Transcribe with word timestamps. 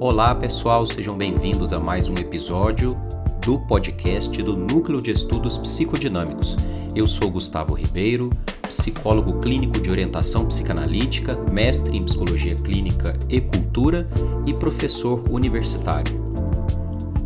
Olá, 0.00 0.32
pessoal, 0.32 0.86
sejam 0.86 1.18
bem-vindos 1.18 1.72
a 1.72 1.80
mais 1.80 2.06
um 2.06 2.14
episódio 2.14 2.96
do 3.44 3.58
podcast 3.58 4.40
do 4.44 4.56
Núcleo 4.56 5.02
de 5.02 5.10
Estudos 5.10 5.58
Psicodinâmicos. 5.58 6.56
Eu 6.94 7.04
sou 7.08 7.28
Gustavo 7.28 7.74
Ribeiro, 7.74 8.30
psicólogo 8.62 9.40
clínico 9.40 9.80
de 9.80 9.90
orientação 9.90 10.46
psicanalítica, 10.46 11.36
mestre 11.50 11.98
em 11.98 12.04
psicologia 12.04 12.54
clínica 12.54 13.18
e 13.28 13.40
cultura 13.40 14.06
e 14.46 14.54
professor 14.54 15.24
universitário. 15.28 16.32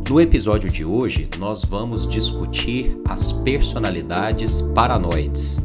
No 0.08 0.18
episódio 0.18 0.70
de 0.70 0.82
hoje, 0.82 1.28
nós 1.38 1.66
vamos 1.66 2.06
discutir 2.08 2.88
as 3.04 3.32
personalidades 3.32 4.62
paranoides 4.74 5.60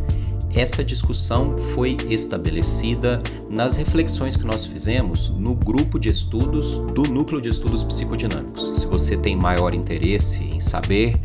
essa 0.60 0.84
discussão 0.84 1.58
foi 1.58 1.96
estabelecida 2.10 3.22
nas 3.50 3.78
reflexões 3.78 4.36
que 4.36 4.46
nós 4.46 4.66
fizemos 4.66 5.30
no 5.30 5.54
grupo 5.54 6.00
de 6.00 6.10
estudos 6.10 6.80
do 6.94 7.04
Núcleo 7.04 7.40
de 7.40 7.50
Estudos 7.50 7.84
Psicodinâmicos. 7.84 8.80
Se 8.80 8.88
você 8.88 9.16
tem 9.16 9.36
maior 9.36 9.76
interesse 9.76 10.44
em 10.44 10.60
saber, 10.60 11.22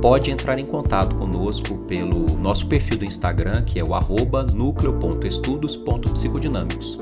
pode 0.00 0.30
entrar 0.30 0.58
em 0.58 0.64
contato 0.64 1.16
conosco 1.16 1.76
pelo 1.86 2.24
nosso 2.38 2.66
perfil 2.66 2.98
do 2.98 3.04
Instagram, 3.04 3.60
que 3.62 3.80
é 3.80 3.84
o 3.84 3.88
núcleo.estudos.psicodinâmicos. 4.54 6.98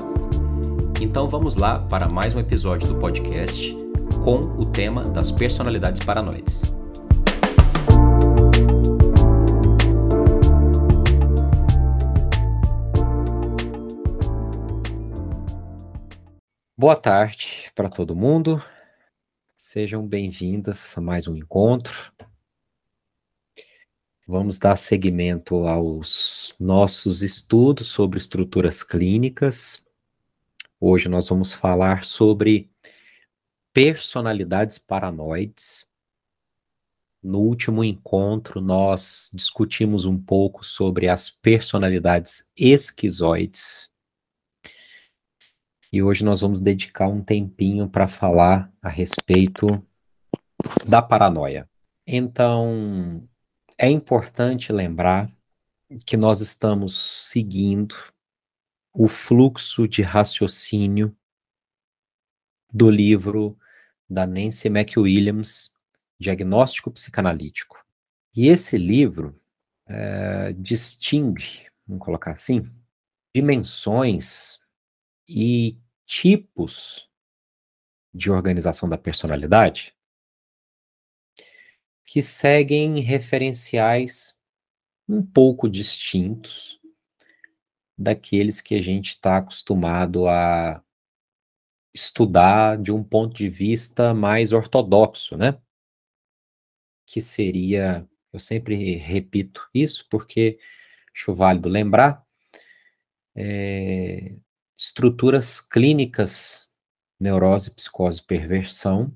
Então 0.99 1.27
vamos 1.27 1.55
lá 1.55 1.77
para 1.79 2.09
mais 2.09 2.33
um 2.33 2.39
episódio 2.39 2.87
do 2.87 2.95
podcast 2.95 3.77
com 4.23 4.39
o 4.39 4.65
tema 4.65 5.03
das 5.03 5.31
personalidades 5.31 6.03
paranoides. 6.03 6.74
Boa 16.77 16.97
tarde 16.97 17.71
para 17.73 17.87
todo 17.87 18.13
mundo. 18.13 18.61
Sejam 19.55 20.05
bem-vindas 20.05 20.97
a 20.97 20.99
mais 20.99 21.25
um 21.25 21.33
encontro. 21.33 22.11
Vamos 24.27 24.57
dar 24.57 24.75
seguimento 24.75 25.67
aos 25.67 26.53
nossos 26.59 27.21
estudos 27.21 27.87
sobre 27.87 28.17
estruturas 28.17 28.83
clínicas. 28.83 29.81
Hoje 30.77 31.07
nós 31.07 31.29
vamos 31.29 31.53
falar 31.53 32.03
sobre 32.03 32.69
personalidades 33.71 34.77
paranoides. 34.77 35.87
No 37.23 37.39
último 37.39 37.85
encontro, 37.85 38.59
nós 38.59 39.31
discutimos 39.33 40.03
um 40.03 40.21
pouco 40.21 40.65
sobre 40.65 41.07
as 41.07 41.29
personalidades 41.29 42.51
esquizoides. 42.53 43.94
E 45.95 46.03
hoje 46.03 46.25
nós 46.25 46.41
vamos 46.41 46.59
dedicar 46.59 47.07
um 47.07 47.23
tempinho 47.23 47.87
para 47.87 48.05
falar 48.05 48.69
a 48.81 48.89
respeito 48.89 49.81
da 50.85 51.01
paranoia. 51.01 51.69
Então, 52.05 53.25
é 53.77 53.89
importante 53.89 54.73
lembrar 54.73 55.31
que 56.05 56.17
nós 56.17 56.41
estamos 56.41 57.29
seguindo 57.31 57.95
o 58.93 59.07
fluxo 59.07 59.87
de 59.87 60.01
raciocínio 60.01 61.15
do 62.73 62.91
livro 62.91 63.57
da 64.09 64.27
Nancy 64.27 64.67
McWilliams, 64.67 65.71
Diagnóstico 66.19 66.91
Psicanalítico. 66.91 67.81
E 68.35 68.49
esse 68.49 68.77
livro 68.77 69.41
é, 69.87 70.51
distingue, 70.57 71.67
vamos 71.87 72.03
colocar 72.03 72.31
assim, 72.31 72.69
dimensões 73.33 74.59
e 75.25 75.79
tipos 76.05 77.09
de 78.13 78.31
organização 78.31 78.87
da 78.87 78.97
personalidade 78.97 79.95
que 82.05 82.21
seguem 82.21 82.99
referenciais 82.99 84.39
um 85.07 85.25
pouco 85.25 85.69
distintos 85.69 86.79
daqueles 87.97 88.61
que 88.61 88.75
a 88.75 88.81
gente 88.81 89.09
está 89.09 89.37
acostumado 89.37 90.27
a 90.27 90.83
estudar 91.93 92.77
de 92.77 92.91
um 92.91 93.03
ponto 93.03 93.35
de 93.35 93.49
vista 93.49 94.13
mais 94.13 94.51
ortodoxo, 94.51 95.37
né? 95.37 95.59
Que 97.05 97.21
seria, 97.21 98.07
eu 98.33 98.39
sempre 98.39 98.95
repito 98.95 99.67
isso 99.73 100.05
porque 100.09 100.59
acho 101.13 101.33
válido 101.33 101.69
lembrar, 101.69 102.25
é, 103.33 104.35
estruturas 104.77 105.61
clínicas, 105.61 106.71
neurose, 107.19 107.71
psicose, 107.71 108.21
perversão, 108.21 109.13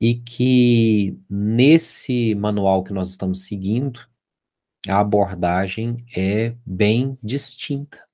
e 0.00 0.14
que 0.14 1.18
nesse 1.28 2.34
manual 2.34 2.84
que 2.84 2.92
nós 2.92 3.10
estamos 3.10 3.44
seguindo, 3.44 4.00
a 4.86 5.00
abordagem 5.00 6.06
é 6.16 6.54
bem 6.64 7.18
distinta. 7.22 8.06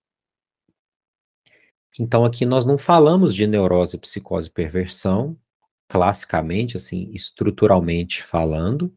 Então 1.99 2.25
aqui 2.25 2.47
nós 2.47 2.65
não 2.67 2.79
falamos 2.79 3.35
de 3.35 3.47
neurose, 3.47 3.99
psicose, 3.99 4.51
perversão, 4.51 5.39
classicamente, 5.89 6.77
assim, 6.77 7.11
estruturalmente 7.13 8.23
falando, 8.23 8.93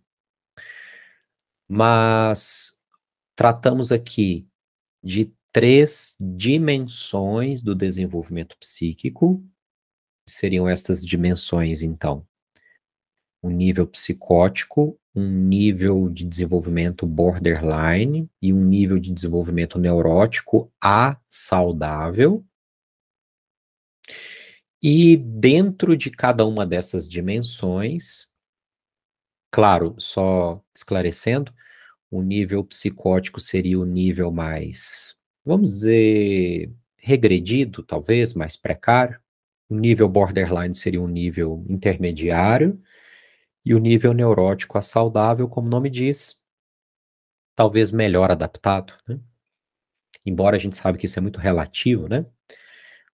mas 1.68 2.82
tratamos 3.36 3.92
aqui 3.92 4.48
de 5.04 5.32
três 5.52 6.16
dimensões 6.20 7.62
do 7.62 7.74
desenvolvimento 7.74 8.58
psíquico. 8.60 9.44
Seriam 10.28 10.68
estas 10.68 11.04
dimensões, 11.06 11.82
então? 11.82 12.26
Um 13.42 13.50
nível 13.50 13.88
psicótico, 13.88 15.00
um 15.16 15.28
nível 15.28 16.10
de 16.10 16.24
desenvolvimento 16.26 17.08
borderline 17.08 18.30
e 18.42 18.54
um 18.54 18.64
nível 18.64 19.00
de 19.00 19.12
desenvolvimento 19.12 19.80
neurótico 19.80 20.72
A 20.80 21.20
saudável. 21.30 22.46
E 24.82 25.18
dentro 25.18 25.98
de 25.98 26.12
cada 26.12 26.46
uma 26.46 26.66
dessas 26.66 27.10
dimensões, 27.10 28.28
claro, 29.52 29.96
só 29.98 30.64
esclarecendo, 30.76 31.52
o 32.12 32.22
nível 32.22 32.64
psicótico 32.64 33.40
seria 33.40 33.80
o 33.80 33.86
nível 33.86 34.32
mais 34.32 35.17
vamos 35.48 35.70
dizer, 35.72 36.72
regredido, 36.98 37.82
talvez, 37.82 38.34
mais 38.34 38.58
precário. 38.58 39.20
O 39.70 39.76
nível 39.76 40.10
borderline 40.10 40.76
seria 40.76 41.02
um 41.02 41.08
nível 41.08 41.66
intermediário, 41.70 42.82
e 43.66 43.74
o 43.74 43.80
nível 43.80 44.14
neurótico 44.14 44.78
a 44.78 44.82
saudável, 44.82 45.48
como 45.48 45.68
o 45.68 45.70
nome 45.70 45.90
diz, 45.90 46.42
talvez 47.56 47.92
melhor 47.92 48.32
adaptado, 48.32 48.94
né? 49.08 49.20
Embora 50.26 50.58
a 50.58 50.60
gente 50.60 50.76
sabe 50.76 50.98
que 50.98 51.06
isso 51.06 51.20
é 51.20 51.22
muito 51.22 51.40
relativo, 51.40 52.08
né? 52.08 52.26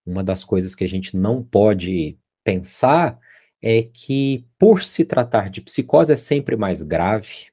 Uma 0.05 0.25
das 0.25 0.43
coisas 0.43 0.75
que 0.75 0.85
a 0.85 0.89
gente 0.89 1.17
não 1.17 1.43
pode 1.43 2.19
pensar 2.43 3.19
é 3.63 3.83
que, 3.83 4.47
por 4.59 4.83
se 4.83 5.05
tratar 5.05 5.51
de 5.51 5.61
psicose, 5.61 6.13
é 6.13 6.17
sempre 6.17 6.57
mais 6.57 6.83
grave. 6.83 7.51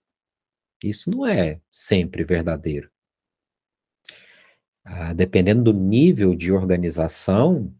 Isso 0.83 1.11
não 1.11 1.25
é 1.25 1.59
sempre 1.71 2.23
verdadeiro. 2.23 2.89
Ah, 4.89 5.11
dependendo 5.11 5.63
do 5.63 5.73
nível 5.73 6.33
de 6.33 6.49
organização, 6.49 7.73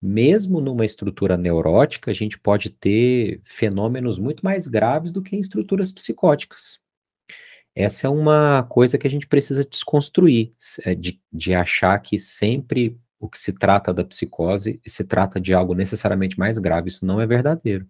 mesmo 0.00 0.60
numa 0.60 0.84
estrutura 0.84 1.34
neurótica, 1.34 2.10
a 2.10 2.14
gente 2.14 2.38
pode 2.38 2.68
ter 2.68 3.40
fenômenos 3.42 4.18
muito 4.18 4.44
mais 4.44 4.66
graves 4.66 5.14
do 5.14 5.22
que 5.22 5.34
em 5.34 5.40
estruturas 5.40 5.90
psicóticas. 5.90 6.78
Essa 7.74 8.06
é 8.06 8.10
uma 8.10 8.64
coisa 8.64 8.98
que 8.98 9.06
a 9.06 9.10
gente 9.10 9.26
precisa 9.26 9.64
desconstruir, 9.64 10.52
é, 10.84 10.94
de, 10.94 11.18
de 11.32 11.54
achar 11.54 11.98
que 12.00 12.18
sempre 12.18 12.98
o 13.18 13.30
que 13.30 13.38
se 13.38 13.54
trata 13.54 13.92
da 13.92 14.04
psicose 14.04 14.78
se 14.86 15.04
trata 15.04 15.40
de 15.40 15.54
algo 15.54 15.74
necessariamente 15.74 16.38
mais 16.38 16.58
grave. 16.58 16.88
Isso 16.88 17.06
não 17.06 17.18
é 17.18 17.26
verdadeiro. 17.26 17.88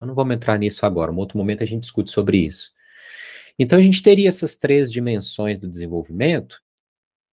Eu 0.00 0.06
não 0.06 0.14
vamos 0.14 0.34
entrar 0.34 0.58
nisso 0.58 0.86
agora, 0.86 1.12
em 1.12 1.16
outro 1.16 1.36
momento 1.36 1.62
a 1.62 1.66
gente 1.66 1.82
discute 1.82 2.10
sobre 2.10 2.38
isso. 2.38 2.72
Então 3.58 3.78
a 3.78 3.82
gente 3.82 4.02
teria 4.02 4.28
essas 4.28 4.54
três 4.56 4.90
dimensões 4.90 5.58
do 5.58 5.68
desenvolvimento, 5.68 6.63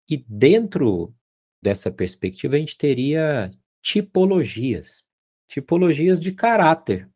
e 0.10 0.18
dentro 0.28 1.14
dessa 1.62 1.92
perspectiva, 1.92 2.56
a 2.56 2.60
gente 2.60 2.78
teria 2.78 3.52
tipologias, 3.82 5.06
tipologias 5.48 6.20
de 6.20 6.32
caráter. 6.32 7.10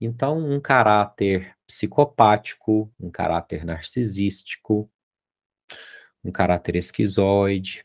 Então, 0.00 0.38
um 0.38 0.60
caráter 0.60 1.56
psicopático, 1.66 2.92
um 2.98 3.10
caráter 3.10 3.64
narcisístico, 3.64 4.90
um 6.22 6.30
caráter 6.30 6.76
esquizoide, 6.76 7.84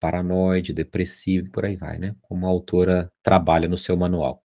paranoide, 0.00 0.72
depressivo, 0.72 1.50
por 1.50 1.64
aí 1.64 1.76
vai, 1.76 1.98
né? 1.98 2.14
Como 2.22 2.46
a 2.46 2.48
autora 2.48 3.12
trabalha 3.22 3.68
no 3.68 3.78
seu 3.78 3.96
manual. 3.96 4.42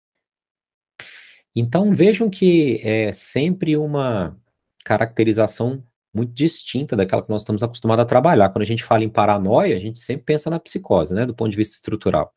Então, 1.54 1.92
vejam 1.92 2.30
que 2.30 2.80
é 2.82 3.12
sempre 3.12 3.76
uma 3.76 4.40
caracterização 4.84 5.84
muito 6.12 6.32
distinta 6.32 6.96
daquela 6.96 7.22
que 7.22 7.30
nós 7.30 7.42
estamos 7.42 7.62
acostumados 7.62 8.02
a 8.02 8.06
trabalhar. 8.06 8.48
Quando 8.50 8.62
a 8.62 8.66
gente 8.66 8.84
fala 8.84 9.04
em 9.04 9.08
paranoia, 9.08 9.76
a 9.76 9.80
gente 9.80 9.98
sempre 10.00 10.24
pensa 10.24 10.50
na 10.50 10.58
psicose, 10.58 11.14
né, 11.14 11.24
do 11.24 11.34
ponto 11.34 11.50
de 11.50 11.56
vista 11.56 11.76
estrutural. 11.76 12.32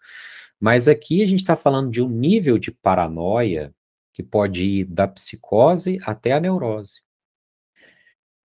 Mas 0.59 0.87
aqui 0.87 1.23
a 1.23 1.27
gente 1.27 1.39
está 1.39 1.55
falando 1.55 1.91
de 1.91 2.01
um 2.01 2.09
nível 2.09 2.57
de 2.57 2.71
paranoia 2.71 3.73
que 4.13 4.23
pode 4.23 4.63
ir 4.63 4.85
da 4.85 5.07
psicose 5.07 5.99
até 6.03 6.31
a 6.31 6.39
neurose. 6.39 7.01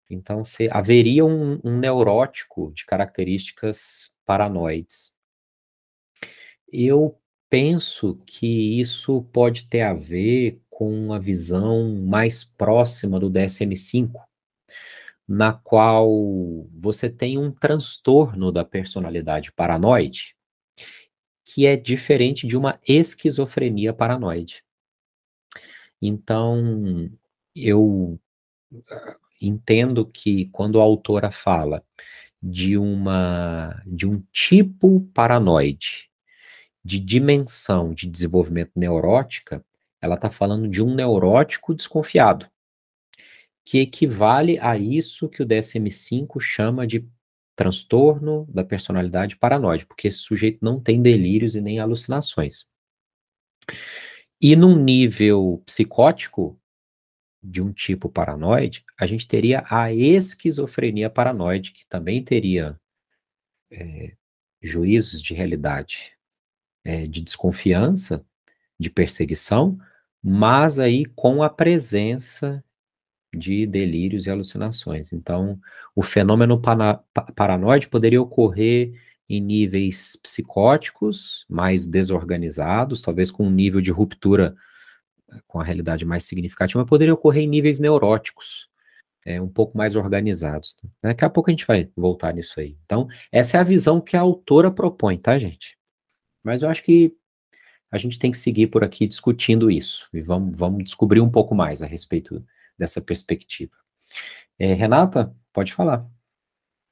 Então, 0.09 0.45
se, 0.45 0.69
haveria 0.71 1.25
um, 1.25 1.59
um 1.63 1.77
neurótico 1.77 2.71
de 2.73 2.85
características 2.85 4.11
paranoides. 4.25 5.13
Eu 6.71 7.19
penso 7.49 8.21
que 8.25 8.79
isso 8.79 9.23
pode 9.33 9.67
ter 9.67 9.81
a 9.81 9.93
ver 9.93 10.61
com 10.69 10.91
uma 10.91 11.19
visão 11.19 11.93
mais 11.95 12.43
próxima 12.43 13.19
do 13.19 13.29
DSM-5, 13.29 14.26
na 15.27 15.53
qual 15.53 16.09
você 16.73 17.09
tem 17.09 17.37
um 17.37 17.51
transtorno 17.51 18.51
da 18.51 18.63
personalidade 18.63 19.51
paranoide, 19.51 20.35
que 21.43 21.65
é 21.65 21.75
diferente 21.75 22.47
de 22.47 22.55
uma 22.55 22.79
esquizofrenia 22.87 23.93
paranoide. 23.93 24.63
Então, 26.01 27.09
eu 27.55 28.19
ah, 28.89 29.17
entendo 29.41 30.05
que 30.05 30.47
quando 30.49 30.79
a 30.79 30.83
autora 30.83 31.31
fala 31.31 31.83
de 32.41 32.77
uma 32.77 33.81
de 33.85 34.07
um 34.07 34.21
tipo 34.31 35.01
paranoide 35.13 36.09
de 36.83 36.99
dimensão 36.99 37.93
de 37.93 38.07
desenvolvimento 38.07 38.71
neurótica, 38.75 39.65
ela 40.01 40.15
está 40.15 40.29
falando 40.29 40.69
de 40.69 40.81
um 40.81 40.93
neurótico 40.95 41.73
desconfiado, 41.75 42.49
que 43.67 43.79
equivale 43.79 44.57
a 44.59 44.77
isso 44.77 45.27
que 45.27 45.43
o 45.43 45.45
DSM-5 45.45 46.39
chama 46.39 46.87
de 46.87 47.05
transtorno 47.53 48.45
da 48.49 48.63
personalidade 48.63 49.35
paranoide, 49.35 49.85
porque 49.85 50.07
esse 50.07 50.19
sujeito 50.19 50.63
não 50.63 50.79
tem 50.79 51.01
delírios 51.01 51.53
e 51.53 51.59
nem 51.59 51.77
alucinações. 51.77 52.65
E 54.39 54.55
num 54.55 54.81
nível 54.81 55.61
psicótico, 55.65 56.57
de 57.43 57.61
um 57.61 57.73
tipo 57.73 58.07
paranoide, 58.07 58.85
a 58.97 59.05
gente 59.05 59.27
teria 59.27 59.65
a 59.69 59.91
esquizofrenia 59.91 61.09
paranoide, 61.09 61.73
que 61.73 61.85
também 61.89 62.23
teria 62.23 62.79
é, 63.69 64.15
juízos 64.61 65.21
de 65.21 65.33
realidade 65.33 66.17
é, 66.85 67.05
de 67.05 67.19
desconfiança, 67.19 68.25
de 68.79 68.89
perseguição, 68.89 69.77
mas 70.23 70.79
aí 70.79 71.05
com 71.05 71.43
a 71.43 71.49
presença 71.49 72.63
de 73.33 73.65
delírios 73.65 74.25
e 74.25 74.29
alucinações. 74.29 75.13
Então, 75.13 75.59
o 75.95 76.01
fenômeno 76.01 76.61
paranoide 77.35 77.87
poderia 77.87 78.21
ocorrer 78.21 78.93
em 79.29 79.41
níveis 79.41 80.17
psicóticos 80.23 81.45
mais 81.49 81.85
desorganizados, 81.85 83.01
talvez 83.01 83.29
com 83.29 83.45
um 83.45 83.51
nível 83.51 83.81
de 83.81 83.91
ruptura 83.91 84.55
eh, 85.31 85.39
com 85.45 85.59
a 85.59 85.63
realidade 85.63 86.05
mais 86.05 86.23
significativa, 86.23 86.79
mas 86.79 86.89
poderia 86.89 87.13
ocorrer 87.13 87.43
em 87.43 87.49
níveis 87.49 87.79
neuróticos, 87.79 88.69
é, 89.25 89.41
um 89.41 89.49
pouco 89.49 89.77
mais 89.77 89.95
organizados. 89.95 90.77
Daqui 91.03 91.25
a 91.25 91.29
pouco 91.29 91.49
a 91.49 91.53
gente 91.53 91.67
vai 91.67 91.89
voltar 91.95 92.33
nisso 92.33 92.59
aí. 92.59 92.77
Então, 92.85 93.07
essa 93.29 93.57
é 93.57 93.59
a 93.59 93.63
visão 93.63 93.99
que 93.99 94.15
a 94.15 94.21
autora 94.21 94.71
propõe, 94.71 95.17
tá, 95.17 95.37
gente? 95.37 95.77
Mas 96.41 96.61
eu 96.61 96.69
acho 96.69 96.81
que 96.81 97.13
a 97.91 97.97
gente 97.97 98.17
tem 98.17 98.31
que 98.31 98.39
seguir 98.39 98.67
por 98.67 98.83
aqui 98.83 99.07
discutindo 99.07 99.69
isso, 99.69 100.07
e 100.13 100.21
vamos, 100.21 100.57
vamos 100.57 100.83
descobrir 100.85 101.19
um 101.19 101.29
pouco 101.29 101.53
mais 101.53 101.81
a 101.81 101.85
respeito 101.85 102.45
dessa 102.77 103.01
perspectiva. 103.01 103.73
É, 104.59 104.73
Renata, 104.73 105.35
pode 105.53 105.73
falar. 105.73 106.07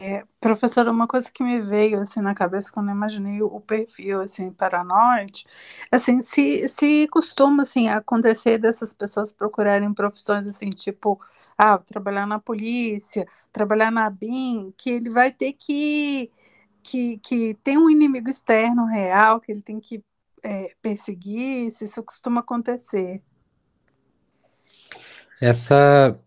É, 0.01 0.25
professora, 0.41 0.91
uma 0.91 1.07
coisa 1.07 1.31
que 1.31 1.41
me 1.41 1.61
veio 1.61 2.01
assim 2.01 2.19
na 2.19 2.35
cabeça 2.35 2.69
quando 2.71 2.89
eu 2.89 2.95
imaginei 2.95 3.41
o 3.41 3.61
perfil 3.61 4.21
assim 4.21 4.51
paranoide, 4.51 5.45
assim, 5.89 6.19
se, 6.19 6.67
se 6.67 7.07
costuma 7.07 7.63
assim 7.63 7.87
acontecer 7.87 8.57
dessas 8.57 8.93
pessoas 8.93 9.31
procurarem 9.31 9.93
profissões 9.93 10.45
assim, 10.47 10.69
tipo, 10.69 11.17
ah, 11.57 11.77
trabalhar 11.77 12.27
na 12.27 12.37
polícia, 12.39 13.25
trabalhar 13.53 13.89
na 13.89 14.09
BIM, 14.09 14.73
que 14.77 14.89
ele 14.89 15.09
vai 15.09 15.31
ter 15.31 15.53
que 15.53 16.29
que, 16.83 17.17
que 17.19 17.55
tem 17.63 17.77
um 17.77 17.89
inimigo 17.91 18.29
externo 18.29 18.85
real 18.87 19.39
que 19.41 19.51
ele 19.51 19.61
tem 19.61 19.79
que 19.81 20.03
é, 20.43 20.75
perseguir, 20.81 21.71
se 21.71 21.85
isso 21.85 22.03
costuma 22.03 22.41
acontecer. 22.41 23.21
Essa 25.45 26.19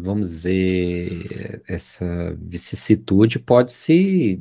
vamos 0.00 0.28
dizer, 0.30 1.62
essa 1.68 2.34
vicissitude 2.36 3.38
pode 3.38 3.72
se, 3.72 4.40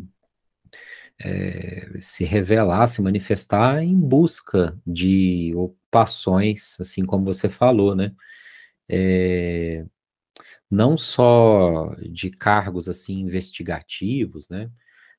é, 1.20 1.90
se 2.00 2.24
revelar, 2.24 2.88
se 2.88 3.02
manifestar 3.02 3.84
em 3.84 3.96
busca 4.00 4.78
de 4.86 5.54
ocupações, 5.56 6.78
assim 6.80 7.06
como 7.06 7.26
você 7.26 7.50
falou, 7.50 7.96
né? 7.96 8.14
É, 8.90 9.86
não 10.72 10.98
só 10.98 11.96
de 12.12 12.30
cargos 12.32 12.90
assim 12.90 13.20
investigativos, 13.22 14.50
né? 14.50 14.70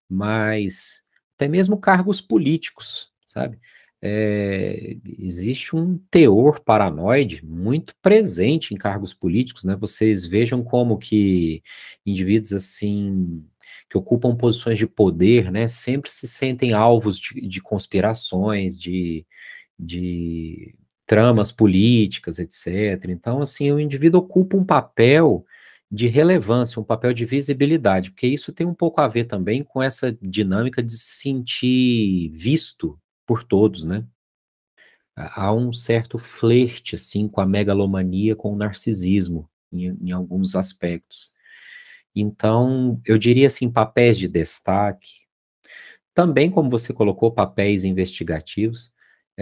Mas 0.09 1.03
até 1.37 1.49
mesmo 1.49 1.79
cargos 1.81 2.21
políticos, 2.21 3.13
sabe? 3.27 3.61
É, 4.03 4.97
existe 5.19 5.77
um 5.77 5.99
teor 6.11 6.61
paranoide 6.61 7.45
muito 7.45 7.95
presente 8.01 8.73
em 8.73 8.77
cargos 8.77 9.13
políticos, 9.13 9.65
né? 9.65 9.77
Vocês 9.77 10.25
vejam 10.25 10.63
como 10.63 10.99
que 10.99 11.63
indivíduos 12.07 12.53
assim 12.53 13.45
que 13.89 13.99
ocupam 13.99 14.37
posições 14.37 14.79
de 14.79 14.87
poder, 14.87 15.51
né, 15.51 15.67
sempre 15.67 16.11
se 16.11 16.29
sentem 16.29 16.73
alvos 16.73 17.19
de, 17.19 17.41
de 17.47 17.61
conspirações, 17.61 18.79
de, 18.79 19.27
de 19.79 20.75
tramas 21.07 21.51
políticas, 21.51 22.39
etc. 22.39 23.11
Então, 23.11 23.43
assim, 23.43 23.73
o 23.73 23.81
indivíduo 23.81 24.21
ocupa 24.21 24.57
um 24.57 24.65
papel 24.65 25.45
de 25.91 26.07
relevância, 26.07 26.81
um 26.81 26.85
papel 26.85 27.13
de 27.13 27.25
visibilidade, 27.25 28.13
porque 28.13 28.29
isso 28.29 28.53
tem 28.53 28.67
um 28.67 28.75
pouco 28.75 29.01
a 29.01 29.09
ver 29.09 29.25
também 29.25 29.65
com 29.65 29.83
essa 29.83 30.17
dinâmica 30.23 30.83
de 30.83 30.93
se 30.93 31.23
sentir 31.23 32.31
visto 32.33 32.97
por 33.31 33.45
todos, 33.45 33.85
né? 33.85 34.05
Há 35.15 35.55
um 35.55 35.73
certo 35.73 36.19
flerte, 36.19 36.97
assim, 36.97 37.29
com 37.29 37.41
a 37.41 37.47
megalomania, 37.47 38.35
com 38.35 38.53
o 38.53 38.57
narcisismo, 38.57 39.49
em, 39.73 39.97
em 40.03 40.11
alguns 40.11 40.57
aspectos. 40.57 41.33
Então, 42.13 43.01
eu 43.07 43.17
diria 43.17 43.47
assim, 43.47 43.71
papéis 43.71 44.19
de 44.19 44.27
destaque, 44.27 45.21
também, 46.13 46.51
como 46.51 46.69
você 46.69 46.93
colocou, 46.93 47.31
papéis 47.31 47.85
investigativos, 47.85 48.93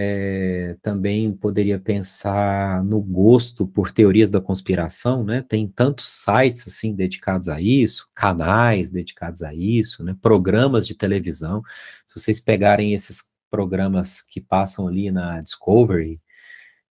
é, 0.00 0.76
também 0.80 1.32
poderia 1.32 1.76
pensar 1.76 2.84
no 2.84 3.00
gosto 3.00 3.66
por 3.66 3.90
teorias 3.90 4.30
da 4.30 4.40
conspiração, 4.40 5.24
né? 5.24 5.42
Tem 5.42 5.66
tantos 5.66 6.08
sites 6.22 6.68
assim 6.68 6.94
dedicados 6.94 7.48
a 7.48 7.60
isso, 7.60 8.08
canais 8.14 8.90
dedicados 8.90 9.42
a 9.42 9.52
isso, 9.52 10.04
né? 10.04 10.16
Programas 10.22 10.86
de 10.86 10.94
televisão. 10.94 11.62
Se 12.06 12.20
vocês 12.20 12.38
pegarem 12.38 12.94
esses 12.94 13.20
programas 13.50 14.20
que 14.20 14.40
passam 14.40 14.88
ali 14.88 15.10
na 15.10 15.40
Discovery, 15.40 16.20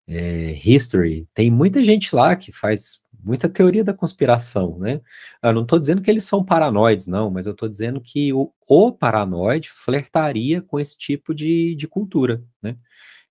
é, 0.06 0.52
History, 0.64 1.28
tem 1.34 1.50
muita 1.50 1.84
gente 1.84 2.14
lá 2.14 2.34
que 2.34 2.50
faz 2.50 3.00
muita 3.22 3.48
teoria 3.48 3.84
da 3.84 3.92
conspiração, 3.92 4.78
né? 4.78 5.00
Eu 5.42 5.52
não 5.52 5.62
estou 5.62 5.78
dizendo 5.78 6.00
que 6.00 6.10
eles 6.10 6.24
são 6.24 6.44
paranoides, 6.44 7.06
não, 7.06 7.30
mas 7.30 7.46
eu 7.46 7.52
estou 7.52 7.68
dizendo 7.68 8.00
que 8.00 8.32
o, 8.32 8.52
o 8.66 8.92
paranoide 8.92 9.68
flertaria 9.70 10.62
com 10.62 10.80
esse 10.80 10.96
tipo 10.96 11.34
de, 11.34 11.74
de 11.74 11.86
cultura, 11.86 12.42
né? 12.62 12.76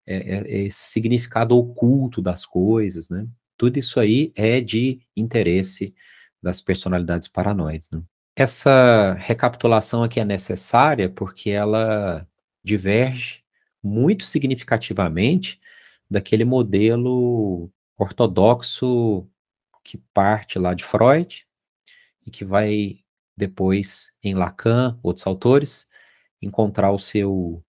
É, 0.06 0.16
é, 0.16 0.38
é 0.38 0.66
esse 0.66 0.92
significado 0.92 1.56
oculto 1.58 2.22
das 2.22 2.46
coisas, 2.46 3.10
né? 3.10 3.28
Tudo 3.58 3.78
isso 3.78 4.00
aí 4.00 4.32
é 4.36 4.62
de 4.62 5.00
interesse 5.16 5.96
das 6.42 6.62
personalidades 6.62 7.28
paranoides, 7.28 7.90
né? 7.92 8.02
Essa 8.36 9.14
recapitulação 9.14 10.04
aqui 10.04 10.20
é 10.20 10.26
necessária 10.26 11.10
porque 11.10 11.50
ela 11.50 12.28
diverge 12.68 13.44
muito 13.82 14.26
significativamente 14.26 15.60
daquele 16.10 16.46
modelo 16.46 17.72
ortodoxo 17.98 19.28
que 19.84 19.98
parte 20.14 20.60
lá 20.60 20.74
de 20.74 20.84
Freud 20.84 21.48
e 22.26 22.30
que 22.30 22.44
vai 22.44 23.00
depois 23.36 24.14
em 24.22 24.36
Lacan, 24.36 25.00
outros 25.02 25.26
autores, 25.26 25.88
encontrar 26.42 26.92
o 26.92 27.00
seu 27.00 27.64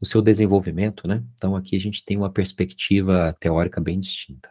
o 0.00 0.06
seu 0.06 0.20
desenvolvimento, 0.20 1.06
né? 1.06 1.22
Então 1.34 1.54
aqui 1.54 1.76
a 1.76 1.80
gente 1.80 2.04
tem 2.04 2.16
uma 2.16 2.32
perspectiva 2.32 3.36
teórica 3.38 3.80
bem 3.80 4.00
distinta. 4.00 4.50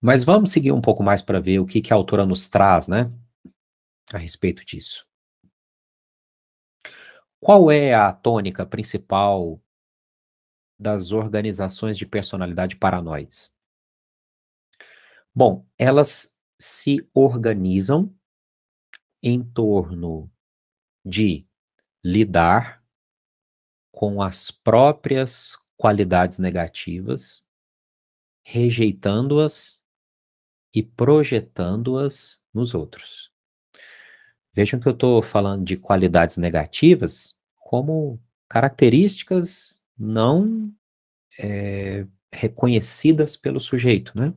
Mas 0.00 0.22
vamos 0.22 0.50
seguir 0.52 0.70
um 0.72 0.82
pouco 0.82 1.02
mais 1.02 1.22
para 1.22 1.40
ver 1.40 1.60
o 1.60 1.66
que, 1.66 1.80
que 1.80 1.90
a 1.92 1.96
autora 1.96 2.26
nos 2.26 2.46
traz, 2.48 2.88
né? 2.88 3.10
A 4.12 4.18
respeito 4.18 4.64
disso. 4.66 5.06
Qual 7.44 7.70
é 7.70 7.92
a 7.92 8.10
tônica 8.10 8.64
principal 8.64 9.62
das 10.78 11.12
organizações 11.12 11.98
de 11.98 12.06
personalidade 12.06 12.74
paranoides? 12.74 13.52
Bom, 15.34 15.66
elas 15.76 16.40
se 16.58 17.06
organizam 17.12 18.18
em 19.22 19.44
torno 19.44 20.32
de 21.04 21.46
lidar 22.02 22.82
com 23.92 24.22
as 24.22 24.50
próprias 24.50 25.58
qualidades 25.76 26.38
negativas, 26.38 27.46
rejeitando-as 28.42 29.84
e 30.72 30.82
projetando-as 30.82 32.42
nos 32.54 32.72
outros. 32.72 33.33
Vejam 34.54 34.78
que 34.78 34.86
eu 34.86 34.92
estou 34.92 35.20
falando 35.22 35.64
de 35.64 35.76
qualidades 35.76 36.36
negativas 36.36 37.36
como 37.58 38.20
características 38.48 39.82
não 39.98 40.72
é, 41.38 42.06
reconhecidas 42.32 43.36
pelo 43.36 43.60
sujeito, 43.60 44.12
né? 44.16 44.32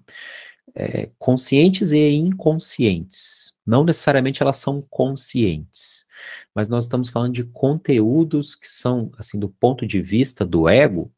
É, 0.76 1.10
conscientes 1.18 1.92
e 1.92 2.10
inconscientes. 2.10 3.54
Não 3.66 3.84
necessariamente 3.84 4.42
elas 4.42 4.58
são 4.58 4.82
conscientes, 4.90 6.06
mas 6.54 6.70
nós 6.70 6.86
estamos 6.86 7.10
falando 7.10 7.34
de 7.34 7.44
conteúdos 7.44 8.56
que 8.56 8.68
são, 8.68 9.12
assim, 9.18 9.40
do 9.40 9.50
ponto 9.50 9.86
de 9.86 10.02
vista 10.02 10.46
do 10.46 10.70
ego, 10.70 11.12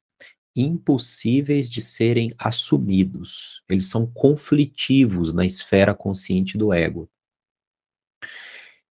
impossíveis 0.56 1.70
de 1.70 1.82
serem 1.82 2.34
assumidos. 2.38 3.62
Eles 3.70 3.88
são 3.88 4.06
conflitivos 4.08 5.34
na 5.34 5.46
esfera 5.46 5.94
consciente 5.94 6.58
do 6.58 6.74
ego. 6.74 7.10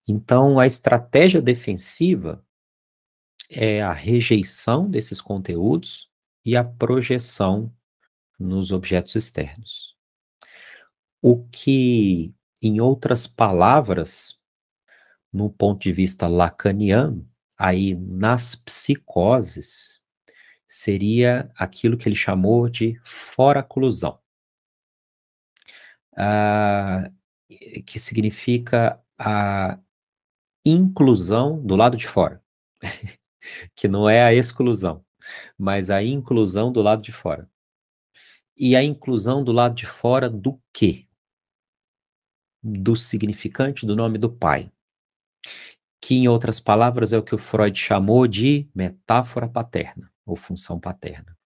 Então, 0.07 0.57
a 0.59 0.65
estratégia 0.65 1.41
defensiva 1.41 2.43
é 3.49 3.81
a 3.81 3.91
rejeição 3.91 4.89
desses 4.89 5.19
conteúdos 5.19 6.09
e 6.45 6.55
a 6.55 6.63
projeção 6.63 7.73
nos 8.39 8.71
objetos 8.71 9.15
externos. 9.15 9.95
O 11.21 11.45
que, 11.49 12.33
em 12.61 12.79
outras 12.79 13.27
palavras, 13.27 14.41
no 15.33 15.49
ponto 15.49 15.81
de 15.81 15.91
vista 15.91 16.27
lacaniano, 16.27 17.29
aí 17.57 17.95
nas 17.95 18.55
psicoses, 18.55 20.01
seria 20.67 21.51
aquilo 21.55 21.97
que 21.97 22.07
ele 22.07 22.15
chamou 22.15 22.69
de 22.69 22.99
fora-clusão, 23.03 24.19
ah, 26.15 27.09
que 27.85 27.99
significa 27.99 29.01
a 29.17 29.79
inclusão 30.69 31.61
do 31.65 31.75
lado 31.75 31.97
de 31.97 32.07
fora, 32.07 32.43
que 33.75 33.87
não 33.87 34.09
é 34.09 34.23
a 34.23 34.33
exclusão, 34.33 35.03
mas 35.57 35.89
a 35.89 36.03
inclusão 36.03 36.71
do 36.71 36.81
lado 36.81 37.01
de 37.01 37.11
fora. 37.11 37.49
E 38.55 38.75
a 38.75 38.83
inclusão 38.83 39.43
do 39.43 39.51
lado 39.51 39.75
de 39.75 39.85
fora 39.85 40.29
do 40.29 40.59
quê? 40.73 41.07
Do 42.61 42.95
significante 42.95 43.85
do 43.85 43.95
nome 43.95 44.17
do 44.17 44.31
pai. 44.31 44.71
Que, 46.01 46.15
em 46.15 46.27
outras 46.27 46.59
palavras, 46.59 47.13
é 47.13 47.17
o 47.17 47.23
que 47.23 47.35
o 47.35 47.37
Freud 47.37 47.77
chamou 47.77 48.27
de 48.27 48.67
metáfora 48.73 49.47
paterna, 49.47 50.11
ou 50.25 50.35
função 50.35 50.79
paterna. 50.79 51.37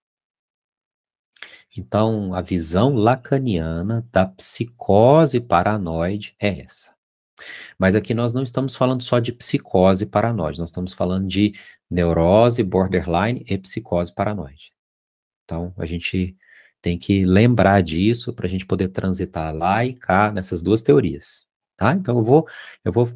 Então, 1.76 2.34
a 2.34 2.40
visão 2.40 2.94
lacaniana 2.94 4.06
da 4.10 4.26
psicose 4.26 5.40
paranoide 5.40 6.34
é 6.38 6.60
essa. 6.60 6.91
Mas 7.78 7.94
aqui 7.94 8.14
nós 8.14 8.32
não 8.32 8.42
estamos 8.42 8.74
falando 8.74 9.02
só 9.02 9.18
de 9.18 9.32
psicose 9.32 10.06
paranoide, 10.06 10.58
nós 10.58 10.70
estamos 10.70 10.92
falando 10.92 11.26
de 11.26 11.52
neurose, 11.90 12.62
borderline 12.62 13.44
e 13.48 13.58
psicose 13.58 14.14
paranoide. 14.14 14.72
Então, 15.44 15.74
a 15.76 15.86
gente 15.86 16.36
tem 16.80 16.98
que 16.98 17.24
lembrar 17.24 17.82
disso 17.82 18.32
para 18.32 18.46
a 18.46 18.50
gente 18.50 18.66
poder 18.66 18.88
transitar 18.88 19.54
lá 19.54 19.84
e 19.84 19.94
cá 19.94 20.32
nessas 20.32 20.62
duas 20.62 20.82
teorias, 20.82 21.46
tá? 21.76 21.92
Então, 21.92 22.18
eu 22.18 22.24
vou, 22.24 22.48
eu 22.84 22.92
vou 22.92 23.08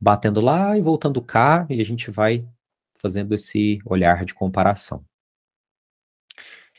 batendo 0.00 0.40
lá 0.40 0.76
e 0.76 0.80
voltando 0.80 1.20
cá 1.22 1.66
e 1.70 1.80
a 1.80 1.84
gente 1.84 2.10
vai 2.10 2.46
fazendo 2.96 3.34
esse 3.34 3.80
olhar 3.84 4.24
de 4.24 4.34
comparação. 4.34 5.04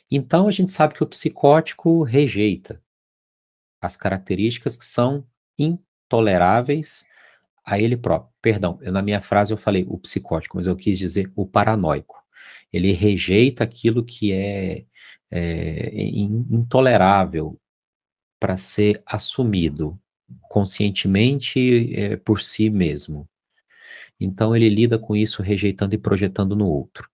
Então, 0.10 0.48
a 0.48 0.52
gente 0.52 0.72
sabe 0.72 0.94
que 0.94 1.04
o 1.04 1.08
psicótico 1.08 2.04
rejeita 2.04 2.82
as 3.82 3.96
características 3.96 4.76
que 4.76 4.86
são 4.86 5.28
toleráveis 6.08 7.06
a 7.66 7.80
ele 7.80 7.98
próprio. 7.98 8.32
Perdão, 8.42 8.78
eu, 8.82 8.92
na 8.92 9.02
minha 9.02 9.22
frase 9.22 9.52
eu 9.52 9.58
falei 9.58 9.86
o 9.88 9.98
psicótico, 9.98 10.58
mas 10.58 10.68
eu 10.68 10.76
quis 10.76 10.98
dizer 10.98 11.32
o 11.36 11.46
paranoico. 11.46 12.24
Ele 12.72 12.92
rejeita 12.92 13.64
aquilo 13.64 14.04
que 14.04 14.32
é, 14.32 14.86
é 15.32 15.90
intolerável 16.04 17.60
para 18.40 18.58
ser 18.58 19.02
assumido 19.06 20.00
conscientemente 20.50 21.94
é, 21.96 22.18
por 22.18 22.42
si 22.42 22.70
mesmo. 22.70 23.28
Então 24.20 24.56
ele 24.56 24.70
lida 24.70 25.00
com 25.00 25.16
isso 25.16 25.42
rejeitando 25.42 25.94
e 25.96 25.98
projetando 25.98 26.56
no 26.56 26.68
outro. 26.68 27.10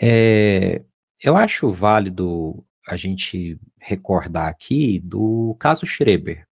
É, 0.00 0.82
eu 1.22 1.36
acho 1.36 1.70
válido 1.70 2.64
a 2.86 2.96
gente 2.96 3.58
recordar 3.78 4.48
aqui 4.48 4.98
do 5.00 5.56
caso 5.58 5.86
Schreber 5.86 6.46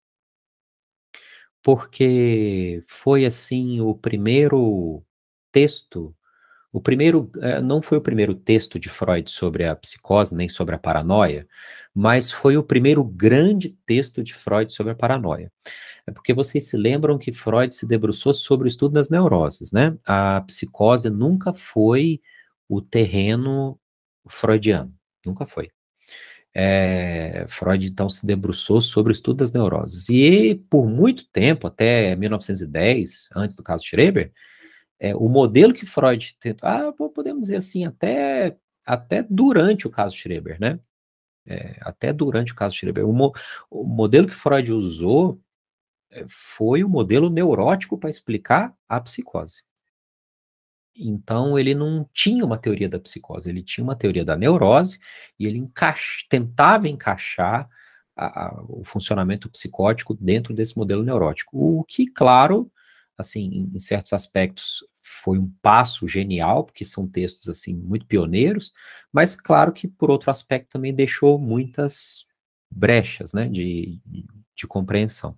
porque 1.67 2.81
foi 2.87 3.25
assim 3.25 3.81
o 3.81 3.93
primeiro 3.93 5.03
texto, 5.51 6.15
o 6.71 6.79
primeiro, 6.81 7.29
eh, 7.41 7.61
não 7.61 7.81
foi 7.81 7.97
o 7.97 8.01
primeiro 8.01 8.33
texto 8.33 8.79
de 8.79 8.87
Freud 8.87 9.29
sobre 9.29 9.65
a 9.65 9.75
psicose, 9.75 10.33
nem 10.33 10.47
sobre 10.47 10.75
a 10.75 10.79
paranoia, 10.79 11.45
mas 11.93 12.31
foi 12.31 12.55
o 12.55 12.63
primeiro 12.63 13.03
grande 13.03 13.77
texto 13.85 14.23
de 14.23 14.33
Freud 14.33 14.71
sobre 14.71 14.93
a 14.93 14.95
paranoia. 14.95 15.51
É 16.07 16.11
porque 16.11 16.33
vocês 16.33 16.69
se 16.69 16.77
lembram 16.77 17.17
que 17.17 17.33
Freud 17.33 17.75
se 17.75 17.85
debruçou 17.85 18.33
sobre 18.33 18.67
o 18.67 18.69
estudo 18.69 18.93
das 18.93 19.09
neuroses, 19.09 19.73
né? 19.73 19.97
A 20.05 20.39
psicose 20.47 21.09
nunca 21.09 21.51
foi 21.51 22.21
o 22.69 22.81
terreno 22.81 23.77
freudiano, 24.25 24.93
nunca 25.25 25.45
foi 25.45 25.69
é, 26.59 27.45
Freud 27.47 27.85
então 27.85 28.09
se 28.09 28.25
debruçou 28.25 28.81
sobre 28.81 29.11
o 29.11 29.13
estudo 29.13 29.37
das 29.37 29.51
neuroses. 29.51 30.09
E 30.09 30.55
por 30.71 30.87
muito 30.87 31.29
tempo, 31.29 31.67
até 31.67 32.15
1910, 32.15 33.29
antes 33.35 33.55
do 33.55 33.61
caso 33.61 33.85
Schreber, 33.85 34.33
é, 34.99 35.15
o 35.15 35.29
modelo 35.29 35.71
que 35.71 35.85
Freud 35.85 36.35
tentou, 36.39 36.67
ah, 36.67 36.91
podemos 37.13 37.41
dizer 37.41 37.57
assim, 37.57 37.85
até, 37.85 38.57
até 38.83 39.23
durante 39.29 39.85
o 39.85 39.91
caso 39.91 40.15
Schreber, 40.17 40.59
né? 40.59 40.79
É, 41.45 41.77
até 41.81 42.11
durante 42.11 42.53
o 42.53 42.55
caso 42.55 42.75
Schreber. 42.75 43.07
O, 43.07 43.13
mo, 43.13 43.31
o 43.69 43.83
modelo 43.83 44.27
que 44.27 44.33
Freud 44.33 44.71
usou 44.71 45.39
é, 46.11 46.25
foi 46.27 46.83
o 46.83 46.89
modelo 46.89 47.29
neurótico 47.29 47.99
para 47.99 48.09
explicar 48.09 48.75
a 48.89 48.99
psicose. 48.99 49.66
Então, 50.97 51.57
ele 51.57 51.75
não 51.75 52.07
tinha 52.13 52.43
uma 52.45 52.57
teoria 52.57 52.89
da 52.89 52.99
psicose, 52.99 53.49
ele 53.49 53.63
tinha 53.63 53.83
uma 53.83 53.95
teoria 53.95 54.25
da 54.25 54.35
neurose 54.35 54.99
e 55.39 55.45
ele 55.45 55.69
tentava 56.29 56.87
encaixar 56.87 57.69
a, 58.15 58.45
a, 58.45 58.63
o 58.67 58.83
funcionamento 58.83 59.49
psicótico 59.49 60.15
dentro 60.15 60.53
desse 60.53 60.77
modelo 60.77 61.03
neurótico. 61.03 61.57
O 61.57 61.83
que, 61.83 62.07
claro, 62.07 62.71
assim, 63.17 63.45
em, 63.45 63.71
em 63.75 63.79
certos 63.79 64.13
aspectos 64.13 64.83
foi 65.23 65.37
um 65.37 65.49
passo 65.61 66.07
genial, 66.07 66.65
porque 66.65 66.83
são 66.83 67.07
textos 67.07 67.47
assim 67.47 67.75
muito 67.75 68.05
pioneiros, 68.05 68.73
mas 69.11 69.35
claro 69.35 69.71
que 69.71 69.87
por 69.87 70.11
outro 70.11 70.29
aspecto 70.29 70.69
também 70.71 70.93
deixou 70.93 71.39
muitas 71.39 72.25
brechas, 72.69 73.31
né, 73.33 73.47
de, 73.47 74.01
de, 74.53 74.67
compreensão. 74.67 75.37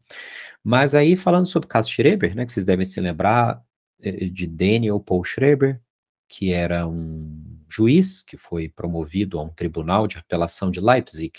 Mas 0.63 0.96
aí 0.96 1.16
falando 1.16 1.46
sobre 1.46 1.68
o 1.68 1.70
caso 1.70 1.89
Schreber, 1.89 2.36
né, 2.36 2.46
que 2.46 2.54
vocês 2.54 2.66
devem 2.66 2.86
se 2.86 3.00
lembrar, 3.00 3.63
de 4.01 4.48
Daniel 4.48 5.00
Paul 5.00 5.24
Schreber, 5.24 5.82
que 6.27 6.53
era 6.53 6.88
um 6.88 7.60
juiz 7.70 8.22
que 8.24 8.38
foi 8.38 8.70
promovido 8.70 9.39
a 9.39 9.44
um 9.44 9.50
tribunal 9.50 10.08
de 10.08 10.18
apelação 10.18 10.72
de 10.72 10.79
Leipzig, 10.79 11.34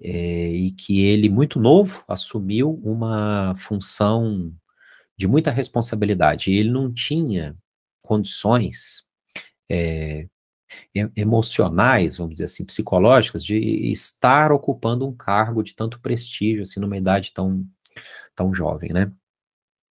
é, 0.00 0.48
e 0.48 0.70
que 0.72 1.00
ele, 1.02 1.28
muito 1.28 1.60
novo, 1.60 2.02
assumiu 2.08 2.80
uma 2.82 3.54
função 3.56 4.52
de 5.16 5.26
muita 5.28 5.50
responsabilidade. 5.50 6.50
Ele 6.50 6.70
não 6.70 6.92
tinha 6.92 7.54
condições 8.00 9.04
é, 9.70 10.26
emocionais, 11.14 12.16
vamos 12.16 12.32
dizer 12.32 12.44
assim, 12.44 12.64
psicológicas, 12.64 13.44
de 13.44 13.56
estar 13.90 14.52
ocupando 14.52 15.06
um 15.06 15.14
cargo 15.14 15.62
de 15.62 15.74
tanto 15.74 16.00
prestígio, 16.00 16.62
assim, 16.62 16.80
numa 16.80 16.96
idade 16.96 17.32
tão, 17.32 17.66
tão 18.34 18.54
jovem, 18.54 18.92
né? 18.92 19.12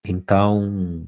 Então, 0.05 1.05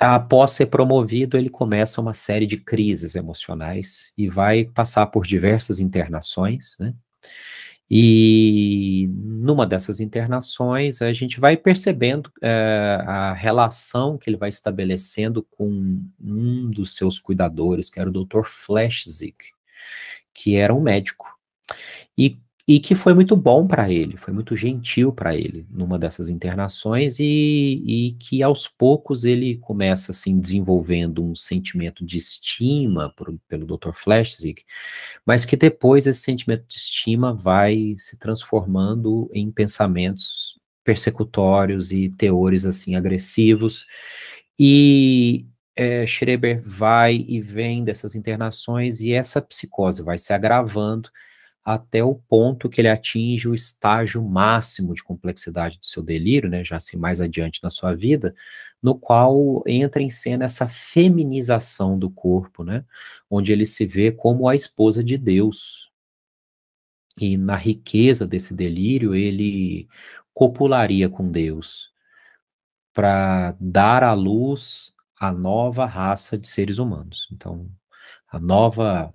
após 0.00 0.52
ser 0.52 0.66
promovido, 0.66 1.36
ele 1.36 1.48
começa 1.48 2.00
uma 2.00 2.14
série 2.14 2.46
de 2.46 2.56
crises 2.56 3.14
emocionais 3.14 4.12
e 4.16 4.28
vai 4.28 4.64
passar 4.64 5.06
por 5.06 5.26
diversas 5.26 5.80
internações, 5.80 6.76
né? 6.78 6.94
E 7.88 9.08
numa 9.12 9.64
dessas 9.64 10.00
internações, 10.00 11.00
a 11.00 11.12
gente 11.12 11.38
vai 11.38 11.56
percebendo 11.56 12.32
é, 12.42 12.98
a 13.06 13.32
relação 13.32 14.18
que 14.18 14.28
ele 14.28 14.36
vai 14.36 14.48
estabelecendo 14.48 15.44
com 15.44 16.02
um 16.20 16.68
dos 16.68 16.96
seus 16.96 17.20
cuidadores, 17.20 17.88
que 17.88 18.00
era 18.00 18.10
o 18.10 18.12
Dr. 18.12 18.42
Flashzig, 18.44 19.36
que 20.34 20.56
era 20.56 20.74
um 20.74 20.80
médico. 20.80 21.38
E 22.18 22.36
e 22.68 22.80
que 22.80 22.96
foi 22.96 23.14
muito 23.14 23.36
bom 23.36 23.64
para 23.64 23.92
ele, 23.92 24.16
foi 24.16 24.34
muito 24.34 24.56
gentil 24.56 25.12
para 25.12 25.36
ele 25.36 25.64
numa 25.70 25.96
dessas 25.98 26.28
internações 26.28 27.20
e, 27.20 27.82
e, 27.86 28.12
que 28.18 28.42
aos 28.42 28.66
poucos 28.66 29.24
ele 29.24 29.56
começa 29.58 30.10
assim 30.10 30.40
desenvolvendo 30.40 31.24
um 31.24 31.34
sentimento 31.34 32.04
de 32.04 32.18
estima 32.18 33.12
por, 33.16 33.32
pelo 33.46 33.66
Dr. 33.66 33.92
Flechsig, 33.92 34.64
mas 35.24 35.44
que 35.44 35.56
depois 35.56 36.06
esse 36.08 36.20
sentimento 36.20 36.64
de 36.66 36.76
estima 36.76 37.32
vai 37.32 37.94
se 37.98 38.18
transformando 38.18 39.30
em 39.32 39.50
pensamentos 39.52 40.58
persecutórios 40.82 41.92
e 41.92 42.08
teores 42.08 42.64
assim 42.64 42.96
agressivos 42.96 43.86
e 44.58 45.46
é, 45.76 46.06
Schreber 46.06 46.60
vai 46.64 47.24
e 47.28 47.40
vem 47.40 47.84
dessas 47.84 48.14
internações 48.14 49.00
e 49.00 49.12
essa 49.12 49.40
psicose 49.40 50.02
vai 50.02 50.18
se 50.18 50.32
agravando 50.32 51.10
até 51.66 52.04
o 52.04 52.14
ponto 52.14 52.68
que 52.68 52.80
ele 52.80 52.88
atinge 52.88 53.48
o 53.48 53.54
estágio 53.54 54.22
máximo 54.22 54.94
de 54.94 55.02
complexidade 55.02 55.80
do 55.80 55.86
seu 55.86 56.00
delírio, 56.00 56.48
né, 56.48 56.62
já 56.62 56.76
assim 56.76 56.96
mais 56.96 57.20
adiante 57.20 57.60
na 57.60 57.70
sua 57.70 57.92
vida, 57.92 58.32
no 58.80 58.96
qual 58.96 59.64
entra 59.66 60.00
em 60.00 60.08
cena 60.08 60.44
essa 60.44 60.68
feminização 60.68 61.98
do 61.98 62.08
corpo, 62.08 62.62
né, 62.62 62.84
onde 63.28 63.50
ele 63.52 63.66
se 63.66 63.84
vê 63.84 64.12
como 64.12 64.48
a 64.48 64.54
esposa 64.54 65.02
de 65.02 65.18
Deus. 65.18 65.90
E 67.18 67.36
na 67.36 67.56
riqueza 67.56 68.26
desse 68.28 68.54
delírio, 68.54 69.12
ele 69.12 69.88
copularia 70.32 71.08
com 71.08 71.28
Deus 71.28 71.90
para 72.92 73.56
dar 73.60 74.04
à 74.04 74.12
luz 74.12 74.94
a 75.18 75.32
nova 75.32 75.84
raça 75.84 76.38
de 76.38 76.46
seres 76.46 76.78
humanos. 76.78 77.28
Então, 77.32 77.68
a 78.28 78.38
nova 78.38 79.12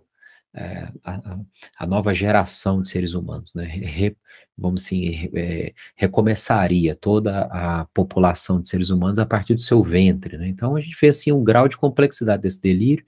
é, 0.53 0.91
a, 1.03 1.39
a, 1.79 1.87
nova 1.87 2.13
geração 2.13 2.81
de 2.81 2.89
seres 2.89 3.13
humanos, 3.13 3.53
né? 3.53 3.63
Re, 3.65 4.15
vamos 4.57 4.83
assim, 4.83 5.29
é, 5.33 5.73
recomeçaria 5.95 6.95
toda 6.95 7.43
a 7.43 7.85
população 7.93 8.61
de 8.61 8.67
seres 8.69 8.89
humanos 8.89 9.17
a 9.17 9.25
partir 9.25 9.55
do 9.55 9.61
seu 9.61 9.81
ventre, 9.81 10.37
né? 10.37 10.47
Então 10.47 10.75
a 10.75 10.81
gente 10.81 10.97
vê 10.99 11.07
assim 11.07 11.31
um 11.31 11.43
grau 11.43 11.67
de 11.67 11.77
complexidade 11.77 12.43
desse 12.43 12.61
delírio 12.61 13.05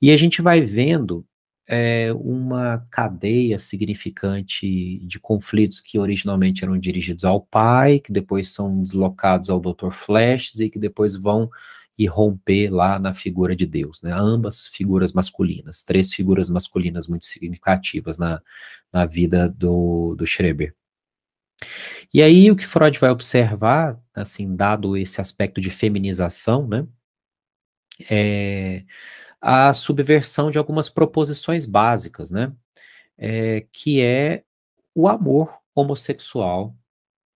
e 0.00 0.10
a 0.10 0.16
gente 0.16 0.42
vai 0.42 0.60
vendo 0.60 1.26
é, 1.66 2.12
uma 2.12 2.86
cadeia 2.90 3.58
significante 3.58 5.00
de 5.06 5.18
conflitos 5.18 5.80
que 5.80 5.98
originalmente 5.98 6.62
eram 6.64 6.78
dirigidos 6.78 7.24
ao 7.24 7.40
pai, 7.40 8.00
que 8.00 8.12
depois 8.12 8.52
são 8.52 8.82
deslocados 8.82 9.48
ao 9.48 9.60
Dr. 9.60 9.90
Flash 9.90 10.54
e 10.60 10.68
que 10.68 10.78
depois 10.78 11.16
vão 11.16 11.50
e 11.96 12.06
romper 12.06 12.70
lá 12.70 12.98
na 12.98 13.12
figura 13.12 13.54
de 13.54 13.66
Deus, 13.66 14.02
né? 14.02 14.12
Ambas 14.12 14.66
figuras 14.66 15.12
masculinas, 15.12 15.82
três 15.82 16.12
figuras 16.12 16.48
masculinas 16.48 17.06
muito 17.06 17.24
significativas 17.24 18.18
na, 18.18 18.42
na 18.92 19.06
vida 19.06 19.48
do, 19.48 20.14
do 20.16 20.26
Schreber. 20.26 20.74
E 22.12 22.20
aí 22.22 22.50
o 22.50 22.56
que 22.56 22.66
Freud 22.66 22.98
vai 22.98 23.10
observar, 23.10 23.98
assim, 24.14 24.54
dado 24.54 24.96
esse 24.96 25.20
aspecto 25.20 25.60
de 25.60 25.70
feminização, 25.70 26.66
né? 26.66 26.86
É 28.10 28.84
a 29.46 29.74
subversão 29.74 30.50
de 30.50 30.56
algumas 30.56 30.88
proposições 30.88 31.66
básicas, 31.66 32.30
né? 32.30 32.50
É, 33.16 33.66
que 33.70 34.00
é 34.00 34.42
o 34.94 35.06
amor 35.06 35.58
homossexual 35.74 36.74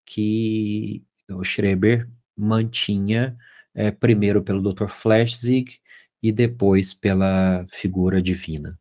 que 0.07 1.05
o 1.29 1.45
Schreber 1.45 2.09
mantinha 2.35 3.37
é, 3.75 3.91
primeiro 3.91 4.43
pelo 4.43 4.73
Dr. 4.73 4.89
Flechsig 4.89 5.79
e 6.23 6.33
depois 6.33 6.93
pela 6.93 7.65
figura 7.69 8.21
divina. 8.21 8.79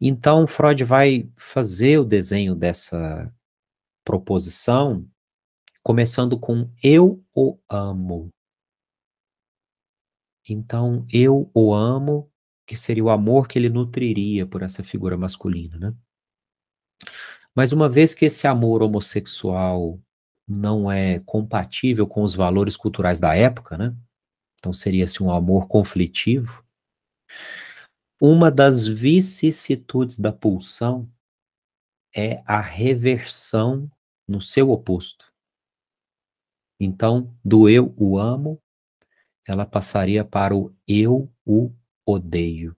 Então, 0.00 0.46
Freud 0.46 0.84
vai 0.84 1.28
fazer 1.36 1.98
o 1.98 2.04
desenho 2.04 2.54
dessa 2.54 3.32
proposição 4.04 5.08
começando 5.82 6.38
com 6.38 6.70
eu 6.82 7.24
o 7.34 7.58
amo. 7.68 8.30
Então, 10.48 11.06
eu 11.12 11.50
o 11.54 11.72
amo, 11.72 12.30
que 12.66 12.76
seria 12.76 13.04
o 13.04 13.10
amor 13.10 13.48
que 13.48 13.58
ele 13.58 13.68
nutriria 13.68 14.46
por 14.46 14.62
essa 14.62 14.82
figura 14.82 15.16
masculina, 15.16 15.78
né? 15.78 15.94
Mas 17.54 17.72
uma 17.72 17.88
vez 17.88 18.12
que 18.14 18.26
esse 18.26 18.46
amor 18.46 18.82
homossexual 18.82 19.98
não 20.46 20.90
é 20.90 21.20
compatível 21.20 22.06
com 22.06 22.22
os 22.22 22.34
valores 22.34 22.76
culturais 22.76 23.18
da 23.18 23.34
época, 23.34 23.76
né? 23.76 23.94
Então 24.58 24.72
seria 24.72 25.04
assim, 25.04 25.24
um 25.24 25.30
amor 25.30 25.66
conflitivo. 25.68 26.64
Uma 28.20 28.50
das 28.50 28.86
vicissitudes 28.86 30.18
da 30.18 30.32
pulsão 30.32 31.10
é 32.14 32.42
a 32.46 32.60
reversão 32.60 33.90
no 34.26 34.40
seu 34.40 34.70
oposto. 34.70 35.32
Então, 36.80 37.34
do 37.44 37.68
eu 37.68 37.94
o 37.96 38.18
amo, 38.18 38.60
ela 39.46 39.64
passaria 39.64 40.24
para 40.24 40.54
o 40.54 40.74
eu 40.86 41.30
o 41.44 41.72
odeio. 42.04 42.76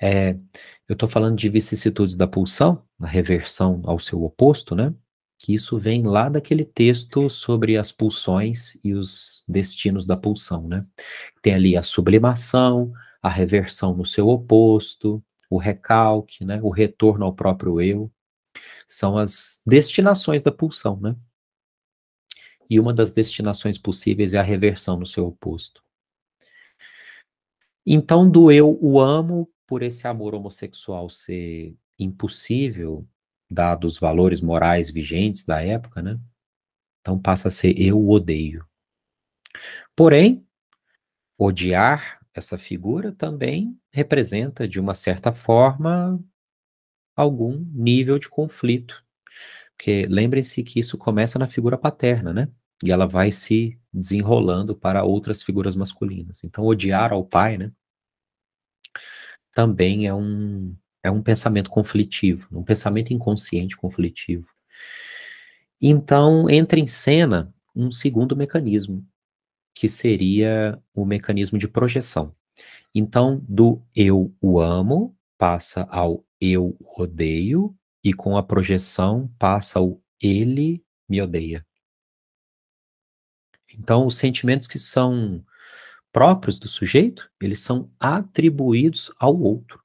É, 0.00 0.30
eu 0.88 0.94
estou 0.94 1.08
falando 1.08 1.36
de 1.36 1.48
vicissitudes 1.48 2.16
da 2.16 2.26
pulsão, 2.26 2.82
a 2.98 3.06
reversão 3.06 3.82
ao 3.84 3.98
seu 3.98 4.22
oposto, 4.22 4.74
né? 4.74 4.94
Que 5.40 5.54
isso 5.54 5.78
vem 5.78 6.02
lá 6.02 6.28
daquele 6.28 6.66
texto 6.66 7.30
sobre 7.30 7.78
as 7.78 7.90
pulsões 7.90 8.78
e 8.84 8.92
os 8.92 9.42
destinos 9.48 10.04
da 10.04 10.14
pulsão, 10.14 10.68
né? 10.68 10.86
Tem 11.40 11.54
ali 11.54 11.78
a 11.78 11.82
sublimação, 11.82 12.92
a 13.22 13.30
reversão 13.30 13.96
no 13.96 14.04
seu 14.04 14.28
oposto, 14.28 15.24
o 15.48 15.56
recalque, 15.56 16.44
né? 16.44 16.60
O 16.62 16.68
retorno 16.68 17.24
ao 17.24 17.34
próprio 17.34 17.80
eu. 17.80 18.12
São 18.86 19.16
as 19.16 19.62
destinações 19.66 20.42
da 20.42 20.52
pulsão, 20.52 21.00
né? 21.00 21.16
E 22.68 22.78
uma 22.78 22.92
das 22.92 23.10
destinações 23.10 23.78
possíveis 23.78 24.34
é 24.34 24.38
a 24.38 24.42
reversão 24.42 24.98
no 24.98 25.06
seu 25.06 25.26
oposto. 25.26 25.82
Então, 27.86 28.30
do 28.30 28.52
eu 28.52 28.78
o 28.82 29.00
amo 29.00 29.50
por 29.66 29.82
esse 29.82 30.06
amor 30.06 30.34
homossexual 30.34 31.08
ser 31.08 31.74
impossível, 31.98 33.08
dados 33.50 33.94
os 33.94 34.00
valores 34.00 34.40
morais 34.40 34.90
vigentes 34.90 35.44
da 35.44 35.62
época, 35.62 36.00
né? 36.02 36.18
Então 37.00 37.18
passa 37.18 37.48
a 37.48 37.50
ser 37.50 37.74
eu 37.80 38.08
odeio. 38.08 38.66
Porém, 39.96 40.46
odiar 41.38 42.20
essa 42.34 42.56
figura 42.56 43.12
também 43.12 43.78
representa, 43.92 44.68
de 44.68 44.78
uma 44.78 44.94
certa 44.94 45.32
forma, 45.32 46.22
algum 47.16 47.58
nível 47.72 48.18
de 48.18 48.28
conflito. 48.28 49.04
Porque 49.76 50.06
lembrem-se 50.06 50.62
que 50.62 50.78
isso 50.78 50.96
começa 50.98 51.38
na 51.38 51.46
figura 51.46 51.76
paterna, 51.78 52.32
né? 52.32 52.48
E 52.84 52.90
ela 52.92 53.06
vai 53.06 53.32
se 53.32 53.78
desenrolando 53.92 54.76
para 54.76 55.04
outras 55.04 55.42
figuras 55.42 55.74
masculinas. 55.74 56.44
Então, 56.44 56.64
odiar 56.64 57.12
ao 57.12 57.24
pai, 57.24 57.58
né? 57.58 57.72
Também 59.54 60.06
é 60.06 60.14
um, 60.14 60.76
é 61.02 61.10
um 61.10 61.22
pensamento 61.22 61.70
conflitivo, 61.70 62.46
um 62.52 62.62
pensamento 62.62 63.12
inconsciente 63.12 63.76
conflitivo. 63.76 64.48
Então, 65.80 66.48
entra 66.50 66.78
em 66.78 66.86
cena 66.86 67.52
um 67.74 67.90
segundo 67.90 68.36
mecanismo, 68.36 69.06
que 69.74 69.88
seria 69.88 70.78
o 70.94 71.04
mecanismo 71.04 71.58
de 71.58 71.66
projeção. 71.66 72.34
Então, 72.94 73.42
do 73.48 73.82
eu 73.94 74.34
o 74.40 74.60
amo, 74.60 75.16
passa 75.38 75.86
ao 75.90 76.24
eu 76.40 76.76
odeio, 76.98 77.74
e 78.02 78.12
com 78.12 78.36
a 78.36 78.42
projeção 78.42 79.30
passa 79.38 79.78
ao 79.78 80.02
ele 80.20 80.84
me 81.08 81.20
odeia. 81.20 81.66
Então, 83.74 84.06
os 84.06 84.16
sentimentos 84.16 84.66
que 84.66 84.78
são 84.78 85.44
próprios 86.12 86.58
do 86.58 86.66
sujeito, 86.66 87.30
eles 87.40 87.60
são 87.60 87.90
atribuídos 88.00 89.12
ao 89.18 89.38
outro. 89.38 89.80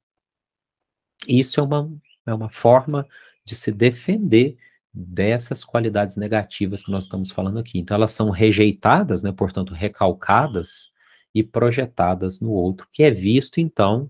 Isso 1.28 1.60
é 1.60 1.64
uma, 1.64 1.92
é 2.26 2.34
uma 2.34 2.50
forma 2.50 3.08
de 3.46 3.56
se 3.56 3.72
defender 3.72 4.58
dessas 4.94 5.64
qualidades 5.64 6.16
negativas 6.16 6.82
que 6.82 6.92
nós 6.92 7.04
estamos 7.04 7.30
falando 7.32 7.60
aqui. 7.60 7.78
Então, 7.78 7.96
elas 7.96 8.14
são 8.14 8.30
rejeitadas, 8.30 9.22
né, 9.22 9.32
portanto, 9.32 9.74
recalcadas 9.74 10.92
e 11.34 11.44
projetadas 11.44 12.40
no 12.40 12.52
outro, 12.52 12.88
que 12.92 13.04
é 13.04 13.12
visto, 13.12 13.60
então, 13.60 14.10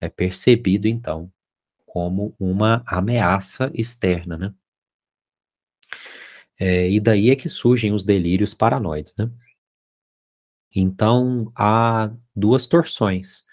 é 0.00 0.08
percebido, 0.08 0.88
então, 0.88 1.32
como 1.86 2.34
uma 2.40 2.82
ameaça 2.86 3.70
externa, 3.74 4.36
né? 4.36 4.54
É, 6.58 6.90
e 6.90 7.00
daí 7.00 7.30
é 7.30 7.36
que 7.36 7.48
surgem 7.48 7.92
os 7.92 8.04
delírios 8.04 8.52
paranoides, 8.52 9.14
né? 9.18 9.30
Então, 10.74 11.50
há 11.56 12.12
duas 12.34 12.66
torções 12.66 13.44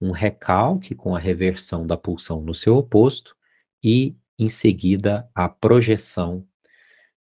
um 0.00 0.10
recalque 0.10 0.94
com 0.94 1.14
a 1.14 1.18
reversão 1.18 1.86
da 1.86 1.96
pulsão 1.96 2.40
no 2.40 2.54
seu 2.54 2.76
oposto 2.76 3.36
e, 3.82 4.16
em 4.38 4.48
seguida, 4.48 5.28
a 5.34 5.48
projeção 5.48 6.46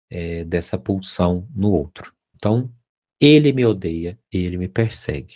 é, 0.10 0.44
dessa 0.44 0.78
pulsão 0.78 1.48
no 1.56 1.72
outro. 1.72 2.14
Então, 2.36 2.72
ele 3.20 3.52
me 3.52 3.66
odeia, 3.66 4.20
ele 4.32 4.58
me 4.58 4.68
persegue. 4.68 5.36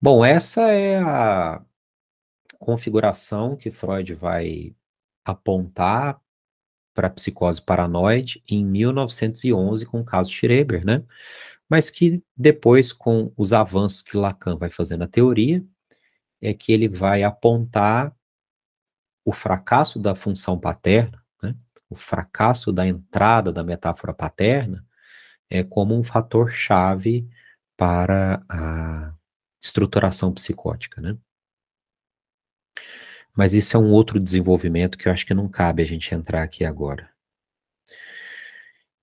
Bom, 0.00 0.24
essa 0.24 0.70
é 0.70 1.00
a 1.00 1.60
configuração 2.58 3.56
que 3.56 3.70
Freud 3.70 4.14
vai 4.14 4.74
apontar 5.24 6.20
para 6.94 7.08
a 7.08 7.10
psicose 7.10 7.60
paranoide 7.62 8.42
em 8.48 8.64
1911 8.64 9.86
com 9.86 10.00
o 10.00 10.04
caso 10.04 10.32
Schreber, 10.32 10.84
né? 10.84 11.04
Mas 11.68 11.90
que 11.90 12.22
depois, 12.36 12.92
com 12.92 13.32
os 13.36 13.52
avanços 13.52 14.02
que 14.02 14.16
Lacan 14.16 14.56
vai 14.56 14.70
fazer 14.70 14.96
na 14.96 15.06
teoria, 15.06 15.64
é 16.40 16.54
que 16.54 16.72
ele 16.72 16.88
vai 16.88 17.22
apontar 17.22 18.14
o 19.24 19.32
fracasso 19.32 19.98
da 19.98 20.14
função 20.14 20.58
paterna, 20.58 21.22
né? 21.42 21.54
o 21.90 21.94
fracasso 21.94 22.72
da 22.72 22.86
entrada 22.86 23.52
da 23.52 23.62
metáfora 23.62 24.14
paterna, 24.14 24.86
é 25.50 25.62
como 25.62 25.94
um 25.94 26.02
fator 26.02 26.50
chave 26.50 27.28
para 27.76 28.42
a 28.48 29.14
estruturação 29.62 30.32
psicótica, 30.32 31.00
né? 31.00 31.16
Mas 33.36 33.54
isso 33.54 33.76
é 33.76 33.80
um 33.80 33.90
outro 33.90 34.18
desenvolvimento 34.18 34.98
que 34.98 35.08
eu 35.08 35.12
acho 35.12 35.24
que 35.24 35.34
não 35.34 35.48
cabe 35.48 35.82
a 35.82 35.86
gente 35.86 36.12
entrar 36.14 36.42
aqui 36.42 36.64
agora. 36.64 37.08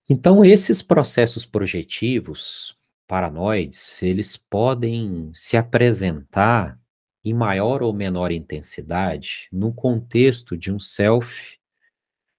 Então, 0.07 0.45
esses 0.45 0.83
processos 0.83 1.45
projetivos 1.45 2.77
paranoides, 3.07 4.01
eles 4.03 4.37
podem 4.37 5.31
se 5.33 5.57
apresentar 5.57 6.79
em 7.23 7.33
maior 7.33 7.81
ou 7.81 7.91
menor 7.91 8.31
intensidade 8.31 9.47
no 9.51 9.73
contexto 9.73 10.55
de 10.55 10.71
um 10.71 10.77
self 10.77 11.57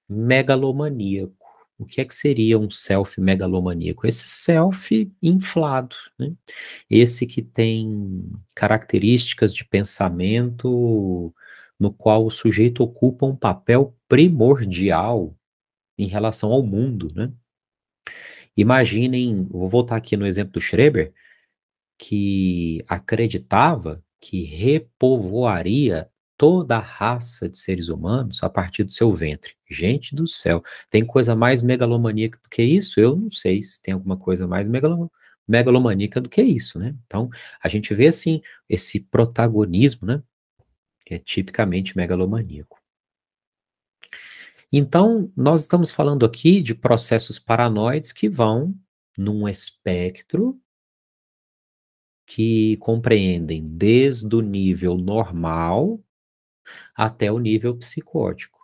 megalomaníaco. 0.09 1.35
O 1.79 1.85
que 1.85 2.01
é 2.01 2.05
que 2.05 2.15
seria 2.15 2.59
um 2.59 2.71
self 2.71 3.21
megalomaníaco? 3.21 4.07
Esse 4.07 4.29
self 4.29 5.13
inflado, 5.21 5.97
né? 6.19 6.33
Esse 6.89 7.27
que 7.27 7.43
tem 7.43 8.31
características 8.55 9.53
de 9.53 9.65
pensamento 9.65 11.35
no 11.79 11.93
qual 11.93 12.25
o 12.25 12.31
sujeito 12.31 12.83
ocupa 12.83 13.27
um 13.27 13.37
papel 13.37 13.97
primordial 14.09 15.37
em 15.99 16.07
relação 16.07 16.53
ao 16.53 16.63
mundo, 16.63 17.13
né? 17.15 17.33
Imaginem, 18.57 19.45
vou 19.51 19.69
voltar 19.69 19.97
aqui 19.97 20.17
no 20.17 20.27
exemplo 20.27 20.53
do 20.55 20.61
Schreber, 20.61 21.13
que 21.99 22.85
acreditava 22.89 24.03
que 24.21 24.45
repovoaria 24.45 26.09
toda 26.37 26.77
a 26.77 26.81
raça 26.81 27.49
de 27.49 27.57
seres 27.59 27.89
humanos 27.89 28.43
a 28.43 28.51
partir 28.51 28.85
do 28.85 28.93
seu 28.93 29.13
ventre. 29.15 29.55
Gente 29.71 30.15
do 30.15 30.27
céu, 30.27 30.63
tem 30.91 31.05
coisa 31.05 31.35
mais 31.35 31.63
megalomaníaca 31.63 32.39
do 32.43 32.49
que 32.51 32.63
isso? 32.63 33.01
Eu 33.01 33.17
não 33.17 33.31
sei 33.31 33.63
se 33.63 33.81
tem 33.83 33.95
alguma 33.95 34.17
coisa 34.17 34.47
mais 34.47 34.69
megalomaníaca 35.49 36.21
do 36.21 36.29
que 36.29 36.43
isso, 36.43 36.79
né? 36.79 36.95
Então, 37.07 37.31
a 37.63 37.69
gente 37.69 37.95
vê 37.95 38.09
assim 38.09 38.43
esse 38.69 39.01
protagonismo, 39.01 40.07
né? 40.07 40.23
Que 41.07 41.15
é 41.15 41.19
tipicamente 41.19 41.97
megalomaníaco. 41.97 42.79
Então, 44.73 45.33
nós 45.37 45.63
estamos 45.63 45.91
falando 45.91 46.25
aqui 46.27 46.61
de 46.63 46.75
processos 46.75 47.39
paranoides 47.39 48.13
que 48.13 48.29
vão 48.29 48.75
num 49.17 49.49
espectro 49.49 50.61
que 52.27 52.77
compreendem 52.79 53.67
desde 53.67 54.35
o 54.35 54.41
nível 54.41 54.97
normal 54.97 56.01
até 56.97 57.33
o 57.33 57.39
nível 57.39 57.77
psicótico. 57.77 58.61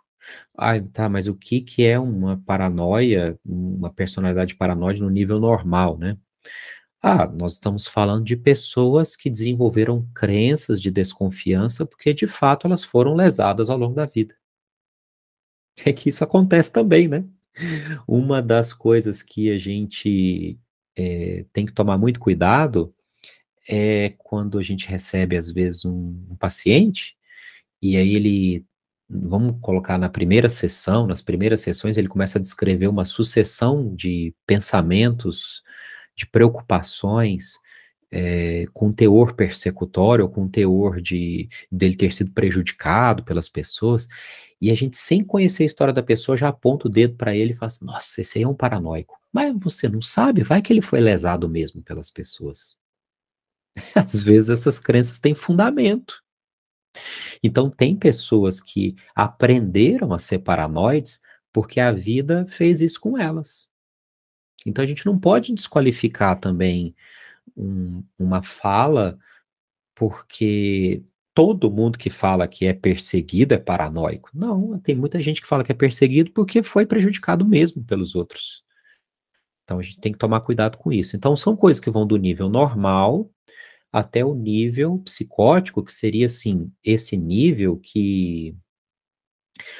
Ah, 0.57 0.79
tá, 0.81 1.09
mas 1.09 1.27
o 1.27 1.35
que 1.35 1.61
que 1.61 1.83
é 1.85 1.99
uma 1.99 2.37
paranoia, 2.45 3.39
uma 3.45 3.91
personalidade 3.93 4.55
paranoide 4.55 5.01
no 5.01 5.09
nível 5.09 5.39
normal, 5.39 5.97
né? 5.97 6.17
Ah, 7.01 7.27
nós 7.27 7.53
estamos 7.53 7.87
falando 7.87 8.25
de 8.25 8.37
pessoas 8.37 9.15
que 9.15 9.29
desenvolveram 9.29 10.07
crenças 10.15 10.81
de 10.81 10.91
desconfiança 10.91 11.85
porque 11.85 12.13
de 12.13 12.27
fato 12.27 12.67
elas 12.67 12.83
foram 12.85 13.15
lesadas 13.15 13.69
ao 13.69 13.77
longo 13.77 13.95
da 13.95 14.05
vida. 14.07 14.35
É 15.77 15.91
que 15.91 16.09
isso 16.09 16.23
acontece 16.23 16.71
também, 16.71 17.07
né? 17.07 17.23
Uma 18.07 18.41
das 18.41 18.73
coisas 18.73 19.21
que 19.21 19.51
a 19.51 19.57
gente 19.57 20.59
é, 20.95 21.45
tem 21.53 21.65
que 21.65 21.71
tomar 21.73 21.97
muito 21.97 22.19
cuidado 22.19 22.93
é 23.67 24.13
quando 24.17 24.59
a 24.59 24.63
gente 24.63 24.87
recebe, 24.87 25.37
às 25.37 25.49
vezes, 25.49 25.85
um, 25.85 26.27
um 26.29 26.35
paciente 26.35 27.15
e 27.83 27.97
aí 27.97 28.15
ele, 28.15 28.65
vamos 29.09 29.57
colocar 29.59 29.97
na 29.97 30.07
primeira 30.07 30.47
sessão, 30.47 31.05
nas 31.05 31.21
primeiras 31.21 31.59
sessões, 31.59 31.97
ele 31.97 32.07
começa 32.07 32.39
a 32.39 32.41
descrever 32.41 32.87
uma 32.87 33.03
sucessão 33.03 33.93
de 33.93 34.33
pensamentos, 34.47 35.61
de 36.15 36.25
preocupações, 36.25 37.55
é, 38.15 38.65
com 38.71 38.93
teor 38.93 39.33
persecutório, 39.33 40.25
ou 40.25 40.31
com 40.31 40.47
teor 40.47 41.01
de 41.01 41.49
dele 41.71 41.95
ter 41.95 42.13
sido 42.13 42.31
prejudicado 42.31 43.23
pelas 43.23 43.49
pessoas, 43.49 44.07
e 44.61 44.69
a 44.69 44.75
gente, 44.75 44.95
sem 44.97 45.23
conhecer 45.23 45.63
a 45.63 45.65
história 45.65 45.93
da 45.93 46.03
pessoa, 46.03 46.37
já 46.37 46.49
aponta 46.49 46.87
o 46.87 46.91
dedo 46.91 47.15
para 47.15 47.35
ele 47.35 47.51
e 47.51 47.55
fala 47.55 47.67
assim, 47.67 47.85
nossa, 47.85 48.21
esse 48.21 48.37
aí 48.37 48.43
é 48.43 48.47
um 48.47 48.53
paranoico. 48.53 49.19
Mas 49.31 49.53
você 49.59 49.89
não 49.89 50.01
sabe, 50.01 50.43
vai 50.43 50.61
que 50.61 50.71
ele 50.71 50.81
foi 50.81 51.01
lesado 51.01 51.49
mesmo 51.49 51.81
pelas 51.81 52.11
pessoas. 52.11 52.77
Às 53.95 54.21
vezes 54.21 54.51
essas 54.51 54.77
crenças 54.77 55.19
têm 55.19 55.33
fundamento. 55.33 56.21
Então, 57.41 57.67
tem 57.67 57.95
pessoas 57.95 58.61
que 58.61 58.95
aprenderam 59.15 60.13
a 60.13 60.19
ser 60.19 60.39
paranoides 60.39 61.19
porque 61.51 61.79
a 61.79 61.91
vida 61.91 62.45
fez 62.45 62.79
isso 62.79 62.99
com 63.01 63.17
elas. 63.17 63.67
Então, 64.65 64.83
a 64.83 64.87
gente 64.87 65.05
não 65.05 65.19
pode 65.19 65.53
desqualificar 65.53 66.39
também 66.39 66.95
um, 67.55 68.03
uma 68.19 68.41
fala 68.41 69.17
porque 69.95 71.03
todo 71.33 71.71
mundo 71.71 71.97
que 71.97 72.09
fala 72.09 72.47
que 72.47 72.65
é 72.65 72.73
perseguido 72.73 73.53
é 73.53 73.57
paranoico. 73.57 74.29
Não, 74.33 74.79
tem 74.79 74.95
muita 74.95 75.21
gente 75.21 75.41
que 75.41 75.47
fala 75.47 75.63
que 75.63 75.71
é 75.71 75.75
perseguido 75.75 76.31
porque 76.31 76.61
foi 76.61 76.85
prejudicado 76.85 77.45
mesmo 77.45 77.83
pelos 77.83 78.15
outros. 78.15 78.63
Então, 79.63 79.79
a 79.79 79.81
gente 79.81 79.99
tem 79.99 80.11
que 80.11 80.17
tomar 80.17 80.41
cuidado 80.41 80.77
com 80.77 80.91
isso. 80.91 81.15
Então, 81.15 81.35
são 81.35 81.55
coisas 81.55 81.79
que 81.79 81.89
vão 81.89 82.05
do 82.05 82.17
nível 82.17 82.49
normal 82.49 83.29
até 83.91 84.25
o 84.25 84.35
nível 84.35 84.99
psicótico, 84.99 85.83
que 85.83 85.93
seria 85.93 86.25
assim, 86.25 86.71
esse 86.83 87.15
nível 87.15 87.77
que 87.77 88.55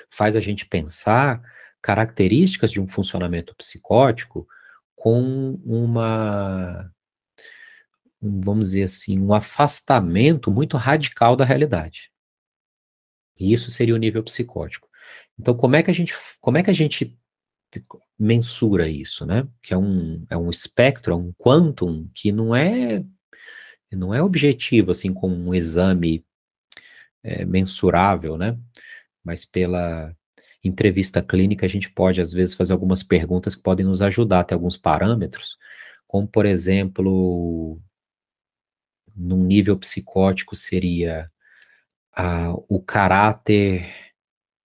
faz 0.10 0.36
a 0.36 0.40
gente 0.40 0.66
pensar 0.66 1.42
características 1.82 2.72
de 2.72 2.80
um 2.80 2.88
funcionamento 2.88 3.56
psicótico 3.56 4.48
com 4.96 5.60
uma 5.66 6.90
vamos 8.24 8.68
dizer 8.68 8.84
assim, 8.84 9.20
um 9.20 9.34
afastamento 9.34 10.52
muito 10.52 10.78
radical 10.78 11.36
da 11.36 11.46
realidade. 11.46 12.12
E 13.40 13.52
isso 13.54 13.72
seria 13.72 13.96
o 13.96 13.98
nível 13.98 14.24
psicótico. 14.24 14.88
Então, 15.38 15.56
como 15.56 15.76
é 15.76 15.84
que 15.84 15.92
a 15.92 15.94
gente, 15.94 16.14
como 16.40 16.58
é 16.58 16.64
que 16.64 16.70
a 16.70 16.74
gente 16.74 17.18
mensura 18.18 18.88
isso, 18.88 19.26
né? 19.26 19.48
Que 19.62 19.74
é 19.74 19.78
um, 19.78 20.26
é 20.30 20.38
um 20.38 20.50
espectro, 20.50 21.14
é 21.14 21.16
um 21.16 21.34
quantum 21.34 22.08
que 22.14 22.32
não 22.32 22.56
é 22.56 23.04
não 23.92 24.14
é 24.14 24.22
objetivo, 24.24 24.92
assim, 24.92 25.14
como 25.14 25.36
um 25.36 25.54
exame 25.54 26.26
é, 27.24 27.46
mensurável, 27.46 28.38
né? 28.38 28.58
Mas 29.24 29.46
pela 29.46 30.16
entrevista 30.64 31.22
clínica 31.22 31.66
a 31.66 31.70
gente 31.70 31.92
pode, 31.92 32.22
às 32.22 32.34
vezes, 32.34 32.56
fazer 32.56 32.74
algumas 32.74 33.04
perguntas 33.04 33.56
que 33.56 33.64
podem 33.64 33.86
nos 33.86 34.02
ajudar 34.02 34.42
a 34.42 34.44
ter 34.44 34.56
alguns 34.56 34.78
parâmetros, 34.78 35.58
como, 36.08 36.28
por 36.28 36.46
exemplo, 36.46 37.80
num 39.16 39.44
nível 39.44 39.78
psicótico 39.78 40.56
seria 40.56 41.32
a, 42.16 42.54
o 42.70 42.82
caráter 42.82 43.94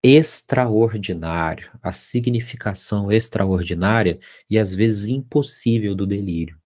extraordinário, 0.04 1.72
a 1.82 1.92
significação 1.92 3.12
extraordinária 3.12 4.20
e 4.50 4.58
às 4.58 4.74
vezes 4.74 5.08
impossível 5.08 5.96
do 5.96 6.06
delírio 6.06 6.58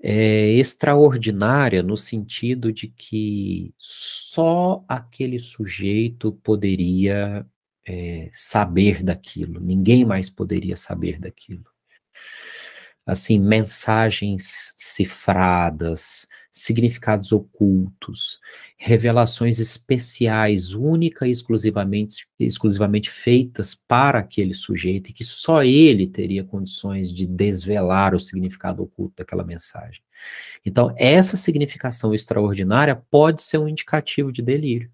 é, 0.00 0.50
extraordinária 0.52 1.82
no 1.82 1.96
sentido 1.96 2.72
de 2.72 2.88
que 2.88 3.74
só 3.78 4.84
aquele 4.88 5.38
sujeito 5.38 6.32
poderia 6.32 7.46
é, 7.86 8.30
saber 8.32 9.02
daquilo, 9.02 9.60
ninguém 9.60 10.04
mais 10.04 10.28
poderia 10.28 10.76
saber 10.76 11.18
daquilo. 11.18 11.64
Assim, 13.06 13.38
mensagens 13.38 14.74
cifradas, 14.76 16.26
significados 16.56 17.32
ocultos, 17.32 18.40
revelações 18.78 19.58
especiais, 19.58 20.72
única 20.72 21.28
e 21.28 21.30
exclusivamente, 21.30 22.26
exclusivamente 22.40 23.10
feitas 23.10 23.74
para 23.74 24.18
aquele 24.20 24.54
sujeito, 24.54 25.10
e 25.10 25.12
que 25.12 25.22
só 25.22 25.62
ele 25.62 26.06
teria 26.06 26.42
condições 26.42 27.12
de 27.12 27.26
desvelar 27.26 28.14
o 28.14 28.20
significado 28.20 28.82
oculto 28.82 29.16
daquela 29.18 29.44
mensagem. 29.44 30.02
Então, 30.64 30.94
essa 30.96 31.36
significação 31.36 32.14
extraordinária 32.14 32.96
pode 33.10 33.42
ser 33.42 33.58
um 33.58 33.68
indicativo 33.68 34.32
de 34.32 34.40
delírio. 34.40 34.90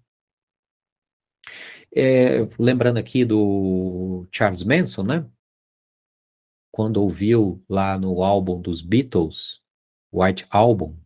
É, 1.95 2.45
lembrando 2.59 2.97
aqui 2.97 3.23
do 3.23 4.27
Charles 4.31 4.63
Manson, 4.63 5.03
né? 5.03 5.25
Quando 6.75 6.97
ouviu 6.97 7.63
lá 7.69 7.99
no 7.99 8.23
álbum 8.23 8.59
dos 8.59 8.81
Beatles, 8.81 9.61
White 10.11 10.43
Album, 10.49 10.97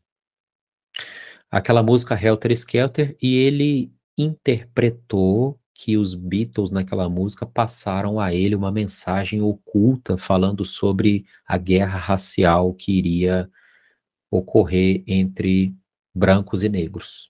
aquela 1.52 1.84
música 1.84 2.16
Helter 2.16 2.54
Skelter 2.54 3.18
e 3.22 3.36
ele 3.36 3.92
interpretou 4.18 5.60
que 5.74 5.98
os 5.98 6.16
Beatles 6.16 6.72
naquela 6.72 7.10
música 7.10 7.46
passaram 7.46 8.18
a 8.18 8.34
ele 8.34 8.56
uma 8.56 8.72
mensagem 8.72 9.42
oculta 9.42 10.18
falando 10.18 10.64
sobre 10.64 11.26
a 11.46 11.58
guerra 11.58 12.00
racial 12.00 12.74
que 12.74 12.94
iria 12.94 13.52
ocorrer 14.32 15.04
entre 15.06 15.76
brancos 16.16 16.64
e 16.64 16.70
negros. 16.70 17.30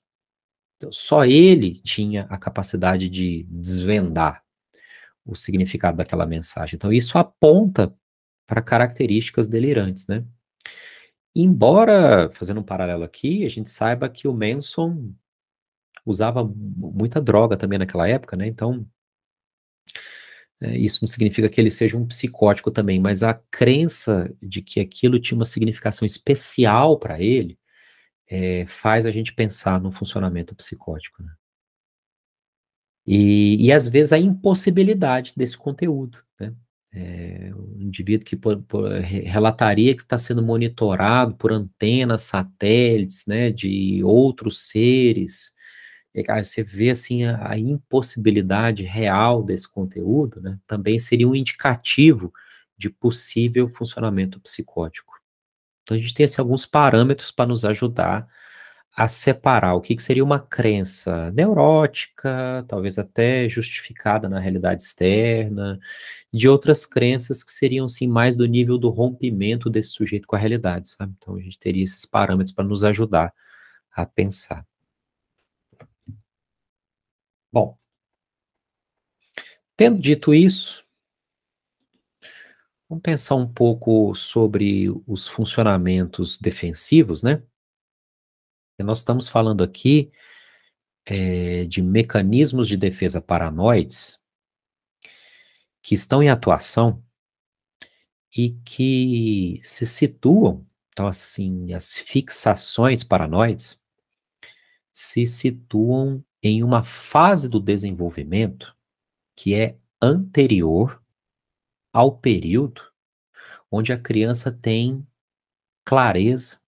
Então, 0.76 0.93
só 0.93 1.26
ele 1.26 1.82
tinha 1.82 2.28
a 2.30 2.38
capacidade 2.38 3.10
de 3.10 3.47
desvendar 3.50 4.43
o 5.26 5.36
significado 5.36 5.97
daquela 5.97 6.28
mensagem. 6.28 6.76
Então, 6.76 6.93
isso 6.93 7.17
aponta 7.17 7.91
para 8.47 8.62
características 8.62 9.47
delirantes, 9.47 10.07
né? 10.07 10.25
Embora, 11.36 12.29
fazendo 12.31 12.62
um 12.62 12.63
paralelo 12.63 13.03
aqui, 13.03 13.45
a 13.45 13.49
gente 13.49 13.69
saiba 13.69 14.10
que 14.10 14.27
o 14.27 14.33
Manson 14.33 15.13
usava 16.05 16.43
muita 16.43 17.21
droga 17.21 17.57
também 17.57 17.77
naquela 17.77 18.07
época, 18.07 18.36
né? 18.36 18.47
Então, 18.47 18.88
é, 20.60 20.75
isso 20.77 21.03
não 21.03 21.07
significa 21.07 21.49
que 21.49 21.62
ele 21.62 21.69
seja 21.69 21.97
um 21.97 22.07
psicótico 22.07 22.71
também, 22.71 22.99
mas 22.99 23.21
a 23.21 23.33
crença 23.51 24.33
de 24.41 24.62
que 24.62 24.79
aquilo 24.79 25.19
tinha 25.19 25.38
uma 25.38 25.45
significação 25.45 26.05
especial 26.05 26.97
para 26.97 27.21
ele 27.21 27.60
é, 28.27 28.65
faz 28.65 29.05
a 29.05 29.12
gente 29.12 29.33
pensar 29.33 29.79
no 29.79 29.91
funcionamento 29.91 30.55
psicótico. 30.55 31.21
Né? 31.23 31.31
E, 33.05 33.67
e 33.67 33.71
às 33.71 33.88
vezes 33.88 34.12
a 34.13 34.17
impossibilidade 34.17 35.33
desse 35.36 35.57
conteúdo. 35.57 36.23
Né? 36.39 36.53
É, 36.93 37.52
um 37.54 37.82
indivíduo 37.82 38.26
que 38.26 38.36
por, 38.36 38.62
por, 38.63 38.89
relataria 39.02 39.95
que 39.95 40.02
está 40.02 40.17
sendo 40.17 40.41
monitorado 40.41 41.36
por 41.36 41.52
antenas, 41.52 42.23
satélites, 42.23 43.26
né, 43.28 43.52
de 43.52 44.02
outros 44.04 44.69
seres, 44.69 45.52
é, 46.15 46.43
você 46.43 46.63
vê 46.63 46.89
assim 46.89 47.26
a, 47.26 47.52
a, 47.52 47.58
impossibilidade 47.58 48.84
real 48.84 49.43
desse 49.43 49.71
conteúdo, 49.71 50.41
né, 50.41 50.58
também 50.65 50.97
seria 50.97 51.28
um 51.28 51.36
indicativo 51.36 52.34
de 52.78 52.89
possível 52.89 53.67
funcionamento 53.69 54.39
psicótico. 54.39 55.13
Então 55.84 55.97
a 55.97 56.00
gente 56.00 56.13
tem 56.13 56.26
assim, 56.26 56.41
alguns 56.41 56.65
parâmetros 56.65 57.32
para 57.32 57.47
nos 57.47 57.63
ajudar 57.65 58.28
a 58.99 59.07
separar 59.07 59.75
o 59.75 59.81
que, 59.81 59.95
que 59.95 60.01
seria 60.01 60.23
uma 60.23 60.39
crença 60.39 61.31
neurótica, 61.31 62.65
talvez 62.67 62.97
até 62.97 63.47
justificada 63.47 64.27
na 64.27 64.39
realidade 64.39 64.81
externa, 64.81 65.79
de 66.33 66.49
outras 66.49 66.83
crenças 66.83 67.43
que 67.43 67.51
seriam 67.51 67.86
assim 67.86 68.07
mais 68.07 68.36
do 68.36 68.47
nível 68.47 68.75
do 68.75 68.89
rompimento 68.89 69.69
desse 69.69 69.89
sujeito 69.91 70.27
com 70.27 70.36
a 70.36 70.39
realidade, 70.39 70.89
sabe? 70.89 71.13
Então 71.15 71.36
a 71.36 71.39
gente 71.39 71.60
teria 71.60 71.83
esses 71.83 72.07
parâmetros 72.07 72.55
para 72.55 72.65
nos 72.65 72.83
ajudar 72.83 73.31
a 73.91 74.03
pensar. 74.03 74.65
Bom, 77.51 77.77
tendo 79.75 80.01
dito 80.01 80.33
isso, 80.33 80.83
vamos 82.89 83.03
pensar 83.03 83.36
um 83.36 83.47
pouco 83.47 84.15
sobre 84.15 84.88
os 85.05 85.27
funcionamentos 85.27 86.39
defensivos, 86.39 87.21
né? 87.21 87.43
Nós 88.80 89.00
estamos 89.00 89.28
falando 89.28 89.63
aqui 89.63 90.12
é, 91.06 91.66
de 91.66 91.82
mecanismos 91.82 92.68
de 92.68 92.78
defesa 92.78 93.22
paranoides 93.22 94.20
que 95.82 95.96
estão 95.96 96.22
em 96.22 96.30
atuação 96.30 97.04
e 98.36 98.52
que 98.63 99.60
se 99.63 99.86
situam, 99.86 100.68
então 100.90 101.08
assim, 101.08 101.74
as 101.74 101.96
fixações 101.96 103.04
paranoides 103.04 103.82
se 104.94 105.26
situam 105.26 106.24
em 106.44 106.62
uma 106.62 106.84
fase 106.84 107.50
do 107.50 107.60
desenvolvimento 107.60 108.76
que 109.36 109.56
é 109.56 109.78
anterior 110.02 111.02
ao 111.92 112.16
período 112.18 112.82
onde 113.72 113.92
a 113.92 114.00
criança 114.00 114.52
tem 114.52 115.08
clareza 115.84 116.60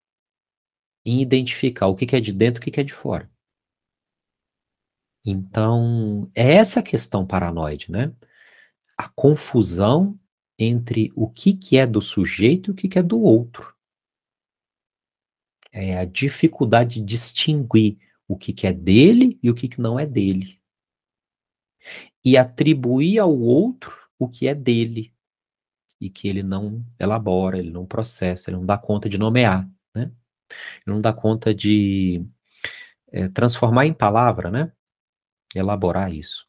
em 1.09 1.23
identificar 1.23 1.87
o 1.87 1.97
que 1.97 2.15
é 2.15 2.21
de 2.21 2.33
dentro 2.35 2.61
e 2.61 2.69
o 2.69 2.73
que 2.73 2.79
é 2.79 2.85
de 2.85 2.93
fora. 2.93 3.31
Então, 5.25 6.31
é 6.35 6.55
essa 6.55 6.81
a 6.81 6.83
questão 6.83 7.27
paranoide, 7.27 7.91
né? 7.91 8.15
A 8.97 9.09
confusão 9.09 10.19
entre 10.59 11.11
o 11.17 11.29
que, 11.31 11.55
que 11.55 11.79
é 11.79 11.87
do 11.87 12.03
sujeito 12.03 12.71
e 12.71 12.73
o 12.73 12.75
que, 12.75 12.89
que 12.89 12.99
é 12.99 13.03
do 13.03 13.19
outro. 13.19 13.75
É 15.73 15.99
a 15.99 16.05
dificuldade 16.05 16.97
de 16.97 17.07
distinguir 17.07 17.99
o 18.27 18.37
que, 18.37 18.53
que 18.53 18.67
é 18.67 18.73
dele 18.73 19.39
e 19.43 19.51
o 19.51 19.55
que, 19.55 19.67
que 19.67 19.81
não 19.81 19.99
é 19.99 20.05
dele. 20.05 20.61
E 22.23 22.37
atribuir 22.37 23.19
ao 23.19 23.35
outro 23.35 23.97
o 24.19 24.29
que 24.29 24.47
é 24.47 24.55
dele 24.55 25.15
e 25.99 26.11
que 26.11 26.29
ele 26.29 26.43
não 26.43 26.85
elabora, 26.99 27.59
ele 27.59 27.71
não 27.71 27.87
processa, 27.87 28.51
ele 28.51 28.59
não 28.59 28.67
dá 28.67 28.77
conta 28.77 29.09
de 29.09 29.17
nomear, 29.17 29.69
não 30.87 31.01
dá 31.01 31.13
conta 31.13 31.55
de 31.55 32.25
é, 33.13 33.29
transformar 33.29 33.87
em 33.87 33.95
palavra, 33.95 34.51
né? 34.51 34.73
Elaborar 35.55 36.13
isso. 36.13 36.47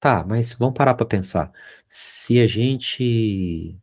Tá, 0.00 0.24
mas 0.26 0.52
vamos 0.52 0.74
parar 0.76 0.94
para 0.94 1.06
pensar. 1.06 1.52
Se 1.88 2.40
a 2.40 2.46
gente 2.46 3.78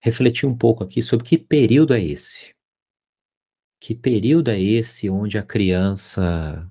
refletir 0.00 0.46
um 0.46 0.56
pouco 0.56 0.84
aqui 0.84 1.02
sobre 1.02 1.26
que 1.26 1.38
período 1.38 1.94
é 1.94 2.02
esse? 2.02 2.54
Que 3.80 3.94
período 3.94 4.50
é 4.50 4.60
esse 4.60 5.08
onde 5.08 5.38
a 5.38 5.42
criança 5.42 6.70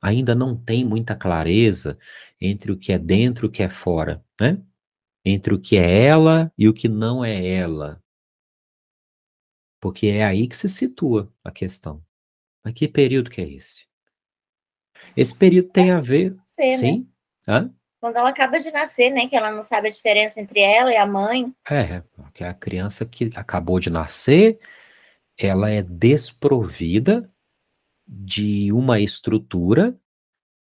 ainda 0.00 0.34
não 0.34 0.56
tem 0.56 0.84
muita 0.84 1.16
clareza 1.16 1.98
entre 2.40 2.72
o 2.72 2.78
que 2.78 2.92
é 2.92 2.98
dentro 2.98 3.46
e 3.46 3.48
o 3.48 3.50
que 3.50 3.62
é 3.62 3.68
fora, 3.68 4.24
né? 4.40 4.62
Entre 5.24 5.54
o 5.54 5.60
que 5.60 5.76
é 5.78 6.04
ela 6.04 6.52
e 6.58 6.68
o 6.68 6.74
que 6.74 6.88
não 6.88 7.24
é 7.24 7.46
ela. 7.46 8.03
Porque 9.84 10.06
é 10.06 10.24
aí 10.24 10.48
que 10.48 10.56
se 10.56 10.66
situa 10.66 11.30
a 11.44 11.50
questão. 11.50 12.02
Mas 12.64 12.72
que 12.72 12.88
período 12.88 13.28
que 13.28 13.42
é 13.42 13.46
esse? 13.46 13.86
Esse 15.14 15.36
período 15.36 15.68
tem 15.68 15.90
a 15.90 16.00
ver. 16.00 16.34
Ser, 16.46 16.70
né? 16.70 16.76
sim? 16.78 17.12
Né? 17.46 17.54
Hã? 17.54 17.74
Quando 18.00 18.16
ela 18.16 18.30
acaba 18.30 18.58
de 18.58 18.70
nascer, 18.70 19.10
né? 19.10 19.28
Que 19.28 19.36
ela 19.36 19.50
não 19.50 19.62
sabe 19.62 19.88
a 19.88 19.90
diferença 19.90 20.40
entre 20.40 20.60
ela 20.60 20.90
e 20.90 20.96
a 20.96 21.04
mãe. 21.04 21.54
É, 21.70 22.00
porque 22.14 22.42
a 22.42 22.54
criança 22.54 23.04
que 23.04 23.30
acabou 23.34 23.78
de 23.78 23.90
nascer, 23.90 24.58
ela 25.36 25.68
é 25.68 25.82
desprovida 25.82 27.28
de 28.08 28.72
uma 28.72 29.00
estrutura 29.00 29.94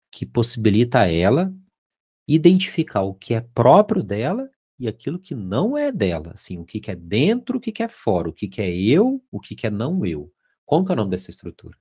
que 0.10 0.26
possibilita 0.26 1.02
a 1.02 1.12
ela 1.12 1.54
identificar 2.26 3.02
o 3.02 3.13
que 3.13 3.34
é 3.34 3.41
próprio 3.41 4.02
dela 4.02 4.50
e 4.82 4.88
aquilo 4.88 5.20
que 5.20 5.36
não 5.36 5.78
é 5.78 5.91
dela, 5.91 6.32
assim, 6.34 6.58
o 6.58 6.65
que, 6.65 6.80
que 6.80 6.89
é 6.89 6.96
dentro, 6.96 7.58
o 7.58 7.62
que, 7.62 7.72
que 7.72 7.84
é 7.84 7.88
fora, 7.88 8.30
o 8.30 8.34
que, 8.34 8.48
que 8.48 8.62
é 8.62 8.76
eu, 8.76 9.24
o 9.32 9.39
que, 9.39 9.56
que 9.56 9.67
é 9.67 9.70
não 9.70 10.04
eu. 10.06 10.34
Como 10.65 10.84
que 10.84 10.91
é 10.91 10.94
o 10.94 10.96
nome 10.98 11.12
dessa 11.12 11.30
estrutura? 11.30 11.78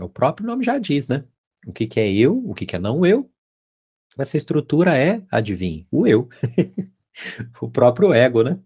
O 0.00 0.08
próprio 0.08 0.46
nome 0.46 0.64
já 0.64 0.78
diz, 0.78 1.08
né? 1.08 1.24
O 1.66 1.72
que, 1.72 1.86
que 1.86 1.98
é 1.98 2.12
eu, 2.12 2.38
o 2.48 2.54
que, 2.54 2.64
que 2.64 2.76
é 2.76 2.78
não 2.78 3.04
eu, 3.04 3.28
essa 4.16 4.36
estrutura 4.36 4.96
é, 4.96 5.26
adivinhe, 5.30 5.86
o 5.90 6.06
eu. 6.06 6.28
o 7.60 7.68
próprio 7.68 8.12
ego, 8.14 8.44
né? 8.44 8.60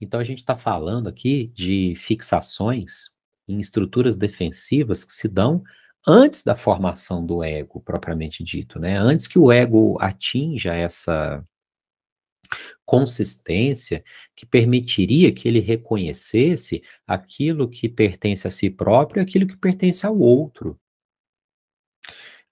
Então 0.00 0.20
a 0.20 0.24
gente 0.24 0.38
está 0.38 0.56
falando 0.56 1.08
aqui 1.08 1.48
de 1.48 1.94
fixações 1.96 3.13
em 3.48 3.60
estruturas 3.60 4.16
defensivas 4.16 5.04
que 5.04 5.12
se 5.12 5.28
dão 5.28 5.62
antes 6.06 6.42
da 6.42 6.54
formação 6.54 7.24
do 7.24 7.42
ego, 7.42 7.80
propriamente 7.80 8.44
dito, 8.44 8.78
né? 8.78 8.96
Antes 8.96 9.26
que 9.26 9.38
o 9.38 9.50
ego 9.50 9.96
atinja 10.00 10.74
essa 10.74 11.44
consistência 12.84 14.04
que 14.36 14.46
permitiria 14.46 15.32
que 15.32 15.48
ele 15.48 15.60
reconhecesse 15.60 16.82
aquilo 17.06 17.68
que 17.68 17.88
pertence 17.88 18.46
a 18.46 18.50
si 18.50 18.70
próprio 18.70 19.20
e 19.20 19.22
aquilo 19.22 19.46
que 19.46 19.56
pertence 19.56 20.06
ao 20.06 20.18
outro. 20.18 20.78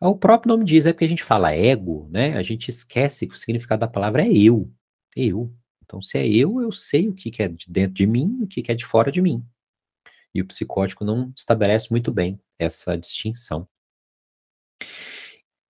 O 0.00 0.16
próprio 0.16 0.48
nome 0.48 0.64
diz, 0.64 0.85
é 0.85 0.92
porque 0.92 1.05
a 1.05 1.09
gente 1.09 1.22
fala 1.22 1.52
ego, 1.52 2.09
né? 2.11 2.37
A 2.37 2.42
gente 2.42 2.68
esquece 2.70 3.26
que 3.26 3.35
o 3.35 3.38
significado 3.38 3.81
da 3.81 3.88
palavra 3.88 4.24
é 4.24 4.33
eu. 4.33 4.68
Eu. 5.14 5.55
Então, 5.85 6.02
se 6.02 6.18
é 6.18 6.26
eu, 6.26 6.61
eu 6.61 6.72
sei 6.72 7.09
o 7.09 7.14
que, 7.14 7.31
é 7.40 7.48
de 7.48 7.70
dentro 7.70 7.94
de 7.94 8.07
mim 8.07 8.38
o 8.42 8.46
que 8.46 8.64
é 8.66 8.74
de 8.74 8.85
fora 8.85 9.12
de 9.12 9.22
mim. 9.22 9.44
E 10.35 10.40
o 10.40 10.47
psicótico 10.47 11.05
não 11.05 11.33
estabelece 11.37 11.90
muito 11.90 12.11
bem 12.12 12.40
essa 12.59 12.97
distinção. 12.97 13.68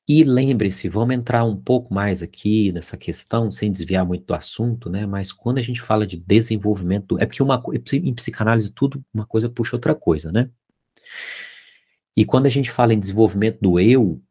E 0.08 0.24
lembre-se, 0.24 0.88
vamos 0.88 1.14
entrar 1.14 1.44
um 1.44 1.56
pouco 1.56 1.94
mais 1.94 2.22
aqui 2.22 2.72
nessa 2.72 2.96
questão, 2.96 3.50
sem 3.50 3.70
desviar 3.70 4.04
muito 4.04 4.26
do 4.26 4.34
assunto, 4.34 4.90
né? 4.90 5.06
Mas 5.06 5.32
quando 5.32 5.58
a 5.58 5.62
gente 5.62 5.80
fala 5.80 6.06
de 6.06 6.16
desenvolvimento, 6.16 7.18
é 7.18 7.26
porque 7.26 7.42
uma, 7.42 7.62
em 7.92 8.14
psicanálise 8.14 8.74
tudo, 8.74 9.02
uma 9.14 9.24
coisa 9.24 9.48
puxa 9.48 9.76
outra 9.76 9.94
coisa, 9.94 10.32
né? 10.32 10.50
E 12.16 12.24
quando 12.24 12.46
a 12.46 12.50
gente 12.50 12.70
fala 12.70 12.92
em 12.92 12.98
desenvolvimento 12.98 13.58
do 13.60 13.78
eu, 13.80 14.22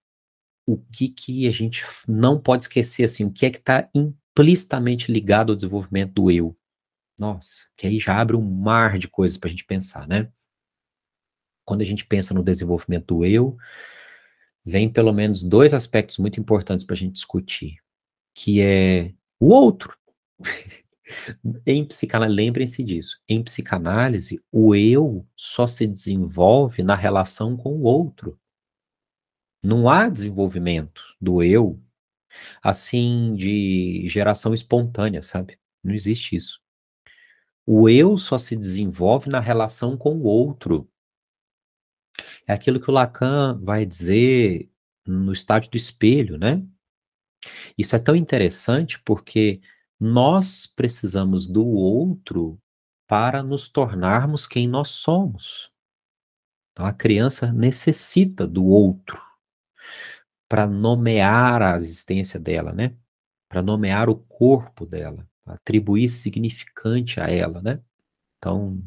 o 0.67 0.78
que 0.78 1.10
que 1.10 1.48
a 1.48 1.52
gente 1.52 1.84
não 2.08 2.39
pode 2.39 2.63
esquecer, 2.63 3.04
assim, 3.06 3.26
o 3.26 3.32
que 3.32 3.46
é 3.46 3.50
que 3.50 3.58
está 3.58 3.89
implicitamente 3.96 5.12
ligado 5.12 5.52
ao 5.52 5.56
desenvolvimento 5.56 6.13
do 6.13 6.32
eu? 6.32 6.56
Nossa, 7.21 7.67
que 7.77 7.86
aí 7.86 7.99
já 7.99 8.19
abre 8.19 8.36
um 8.36 8.41
mar 8.41 8.97
de 8.97 9.07
coisas 9.07 9.38
para 9.38 9.47
a 9.47 9.51
gente 9.51 9.63
pensar, 9.63 10.07
né? 10.07 10.31
Quando 11.63 11.81
a 11.81 11.84
gente 11.84 12.03
pensa 12.03 12.34
no 12.34 12.41
desenvolvimento 12.41 13.13
do 13.13 13.23
eu, 13.23 13.55
vem 14.65 14.91
pelo 14.91 15.13
menos 15.13 15.43
dois 15.43 15.71
aspectos 15.71 16.17
muito 16.17 16.39
importantes 16.39 16.84
para 16.84 16.95
a 16.95 16.97
gente 16.97 17.13
discutir, 17.13 17.75
que 18.34 18.60
é 18.60 19.13
o 19.39 19.49
outro. 19.49 19.95
em 21.63 21.86
psicanálise, 21.86 22.36
lembrem-se 22.36 22.84
disso. 22.84 23.21
Em 23.29 23.43
psicanálise, 23.43 24.43
o 24.51 24.73
eu 24.73 25.23
só 25.36 25.67
se 25.67 25.86
desenvolve 25.86 26.81
na 26.81 26.95
relação 26.95 27.55
com 27.55 27.73
o 27.75 27.84
outro. 27.84 28.36
Não 29.62 29.88
há 29.88 30.10
desenvolvimento 30.10 31.03
do 31.21 31.43
eu 31.43 31.79
assim 32.63 33.36
de 33.36 34.10
geração 34.10 34.55
espontânea, 34.55 35.21
sabe? 35.21 35.60
Não 35.84 35.93
existe 35.93 36.36
isso. 36.36 36.62
O 37.65 37.88
eu 37.88 38.17
só 38.17 38.38
se 38.38 38.56
desenvolve 38.56 39.30
na 39.30 39.39
relação 39.39 39.95
com 39.97 40.15
o 40.17 40.24
outro. 40.24 40.89
É 42.47 42.54
aquilo 42.54 42.80
que 42.80 42.89
o 42.89 42.93
Lacan 42.93 43.60
vai 43.62 43.86
dizer 43.86 44.69
no 45.06 45.32
estádio 45.32 45.71
do 45.71 45.78
espelho, 45.78 46.38
né? 46.38 46.63
Isso 47.78 47.95
é 47.95 48.00
tão 48.00 48.15
interessante 48.15 49.00
porque 49.04 49.62
nós 50.00 50.67
precisamos 50.67 51.47
do 51.47 51.65
outro 51.65 52.60
para 53.08 53.43
nos 53.43 53.67
tornarmos 53.67 54.47
quem 54.47 54.67
nós 54.67 54.89
somos. 54.89 55.71
Então 56.71 56.86
a 56.86 56.93
criança 56.93 57.52
necessita 57.52 58.47
do 58.47 58.65
outro 58.65 59.21
para 60.47 60.67
nomear 60.67 61.62
a 61.62 61.76
existência 61.78 62.39
dela, 62.39 62.74
né? 62.74 62.95
Para 63.47 63.62
nomear 63.62 64.10
o 64.10 64.15
corpo 64.15 64.86
dela, 64.86 65.28
atribuir 65.53 66.09
significante 66.09 67.19
a 67.19 67.27
ela, 67.27 67.61
né? 67.61 67.81
Então, 68.37 68.81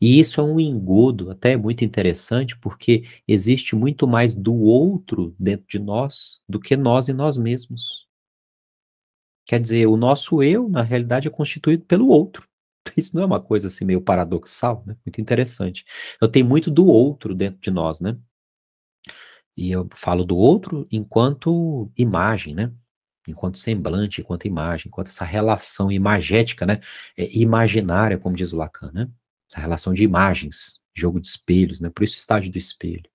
e 0.00 0.18
isso 0.20 0.40
é 0.40 0.44
um 0.44 0.60
engodo 0.60 1.30
até 1.30 1.56
muito 1.56 1.84
interessante, 1.84 2.56
porque 2.58 3.04
existe 3.26 3.74
muito 3.74 4.06
mais 4.06 4.34
do 4.34 4.54
outro 4.54 5.34
dentro 5.38 5.66
de 5.68 5.78
nós 5.78 6.40
do 6.48 6.60
que 6.60 6.76
nós 6.76 7.08
em 7.08 7.12
nós 7.12 7.36
mesmos. 7.36 8.06
Quer 9.46 9.60
dizer, 9.60 9.86
o 9.86 9.96
nosso 9.96 10.42
eu, 10.42 10.68
na 10.68 10.82
realidade, 10.82 11.26
é 11.26 11.30
constituído 11.30 11.84
pelo 11.84 12.08
outro. 12.08 12.46
Isso 12.96 13.16
não 13.16 13.22
é 13.22 13.26
uma 13.26 13.40
coisa 13.40 13.68
assim 13.68 13.84
meio 13.84 14.00
paradoxal, 14.00 14.84
né? 14.86 14.96
Muito 15.04 15.20
interessante. 15.20 15.84
Então 16.16 16.30
tem 16.30 16.42
muito 16.42 16.70
do 16.70 16.86
outro 16.86 17.34
dentro 17.34 17.60
de 17.60 17.70
nós, 17.70 18.00
né? 18.00 18.16
E 19.56 19.70
eu 19.70 19.88
falo 19.94 20.24
do 20.24 20.36
outro 20.36 20.86
enquanto 20.90 21.90
imagem, 21.96 22.54
né? 22.54 22.72
Enquanto 23.30 23.58
semblante, 23.58 24.20
enquanto 24.20 24.46
imagem, 24.46 24.88
enquanto 24.88 25.08
essa 25.08 25.24
relação 25.24 25.90
imagética, 25.92 26.66
né? 26.66 26.80
É 27.16 27.28
imaginária, 27.36 28.18
como 28.18 28.36
diz 28.36 28.52
o 28.52 28.56
Lacan, 28.56 28.90
né? 28.92 29.08
essa 29.50 29.60
relação 29.60 29.94
de 29.94 30.04
imagens, 30.04 30.80
jogo 30.94 31.20
de 31.20 31.28
espelhos, 31.28 31.80
né? 31.80 31.90
Por 31.90 32.04
isso 32.04 32.16
estágio 32.16 32.52
do 32.52 32.58
espelho. 32.58 33.10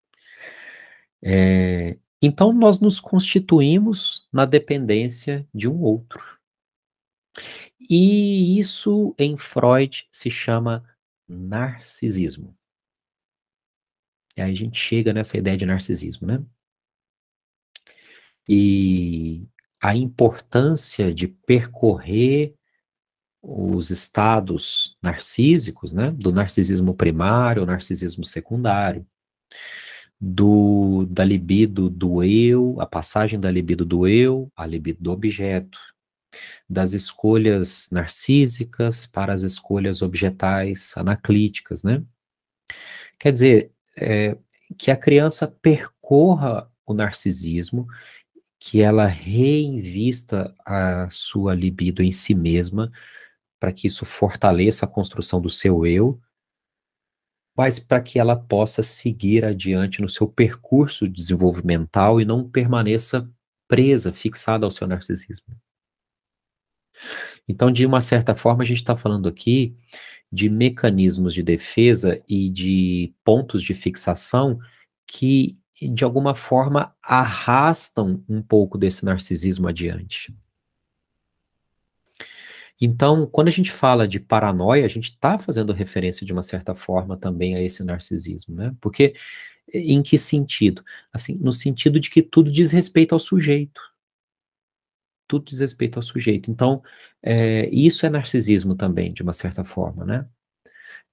É, 1.21 1.97
então 2.21 2.51
nós 2.51 2.79
nos 2.79 2.99
constituímos 2.99 4.27
na 4.31 4.45
dependência 4.45 5.47
de 5.53 5.67
um 5.69 5.81
outro. 5.81 6.21
E 7.89 8.59
isso 8.59 9.15
em 9.17 9.37
Freud 9.37 10.07
se 10.11 10.29
chama 10.29 10.83
narcisismo. 11.27 12.55
E 14.35 14.41
aí 14.41 14.51
a 14.51 14.55
gente 14.55 14.79
chega 14.79 15.13
nessa 15.13 15.37
ideia 15.37 15.57
de 15.57 15.65
narcisismo, 15.65 16.27
né? 16.27 16.43
E 18.47 19.47
a 19.83 19.93
importância 19.93 21.13
de 21.13 21.27
percorrer 21.27 22.55
os 23.41 23.89
estados 23.89 24.97
narcísicos, 25.03 25.91
né, 25.91 26.09
do 26.11 26.31
narcisismo 26.31 26.95
primário, 26.95 27.65
narcisismo 27.65 28.23
secundário, 28.23 29.05
do 30.19 31.05
da 31.09 31.25
libido 31.25 31.89
do 31.89 32.23
eu, 32.23 32.79
a 32.79 32.85
passagem 32.85 33.37
da 33.37 33.51
libido 33.51 33.83
do 33.83 34.07
eu 34.07 34.49
à 34.55 34.65
libido 34.65 35.03
do 35.03 35.11
objeto, 35.11 35.77
das 36.69 36.93
escolhas 36.93 37.89
narcísicas 37.91 39.05
para 39.05 39.33
as 39.33 39.41
escolhas 39.41 40.01
objetais 40.01 40.93
anaclíticas, 40.95 41.83
né? 41.83 42.01
Quer 43.19 43.33
dizer, 43.33 43.71
é, 43.97 44.37
que 44.77 44.89
a 44.91 44.95
criança 44.95 45.45
percorra 45.61 46.71
o 46.85 46.93
narcisismo, 46.93 47.85
que 48.65 48.81
ela 48.81 49.05
reinvista 49.05 50.55
a 50.65 51.09
sua 51.09 51.53
libido 51.53 52.01
em 52.01 52.13
si 52.13 52.33
mesma, 52.33 52.89
para 53.59 53.73
que 53.73 53.87
isso 53.87 54.05
fortaleça 54.05 54.85
a 54.85 54.89
construção 54.89 55.41
do 55.41 55.49
seu 55.49 55.85
eu, 55.85 56.17
mas 57.57 57.77
para 57.77 57.99
que 58.01 58.17
ela 58.17 58.37
possa 58.37 58.81
seguir 58.81 59.43
adiante 59.43 60.01
no 60.01 60.07
seu 60.07 60.29
percurso 60.29 61.09
desenvolvimental 61.09 62.21
e 62.21 62.25
não 62.25 62.49
permaneça 62.49 63.29
presa, 63.67 64.13
fixada 64.13 64.65
ao 64.65 64.71
seu 64.71 64.87
narcisismo. 64.87 65.53
Então, 67.45 67.69
de 67.69 67.85
uma 67.85 67.99
certa 67.99 68.33
forma, 68.33 68.63
a 68.63 68.65
gente 68.65 68.77
está 68.77 68.95
falando 68.95 69.27
aqui 69.27 69.75
de 70.31 70.47
mecanismos 70.49 71.33
de 71.33 71.43
defesa 71.43 72.23
e 72.29 72.49
de 72.49 73.13
pontos 73.25 73.61
de 73.61 73.73
fixação 73.73 74.57
que, 75.05 75.59
de 75.81 76.03
alguma 76.03 76.35
forma, 76.35 76.95
arrastam 77.01 78.23
um 78.29 78.41
pouco 78.41 78.77
desse 78.77 79.03
narcisismo 79.03 79.67
adiante. 79.67 80.33
Então, 82.79 83.25
quando 83.25 83.47
a 83.47 83.51
gente 83.51 83.71
fala 83.71 84.07
de 84.07 84.19
paranoia, 84.19 84.85
a 84.85 84.89
gente 84.89 85.09
está 85.11 85.37
fazendo 85.37 85.71
referência 85.73 86.25
de 86.25 86.33
uma 86.33 86.41
certa 86.41 86.75
forma 86.75 87.15
também 87.17 87.55
a 87.55 87.61
esse 87.61 87.83
narcisismo, 87.83 88.55
né? 88.55 88.75
Porque 88.81 89.13
em 89.73 90.03
que 90.03 90.17
sentido? 90.17 90.83
Assim, 91.11 91.35
no 91.39 91.53
sentido 91.53 91.99
de 91.99 92.09
que 92.09 92.21
tudo 92.21 92.51
diz 92.51 92.71
respeito 92.71 93.13
ao 93.13 93.19
sujeito. 93.19 93.81
Tudo 95.27 95.45
diz 95.45 95.59
respeito 95.59 95.97
ao 95.97 96.03
sujeito. 96.03 96.51
Então, 96.51 96.83
é, 97.21 97.69
isso 97.69 98.05
é 98.05 98.09
narcisismo 98.09 98.75
também, 98.75 99.13
de 99.13 99.23
uma 99.23 99.33
certa 99.33 99.63
forma, 99.63 100.05
né? 100.05 100.27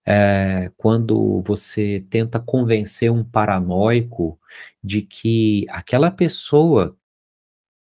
É, 0.07 0.71
quando 0.77 1.41
você 1.43 2.05
tenta 2.11 2.41
convencer 2.41 3.13
um 3.13 3.23
paranoico 3.23 4.41
de 4.83 5.03
que 5.03 5.67
aquela 5.69 6.11
pessoa 6.11 6.97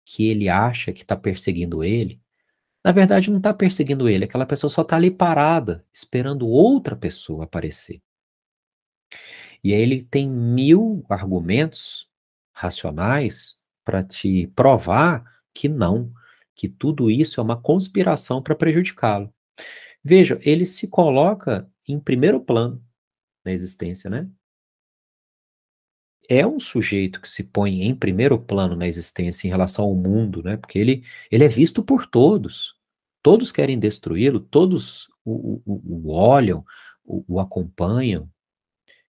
que 0.04 0.28
ele 0.28 0.48
acha 0.48 0.92
que 0.92 1.02
está 1.02 1.16
perseguindo 1.16 1.84
ele 1.84 2.20
na 2.82 2.92
verdade, 2.92 3.30
não 3.30 3.36
está 3.38 3.52
perseguindo 3.52 4.08
ele, 4.08 4.24
aquela 4.24 4.46
pessoa 4.46 4.70
só 4.70 4.82
está 4.82 4.96
ali 4.96 5.10
parada, 5.10 5.84
esperando 5.92 6.48
outra 6.48 6.96
pessoa 6.96 7.44
aparecer. 7.44 8.02
E 9.62 9.74
aí 9.74 9.80
ele 9.80 10.02
tem 10.02 10.28
mil 10.28 11.04
argumentos 11.08 12.08
racionais 12.52 13.58
para 13.84 14.02
te 14.02 14.46
provar 14.56 15.24
que 15.52 15.68
não, 15.68 16.10
que 16.54 16.68
tudo 16.68 17.10
isso 17.10 17.40
é 17.40 17.44
uma 17.44 17.60
conspiração 17.60 18.42
para 18.42 18.54
prejudicá-lo. 18.54 19.32
Veja, 20.02 20.38
ele 20.42 20.64
se 20.64 20.88
coloca 20.88 21.69
em 21.90 22.00
primeiro 22.00 22.40
plano 22.40 22.82
na 23.44 23.52
existência, 23.52 24.08
né? 24.10 24.30
é 26.30 26.46
um 26.46 26.60
sujeito 26.60 27.20
que 27.20 27.28
se 27.28 27.42
põe 27.42 27.82
em 27.82 27.92
primeiro 27.92 28.38
plano 28.38 28.76
na 28.76 28.86
existência 28.86 29.48
em 29.48 29.50
relação 29.50 29.84
ao 29.84 29.96
mundo, 29.96 30.44
né? 30.44 30.56
Porque 30.56 30.78
ele, 30.78 31.04
ele 31.28 31.42
é 31.42 31.48
visto 31.48 31.82
por 31.82 32.06
todos. 32.06 32.76
Todos 33.20 33.50
querem 33.50 33.76
destruí-lo, 33.76 34.38
todos 34.38 35.08
o, 35.24 35.60
o, 35.66 36.06
o 36.06 36.12
olham, 36.12 36.64
o, 37.04 37.24
o 37.26 37.40
acompanham. 37.40 38.30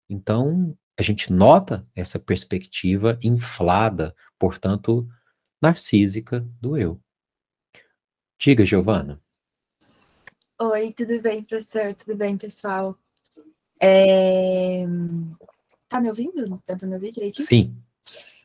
Então, 0.09 0.75
a 0.99 1.03
gente 1.03 1.31
nota 1.31 1.87
essa 1.95 2.19
perspectiva 2.19 3.19
inflada, 3.23 4.17
portanto, 4.39 5.07
narcísica 5.61 6.41
do 6.59 6.75
eu. 6.75 6.99
Diga, 8.39 8.65
Giovana. 8.65 9.21
Oi, 10.63 10.93
tudo 10.93 11.19
bem, 11.23 11.43
professor? 11.43 11.95
Tudo 11.95 12.15
bem, 12.15 12.37
pessoal? 12.37 12.95
É... 13.81 14.85
Tá 15.89 15.99
me 15.99 16.11
ouvindo? 16.11 16.63
Dá 16.67 16.77
para 16.77 16.87
me 16.87 16.97
ouvir 16.97 17.13
direitinho? 17.13 17.47
Sim. 17.47 17.75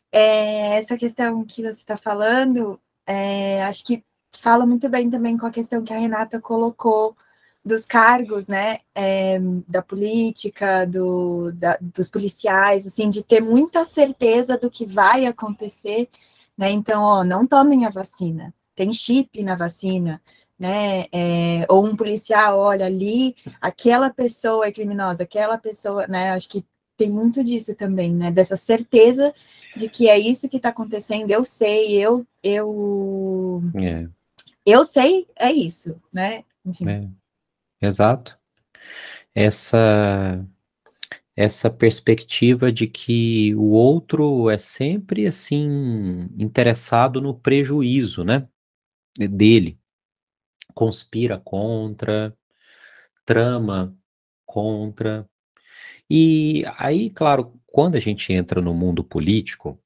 É, 0.10 0.78
essa 0.78 0.96
questão 0.96 1.44
que 1.44 1.62
você 1.62 1.72
está 1.72 1.98
falando, 1.98 2.80
é, 3.06 3.62
acho 3.64 3.84
que 3.84 4.02
fala 4.40 4.66
muito 4.66 4.88
bem 4.88 5.10
também 5.10 5.38
com 5.38 5.46
a 5.46 5.52
questão 5.52 5.84
que 5.84 5.94
a 5.94 5.98
Renata 5.98 6.40
colocou 6.40 7.18
dos 7.66 7.86
cargos, 7.86 8.48
né, 8.48 8.78
é, 8.96 9.38
da 9.68 9.82
política, 9.82 10.86
do, 10.86 11.52
da, 11.52 11.78
dos 11.82 12.10
policiais, 12.10 12.88
assim, 12.88 13.10
de 13.10 13.24
ter 13.24 13.42
muita 13.42 13.84
certeza 13.84 14.58
do 14.58 14.72
que 14.72 14.86
vai 14.86 15.26
acontecer, 15.26 16.08
né, 16.58 16.70
então, 16.72 17.02
ó, 17.02 17.24
não 17.26 17.46
tomem 17.46 17.86
a 17.86 17.90
vacina, 17.90 18.54
tem 18.74 18.94
chip 18.94 19.44
na 19.44 19.56
vacina, 19.56 20.22
né, 20.58 21.06
é, 21.12 21.66
ou 21.70 21.86
um 21.86 21.96
policial, 21.96 22.60
olha 22.60 22.86
ali, 22.86 23.36
aquela 23.60 24.10
pessoa 24.10 24.66
é 24.66 24.72
criminosa, 24.72 25.24
aquela 25.24 25.58
pessoa, 25.58 26.08
né, 26.08 26.32
acho 26.32 26.48
que 26.48 26.66
tem 26.98 27.10
muito 27.10 27.44
disso 27.44 27.76
também, 27.76 28.14
né? 28.14 28.32
Dessa 28.32 28.56
certeza 28.56 29.34
de 29.76 29.90
que 29.90 30.10
é 30.10 30.18
isso 30.18 30.48
que 30.48 30.58
está 30.58 30.70
acontecendo, 30.70 31.30
eu 31.30 31.44
sei, 31.44 31.94
eu, 31.94 32.26
eu, 32.42 33.62
é. 33.76 34.08
eu 34.66 34.86
sei, 34.86 35.28
é 35.36 35.52
isso, 35.52 36.02
né? 36.12 36.44
Enfim. 36.66 36.88
É. 36.90 37.10
exato. 37.86 38.38
Essa 39.34 40.46
essa 41.38 41.70
perspectiva 41.70 42.72
de 42.72 42.88
que 42.88 43.54
o 43.56 43.72
outro 43.72 44.50
é 44.50 44.58
sempre 44.58 45.28
assim 45.28 46.30
interessado 46.40 47.20
no 47.20 47.34
prejuízo, 47.38 48.24
né, 48.24 48.48
dele. 49.18 49.78
Conspira 50.76 51.40
contra, 51.40 52.38
trama 53.26 53.98
contra. 54.46 55.28
E 56.10 56.64
aí, 56.78 57.10
claro, 57.10 57.60
quando 57.66 57.96
a 57.96 58.00
gente 58.00 58.32
entra 58.32 58.62
no 58.62 58.74
mundo 58.74 59.04
político, 59.04 59.82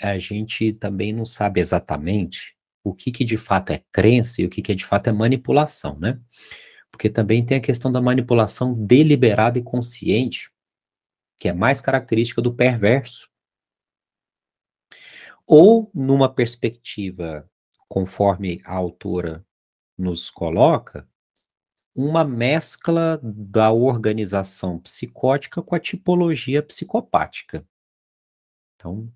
a 0.00 0.18
gente 0.18 0.72
também 0.72 1.12
não 1.12 1.26
sabe 1.26 1.60
exatamente 1.60 2.56
o 2.84 2.94
que, 2.94 3.12
que 3.12 3.24
de 3.24 3.36
fato 3.36 3.70
é 3.72 3.82
crença 3.92 4.42
e 4.42 4.46
o 4.46 4.50
que, 4.50 4.62
que 4.62 4.74
de 4.74 4.84
fato 4.84 5.08
é 5.08 5.12
manipulação, 5.12 5.98
né? 5.98 6.20
Porque 6.90 7.08
também 7.08 7.44
tem 7.44 7.58
a 7.58 7.60
questão 7.60 7.90
da 7.90 8.00
manipulação 8.00 8.74
deliberada 8.74 9.58
e 9.58 9.62
consciente, 9.62 10.50
que 11.38 11.48
é 11.48 11.52
mais 11.52 11.80
característica 11.80 12.42
do 12.42 12.54
perverso. 12.54 13.28
Ou 15.46 15.90
numa 15.94 16.32
perspectiva, 16.32 17.48
conforme 17.88 18.60
a 18.64 18.74
autora 18.74 19.44
nos 20.02 20.28
coloca, 20.30 21.08
uma 21.94 22.24
mescla 22.24 23.20
da 23.22 23.70
organização 23.70 24.78
psicótica 24.78 25.62
com 25.62 25.74
a 25.74 25.80
tipologia 25.80 26.62
psicopática. 26.62 27.64
Então, 28.76 29.12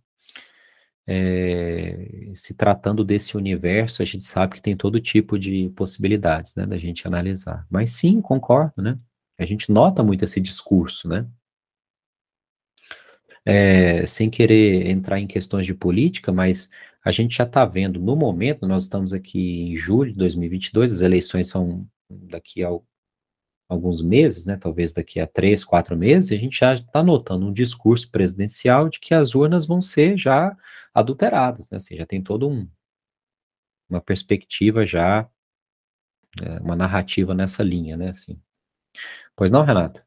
é, 1.07 2.31
se 2.35 2.55
tratando 2.55 3.05
desse 3.05 3.37
universo, 3.37 4.03
a 4.03 4.05
gente 4.05 4.27
sabe 4.27 4.57
que 4.57 4.63
tem 4.63 4.77
todo 4.77 5.01
tipo 5.01 5.39
de 5.39 5.71
possibilidades, 5.71 6.55
né, 6.55 6.67
da 6.67 6.77
gente 6.77 7.07
analisar. 7.07 7.67
Mas 7.71 7.93
sim, 7.93 8.21
concordo, 8.21 8.83
né? 8.83 8.99
A 9.39 9.45
gente 9.45 9.71
nota 9.71 10.03
muito 10.03 10.25
esse 10.25 10.41
discurso, 10.41 11.09
né? 11.09 11.27
É, 13.45 14.05
sem 14.07 14.29
querer 14.29 14.89
entrar 14.89 15.21
em 15.21 15.27
questões 15.27 15.65
de 15.67 15.75
política, 15.75 16.33
mas 16.33 16.69
a 17.07 17.13
gente 17.13 17.37
já 17.37 17.45
está 17.45 17.65
vendo 17.65 18.01
no 18.01 18.17
momento, 18.17 18.67
nós 18.67 18.83
estamos 18.83 19.13
aqui 19.13 19.39
em 19.39 19.77
julho 19.77 20.11
de 20.11 20.19
2022, 20.19 20.93
as 20.93 21.01
eleições 21.01 21.47
são 21.49 21.89
daqui 22.11 22.65
a 22.65 22.71
alguns 23.69 24.03
meses, 24.03 24.45
né, 24.45 24.57
talvez 24.57 24.93
daqui 24.93 25.21
a 25.21 25.27
três, 25.27 25.65
quatro 25.65 25.97
meses, 25.97 26.33
a 26.33 26.37
gente 26.37 26.59
já 26.59 26.75
está 26.75 27.05
notando 27.05 27.47
um 27.47 27.53
discurso 27.53 28.11
presidencial 28.11 28.89
de 28.89 28.99
que 28.99 29.15
as 29.15 29.37
urnas 29.37 29.67
vão 29.67 29.81
ser 29.81 30.19
já 30.19 30.57
adulteradas, 30.93 31.71
né, 31.71 31.77
assim, 31.77 31.97
já 31.97 32.05
tem 32.05 32.21
todo 32.21 32.49
um, 32.49 32.69
uma 33.89 34.01
perspectiva 34.01 34.85
já, 34.85 35.31
é, 36.43 36.59
uma 36.59 36.75
narrativa 36.75 37.33
nessa 37.35 37.63
linha, 37.63 37.97
né, 37.97 38.11
assim. 38.11 38.37
Pois 39.37 39.53
não, 39.53 39.63
Renata? 39.63 40.06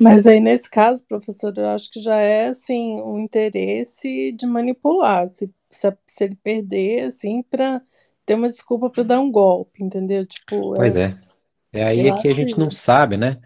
Mas 0.00 0.26
aí, 0.26 0.40
nesse 0.40 0.70
caso, 0.70 1.04
professor, 1.06 1.52
eu 1.56 1.68
acho 1.68 1.90
que 1.90 2.00
já 2.00 2.16
é, 2.16 2.48
assim, 2.48 3.00
um 3.00 3.18
interesse 3.18 4.32
de 4.32 4.46
manipular, 4.46 5.26
se, 5.28 5.52
se, 5.70 5.96
se 6.06 6.24
ele 6.24 6.36
perder, 6.36 7.04
assim, 7.06 7.42
para 7.42 7.82
ter 8.24 8.34
uma 8.34 8.48
desculpa 8.48 8.90
para 8.90 9.02
dar 9.02 9.20
um 9.20 9.30
golpe, 9.30 9.82
entendeu? 9.82 10.24
Tipo, 10.26 10.74
Pois 10.74 10.96
é, 10.96 11.18
é. 11.72 11.80
É 11.80 11.84
aí 11.84 12.08
é 12.08 12.22
que 12.22 12.28
a 12.28 12.32
gente 12.32 12.58
não 12.58 12.70
sabe, 12.70 13.16
né? 13.16 13.40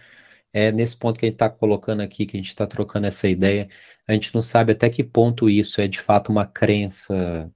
É 0.52 0.70
nesse 0.70 0.96
ponto 0.96 1.18
que 1.18 1.24
a 1.26 1.28
gente 1.28 1.36
está 1.36 1.48
colocando 1.50 2.00
aqui, 2.02 2.26
que 2.26 2.36
a 2.36 2.40
gente 2.40 2.48
está 2.48 2.66
trocando 2.66 3.06
essa 3.06 3.28
ideia, 3.28 3.68
a 4.06 4.12
gente 4.12 4.34
não 4.34 4.42
sabe 4.42 4.72
até 4.72 4.90
que 4.90 5.02
ponto 5.02 5.48
isso 5.48 5.80
é 5.80 5.88
de 5.88 6.00
fato 6.00 6.30
uma 6.30 6.46
crença, 6.46 7.50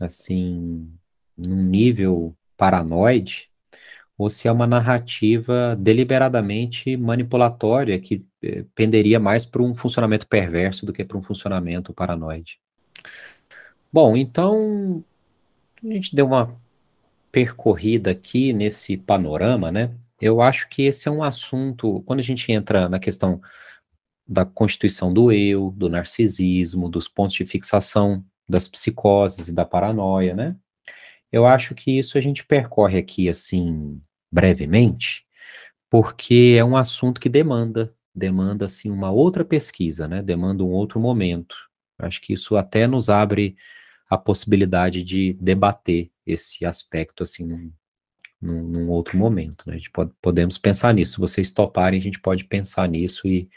assim, 0.00 0.92
num 1.36 1.62
nível 1.62 2.36
paranoide, 2.56 3.50
ou 4.16 4.30
se 4.30 4.46
é 4.46 4.52
uma 4.52 4.66
narrativa 4.66 5.76
deliberadamente 5.76 6.96
manipulatória 6.96 7.98
que 8.00 8.24
eh, 8.42 8.64
penderia 8.74 9.18
mais 9.18 9.44
para 9.44 9.62
um 9.62 9.74
funcionamento 9.74 10.26
perverso 10.28 10.86
do 10.86 10.92
que 10.92 11.04
para 11.04 11.18
um 11.18 11.22
funcionamento 11.22 11.92
paranoide. 11.92 12.58
Bom, 13.92 14.16
então 14.16 15.04
a 15.82 15.86
gente 15.92 16.14
deu 16.14 16.26
uma 16.26 16.56
percorrida 17.30 18.12
aqui 18.12 18.52
nesse 18.52 18.96
panorama, 18.96 19.70
né? 19.72 19.90
Eu 20.20 20.40
acho 20.40 20.68
que 20.68 20.82
esse 20.82 21.08
é 21.08 21.10
um 21.10 21.22
assunto, 21.22 22.02
quando 22.06 22.20
a 22.20 22.22
gente 22.22 22.50
entra 22.52 22.88
na 22.88 22.98
questão 22.98 23.40
da 24.26 24.44
constituição 24.44 25.12
do 25.12 25.30
eu, 25.32 25.70
do 25.76 25.88
narcisismo, 25.88 26.88
dos 26.88 27.08
pontos 27.08 27.36
de 27.36 27.44
fixação 27.44 28.24
das 28.48 28.68
psicoses 28.68 29.48
e 29.48 29.52
da 29.52 29.64
paranoia, 29.64 30.34
né? 30.34 30.56
Eu 31.34 31.46
acho 31.46 31.74
que 31.74 31.98
isso 31.98 32.16
a 32.16 32.20
gente 32.20 32.46
percorre 32.46 32.96
aqui 32.96 33.28
assim 33.28 34.00
brevemente, 34.30 35.26
porque 35.90 36.54
é 36.56 36.64
um 36.64 36.76
assunto 36.76 37.20
que 37.20 37.28
demanda, 37.28 37.92
demanda 38.14 38.66
assim 38.66 38.88
uma 38.88 39.10
outra 39.10 39.44
pesquisa, 39.44 40.06
né? 40.06 40.22
Demanda 40.22 40.62
um 40.62 40.70
outro 40.70 41.00
momento. 41.00 41.56
Acho 41.98 42.20
que 42.20 42.32
isso 42.32 42.56
até 42.56 42.86
nos 42.86 43.08
abre 43.10 43.56
a 44.08 44.16
possibilidade 44.16 45.02
de 45.02 45.32
debater 45.40 46.12
esse 46.24 46.64
aspecto 46.64 47.24
assim 47.24 47.44
num, 47.44 47.72
num, 48.40 48.88
outro 48.88 49.18
momento. 49.18 49.64
Né? 49.66 49.74
A 49.74 49.76
gente 49.76 49.90
pode, 49.90 50.12
podemos 50.22 50.56
pensar 50.56 50.94
nisso. 50.94 51.14
Se 51.14 51.20
vocês 51.20 51.50
toparem, 51.50 51.98
a 51.98 52.02
gente 52.02 52.20
pode 52.20 52.44
pensar 52.44 52.88
nisso 52.88 53.26
e, 53.26 53.48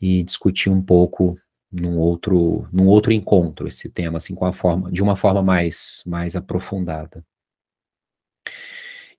e 0.00 0.22
discutir 0.22 0.70
um 0.70 0.82
pouco 0.82 1.38
num 1.72 1.98
outro, 1.98 2.68
num 2.72 2.86
outro 2.86 3.12
encontro 3.12 3.68
esse 3.68 3.90
tema, 3.90 4.18
assim, 4.18 4.34
com 4.34 4.44
a 4.44 4.52
forma, 4.52 4.90
de 4.90 5.02
uma 5.02 5.16
forma 5.16 5.42
mais, 5.42 6.02
mais 6.06 6.34
aprofundada. 6.36 7.24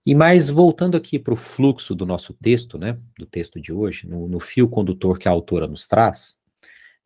E 0.05 0.15
mais 0.15 0.49
voltando 0.49 0.97
aqui 0.97 1.19
para 1.19 1.33
o 1.33 1.37
fluxo 1.37 1.93
do 1.93 2.05
nosso 2.05 2.33
texto, 2.33 2.77
né, 2.77 2.97
do 3.17 3.25
texto 3.25 3.61
de 3.61 3.71
hoje, 3.71 4.07
no, 4.07 4.27
no 4.27 4.39
fio 4.39 4.67
condutor 4.67 5.19
que 5.19 5.27
a 5.27 5.31
autora 5.31 5.67
nos 5.67 5.87
traz, 5.87 6.37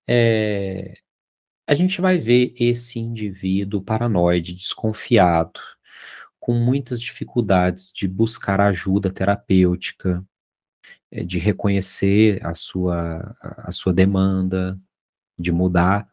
é, 0.08 0.98
a 1.68 1.74
gente 1.74 2.00
vai 2.00 2.18
ver 2.18 2.54
esse 2.60 3.00
indivíduo 3.00 3.82
paranoide, 3.82 4.54
desconfiado, 4.54 5.60
com 6.40 6.54
muitas 6.54 7.02
dificuldades 7.02 7.92
de 7.92 8.08
buscar 8.08 8.62
ajuda 8.62 9.12
terapêutica, 9.12 10.24
eh, 11.12 11.24
de 11.24 11.40
reconhecer 11.40 12.46
a 12.46 12.54
sua, 12.54 13.36
a 13.42 13.72
sua 13.72 13.94
demanda, 13.94 14.80
de 15.38 15.52
mudar, 15.52 16.10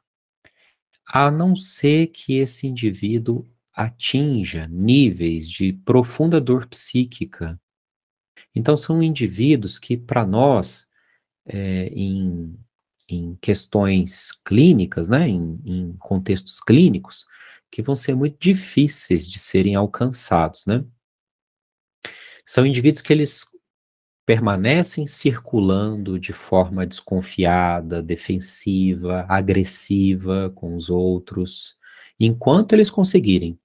a 1.07 1.31
não 1.31 1.55
ser 1.55 2.09
que 2.09 2.35
esse 2.39 2.67
indivíduo 2.67 3.49
atinja 3.73 4.67
níveis 4.69 5.49
de 5.49 5.73
profunda 5.73 6.41
dor 6.41 6.67
psíquica. 6.67 7.61
Então, 8.55 8.77
são 8.77 9.03
indivíduos 9.03 9.79
que, 9.79 9.97
para 9.97 10.27
nós, 10.27 10.91
é, 11.47 11.87
em 11.89 12.59
em 13.09 13.37
questões 13.37 14.33
clínicas, 14.45 15.09
né, 15.09 15.29
em, 15.29 15.61
em 15.65 15.97
contextos 15.99 16.61
clínicos, 16.61 17.27
que 17.71 17.83
vão 17.83 17.97
ser 17.97 18.15
muito 18.15 18.37
difíceis 18.39 19.29
de 19.29 19.39
serem 19.39 19.75
alcançados, 19.75 20.67
né? 20.67 20.85
São 22.47 22.67
indivíduos 22.67 23.01
que 23.01 23.13
eles 23.13 23.45
permanecem 24.27 25.07
circulando 25.07 26.19
de 26.19 26.33
forma 26.33 26.87
desconfiada, 26.87 28.03
defensiva, 28.03 29.27
agressiva 29.29 30.51
com 30.55 30.77
os 30.77 30.89
outros, 30.91 31.77
enquanto 32.21 32.73
eles 32.73 32.91
conseguirem 32.91 33.59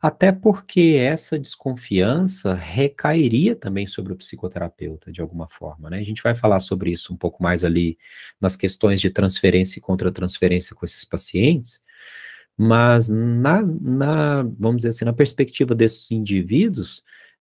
até 0.00 0.32
porque 0.32 0.96
essa 0.98 1.38
desconfiança 1.38 2.54
recairia 2.54 3.54
também 3.54 3.86
sobre 3.86 4.14
o 4.14 4.16
psicoterapeuta, 4.16 5.12
de 5.12 5.20
alguma 5.20 5.46
forma, 5.46 5.90
né? 5.90 5.98
A 5.98 6.02
gente 6.02 6.22
vai 6.22 6.34
falar 6.34 6.60
sobre 6.60 6.90
isso 6.90 7.12
um 7.12 7.16
pouco 7.16 7.42
mais 7.42 7.64
ali 7.64 7.98
nas 8.40 8.56
questões 8.56 9.00
de 9.00 9.10
transferência 9.10 9.78
e 9.78 9.82
contra-transferência 9.82 10.74
com 10.74 10.86
esses 10.86 11.04
pacientes, 11.04 11.82
mas 12.56 13.08
na, 13.10 13.62
na, 13.62 14.42
vamos 14.58 14.78
dizer 14.78 14.90
assim, 14.90 15.04
na 15.04 15.12
perspectiva 15.12 15.74
desses 15.74 16.10
indivíduos, 16.10 17.02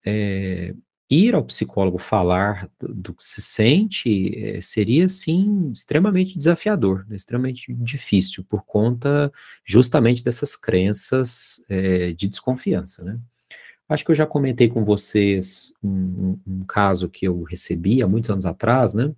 é, 0.07 0.75
ir 1.15 1.35
ao 1.35 1.45
psicólogo 1.45 1.99
falar 1.99 2.69
do, 2.81 3.15
que 3.15 3.25
se 3.25 3.41
sente 3.43 4.33
é, 4.37 4.61
seria, 4.61 5.09
sim, 5.09 5.71
extremamente 5.73 6.37
desafiador, 6.37 7.07
né, 7.09 7.17
extremamente 7.17 7.73
difícil, 7.75 8.45
por 8.45 8.65
conta 8.65 9.33
justamente 9.65 10.23
dessas 10.25 10.57
crenças 10.57 11.65
é, 11.69 12.13
de 12.13 12.29
desconfiança, 12.29 13.05
né? 13.05 13.19
Acho 13.89 14.05
que 14.05 14.11
eu 14.11 14.15
já 14.15 14.27
comentei 14.27 14.69
com 14.69 14.83
vocês 14.83 15.75
um, 15.83 15.91
um, 15.91 16.41
um 16.47 16.65
caso 16.65 17.09
que 17.09 17.27
eu 17.29 17.43
recebi 17.43 18.03
há 18.03 18.09
muitos 18.09 18.31
anos 18.31 18.47
atrás, 18.47 18.95
né? 18.95 19.15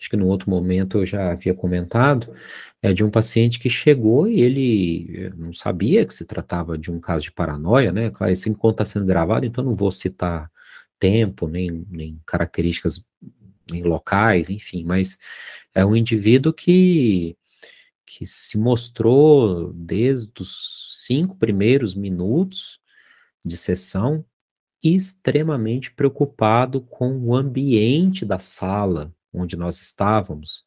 Acho 0.00 0.08
que 0.08 0.16
no 0.16 0.26
outro 0.28 0.48
momento 0.48 0.98
eu 0.98 1.06
já 1.06 1.30
havia 1.30 1.52
comentado, 1.54 2.34
é 2.82 2.92
de 2.92 3.04
um 3.04 3.10
paciente 3.10 3.58
que 3.58 3.68
chegou 3.68 4.26
e 4.26 4.40
ele 4.40 5.26
eh, 5.26 5.32
não 5.36 5.52
sabia 5.52 6.06
que 6.06 6.14
se 6.14 6.24
tratava 6.24 6.78
de 6.78 6.90
um 6.90 6.98
caso 6.98 7.24
de 7.24 7.32
paranoia, 7.32 7.92
né? 7.92 8.10
Claro, 8.10 8.32
esse 8.32 8.48
encontro 8.48 8.82
está 8.82 8.84
sendo 8.86 9.04
gravado, 9.06 9.44
então 9.44 9.62
não 9.62 9.76
vou 9.76 9.92
citar 9.92 10.50
tempo, 10.98 11.46
nem, 11.46 11.86
nem 11.90 12.20
características, 12.26 13.06
nem 13.70 13.82
locais, 13.82 14.50
enfim, 14.50 14.84
mas 14.84 15.18
é 15.74 15.84
um 15.84 15.94
indivíduo 15.94 16.52
que, 16.52 17.36
que 18.06 18.26
se 18.26 18.58
mostrou 18.58 19.72
desde 19.74 20.32
os 20.40 21.04
cinco 21.06 21.36
primeiros 21.36 21.94
minutos 21.94 22.80
de 23.44 23.56
sessão 23.56 24.24
extremamente 24.82 25.92
preocupado 25.92 26.80
com 26.80 27.18
o 27.18 27.34
ambiente 27.36 28.24
da 28.24 28.38
sala 28.38 29.14
onde 29.32 29.56
nós 29.56 29.80
estávamos, 29.80 30.64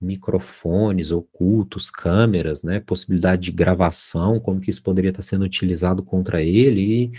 microfones 0.00 1.10
ocultos, 1.10 1.90
câmeras, 1.90 2.62
né, 2.62 2.80
possibilidade 2.80 3.42
de 3.42 3.52
gravação, 3.52 4.38
como 4.38 4.60
que 4.60 4.70
isso 4.70 4.82
poderia 4.82 5.10
estar 5.10 5.22
sendo 5.22 5.44
utilizado 5.44 6.02
contra 6.02 6.42
ele, 6.42 7.10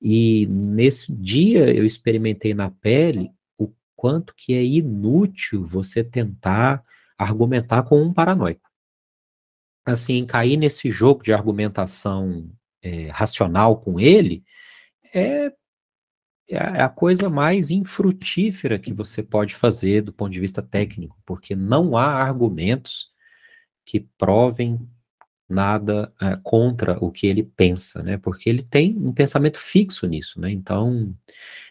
e, 0.00 0.42
e 0.42 0.46
nesse 0.46 1.12
dia 1.14 1.74
eu 1.74 1.84
experimentei 1.84 2.54
na 2.54 2.70
pele 2.70 3.30
o 3.58 3.70
quanto 3.94 4.34
que 4.34 4.54
é 4.54 4.64
inútil 4.64 5.66
você 5.66 6.02
tentar 6.02 6.82
argumentar 7.18 7.82
com 7.82 8.02
um 8.02 8.12
paranoico. 8.12 8.70
Assim, 9.86 10.24
cair 10.24 10.56
nesse 10.56 10.90
jogo 10.90 11.22
de 11.22 11.32
argumentação 11.32 12.50
é, 12.82 13.08
racional 13.08 13.78
com 13.78 14.00
ele 14.00 14.42
é 15.12 15.52
é, 16.48 16.56
é 16.56 16.82
a 16.82 16.88
coisa 16.88 17.28
mais 17.28 17.70
infrutífera 17.70 18.78
que 18.78 18.92
você 18.92 19.22
pode 19.22 19.54
fazer 19.54 20.02
do 20.02 20.12
ponto 20.12 20.32
de 20.32 20.40
vista 20.40 20.62
técnico, 20.62 21.16
porque 21.24 21.54
não 21.56 21.96
há 21.96 22.06
argumentos 22.22 23.12
que 23.84 24.00
provem 24.18 24.80
nada 25.48 26.12
é, 26.20 26.36
contra 26.42 26.98
o 27.04 27.10
que 27.10 27.26
ele 27.26 27.42
pensa, 27.42 28.02
né? 28.02 28.16
Porque 28.16 28.48
ele 28.48 28.62
tem 28.62 28.96
um 28.96 29.12
pensamento 29.12 29.60
fixo 29.60 30.06
nisso, 30.06 30.40
né? 30.40 30.50
Então, 30.50 31.14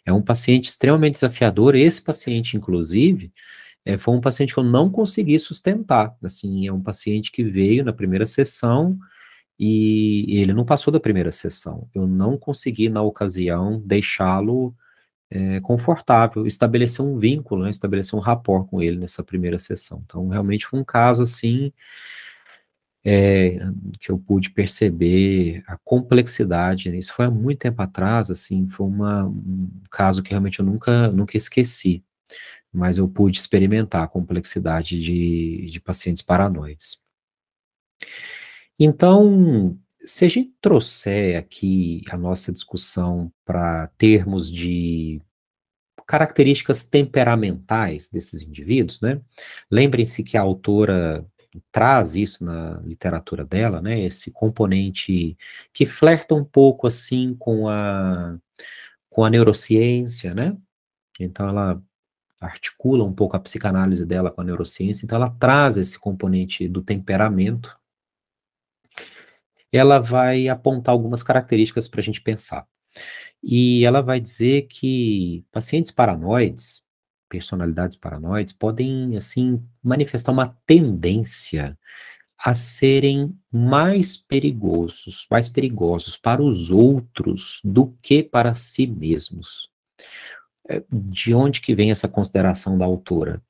é 0.06 0.14
um 0.14 0.22
paciente 0.22 0.70
extremamente 0.70 1.16
desafiador. 1.16 1.76
Esse 1.76 2.02
paciente, 2.02 2.56
inclusive, 2.56 3.34
é, 3.86 3.98
foi 3.98 4.16
um 4.16 4.22
paciente 4.22 4.54
que 4.54 4.60
eu 4.60 4.64
não 4.64 4.90
consegui 4.90 5.38
sustentar. 5.40 6.16
Assim, 6.24 6.68
é 6.68 6.74
um 6.74 6.82
paciente 6.82 7.32
que 7.32 7.44
veio 7.44 7.84
na 7.84 7.94
primeira 7.94 8.26
sessão 8.26 8.98
e 9.60 10.40
ele 10.40 10.54
não 10.54 10.66
passou 10.66 10.92
da 10.92 11.00
primeira 11.00 11.32
sessão. 11.32 11.88
Eu 11.94 12.08
não 12.08 12.38
consegui, 12.38 12.90
na 12.90 13.02
ocasião, 13.02 13.80
deixá-lo 13.86 14.76
é, 15.30 15.60
confortável, 15.62 16.46
estabelecer 16.46 17.04
um 17.04 17.18
vínculo, 17.18 17.64
né, 17.64 17.72
estabelecer 17.72 18.18
um 18.18 18.22
rapport 18.22 18.68
com 18.68 18.82
ele 18.82 18.98
nessa 18.98 19.24
primeira 19.24 19.58
sessão. 19.58 20.04
Então, 20.06 20.28
realmente 20.28 20.66
foi 20.68 20.80
um 20.80 20.84
caso, 20.84 21.24
assim, 21.24 21.74
é, 23.04 23.58
que 24.00 24.12
eu 24.12 24.18
pude 24.18 24.50
perceber 24.52 25.64
a 25.68 25.78
complexidade, 25.84 26.90
né? 26.90 26.98
isso 26.98 27.14
foi 27.14 27.26
há 27.26 27.32
muito 27.32 27.60
tempo 27.60 27.82
atrás, 27.82 28.32
assim, 28.32 28.68
foi 28.68 28.86
uma, 28.88 29.26
um 29.26 29.70
caso 29.92 30.24
que 30.24 30.30
realmente 30.30 30.60
eu 30.60 30.66
nunca, 30.66 31.12
nunca 31.12 31.36
esqueci, 31.36 32.04
mas 32.72 32.98
eu 32.98 33.08
pude 33.08 33.40
experimentar 33.40 34.04
a 34.04 34.08
complexidade 34.08 35.02
de, 35.02 35.68
de 35.70 35.82
pacientes 35.82 36.22
paranoides. 36.22 37.00
Então, 38.80 39.78
se 40.06 40.26
a 40.26 40.28
gente 40.30 40.54
trouxer 40.62 41.38
aqui 41.38 42.02
a 42.10 42.18
nossa 42.18 42.52
discussão 42.52 43.32
para 43.46 43.88
termos 43.98 44.52
de 44.52 45.22
características 46.06 46.86
temperamentais 46.86 48.10
desses 48.10 48.42
indivíduos, 48.42 49.02
né? 49.02 49.22
Lembrem-se 49.72 50.24
que 50.24 50.38
a 50.38 50.42
autora 50.42 51.26
traz 51.72 52.16
isso 52.16 52.44
na 52.44 52.80
literatura 52.82 53.46
dela, 53.46 53.82
né? 53.82 54.02
Esse 54.02 54.32
componente 54.32 55.38
que 55.74 55.86
flerta 55.86 56.36
um 56.36 56.44
pouco 56.44 56.88
assim 56.88 57.36
com 57.36 57.70
a 57.70 58.38
com 59.10 59.24
a 59.24 59.30
neurociência, 59.30 60.34
né? 60.34 60.58
Então 61.20 61.48
ela 61.48 61.82
articula 62.42 63.04
um 63.06 63.14
pouco 63.14 63.38
a 63.38 63.40
psicanálise 63.40 64.06
dela 64.06 64.32
com 64.32 64.42
a 64.42 64.44
neurociência, 64.44 65.06
então 65.06 65.18
ela 65.18 65.30
traz 65.30 65.78
esse 65.78 65.98
componente 66.00 66.68
do 66.68 66.82
temperamento 66.82 67.78
ela 69.74 70.00
vai 70.00 70.48
apontar 70.48 70.94
algumas 70.94 71.24
características 71.24 71.88
para 71.88 72.00
a 72.00 72.04
gente 72.04 72.22
pensar. 72.22 72.68
E 73.42 73.84
ela 73.84 74.02
vai 74.02 74.20
dizer 74.20 74.68
que 74.68 75.44
pacientes 75.52 75.92
paranoides, 75.92 76.84
personalidades 77.28 77.98
paranoides, 77.98 78.54
podem, 78.54 79.18
assim, 79.18 79.62
manifestar 79.84 80.32
uma 80.32 80.56
tendência 80.66 81.78
a 82.38 82.54
serem 82.54 83.38
mais 83.52 84.18
perigosos, 84.18 85.26
mais 85.32 85.50
perigosos 85.50 86.18
para 86.18 86.42
os 86.42 86.70
outros 86.70 87.60
do 87.64 87.98
que 88.02 88.22
para 88.22 88.54
si 88.54 88.86
mesmos. 88.86 89.70
É, 90.70 90.84
de 90.92 91.34
onde 91.34 91.62
que 91.62 91.74
vem 91.76 91.92
essa 91.92 92.08
consideração 92.08 92.78
da 92.78 92.86
autora? 92.86 93.42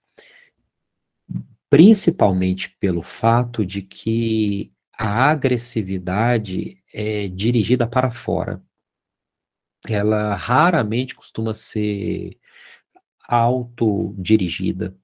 Principalmente 1.69 2.69
pelo 2.80 3.01
fato 3.01 3.65
de 3.65 3.82
que 3.82 4.72
a 4.97 5.31
agressividade 5.31 6.81
é 6.93 7.27
dirigida 7.27 7.87
para 7.87 8.11
fora. 8.11 8.61
Ela 9.87 10.35
raramente 10.35 11.15
costuma 11.15 11.53
ser 11.53 12.39
autodirigida. 13.27 14.95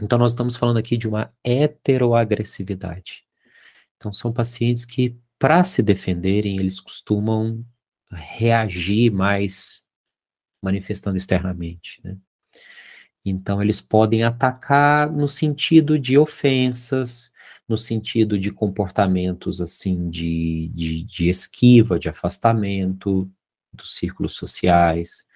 Então, 0.00 0.18
nós 0.18 0.32
estamos 0.32 0.56
falando 0.56 0.78
aqui 0.78 0.96
de 0.96 1.06
uma 1.06 1.32
heteroagressividade. 1.44 3.24
Então, 3.96 4.12
são 4.12 4.32
pacientes 4.32 4.84
que, 4.84 5.16
para 5.38 5.62
se 5.64 5.82
defenderem, 5.82 6.58
eles 6.58 6.80
costumam 6.80 7.64
reagir 8.10 9.12
mais 9.12 9.84
manifestando 10.62 11.16
externamente. 11.16 12.00
Né? 12.02 12.16
Então, 13.24 13.62
eles 13.62 13.80
podem 13.80 14.24
atacar 14.24 15.10
no 15.10 15.28
sentido 15.28 15.98
de 15.98 16.16
ofensas, 16.18 17.33
no 17.68 17.78
sentido 17.78 18.38
de 18.38 18.50
comportamentos 18.50 19.60
assim 19.60 20.08
de, 20.10 20.70
de, 20.74 21.02
de 21.04 21.28
esquiva, 21.28 21.98
de 21.98 22.08
afastamento 22.08 23.30
dos 23.72 23.96
círculos 23.96 24.34
sociais, 24.34 25.26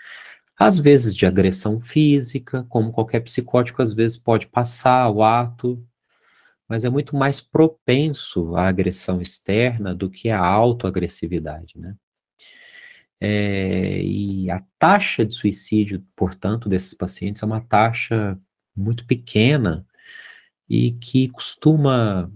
às 0.59 0.79
vezes 0.79 1.15
de 1.15 1.27
agressão 1.27 1.81
física, 1.81 2.65
como 2.69 2.93
qualquer 2.93 3.21
psicótico 3.21 3.81
às 3.81 3.93
vezes 3.93 4.17
pode 4.17 4.47
passar 4.49 5.09
o 5.11 5.23
ato, 5.23 5.83
mas 6.69 6.85
é 6.85 6.91
muito 6.91 7.17
mais 7.17 7.41
propenso 7.41 8.55
à 8.57 8.69
agressão 8.69 9.23
externa 9.23 9.95
do 9.95 10.11
que 10.11 10.29
à 10.31 10.45
autoagressividade, 10.45 11.79
né? 11.79 11.97
É, 13.21 14.01
e 14.03 14.49
a 14.51 14.61
taxa 14.79 15.25
de 15.25 15.35
suicídio, 15.35 16.05
portanto, 16.15 16.69
desses 16.69 16.95
pacientes 16.95 17.43
é 17.43 17.47
uma 17.47 17.61
taxa 17.61 18.39
muito 18.77 19.05
pequena 19.07 19.85
e 20.69 20.93
que 20.93 21.29
costuma 21.29 22.31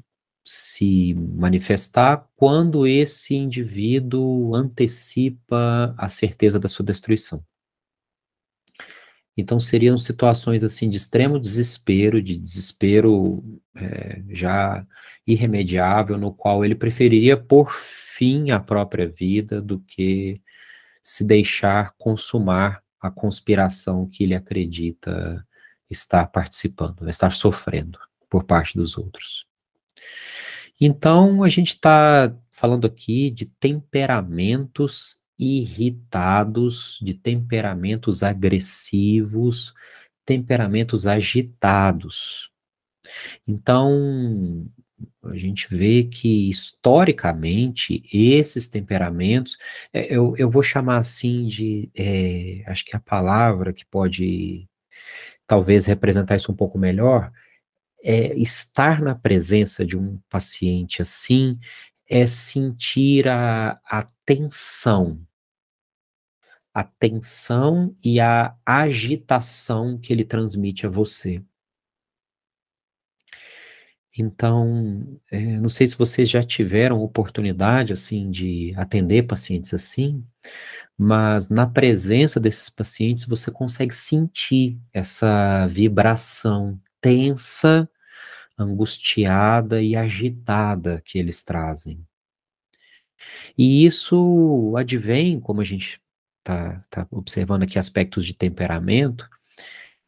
se 0.45 1.15
manifestar 1.15 2.29
quando 2.35 2.87
esse 2.87 3.35
indivíduo 3.35 4.55
antecipa 4.55 5.95
a 5.97 6.09
certeza 6.09 6.59
da 6.59 6.69
sua 6.69 6.85
destruição. 6.85 7.45
Então 9.37 9.59
seriam 9.61 9.97
situações 9.99 10.63
assim 10.63 10.91
de 10.91 10.99
extremo 10.99 11.39
desespero, 11.39 12.21
de 12.21 12.37
desespero 12.37 13.43
é, 13.75 14.23
já 14.29 14.87
irremediável, 15.27 16.19
no 16.19 16.35
qual 16.35 16.65
ele 16.65 16.75
preferiria 16.75 17.37
pôr 17.37 17.73
fim 17.73 18.51
à 18.51 18.61
própria 18.61 19.09
vida 19.09 19.61
do 19.61 19.81
que 19.81 20.43
se 21.03 21.25
deixar 21.25 21.95
consumar 21.97 22.83
a 23.01 23.11
conspiração 23.11 24.09
que 24.09 24.25
ele 24.25 24.35
acredita 24.35 25.47
estar 25.89 26.27
participando, 26.27 27.09
estar 27.09 27.33
sofrendo 27.33 27.99
por 28.33 28.45
parte 28.45 28.79
dos 28.79 28.97
outros. 28.97 29.47
Então, 30.81 31.45
a 31.45 31.51
gente 31.51 31.75
está 31.75 32.35
falando 32.51 32.87
aqui 32.87 33.31
de 33.31 33.45
temperamentos 33.45 35.21
irritados, 35.39 36.99
de 37.03 37.13
temperamentos 37.13 38.23
agressivos, 38.23 39.75
temperamentos 40.25 41.07
agitados. 41.07 42.51
Então, 43.47 44.67
a 45.25 45.37
gente 45.37 45.67
vê 45.69 46.05
que 46.05 46.49
historicamente 46.49 48.03
esses 48.11 48.67
temperamentos, 48.67 49.59
é, 49.93 50.07
eu, 50.15 50.35
eu 50.39 50.49
vou 50.49 50.63
chamar 50.63 50.97
assim 50.97 51.47
de, 51.47 51.91
é, 51.95 52.65
acho 52.67 52.83
que 52.83 52.97
a 52.97 53.01
palavra 53.01 53.75
que 53.75 53.85
pode 53.85 54.67
talvez 55.47 55.85
representar 55.85 56.37
isso 56.37 56.51
um 56.51 56.57
pouco 56.57 56.79
melhor 56.79 57.31
é, 58.03 58.35
estar 58.37 59.01
na 59.01 59.15
presença 59.15 59.85
de 59.85 59.97
um 59.97 60.19
paciente 60.29 61.01
assim 61.01 61.59
é 62.09 62.27
sentir 62.27 63.29
a, 63.29 63.81
a 63.87 64.07
tensão, 64.27 65.21
a 66.75 66.85
tensão 66.85 67.97
e 68.05 68.21
a 68.21 68.55
agitação 68.67 69.99
que 69.99 70.13
ele 70.13 70.25
transmite 70.25 70.85
a 70.87 70.89
você. 70.91 71.43
Então, 74.19 75.19
é, 75.31 75.59
não 75.59 75.71
sei 75.71 75.87
se 75.87 75.97
vocês 75.97 76.29
já 76.29 76.43
tiveram 76.43 77.01
oportunidade, 77.03 77.95
assim, 77.95 78.31
de 78.31 78.75
atender 78.77 79.23
pacientes 79.23 79.73
assim, 79.73 80.23
mas 80.99 81.49
na 81.49 81.67
presença 81.67 82.39
desses 82.39 82.69
pacientes 82.69 83.25
você 83.25 83.51
consegue 83.51 83.95
sentir 83.95 84.79
essa 84.93 85.67
vibração 85.67 86.79
tensa 87.03 87.87
angustiada 88.59 89.83
e 89.83 89.95
agitada 89.95 91.03
que 91.05 91.19
eles 91.19 91.43
trazem. 91.43 92.07
E 93.57 93.85
isso 93.85 94.75
advém, 94.77 95.39
como 95.39 95.61
a 95.61 95.65
gente 95.65 96.01
tá, 96.43 96.85
tá 96.91 97.07
observando 97.11 97.65
aqui 97.65 97.79
aspectos 97.79 98.25
de 98.25 98.35
temperamento, 98.35 99.29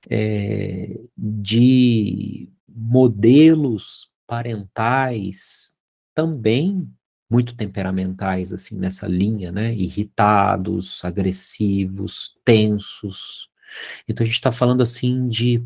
é, 0.09 0.99
de 1.17 2.51
modelos 2.69 4.09
parentais 4.27 5.73
também 6.15 6.89
muito 7.31 7.57
temperamentais, 7.57 8.53
assim, 8.53 8.79
nessa 8.79 9.09
linha, 9.09 9.51
né? 9.51 9.75
Irritados, 9.75 11.05
agressivos, 11.05 12.37
tensos. 12.45 13.49
Então 14.09 14.23
a 14.23 14.27
gente 14.27 14.37
está 14.37 14.53
falando, 14.53 14.83
assim, 14.83 15.29
de 15.29 15.65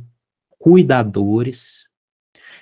cuidadores 0.58 1.88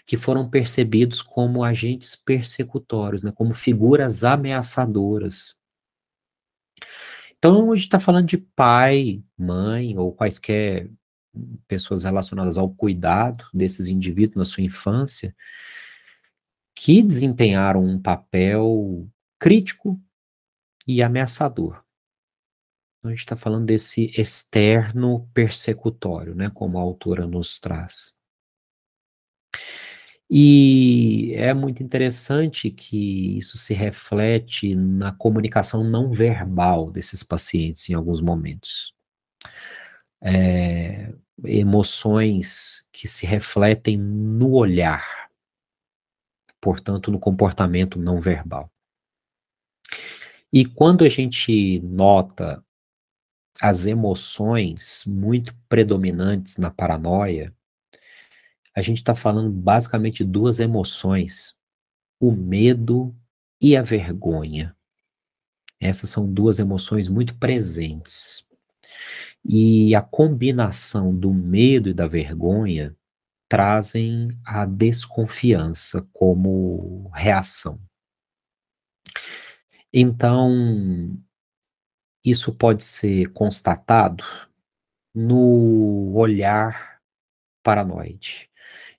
que 0.06 0.16
foram 0.16 0.48
percebidos 0.48 1.20
como 1.22 1.64
agentes 1.64 2.14
persecutórios, 2.14 3.22
né? 3.22 3.32
Como 3.32 3.54
figuras 3.54 4.22
ameaçadoras. 4.22 5.56
Então 7.38 7.72
a 7.72 7.76
gente 7.76 7.84
está 7.84 8.00
falando 8.00 8.26
de 8.26 8.38
pai, 8.38 9.22
mãe 9.36 9.96
ou 9.98 10.12
quaisquer 10.12 10.90
pessoas 11.68 12.04
relacionadas 12.04 12.56
ao 12.56 12.70
cuidado 12.70 13.44
desses 13.52 13.88
indivíduos 13.88 14.36
na 14.36 14.44
sua 14.44 14.62
infância, 14.62 15.34
que 16.74 17.02
desempenharam 17.02 17.84
um 17.84 18.00
papel 18.00 19.08
crítico 19.38 20.00
e 20.86 21.02
ameaçador. 21.02 21.85
A 23.06 23.10
gente 23.10 23.20
está 23.20 23.36
falando 23.36 23.66
desse 23.66 24.12
externo 24.18 25.28
persecutório, 25.32 26.34
né, 26.34 26.50
como 26.52 26.78
a 26.78 26.82
autora 26.82 27.26
nos 27.26 27.58
traz. 27.58 28.16
E 30.28 31.32
é 31.34 31.54
muito 31.54 31.82
interessante 31.82 32.70
que 32.70 33.38
isso 33.38 33.56
se 33.56 33.72
reflete 33.72 34.74
na 34.74 35.12
comunicação 35.12 35.84
não 35.84 36.10
verbal 36.10 36.90
desses 36.90 37.22
pacientes 37.22 37.88
em 37.88 37.94
alguns 37.94 38.20
momentos. 38.20 38.92
É, 40.20 41.12
emoções 41.44 42.88
que 42.92 43.06
se 43.06 43.26
refletem 43.26 43.96
no 43.96 44.52
olhar, 44.52 45.30
portanto, 46.60 47.10
no 47.12 47.20
comportamento 47.20 47.98
não 47.98 48.20
verbal. 48.20 48.70
E 50.52 50.64
quando 50.64 51.04
a 51.04 51.08
gente 51.08 51.80
nota 51.80 52.64
as 53.60 53.86
emoções 53.86 55.02
muito 55.06 55.54
predominantes 55.68 56.56
na 56.56 56.70
paranoia, 56.70 57.54
a 58.74 58.82
gente 58.82 58.98
está 58.98 59.14
falando 59.14 59.50
basicamente 59.50 60.22
duas 60.22 60.60
emoções: 60.60 61.54
o 62.20 62.30
medo 62.32 63.14
e 63.60 63.76
a 63.76 63.82
vergonha. 63.82 64.76
Essas 65.80 66.10
são 66.10 66.30
duas 66.30 66.58
emoções 66.58 67.08
muito 67.08 67.34
presentes. 67.36 68.46
E 69.44 69.94
a 69.94 70.02
combinação 70.02 71.14
do 71.14 71.32
medo 71.32 71.88
e 71.88 71.94
da 71.94 72.06
vergonha 72.06 72.96
trazem 73.48 74.28
a 74.44 74.66
desconfiança 74.66 76.06
como 76.12 77.10
reação. 77.14 77.80
Então, 79.92 81.16
isso 82.26 82.54
pode 82.54 82.84
ser 82.84 83.32
constatado 83.32 84.24
no 85.14 86.12
olhar 86.14 87.00
paranoide. 87.62 88.50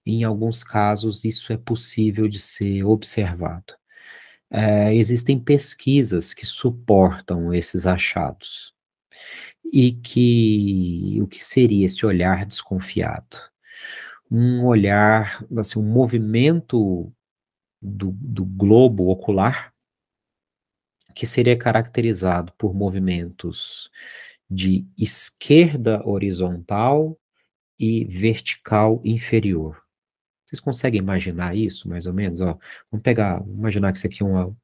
Em 0.05 0.23
alguns 0.23 0.63
casos, 0.63 1.25
isso 1.25 1.53
é 1.53 1.57
possível 1.57 2.27
de 2.27 2.39
ser 2.39 2.83
observado. 2.83 3.73
É, 4.49 4.95
existem 4.95 5.39
pesquisas 5.39 6.33
que 6.33 6.45
suportam 6.45 7.53
esses 7.53 7.85
achados. 7.85 8.73
E 9.71 9.91
que 9.91 11.19
o 11.21 11.27
que 11.27 11.43
seria 11.43 11.85
esse 11.85 12.05
olhar 12.05 12.45
desconfiado? 12.45 13.37
um 14.29 14.65
olhar, 14.65 15.43
assim, 15.57 15.79
um 15.79 15.83
movimento 15.83 17.11
do, 17.81 18.11
do 18.11 18.45
globo 18.45 19.09
ocular 19.09 19.73
que 21.17 21.25
seria 21.25 21.57
caracterizado 21.57 22.53
por 22.59 22.75
movimentos 22.75 23.89
de 24.47 24.85
esquerda 24.95 26.07
horizontal 26.07 27.17
e 27.79 28.05
vertical 28.05 29.01
inferior. 29.03 29.81
Vocês 30.45 30.59
conseguem 30.59 30.99
imaginar 30.99 31.57
isso, 31.57 31.89
mais 31.89 32.05
ou 32.05 32.13
menos? 32.13 32.39
Ó, 32.39 32.55
vamos 32.91 33.03
pegar, 33.03 33.43
imaginar 33.47 33.91
que 33.91 33.97
isso 33.97 34.05
aqui 34.05 34.21
é 34.21 34.25
uma, 34.27 34.55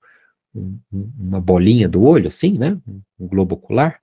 um, 0.54 0.80
uma 0.91 1.41
bolinha 1.41 1.89
do 1.89 2.04
olho, 2.04 2.28
assim, 2.28 2.56
né? 2.56 2.80
Um 3.20 3.28
globo 3.28 3.56
ocular. 3.56 3.99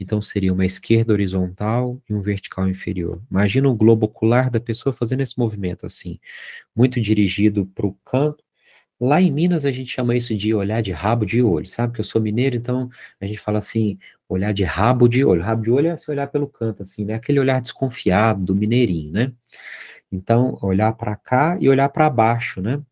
Então 0.00 0.22
seria 0.22 0.54
uma 0.54 0.64
esquerda 0.64 1.12
horizontal 1.12 2.00
e 2.08 2.14
um 2.14 2.22
vertical 2.22 2.66
inferior. 2.66 3.22
Imagina 3.30 3.68
o 3.68 3.76
globo 3.76 4.06
ocular 4.06 4.50
da 4.50 4.58
pessoa 4.58 4.90
fazendo 4.90 5.20
esse 5.20 5.38
movimento 5.38 5.84
assim, 5.84 6.18
muito 6.74 6.98
dirigido 6.98 7.66
para 7.66 7.86
o 7.86 7.92
canto. 8.06 8.42
Lá 9.00 9.20
em 9.20 9.32
Minas 9.32 9.64
a 9.64 9.70
gente 9.70 9.90
chama 9.90 10.14
isso 10.14 10.36
de 10.36 10.54
olhar 10.54 10.82
de 10.82 10.92
rabo 10.92 11.24
de 11.24 11.42
olho, 11.42 11.66
sabe? 11.66 11.94
Que 11.94 12.00
eu 12.00 12.04
sou 12.04 12.20
mineiro, 12.20 12.54
então 12.56 12.90
a 13.20 13.26
gente 13.26 13.38
fala 13.38 13.58
assim, 13.58 13.98
olhar 14.28 14.52
de 14.52 14.62
rabo 14.64 15.08
de 15.08 15.24
olho. 15.24 15.42
Rabo 15.42 15.62
de 15.62 15.70
olho 15.70 15.88
é 15.88 15.96
se 15.96 16.10
olhar 16.10 16.26
pelo 16.28 16.46
canto, 16.46 16.82
assim, 16.82 17.04
né? 17.04 17.14
Aquele 17.14 17.40
olhar 17.40 17.60
desconfiado 17.60 18.44
do 18.44 18.54
mineirinho, 18.54 19.12
né? 19.12 19.32
Então, 20.12 20.58
olhar 20.62 20.92
para 20.94 21.16
cá 21.16 21.56
e 21.60 21.68
olhar 21.68 21.88
para 21.88 22.10
baixo, 22.10 22.60
né? 22.60 22.82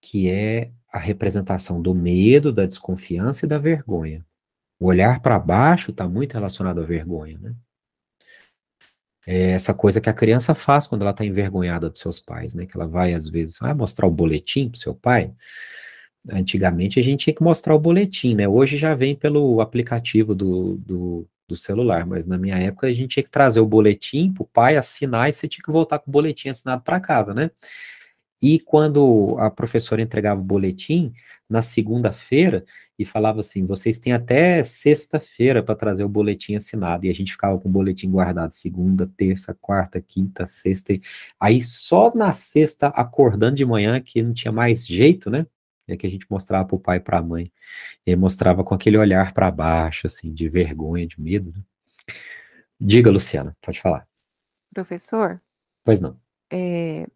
Que 0.00 0.30
é 0.30 0.70
a 0.88 0.98
representação 0.98 1.82
do 1.82 1.94
medo, 1.94 2.52
da 2.52 2.66
desconfiança 2.66 3.44
e 3.44 3.48
da 3.48 3.58
vergonha. 3.58 4.24
O 4.78 4.86
olhar 4.86 5.20
para 5.20 5.38
baixo 5.38 5.90
está 5.90 6.08
muito 6.08 6.34
relacionado 6.34 6.80
à 6.80 6.84
vergonha, 6.84 7.38
né? 7.38 7.54
É 9.26 9.52
essa 9.52 9.72
coisa 9.72 10.00
que 10.00 10.10
a 10.10 10.14
criança 10.14 10.54
faz 10.54 10.86
quando 10.86 11.02
ela 11.02 11.10
está 11.12 11.24
envergonhada 11.24 11.88
dos 11.88 12.00
seus 12.00 12.20
pais, 12.20 12.54
né? 12.54 12.66
Que 12.66 12.76
ela 12.76 12.86
vai, 12.86 13.14
às 13.14 13.28
vezes, 13.28 13.58
vai 13.58 13.72
mostrar 13.74 14.06
o 14.06 14.10
boletim 14.10 14.68
para 14.68 14.80
seu 14.80 14.94
pai. 14.94 15.32
Antigamente 16.30 16.98
a 16.98 17.02
gente 17.02 17.24
tinha 17.24 17.34
que 17.34 17.42
mostrar 17.42 17.74
o 17.74 17.78
boletim, 17.78 18.34
né? 18.34 18.48
Hoje 18.48 18.78
já 18.78 18.94
vem 18.94 19.14
pelo 19.14 19.60
aplicativo 19.60 20.34
do, 20.34 20.76
do, 20.78 21.28
do 21.48 21.56
celular, 21.56 22.06
mas 22.06 22.26
na 22.26 22.38
minha 22.38 22.56
época 22.56 22.86
a 22.86 22.92
gente 22.92 23.08
tinha 23.14 23.24
que 23.24 23.30
trazer 23.30 23.60
o 23.60 23.66
boletim 23.66 24.32
para 24.32 24.42
o 24.42 24.46
pai 24.46 24.76
assinar 24.76 25.28
e 25.28 25.32
você 25.32 25.46
tinha 25.48 25.62
que 25.64 25.72
voltar 25.72 25.98
com 25.98 26.10
o 26.10 26.12
boletim 26.12 26.48
assinado 26.48 26.82
para 26.82 27.00
casa, 27.00 27.34
né? 27.34 27.50
E 28.40 28.58
quando 28.58 29.36
a 29.38 29.50
professora 29.50 30.02
entregava 30.02 30.40
o 30.40 30.44
boletim, 30.44 31.12
na 31.48 31.62
segunda-feira, 31.62 32.64
e 32.98 33.04
falava 33.04 33.40
assim: 33.40 33.64
vocês 33.64 33.98
têm 33.98 34.12
até 34.12 34.62
sexta-feira 34.62 35.62
para 35.62 35.74
trazer 35.74 36.04
o 36.04 36.08
boletim 36.08 36.54
assinado. 36.54 37.06
E 37.06 37.10
a 37.10 37.14
gente 37.14 37.32
ficava 37.32 37.58
com 37.58 37.68
o 37.68 37.72
boletim 37.72 38.10
guardado 38.10 38.52
segunda, 38.52 39.10
terça, 39.16 39.54
quarta, 39.54 40.00
quinta, 40.00 40.46
sexta. 40.46 40.94
Aí 41.38 41.60
só 41.60 42.12
na 42.14 42.32
sexta, 42.32 42.88
acordando 42.88 43.56
de 43.56 43.64
manhã, 43.64 44.00
que 44.00 44.22
não 44.22 44.32
tinha 44.32 44.52
mais 44.52 44.86
jeito, 44.86 45.30
né? 45.30 45.46
É 45.86 45.96
que 45.96 46.06
a 46.06 46.10
gente 46.10 46.26
mostrava 46.30 46.66
para 46.66 46.76
o 46.76 46.80
pai 46.80 46.96
e 46.96 47.00
para 47.00 47.18
a 47.18 47.22
mãe. 47.22 47.52
E 48.06 48.16
mostrava 48.16 48.64
com 48.64 48.74
aquele 48.74 48.96
olhar 48.96 49.32
para 49.34 49.50
baixo, 49.50 50.06
assim, 50.06 50.32
de 50.32 50.48
vergonha, 50.48 51.06
de 51.06 51.20
medo. 51.20 51.52
Né? 51.54 51.62
Diga, 52.80 53.10
Luciana, 53.10 53.56
pode 53.60 53.80
falar. 53.80 54.06
Professor? 54.72 55.40
Pois 55.84 56.00
não. 56.00 56.18
É, 56.50 57.06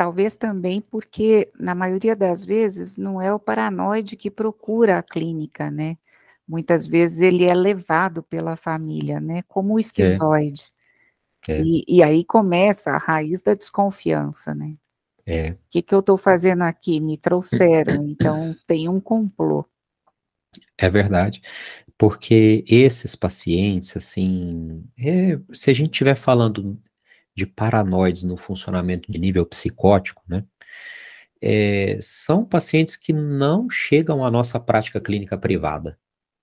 Talvez 0.00 0.34
também 0.34 0.80
porque, 0.80 1.52
na 1.58 1.74
maioria 1.74 2.16
das 2.16 2.42
vezes, 2.42 2.96
não 2.96 3.20
é 3.20 3.34
o 3.34 3.38
paranoide 3.38 4.16
que 4.16 4.30
procura 4.30 4.96
a 4.96 5.02
clínica, 5.02 5.70
né? 5.70 5.98
Muitas 6.48 6.86
vezes 6.86 7.20
ele 7.20 7.44
é 7.44 7.52
levado 7.52 8.22
pela 8.22 8.56
família, 8.56 9.20
né? 9.20 9.42
Como 9.46 9.74
o 9.74 9.78
é. 9.78 9.82
esquizoide. 9.82 10.64
É. 11.46 11.52
É. 11.52 11.62
E, 11.62 11.84
e, 11.86 12.02
aí 12.02 12.24
começa 12.24 12.92
a 12.92 12.96
raiz 12.96 13.42
da 13.42 13.52
desconfiança, 13.52 14.54
né? 14.54 14.74
É. 15.26 15.50
O 15.50 15.56
que, 15.68 15.82
que 15.82 15.94
eu 15.94 16.00
estou 16.00 16.16
fazendo 16.16 16.62
aqui? 16.62 16.98
Me 16.98 17.18
trouxeram, 17.18 18.02
então 18.08 18.56
tem 18.66 18.88
um 18.88 19.02
complô. 19.02 19.66
É 20.78 20.88
verdade, 20.88 21.42
porque 21.98 22.64
esses 22.66 23.14
pacientes, 23.14 23.94
assim, 23.98 24.82
é, 24.98 25.38
se 25.52 25.68
a 25.68 25.74
gente 25.74 25.92
estiver 25.92 26.16
falando 26.16 26.80
de 27.36 27.46
paranoides 27.46 28.22
no 28.22 28.36
funcionamento 28.36 29.10
de 29.10 29.18
nível 29.18 29.46
psicótico, 29.46 30.22
né? 30.28 30.44
É, 31.42 31.98
são 32.02 32.44
pacientes 32.44 32.96
que 32.96 33.12
não 33.12 33.70
chegam 33.70 34.24
à 34.24 34.30
nossa 34.30 34.60
prática 34.60 35.00
clínica 35.00 35.38
privada, 35.38 35.98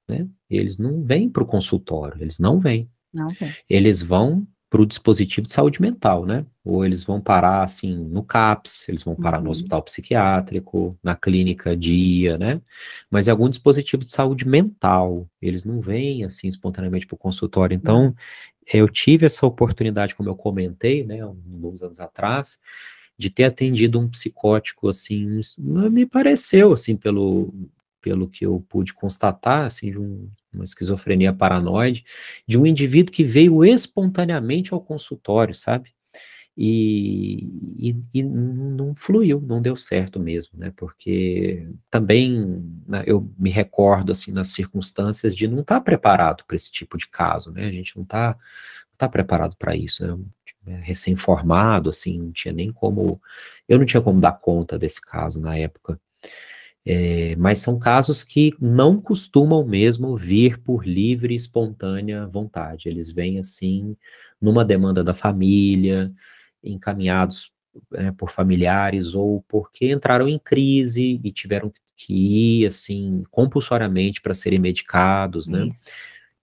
né? 0.09 0.27
Eles 0.49 0.77
não 0.77 1.01
vêm 1.01 1.29
para 1.29 1.43
o 1.43 1.47
consultório, 1.47 2.21
eles 2.21 2.39
não 2.39 2.59
vêm. 2.59 2.89
Não 3.13 3.29
vem. 3.29 3.53
Eles 3.69 4.01
vão 4.01 4.47
para 4.69 4.81
o 4.81 4.85
dispositivo 4.85 5.47
de 5.47 5.53
saúde 5.53 5.81
mental, 5.81 6.25
né? 6.25 6.45
Ou 6.63 6.85
eles 6.85 7.03
vão 7.03 7.21
parar, 7.21 7.63
assim, 7.63 7.95
no 7.95 8.21
CAPS, 8.21 8.89
eles 8.89 9.01
vão 9.01 9.15
parar 9.15 9.37
uhum. 9.37 9.45
no 9.45 9.49
hospital 9.51 9.81
psiquiátrico, 9.81 10.97
na 11.01 11.15
clínica 11.15 11.75
dia, 11.75 12.37
né? 12.37 12.61
Mas 13.09 13.27
é 13.27 13.31
algum 13.31 13.49
dispositivo 13.49 14.03
de 14.03 14.11
saúde 14.11 14.45
mental, 14.45 15.25
eles 15.41 15.63
não 15.63 15.79
vêm, 15.79 16.25
assim, 16.25 16.49
espontaneamente 16.49 17.07
para 17.07 17.15
o 17.15 17.17
consultório. 17.17 17.73
Então, 17.73 18.07
uhum 18.07 18.13
eu 18.73 18.89
tive 18.89 19.25
essa 19.25 19.45
oportunidade, 19.45 20.13
como 20.13 20.29
eu 20.29 20.35
comentei, 20.35 21.03
né, 21.05 21.21
alguns 21.21 21.81
anos 21.81 21.99
atrás, 21.99 22.59
de 23.17 23.29
ter 23.29 23.45
atendido 23.45 23.99
um 23.99 24.09
psicótico, 24.09 24.89
assim, 24.89 25.41
me 25.57 26.05
pareceu, 26.05 26.73
assim, 26.73 26.95
pelo, 26.95 27.53
pelo 28.01 28.27
que 28.27 28.45
eu 28.45 28.63
pude 28.67 28.93
constatar, 28.93 29.65
assim, 29.65 29.91
de 29.91 29.99
um, 29.99 30.29
uma 30.57 30.63
esquizofrenia 30.63 31.33
paranoide, 31.33 32.03
de 32.45 32.57
um 32.57 32.65
indivíduo 32.65 33.13
que 33.13 33.23
veio 33.23 33.63
espontaneamente 33.63 34.73
ao 34.73 34.81
consultório, 34.81 35.53
sabe? 35.53 35.91
E, 36.59 37.45
e, 37.77 37.95
e, 38.15 38.23
não 38.23 38.95
fluiu, 38.95 39.39
não 39.39 39.61
deu 39.61 39.77
certo 39.77 40.19
mesmo, 40.19 40.57
né? 40.59 40.73
Porque 40.75 41.67
também 41.89 42.63
né, 42.87 43.03
eu 43.05 43.31
me 43.37 43.51
recordo 43.51 44.11
assim 44.11 44.31
nas 44.31 44.49
circunstâncias 44.49 45.35
de 45.35 45.47
não 45.47 45.59
estar 45.61 45.75
tá 45.75 45.81
preparado 45.81 46.43
para 46.47 46.55
esse 46.55 46.71
tipo 46.71 46.97
de 46.97 47.07
caso, 47.07 47.51
né? 47.51 47.67
A 47.67 47.71
gente 47.71 47.95
não 47.95 48.03
está 48.03 48.35
tá 48.97 49.07
preparado 49.07 49.55
para 49.55 49.75
isso, 49.75 50.05
né? 50.07 50.17
É, 50.67 50.81
recém-formado, 50.81 51.89
assim, 51.89 52.19
não 52.19 52.31
tinha 52.31 52.53
nem 52.53 52.71
como, 52.71 53.21
eu 53.69 53.77
não 53.79 53.85
tinha 53.85 54.01
como 54.01 54.19
dar 54.19 54.33
conta 54.33 54.77
desse 54.77 54.99
caso 54.99 55.39
na 55.39 55.57
época. 55.57 55.99
É, 56.89 57.35
mas 57.35 57.59
são 57.59 57.77
casos 57.77 58.23
que 58.23 58.53
não 58.61 59.01
costumam 59.01 59.65
mesmo 59.65 60.15
vir 60.15 60.57
por 60.59 60.87
livre 60.87 61.33
e 61.33 61.37
espontânea 61.37 62.25
vontade. 62.25 62.87
Eles 62.87 63.11
vêm 63.11 63.39
assim 63.39 63.97
numa 64.39 64.63
demanda 64.63 65.03
da 65.03 65.13
família, 65.13 66.13
encaminhados 66.63 67.51
é, 67.93 68.11
por 68.11 68.31
familiares 68.31 69.13
ou 69.13 69.43
porque 69.49 69.91
entraram 69.91 70.29
em 70.29 70.39
crise 70.39 71.19
e 71.23 71.31
tiveram 71.31 71.71
que 71.95 72.13
ir 72.61 72.67
assim 72.67 73.23
compulsoriamente 73.29 74.21
para 74.21 74.33
serem 74.33 74.59
medicados, 74.59 75.47
né? 75.47 75.65
Isso. 75.67 75.89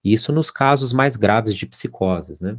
Isso 0.05 0.32
nos 0.32 0.51
casos 0.51 0.92
mais 0.92 1.16
graves 1.16 1.57
de 1.57 1.64
psicoses, 1.64 2.38
né? 2.38 2.59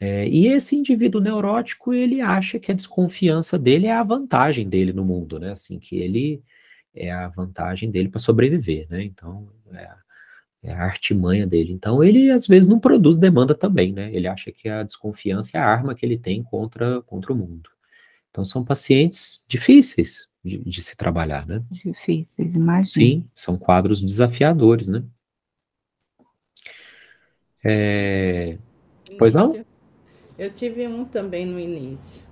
É, 0.00 0.28
e 0.28 0.48
esse 0.48 0.76
indivíduo 0.76 1.20
neurótico, 1.20 1.94
ele 1.94 2.20
acha 2.20 2.58
que 2.58 2.70
a 2.70 2.74
desconfiança 2.74 3.58
dele 3.58 3.86
é 3.86 3.92
a 3.92 4.02
vantagem 4.02 4.68
dele 4.68 4.92
no 4.92 5.04
mundo, 5.04 5.38
né? 5.38 5.52
Assim, 5.52 5.78
que 5.78 5.96
ele 5.96 6.42
é 6.94 7.10
a 7.10 7.28
vantagem 7.28 7.90
dele 7.90 8.08
para 8.08 8.20
sobreviver, 8.20 8.86
né? 8.90 9.02
Então, 9.02 9.48
é 9.72 9.84
a, 9.84 9.96
é 10.64 10.72
a 10.72 10.82
artimanha 10.82 11.46
dele. 11.46 11.72
Então, 11.72 12.02
ele 12.02 12.30
às 12.30 12.46
vezes 12.46 12.68
não 12.68 12.78
produz 12.78 13.18
demanda 13.18 13.54
também, 13.54 13.92
né? 13.92 14.12
Ele 14.12 14.26
acha 14.26 14.50
que 14.52 14.68
a 14.68 14.82
desconfiança 14.82 15.56
é 15.56 15.60
a 15.60 15.66
arma 15.66 15.94
que 15.94 16.04
ele 16.04 16.18
tem 16.18 16.42
contra, 16.42 17.00
contra 17.02 17.32
o 17.32 17.36
mundo. 17.36 17.70
Então, 18.30 18.44
são 18.44 18.64
pacientes 18.64 19.44
difíceis 19.48 20.28
de, 20.44 20.58
de 20.58 20.82
se 20.82 20.96
trabalhar, 20.96 21.46
né? 21.46 21.62
Difíceis, 21.70 22.54
imagina. 22.54 22.92
Sim, 22.92 23.28
são 23.34 23.56
quadros 23.56 24.02
desafiadores, 24.02 24.88
né? 24.88 25.04
É... 27.64 28.58
Pois 29.18 29.32
não? 29.32 29.64
Eu 30.36 30.50
tive 30.50 30.86
um 30.86 31.04
também 31.04 31.46
no 31.46 31.58
início. 31.58 32.22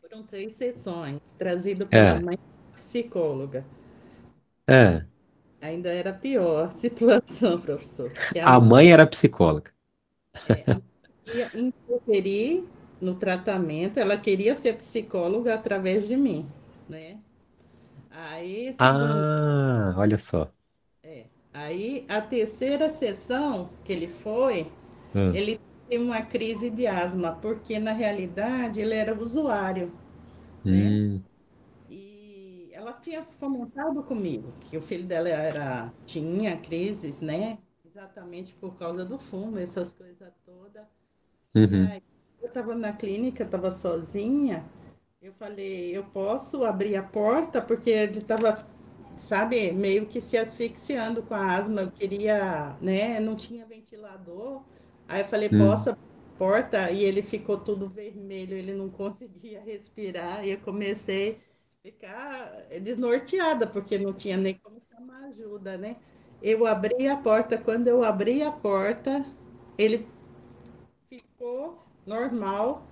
Foram 0.00 0.22
três 0.22 0.52
sessões, 0.52 1.20
trazido 1.36 1.86
pela 1.86 2.16
é. 2.16 2.20
mãe 2.20 2.38
psicóloga. 2.74 3.64
É. 4.66 5.04
Ainda 5.60 5.90
era 5.90 6.12
pior 6.12 6.68
a 6.68 6.70
situação, 6.72 7.60
professor. 7.60 8.12
A, 8.42 8.54
a, 8.54 8.60
mãe 8.60 8.92
era 8.92 9.06
psicóloga. 9.06 9.70
É, 10.48 10.80
ia 11.36 11.50
interferir 11.54 12.64
no 13.00 13.14
tratamento, 13.14 13.98
ela 13.98 14.16
queria 14.16 14.54
ser 14.54 14.74
psicóloga 14.74 15.54
através 15.54 16.08
de 16.08 16.16
mim, 16.16 16.48
né? 16.88 17.18
Aí, 18.10 18.72
segundo... 18.72 18.78
Ah, 18.80 19.94
olha 19.98 20.16
só. 20.16 20.50
É, 21.02 21.24
aí 21.52 22.06
a 22.08 22.20
terceira 22.22 22.88
sessão 22.88 23.68
que 23.84 23.92
ele 23.92 24.08
foi, 24.08 24.66
hum. 25.14 25.34
ele 25.34 25.60
teve 25.88 26.02
uma 26.02 26.22
crise 26.22 26.70
de 26.70 26.86
asma, 26.86 27.38
porque 27.40 27.78
na 27.78 27.92
realidade 27.92 28.80
ele 28.80 28.94
era 28.94 29.14
usuário. 29.16 29.92
Né? 30.64 30.72
Hum. 30.72 31.14
Né? 31.14 31.22
E 31.90 32.68
ela 32.72 32.92
tinha 32.92 33.22
comentado 33.38 34.02
comigo 34.02 34.52
que 34.60 34.76
o 34.76 34.82
filho 34.82 35.06
dela 35.06 35.28
era, 35.28 35.92
tinha 36.06 36.56
crises, 36.56 37.20
né? 37.20 37.58
Exatamente 37.84 38.54
por 38.54 38.76
causa 38.76 39.04
do 39.04 39.16
fumo, 39.16 39.58
essas 39.58 39.94
coisas 39.94 40.32
todas. 40.44 40.84
Uhum. 41.54 41.88
eu 42.42 42.48
estava 42.48 42.74
na 42.74 42.92
clínica, 42.92 43.44
estava 43.44 43.70
sozinha. 43.70 44.64
Eu 45.22 45.32
falei, 45.32 45.96
eu 45.96 46.04
posso 46.04 46.64
abrir 46.64 46.96
a 46.96 47.02
porta, 47.02 47.62
porque 47.62 47.88
ele 47.88 48.18
estava, 48.18 48.66
sabe, 49.16 49.72
meio 49.72 50.06
que 50.06 50.20
se 50.20 50.36
asfixiando 50.36 51.22
com 51.22 51.34
a 51.34 51.56
asma. 51.56 51.82
Eu 51.82 51.90
queria, 51.90 52.76
né? 52.80 53.20
Não 53.20 53.36
tinha 53.36 53.64
ventilador. 53.64 54.62
Aí 55.08 55.20
eu 55.20 55.26
falei, 55.26 55.48
hum. 55.52 55.58
possa 55.58 55.98
porta 56.38 56.90
e 56.90 57.04
ele 57.04 57.22
ficou 57.22 57.58
tudo 57.58 57.88
vermelho, 57.88 58.56
ele 58.56 58.72
não 58.72 58.88
conseguia 58.90 59.60
respirar 59.60 60.44
e 60.44 60.50
eu 60.50 60.60
comecei 60.60 61.32
a 61.32 61.88
ficar 61.88 62.50
desnorteada 62.82 63.66
porque 63.66 63.98
não 63.98 64.12
tinha 64.12 64.36
nem 64.36 64.54
como 64.54 64.80
chamar 64.90 65.28
ajuda, 65.28 65.76
né? 65.76 65.96
Eu 66.42 66.66
abri 66.66 67.08
a 67.08 67.16
porta, 67.16 67.56
quando 67.56 67.88
eu 67.88 68.04
abri 68.04 68.42
a 68.42 68.52
porta, 68.52 69.24
ele 69.78 70.06
ficou 71.06 71.82
normal, 72.06 72.86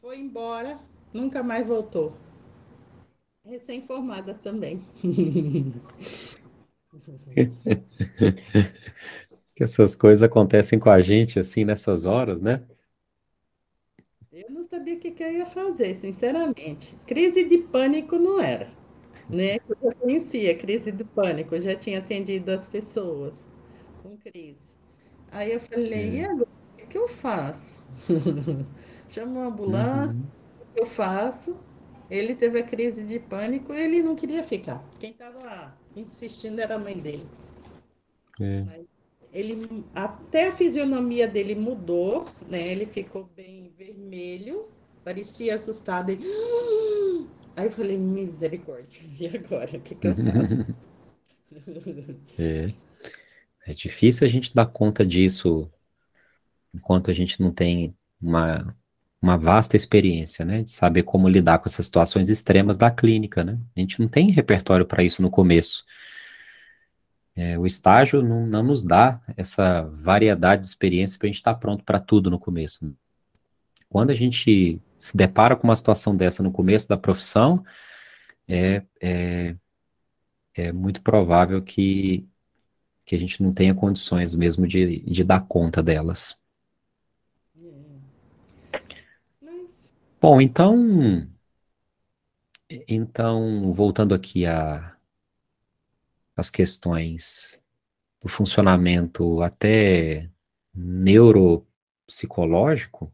foi 0.00 0.18
embora, 0.18 0.78
nunca 1.12 1.42
mais 1.42 1.66
voltou. 1.66 2.12
Recém-formada 3.44 4.34
também. 4.34 4.80
que 9.60 9.64
essas 9.64 9.94
coisas 9.94 10.22
acontecem 10.22 10.78
com 10.78 10.88
a 10.88 11.02
gente 11.02 11.38
assim 11.38 11.66
nessas 11.66 12.06
horas, 12.06 12.40
né? 12.40 12.62
Eu 14.32 14.50
não 14.50 14.62
sabia 14.62 14.94
o 14.94 14.98
que, 14.98 15.10
que 15.10 15.22
eu 15.22 15.30
ia 15.30 15.44
fazer, 15.44 15.94
sinceramente. 15.96 16.96
Crise 17.06 17.46
de 17.46 17.58
pânico 17.58 18.16
não 18.16 18.40
era, 18.40 18.70
né? 19.28 19.56
Eu 19.68 19.76
já 19.82 19.94
conhecia 19.96 20.56
crise 20.56 20.90
de 20.90 21.04
pânico, 21.04 21.54
eu 21.54 21.60
já 21.60 21.74
tinha 21.74 21.98
atendido 21.98 22.50
as 22.50 22.66
pessoas 22.68 23.46
com 24.02 24.16
crise. 24.16 24.72
Aí 25.30 25.52
eu 25.52 25.60
falei, 25.60 26.08
é. 26.08 26.14
e 26.14 26.24
agora, 26.24 26.48
o 26.82 26.86
que 26.86 26.96
eu 26.96 27.06
faço? 27.06 27.74
Chamo 29.10 29.40
uma 29.40 29.48
ambulância, 29.48 30.16
uhum. 30.16 30.24
o 30.62 30.74
que 30.74 30.80
eu 30.80 30.86
faço? 30.86 31.54
Ele 32.10 32.34
teve 32.34 32.60
a 32.60 32.62
crise 32.62 33.04
de 33.04 33.18
pânico, 33.18 33.74
ele 33.74 34.02
não 34.02 34.16
queria 34.16 34.42
ficar. 34.42 34.82
Quem 34.98 35.10
estava 35.10 35.76
insistindo 35.94 36.60
era 36.60 36.76
a 36.76 36.78
mãe 36.78 36.98
dele. 36.98 37.28
É. 38.40 38.62
Mas 38.62 38.89
ele 39.32 39.84
até 39.94 40.48
a 40.48 40.52
fisionomia 40.52 41.28
dele 41.28 41.54
mudou, 41.54 42.26
né? 42.48 42.68
Ele 42.68 42.86
ficou 42.86 43.30
bem 43.36 43.72
vermelho, 43.78 44.68
parecia 45.04 45.54
assustado. 45.54 46.10
Ele... 46.10 46.24
Aí 47.56 47.66
eu 47.66 47.70
falei, 47.70 47.96
misericórdia, 47.96 49.02
e 49.18 49.26
agora? 49.28 49.76
O 49.76 49.80
que, 49.80 49.94
que 49.94 50.06
eu 50.06 50.14
faço? 50.16 50.74
é. 52.38 52.72
é 53.66 53.74
difícil 53.74 54.26
a 54.26 54.30
gente 54.30 54.54
dar 54.54 54.66
conta 54.66 55.04
disso 55.04 55.70
enquanto 56.74 57.10
a 57.10 57.14
gente 57.14 57.40
não 57.40 57.52
tem 57.52 57.94
uma, 58.20 58.74
uma 59.20 59.36
vasta 59.36 59.76
experiência, 59.76 60.44
né? 60.44 60.62
De 60.62 60.70
saber 60.70 61.04
como 61.04 61.28
lidar 61.28 61.58
com 61.58 61.68
essas 61.68 61.86
situações 61.86 62.28
extremas 62.28 62.76
da 62.76 62.90
clínica, 62.90 63.44
né? 63.44 63.58
A 63.76 63.80
gente 63.80 64.00
não 64.00 64.08
tem 64.08 64.30
repertório 64.30 64.86
para 64.86 65.04
isso 65.04 65.22
no 65.22 65.30
começo. 65.30 65.84
É, 67.36 67.58
o 67.58 67.66
estágio 67.66 68.22
não, 68.22 68.46
não, 68.46 68.62
nos 68.62 68.84
dá 68.84 69.20
essa 69.36 69.82
variedade 69.82 70.62
de 70.62 70.68
experiência 70.68 71.18
para 71.18 71.26
a 71.26 71.30
gente 71.30 71.38
estar 71.38 71.54
tá 71.54 71.60
pronto 71.60 71.84
para 71.84 72.00
tudo 72.00 72.30
no 72.30 72.38
começo. 72.38 72.94
Quando 73.88 74.10
a 74.10 74.14
gente 74.14 74.80
se 74.98 75.16
depara 75.16 75.56
com 75.56 75.66
uma 75.66 75.76
situação 75.76 76.16
dessa 76.16 76.42
no 76.42 76.52
começo 76.52 76.88
da 76.88 76.96
profissão, 76.96 77.64
é, 78.46 78.82
é, 79.00 79.56
é 80.54 80.72
muito 80.72 81.02
provável 81.02 81.62
que, 81.62 82.28
que 83.04 83.14
a 83.14 83.18
gente 83.18 83.42
não 83.42 83.52
tenha 83.52 83.74
condições 83.74 84.34
mesmo 84.34 84.66
de, 84.66 85.00
de 85.00 85.24
dar 85.24 85.40
conta 85.40 85.82
delas. 85.82 86.38
Bom, 90.20 90.40
então, 90.40 91.26
então 92.86 93.72
voltando 93.72 94.14
aqui 94.14 94.44
a 94.44 94.94
as 96.40 96.50
questões 96.50 97.62
do 98.22 98.28
funcionamento 98.28 99.42
até 99.42 100.28
neuropsicológico, 100.74 103.12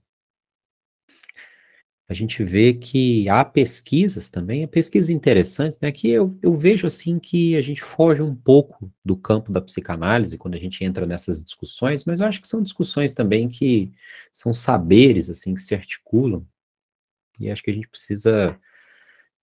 a 2.08 2.14
gente 2.14 2.44
vê 2.44 2.72
que 2.72 3.28
há 3.28 3.44
pesquisas 3.44 4.28
também, 4.28 4.64
pesquisas 4.68 5.10
interessantes, 5.10 5.76
né, 5.80 5.90
que 5.90 6.08
eu, 6.08 6.38
eu 6.40 6.54
vejo 6.54 6.86
assim 6.86 7.18
que 7.18 7.56
a 7.56 7.60
gente 7.60 7.82
foge 7.82 8.22
um 8.22 8.32
pouco 8.32 8.92
do 9.04 9.16
campo 9.16 9.50
da 9.50 9.60
psicanálise 9.60 10.38
quando 10.38 10.54
a 10.54 10.58
gente 10.58 10.84
entra 10.84 11.04
nessas 11.04 11.44
discussões, 11.44 12.04
mas 12.04 12.20
eu 12.20 12.28
acho 12.28 12.40
que 12.40 12.46
são 12.46 12.62
discussões 12.62 13.12
também 13.12 13.48
que 13.48 13.92
são 14.32 14.54
saberes 14.54 15.28
assim 15.28 15.52
que 15.52 15.60
se 15.60 15.74
articulam, 15.74 16.46
e 17.40 17.50
acho 17.50 17.62
que 17.62 17.72
a 17.72 17.74
gente 17.74 17.88
precisa 17.88 18.56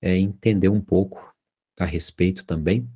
é, 0.02 0.18
entender 0.18 0.70
um 0.70 0.82
pouco 0.82 1.36
a 1.78 1.86
respeito 1.86 2.46
também. 2.46 2.90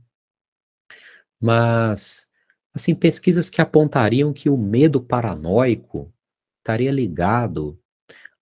Mas, 1.39 2.27
assim, 2.73 2.95
pesquisas 2.95 3.49
que 3.49 3.61
apontariam 3.61 4.33
que 4.33 4.49
o 4.49 4.57
medo 4.57 5.01
paranoico 5.01 6.13
estaria 6.59 6.91
ligado 6.91 7.79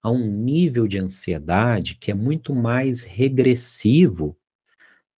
a 0.01 0.11
um 0.11 0.27
nível 0.27 0.87
de 0.87 0.99
ansiedade 0.99 1.95
que 1.95 2.11
é 2.11 2.13
muito 2.13 2.53
mais 2.53 3.01
regressivo 3.01 4.37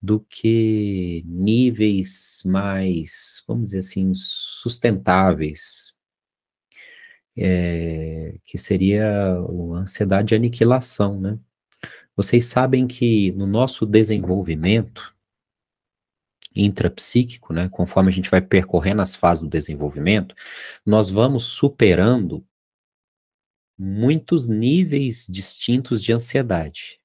do 0.02 0.20
que 0.20 1.24
níveis 1.26 2.42
mais, 2.46 3.44
vamos 3.48 3.66
dizer 3.66 3.80
assim, 3.80 4.12
sustentáveis, 4.14 5.96
é, 7.36 8.36
que 8.46 8.58
seria 8.58 9.08
a 9.08 9.78
ansiedade 9.80 10.30
de 10.30 10.36
aniquilação, 10.36 11.20
né? 11.20 11.40
Vocês 12.16 12.46
sabem 12.46 12.86
que 12.88 13.32
no 13.32 13.48
nosso 13.48 13.86
desenvolvimento 13.86 15.15
intrapsíquico, 16.56 17.54
né, 17.54 17.70
conforme 17.70 18.10
a 18.10 18.14
gente 18.14 18.30
vai 18.30 18.42
percorrendo 18.42 19.02
as 19.02 19.16
fases 19.16 19.44
do 19.44 19.50
desenvolvimento, 19.50 20.36
nós 20.86 21.10
vamos 21.10 21.46
superando 21.46 22.46
muitos 23.78 24.48
níveis 24.48 25.26
distintos 25.30 26.02
de 26.04 26.14
ansiedade. 26.14 27.00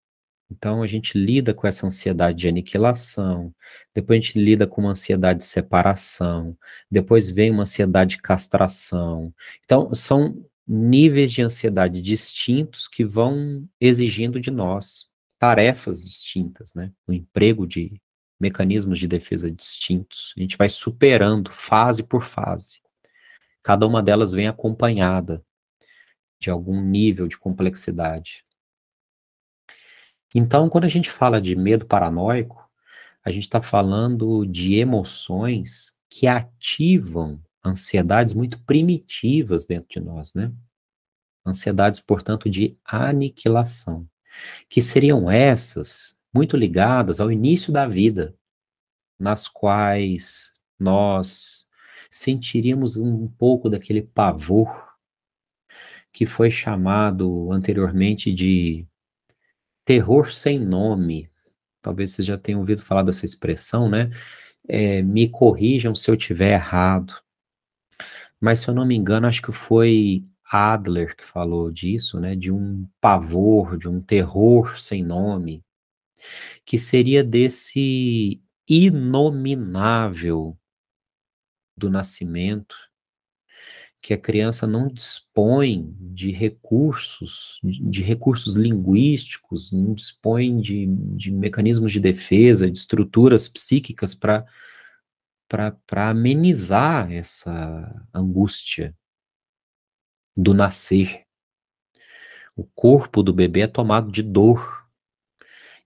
Então 0.50 0.82
a 0.82 0.86
gente 0.86 1.16
lida 1.16 1.54
com 1.54 1.66
essa 1.66 1.86
ansiedade 1.86 2.38
de 2.38 2.48
aniquilação, 2.48 3.54
depois 3.94 4.18
a 4.18 4.20
gente 4.20 4.38
lida 4.38 4.66
com 4.66 4.80
uma 4.80 4.90
ansiedade 4.90 5.40
de 5.40 5.44
separação, 5.46 6.56
depois 6.90 7.30
vem 7.30 7.50
uma 7.50 7.62
ansiedade 7.62 8.16
de 8.16 8.22
castração. 8.22 9.32
Então 9.64 9.94
são 9.94 10.44
níveis 10.66 11.32
de 11.32 11.42
ansiedade 11.42 12.02
distintos 12.02 12.88
que 12.88 13.04
vão 13.04 13.68
exigindo 13.80 14.40
de 14.40 14.50
nós 14.50 15.08
tarefas 15.38 16.04
distintas, 16.04 16.74
né? 16.74 16.92
O 17.06 17.12
emprego 17.12 17.66
de 17.66 18.00
mecanismos 18.40 18.98
de 18.98 19.06
defesa 19.06 19.50
distintos. 19.50 20.32
A 20.36 20.40
gente 20.40 20.56
vai 20.56 20.68
superando 20.68 21.50
fase 21.52 22.02
por 22.02 22.24
fase. 22.24 22.80
Cada 23.62 23.86
uma 23.86 24.02
delas 24.02 24.32
vem 24.32 24.48
acompanhada 24.48 25.44
de 26.40 26.50
algum 26.50 26.80
nível 26.80 27.28
de 27.28 27.36
complexidade. 27.36 28.44
Então, 30.34 30.68
quando 30.70 30.84
a 30.84 30.88
gente 30.88 31.10
fala 31.10 31.40
de 31.40 31.54
medo 31.54 31.84
paranoico, 31.84 32.68
a 33.22 33.30
gente 33.30 33.42
está 33.42 33.60
falando 33.60 34.46
de 34.46 34.76
emoções 34.76 35.98
que 36.08 36.26
ativam 36.26 37.42
ansiedades 37.64 38.32
muito 38.32 38.58
primitivas 38.64 39.66
dentro 39.66 39.88
de 39.90 40.00
nós, 40.00 40.32
né? 40.32 40.52
Ansiedades, 41.44 42.00
portanto, 42.00 42.48
de 42.48 42.78
aniquilação, 42.84 44.08
que 44.68 44.80
seriam 44.80 45.30
essas 45.30 46.19
muito 46.32 46.56
ligadas 46.56 47.20
ao 47.20 47.30
início 47.30 47.72
da 47.72 47.86
vida, 47.86 48.34
nas 49.18 49.48
quais 49.48 50.52
nós 50.78 51.66
sentiríamos 52.10 52.96
um 52.96 53.28
pouco 53.28 53.68
daquele 53.68 54.02
pavor 54.02 54.90
que 56.12 56.26
foi 56.26 56.50
chamado 56.50 57.52
anteriormente 57.52 58.32
de 58.32 58.86
terror 59.84 60.32
sem 60.32 60.58
nome. 60.58 61.30
Talvez 61.82 62.12
vocês 62.12 62.26
já 62.26 62.36
tenham 62.36 62.60
ouvido 62.60 62.82
falar 62.82 63.02
dessa 63.02 63.24
expressão, 63.24 63.88
né? 63.88 64.10
É, 64.68 65.02
me 65.02 65.28
corrijam 65.28 65.94
se 65.94 66.10
eu 66.10 66.16
tiver 66.16 66.52
errado. 66.52 67.14
Mas 68.40 68.60
se 68.60 68.68
eu 68.68 68.74
não 68.74 68.86
me 68.86 68.96
engano, 68.96 69.26
acho 69.26 69.42
que 69.42 69.52
foi 69.52 70.24
Adler 70.44 71.16
que 71.16 71.24
falou 71.24 71.70
disso, 71.70 72.18
né? 72.18 72.34
De 72.34 72.50
um 72.50 72.88
pavor, 73.00 73.78
de 73.78 73.88
um 73.88 74.00
terror 74.00 74.78
sem 74.78 75.02
nome, 75.02 75.64
que 76.64 76.78
seria 76.78 77.22
desse 77.24 78.42
inominável 78.68 80.56
do 81.76 81.90
nascimento 81.90 82.74
que 84.02 84.14
a 84.14 84.18
criança 84.18 84.66
não 84.66 84.88
dispõe 84.88 85.94
de 86.00 86.30
recursos, 86.30 87.60
de 87.62 88.02
recursos 88.02 88.56
linguísticos, 88.56 89.70
não 89.72 89.92
dispõe 89.92 90.58
de, 90.58 90.86
de 90.86 91.30
mecanismos 91.30 91.92
de 91.92 92.00
defesa, 92.00 92.70
de 92.70 92.78
estruturas 92.78 93.46
psíquicas 93.48 94.14
para 94.14 94.46
amenizar 96.08 97.12
essa 97.12 98.06
angústia 98.14 98.96
do 100.34 100.54
nascer. 100.54 101.26
O 102.56 102.64
corpo 102.64 103.22
do 103.22 103.34
bebê 103.34 103.62
é 103.62 103.66
tomado 103.66 104.10
de 104.10 104.22
dor. 104.22 104.88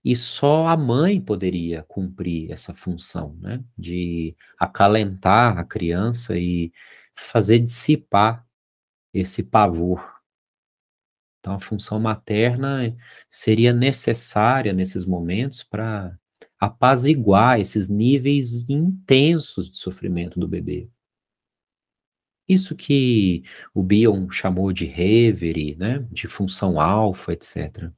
E 0.05 0.15
só 0.15 0.67
a 0.67 0.77
mãe 0.77 1.19
poderia 1.19 1.81
cumprir 1.83 2.51
essa 2.51 2.75
função, 2.75 3.35
né? 3.41 3.63
De 3.75 4.35
acalentar 4.59 5.57
a 5.57 5.65
criança 5.65 6.37
e 6.37 6.71
fazer 7.15 7.57
dissipar 7.59 8.45
esse 9.11 9.41
pavor. 9.43 10.13
Então, 11.39 11.55
a 11.55 11.59
função 11.59 11.99
materna 11.99 12.95
seria 13.31 13.73
necessária 13.73 14.73
nesses 14.73 15.05
momentos 15.05 15.63
para 15.63 16.15
apaziguar 16.59 17.59
esses 17.59 17.89
níveis 17.89 18.69
intensos 18.69 19.71
de 19.71 19.77
sofrimento 19.77 20.39
do 20.39 20.47
bebê. 20.47 20.87
Isso 22.47 22.75
que 22.75 23.41
o 23.73 23.81
Bion 23.81 24.29
chamou 24.29 24.71
de 24.71 24.85
reverie, 24.85 25.75
né, 25.75 26.07
de 26.11 26.27
função 26.27 26.79
alfa, 26.79 27.33
etc. 27.33 27.91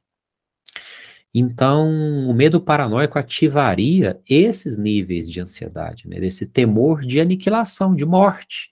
Então, 1.39 2.27
o 2.27 2.33
medo 2.33 2.59
paranoico 2.59 3.19
ativaria 3.19 4.19
esses 4.27 4.75
níveis 4.75 5.29
de 5.29 5.39
ansiedade, 5.39 6.07
né, 6.07 6.19
desse 6.19 6.47
temor 6.47 7.05
de 7.05 7.21
aniquilação, 7.21 7.95
de 7.95 8.03
morte, 8.03 8.71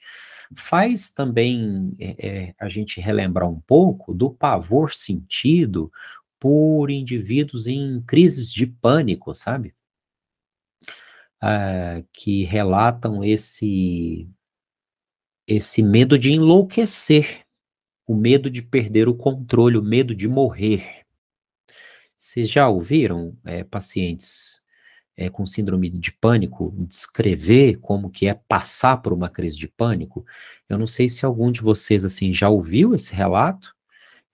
faz 0.58 1.12
também 1.12 1.96
é, 2.00 2.28
é, 2.28 2.56
a 2.60 2.68
gente 2.68 3.00
relembrar 3.00 3.48
um 3.48 3.60
pouco 3.60 4.16
do 4.16 4.32
pavor 4.32 4.96
sentido 4.96 5.92
por 6.40 6.90
indivíduos 6.90 7.68
em 7.68 8.02
crises 8.02 8.52
de 8.52 8.66
pânico, 8.66 9.36
sabe? 9.36 9.76
Ah, 11.40 12.02
que 12.12 12.46
relatam 12.46 13.24
esse 13.24 14.28
esse 15.48 15.84
medo 15.84 16.18
de 16.18 16.32
enlouquecer, 16.32 17.46
o 18.08 18.16
medo 18.16 18.50
de 18.50 18.64
perder 18.64 19.08
o 19.08 19.14
controle, 19.14 19.78
o 19.78 19.84
medo 19.84 20.16
de 20.16 20.28
morrer. 20.28 21.05
Vocês 22.36 22.52
já 22.52 22.68
ouviram 22.68 23.34
é, 23.46 23.64
pacientes 23.64 24.62
é, 25.16 25.30
com 25.30 25.46
síndrome 25.46 25.90
de 25.90 26.12
pânico 26.12 26.76
descrever 26.80 27.78
como 27.78 28.10
que 28.10 28.28
é 28.28 28.34
passar 28.34 28.98
por 28.98 29.14
uma 29.14 29.30
crise 29.30 29.56
de 29.56 29.70
pânico. 29.70 30.26
Eu 30.68 30.78
não 30.78 30.86
sei 30.86 31.08
se 31.08 31.26
algum 31.26 31.50
de 31.50 31.62
vocês 31.62 32.04
assim 32.04 32.34
já 32.34 32.50
ouviu 32.50 32.94
esse 32.94 33.14
relato, 33.14 33.74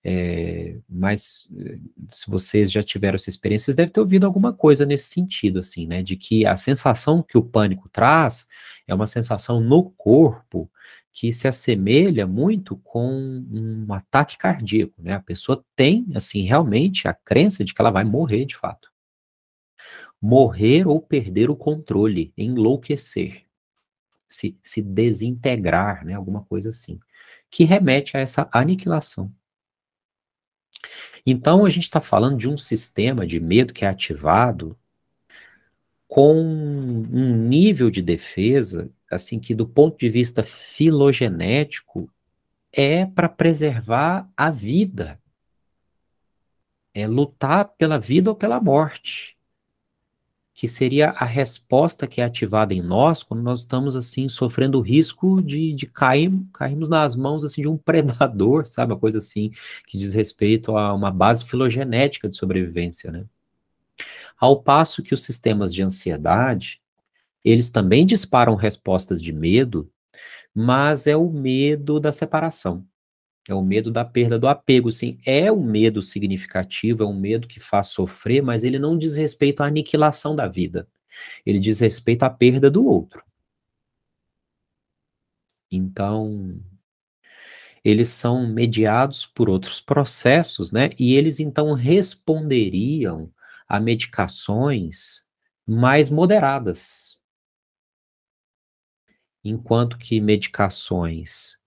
é, 0.04 0.80
mas 0.90 1.48
eh, 1.56 1.78
se 2.10 2.28
vocês 2.28 2.72
já 2.72 2.82
tiveram 2.82 3.18
essa 3.18 3.30
experiência, 3.30 3.66
vocês 3.66 3.76
devem 3.76 3.94
ter 3.94 4.00
ouvido 4.00 4.26
alguma 4.26 4.52
coisa 4.52 4.84
nesse 4.84 5.10
sentido, 5.10 5.60
assim, 5.60 5.86
né? 5.86 6.02
De 6.02 6.16
que 6.16 6.44
a 6.44 6.58
sensação 6.58 7.22
que 7.22 7.38
o 7.38 7.44
pânico 7.44 7.88
traz 7.88 8.48
é 8.88 8.96
uma 8.96 9.06
sensação 9.06 9.60
no 9.62 9.92
corpo 9.92 10.72
que 11.14 11.34
se 11.34 11.48
assemelha 11.48 12.26
muito 12.26 12.78
com 12.78 13.12
um 13.52 13.94
ataque 13.94 14.38
cardíaco, 14.38 15.02
né? 15.02 15.14
A 15.14 15.22
pessoa 15.22 15.64
tem, 15.76 16.08
assim, 16.16 16.44
realmente 16.44 17.08
a 17.08 17.14
crença 17.14 17.66
de 17.66 17.74
que 17.74 17.82
ela 17.82 17.92
vai 17.92 18.04
morrer 18.04 18.46
de 18.46 18.56
fato 18.56 18.92
morrer 20.22 20.88
ou 20.88 21.02
perder 21.02 21.50
o 21.50 21.56
controle, 21.56 22.32
enlouquecer, 22.38 23.44
se, 24.28 24.58
se 24.64 24.82
desintegrar, 24.82 26.06
né, 26.06 26.14
alguma 26.14 26.44
coisa 26.46 26.70
assim, 26.70 27.00
que 27.50 27.64
remete 27.64 28.16
a 28.16 28.20
essa 28.20 28.48
aniquilação. 28.54 29.34
Então, 31.26 31.66
a 31.66 31.70
gente 31.70 31.84
está 31.84 32.00
falando 32.00 32.38
de 32.38 32.48
um 32.48 32.58
sistema 32.58 33.26
de 33.26 33.40
medo 33.40 33.74
que 33.74 33.84
é 33.84 33.88
ativado 33.88 34.78
com 36.08 36.36
um 36.36 37.36
nível 37.48 37.90
de 37.90 38.02
defesa, 38.02 38.90
assim, 39.12 39.40
que 39.40 39.54
do 39.54 39.68
ponto 39.68 39.98
de 39.98 40.10
vista 40.10 40.44
filogenético, 40.44 42.10
é 42.72 43.06
para 43.06 43.28
preservar 43.28 44.30
a 44.36 44.50
vida. 44.50 45.20
É 46.94 47.08
lutar 47.08 47.66
pela 47.78 48.00
vida 48.00 48.30
ou 48.30 48.36
pela 48.36 48.60
morte 48.60 49.38
que 50.62 50.68
seria 50.68 51.10
a 51.12 51.26
resposta 51.26 52.06
que 52.06 52.22
é 52.22 52.24
ativada 52.24 52.72
em 52.72 52.84
nós 52.84 53.24
quando 53.24 53.42
nós 53.42 53.62
estamos 53.62 53.96
assim 53.96 54.30
sofrendo 54.30 54.78
o 54.78 54.82
risco 54.82 55.42
de, 55.42 55.74
de 55.74 55.88
cair, 55.88 56.32
cairmos 56.54 56.90
nas 56.90 57.16
mãos 57.16 57.44
assim 57.44 57.62
de 57.62 57.68
um 57.68 57.78
predador, 57.80 58.68
sabe, 58.68 58.94
uma 58.94 59.00
coisa 59.00 59.18
assim 59.18 59.52
que 59.88 59.98
diz 59.98 60.14
respeito 60.14 60.78
a 60.78 60.94
uma 60.94 61.10
base 61.10 61.46
filogenética 61.46 62.30
de 62.30 62.38
sobrevivência, 62.38 63.12
né? 63.12 63.26
Ao 64.40 64.62
passo 64.62 65.04
que 65.04 65.14
os 65.14 65.24
sistemas 65.24 65.74
de 65.74 65.84
ansiedade, 65.84 66.81
eles 67.44 67.72
também 67.72 68.06
disparam 68.06 68.56
respostas 68.56 69.22
de 69.22 69.34
medo, 69.34 69.92
mas 70.54 71.08
é 71.08 71.16
o 71.16 71.30
medo 71.30 72.00
da 72.00 72.12
separação. 72.12 72.86
É 73.50 73.56
o 73.56 73.64
medo 73.64 73.92
da 73.92 74.06
perda 74.06 74.38
do 74.38 74.48
apego, 74.48 74.92
sim. 74.92 75.20
É 75.26 75.52
um 75.52 75.64
medo 75.64 76.02
significativo, 76.02 77.04
é 77.04 77.06
um 77.06 77.20
medo 77.20 77.48
que 77.48 77.60
faz 77.60 77.88
sofrer, 77.88 78.42
mas 78.44 78.64
ele 78.64 78.78
não 78.80 78.98
diz 78.98 79.16
respeito 79.16 79.62
à 79.62 79.68
aniquilação 79.68 80.36
da 80.36 80.48
vida. 80.48 80.88
Ele 81.46 81.60
diz 81.60 81.80
respeito 81.80 82.24
à 82.24 82.30
perda 82.30 82.70
do 82.70 82.86
outro. 82.86 83.24
Então, 85.72 86.62
eles 87.84 88.10
são 88.10 88.48
mediados 88.48 89.26
por 89.26 89.50
outros 89.50 89.82
processos, 89.82 90.72
né? 90.72 90.92
E 91.00 91.16
eles 91.16 91.40
então 91.40 91.74
responderiam 91.74 93.32
a 93.68 93.80
medicações 93.80 95.24
mais 95.66 96.10
moderadas. 96.10 97.11
Enquanto 99.44 99.98
que 99.98 100.22
medicações 100.22 101.60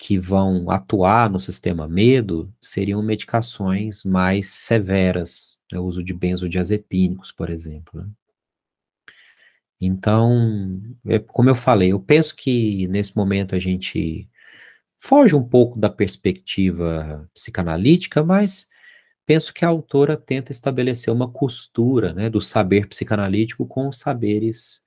que 0.00 0.18
vão 0.18 0.70
atuar 0.70 1.28
no 1.28 1.38
sistema 1.38 1.86
medo 1.86 2.52
seriam 2.60 3.02
medicações 3.02 4.02
mais 4.02 4.48
severas, 4.48 5.60
né, 5.70 5.78
o 5.78 5.84
uso 5.84 6.02
de 6.02 6.14
benzodiazepínicos, 6.14 7.30
por 7.30 7.50
exemplo. 7.50 8.00
Né? 8.00 8.08
Então, 9.80 10.80
é, 11.06 11.18
como 11.18 11.50
eu 11.50 11.54
falei, 11.54 11.92
eu 11.92 12.00
penso 12.00 12.34
que 12.34 12.88
nesse 12.88 13.14
momento 13.16 13.54
a 13.54 13.58
gente 13.58 14.28
foge 14.98 15.34
um 15.34 15.42
pouco 15.42 15.78
da 15.78 15.90
perspectiva 15.90 17.28
psicanalítica, 17.34 18.22
mas 18.22 18.68
penso 19.26 19.52
que 19.54 19.64
a 19.64 19.68
autora 19.68 20.16
tenta 20.16 20.50
estabelecer 20.52 21.12
uma 21.12 21.30
costura 21.30 22.12
né, 22.12 22.28
do 22.28 22.40
saber 22.40 22.86
psicanalítico 22.88 23.66
com 23.66 23.88
os 23.88 23.98
saberes 23.98 24.82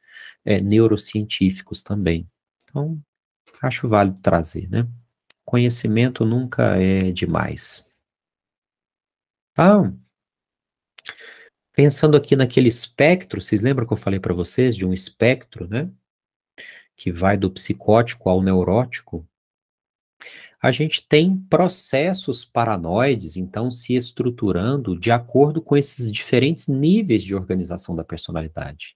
é, 0.45 0.61
neurocientíficos 0.61 1.83
também. 1.83 2.27
Então, 2.63 3.01
acho 3.61 3.87
válido 3.87 4.19
trazer, 4.21 4.69
né? 4.69 4.87
Conhecimento 5.45 6.25
nunca 6.25 6.77
é 6.77 7.11
demais. 7.11 7.85
Então, 9.51 9.99
pensando 11.73 12.17
aqui 12.17 12.35
naquele 12.35 12.69
espectro, 12.69 13.41
vocês 13.41 13.61
lembram 13.61 13.85
que 13.85 13.93
eu 13.93 13.97
falei 13.97 14.19
para 14.19 14.33
vocês 14.33 14.75
de 14.75 14.85
um 14.85 14.93
espectro, 14.93 15.67
né? 15.67 15.91
Que 16.95 17.11
vai 17.11 17.37
do 17.37 17.51
psicótico 17.51 18.29
ao 18.29 18.41
neurótico? 18.41 19.27
a 20.63 20.71
gente 20.71 21.05
tem 21.05 21.35
processos 21.35 22.45
paranoides, 22.45 23.35
então, 23.35 23.69
se 23.69 23.95
estruturando 23.95 24.97
de 24.97 25.11
acordo 25.11 25.61
com 25.61 25.75
esses 25.75 26.09
diferentes 26.09 26.69
níveis 26.69 27.21
de 27.21 27.35
organização 27.35 27.93
da 27.93 28.03
personalidade. 28.05 28.95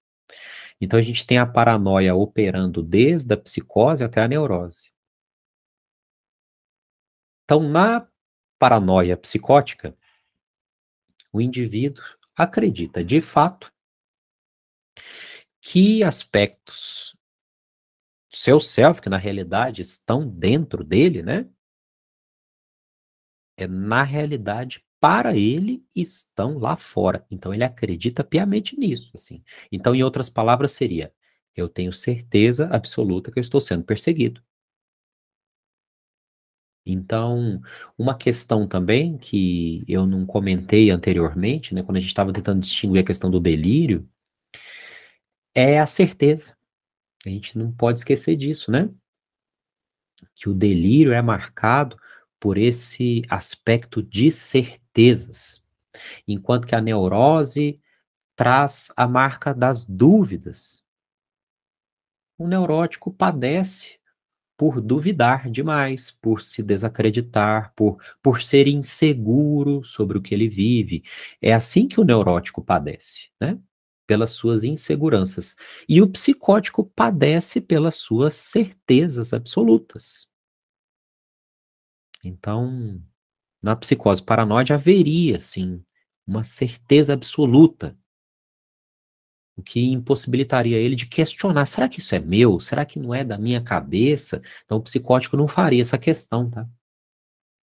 Então, 0.79 0.99
a 0.99 1.01
gente 1.01 1.25
tem 1.25 1.37
a 1.37 1.45
paranoia 1.45 2.15
operando 2.15 2.83
desde 2.83 3.33
a 3.33 3.37
psicose 3.37 4.03
até 4.03 4.21
a 4.21 4.27
neurose. 4.27 4.91
Então, 7.43 7.61
na 7.61 8.07
paranoia 8.59 9.17
psicótica, 9.17 9.97
o 11.31 11.41
indivíduo 11.41 12.03
acredita 12.35 13.03
de 13.03 13.21
fato 13.21 13.71
que 15.61 16.03
aspectos 16.03 17.15
do 18.31 18.37
seu 18.37 18.59
self, 18.59 19.01
que 19.01 19.09
na 19.09 19.17
realidade 19.17 19.81
estão 19.81 20.27
dentro 20.27 20.83
dele, 20.83 21.23
né? 21.23 21.49
é, 23.57 23.67
na 23.67 24.03
realidade, 24.03 24.85
para 24.99 25.35
ele, 25.35 25.85
estão 25.95 26.57
lá 26.57 26.75
fora. 26.75 27.25
Então, 27.29 27.53
ele 27.53 27.63
acredita 27.63 28.23
piamente 28.23 28.77
nisso. 28.77 29.11
Assim. 29.15 29.43
Então, 29.71 29.95
em 29.95 30.03
outras 30.03 30.29
palavras, 30.29 30.71
seria: 30.71 31.13
eu 31.55 31.69
tenho 31.69 31.93
certeza 31.93 32.67
absoluta 32.71 33.31
que 33.31 33.39
eu 33.39 33.41
estou 33.41 33.61
sendo 33.61 33.83
perseguido. 33.83 34.41
Então, 36.89 37.61
uma 37.97 38.17
questão 38.17 38.65
também 38.67 39.17
que 39.17 39.83
eu 39.87 40.05
não 40.05 40.25
comentei 40.25 40.89
anteriormente, 40.89 41.75
né, 41.75 41.83
quando 41.83 41.97
a 41.97 41.99
gente 41.99 42.09
estava 42.09 42.31
tentando 42.31 42.61
distinguir 42.61 43.01
a 43.01 43.05
questão 43.05 43.29
do 43.29 43.41
delírio, 43.41 44.09
é 45.53 45.79
a 45.79 45.87
certeza. 45.87 46.55
A 47.25 47.29
gente 47.29 47.57
não 47.57 47.71
pode 47.71 47.99
esquecer 47.99 48.37
disso, 48.37 48.71
né? 48.71 48.89
Que 50.35 50.49
o 50.49 50.53
delírio 50.53 51.11
é 51.13 51.21
marcado 51.21 51.97
por 52.39 52.57
esse 52.57 53.21
aspecto 53.29 54.01
de 54.01 54.31
certezas, 54.97 55.65
enquanto 56.27 56.65
que 56.65 56.75
a 56.75 56.81
neurose 56.81 57.79
traz 58.35 58.91
a 58.97 59.07
marca 59.07 59.53
das 59.53 59.85
dúvidas. 59.85 60.83
O 62.37 62.47
neurótico 62.47 63.13
padece 63.13 63.99
por 64.55 64.81
duvidar 64.81 65.49
demais, 65.49 66.11
por 66.11 66.41
se 66.41 66.63
desacreditar, 66.63 67.73
por, 67.75 67.97
por 68.21 68.41
ser 68.41 68.67
inseguro 68.67 69.83
sobre 69.83 70.17
o 70.17 70.21
que 70.21 70.33
ele 70.33 70.49
vive. 70.49 71.03
É 71.39 71.53
assim 71.53 71.87
que 71.87 71.99
o 71.99 72.03
neurótico 72.03 72.63
padece, 72.63 73.29
né? 73.39 73.59
Pelas 74.07 74.31
suas 74.31 74.63
inseguranças. 74.63 75.55
E 75.87 76.01
o 76.01 76.09
psicótico 76.09 76.83
padece 76.83 77.61
pelas 77.61 77.95
suas 77.95 78.35
certezas 78.35 79.33
absolutas. 79.33 80.31
Então, 82.23 82.99
na 83.67 83.75
psicose 83.75 84.23
paranoide 84.23 84.71
haveria, 84.71 85.39
sim, 85.41 85.83
uma 86.25 86.43
certeza 86.43 87.13
absoluta, 87.13 87.97
o 89.57 89.61
que 89.61 89.81
impossibilitaria 89.91 90.77
ele 90.77 90.95
de 90.95 91.07
questionar: 91.07 91.65
será 91.65 91.89
que 91.89 91.99
isso 91.99 92.15
é 92.15 92.19
meu? 92.19 92.59
Será 92.59 92.85
que 92.85 92.99
não 92.99 93.13
é 93.13 93.23
da 93.25 93.37
minha 93.37 93.61
cabeça? 93.61 94.41
Então, 94.63 94.77
o 94.77 94.81
psicótico 94.81 95.35
não 95.35 95.47
faria 95.47 95.81
essa 95.81 95.97
questão, 95.97 96.49
tá? 96.49 96.67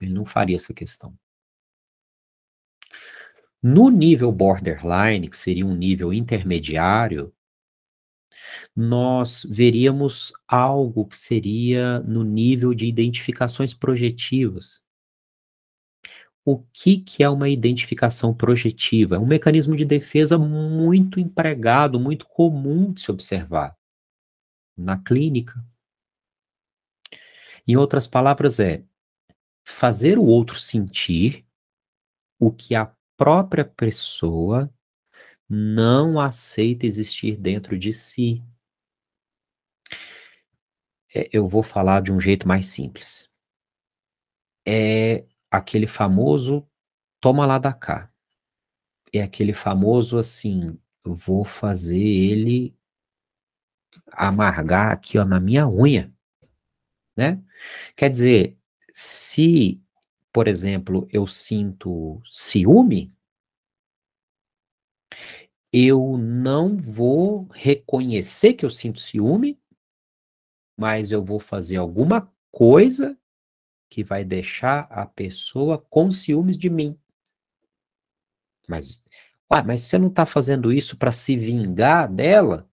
Ele 0.02 0.14
não 0.14 0.26
faria 0.26 0.56
essa 0.56 0.74
questão. 0.74 1.16
No 3.62 3.90
nível 3.90 4.32
borderline, 4.32 5.30
que 5.30 5.38
seria 5.38 5.66
um 5.66 5.76
nível 5.76 6.12
intermediário, 6.12 7.34
nós 8.76 9.46
veríamos 9.50 10.34
algo 10.48 11.06
que 11.06 11.18
seria 11.18 12.00
no 12.02 12.24
nível 12.24 12.74
de 12.74 12.88
identificações 12.88 13.74
projetivas. 13.74 14.83
O 16.46 16.60
que, 16.74 16.98
que 16.98 17.24
é 17.24 17.30
uma 17.30 17.48
identificação 17.48 18.34
projetiva? 18.34 19.16
É 19.16 19.20
um 19.20 19.26
mecanismo 19.26 19.76
de 19.76 19.86
defesa 19.86 20.38
muito 20.38 21.20
empregado, 21.20 22.00
muito 22.00 22.28
comum 22.28 22.92
de 22.92 23.02
se 23.02 23.12
observar 23.12 23.78
na 24.76 25.02
clínica. 25.02 25.64
Em 27.66 27.78
outras 27.78 28.06
palavras, 28.06 28.60
é 28.60 28.84
fazer 29.66 30.18
o 30.18 30.26
outro 30.26 30.60
sentir 30.60 31.46
o 32.38 32.52
que 32.52 32.76
a 32.76 32.94
própria 33.16 33.64
pessoa 33.64 34.70
não 35.48 36.20
aceita 36.20 36.86
existir 36.86 37.38
dentro 37.38 37.78
de 37.78 37.94
si. 37.94 38.44
É, 41.16 41.30
eu 41.32 41.48
vou 41.48 41.64
falar 41.64 42.02
de 42.02 42.12
um 42.12 42.20
jeito 42.20 42.48
mais 42.48 42.68
simples. 42.68 43.30
É 44.66 45.26
aquele 45.54 45.86
famoso 45.86 46.68
toma 47.22 47.46
lá 47.46 47.60
da 47.60 47.72
cá. 47.72 48.12
É 49.14 49.22
aquele 49.22 49.54
famoso 49.54 50.18
assim, 50.18 50.80
vou 51.04 51.46
fazer 51.46 52.02
ele 52.02 52.76
amargar 54.12 54.92
aqui 54.92 55.20
ó, 55.20 55.24
na 55.24 55.40
minha 55.40 55.70
unha, 55.70 56.12
né? 57.16 57.40
Quer 57.96 58.10
dizer, 58.10 58.58
se, 58.92 59.80
por 60.32 60.48
exemplo, 60.48 61.08
eu 61.12 61.28
sinto 61.28 62.20
ciúme, 62.32 63.16
eu 65.72 66.18
não 66.18 66.76
vou 66.76 67.48
reconhecer 67.52 68.54
que 68.54 68.66
eu 68.66 68.72
sinto 68.72 69.00
ciúme, 69.00 69.62
mas 70.76 71.12
eu 71.12 71.22
vou 71.22 71.40
fazer 71.40 71.78
alguma 71.78 72.34
coisa 72.52 73.16
que 73.94 74.04
vai 74.04 74.24
deixar 74.24 74.88
a 74.90 75.06
pessoa 75.06 75.78
com 75.78 76.12
ciúmes 76.12 76.58
de 76.58 76.70
mim. 76.70 76.98
Mas, 78.68 79.04
ué, 79.52 79.62
mas 79.64 79.84
você 79.84 79.98
não 79.98 80.08
está 80.08 80.26
fazendo 80.26 80.72
isso 80.72 80.98
para 80.98 81.12
se 81.12 81.38
vingar 81.38 82.12
dela? 82.12 82.68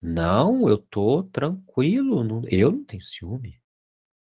Não, 0.00 0.68
eu 0.68 0.78
tô 0.78 1.22
tranquilo, 1.24 2.22
não, 2.22 2.42
eu 2.48 2.70
não 2.72 2.84
tenho 2.84 3.02
ciúme 3.02 3.62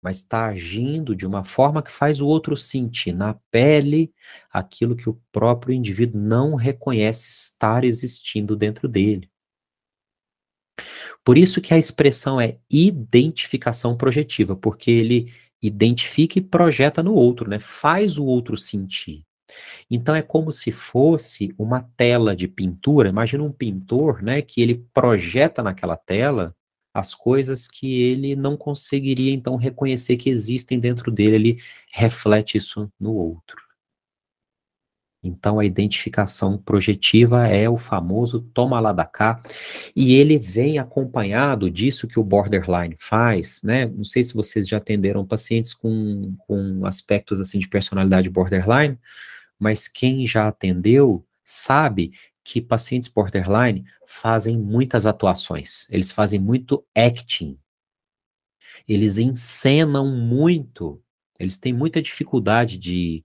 mas 0.02 0.16
está 0.16 0.46
agindo 0.46 1.14
de 1.14 1.24
uma 1.24 1.44
forma 1.44 1.80
que 1.80 1.92
faz 1.92 2.20
o 2.20 2.26
outro 2.26 2.56
sentir 2.56 3.12
na 3.12 3.34
pele 3.52 4.12
aquilo 4.50 4.96
que 4.96 5.08
o 5.08 5.22
próprio 5.30 5.72
indivíduo 5.72 6.20
não 6.20 6.56
reconhece 6.56 7.30
estar 7.30 7.84
existindo 7.84 8.56
dentro 8.56 8.88
dele. 8.88 9.30
Por 11.22 11.38
isso 11.38 11.60
que 11.60 11.72
a 11.72 11.78
expressão 11.78 12.40
é 12.40 12.58
identificação 12.68 13.96
projetiva, 13.96 14.56
porque 14.56 14.90
ele 14.90 15.32
identifica 15.62 16.38
e 16.38 16.42
projeta 16.42 17.02
no 17.02 17.14
outro, 17.14 17.48
né? 17.48 17.58
Faz 17.58 18.18
o 18.18 18.24
outro 18.24 18.56
sentir. 18.56 19.24
Então 19.90 20.14
é 20.14 20.22
como 20.22 20.52
se 20.52 20.72
fosse 20.72 21.54
uma 21.58 21.82
tela 21.96 22.34
de 22.34 22.48
pintura. 22.48 23.08
Imagina 23.08 23.44
um 23.44 23.52
pintor, 23.52 24.22
né, 24.22 24.42
que 24.42 24.60
ele 24.62 24.84
projeta 24.92 25.62
naquela 25.62 25.96
tela 25.96 26.54
as 26.94 27.14
coisas 27.14 27.66
que 27.66 28.02
ele 28.02 28.36
não 28.36 28.56
conseguiria 28.56 29.32
então 29.32 29.56
reconhecer 29.56 30.16
que 30.16 30.28
existem 30.28 30.78
dentro 30.78 31.10
dele, 31.10 31.36
ele 31.36 31.62
reflete 31.90 32.58
isso 32.58 32.90
no 33.00 33.14
outro. 33.14 33.56
Então 35.22 35.60
a 35.60 35.64
identificação 35.64 36.58
projetiva 36.58 37.46
é 37.46 37.68
o 37.68 37.76
famoso 37.76 38.40
toma 38.52 38.80
lá 38.80 38.92
da 38.92 39.04
cá, 39.04 39.40
e 39.94 40.14
ele 40.16 40.36
vem 40.36 40.78
acompanhado 40.78 41.70
disso 41.70 42.08
que 42.08 42.18
o 42.18 42.24
borderline 42.24 42.96
faz, 42.98 43.60
né? 43.62 43.86
Não 43.86 44.04
sei 44.04 44.24
se 44.24 44.34
vocês 44.34 44.66
já 44.66 44.78
atenderam 44.78 45.24
pacientes 45.24 45.72
com, 45.72 46.34
com 46.46 46.84
aspectos 46.84 47.40
assim 47.40 47.58
de 47.60 47.68
personalidade 47.68 48.28
borderline, 48.28 48.98
mas 49.58 49.86
quem 49.86 50.26
já 50.26 50.48
atendeu 50.48 51.24
sabe 51.44 52.12
que 52.44 52.60
pacientes 52.60 53.08
borderline 53.08 53.84
fazem 54.06 54.58
muitas 54.58 55.06
atuações, 55.06 55.86
eles 55.90 56.10
fazem 56.10 56.40
muito 56.40 56.84
acting, 56.96 57.56
eles 58.88 59.18
encenam 59.18 60.06
muito, 60.08 61.00
eles 61.38 61.58
têm 61.58 61.72
muita 61.72 62.02
dificuldade 62.02 62.76
de 62.76 63.24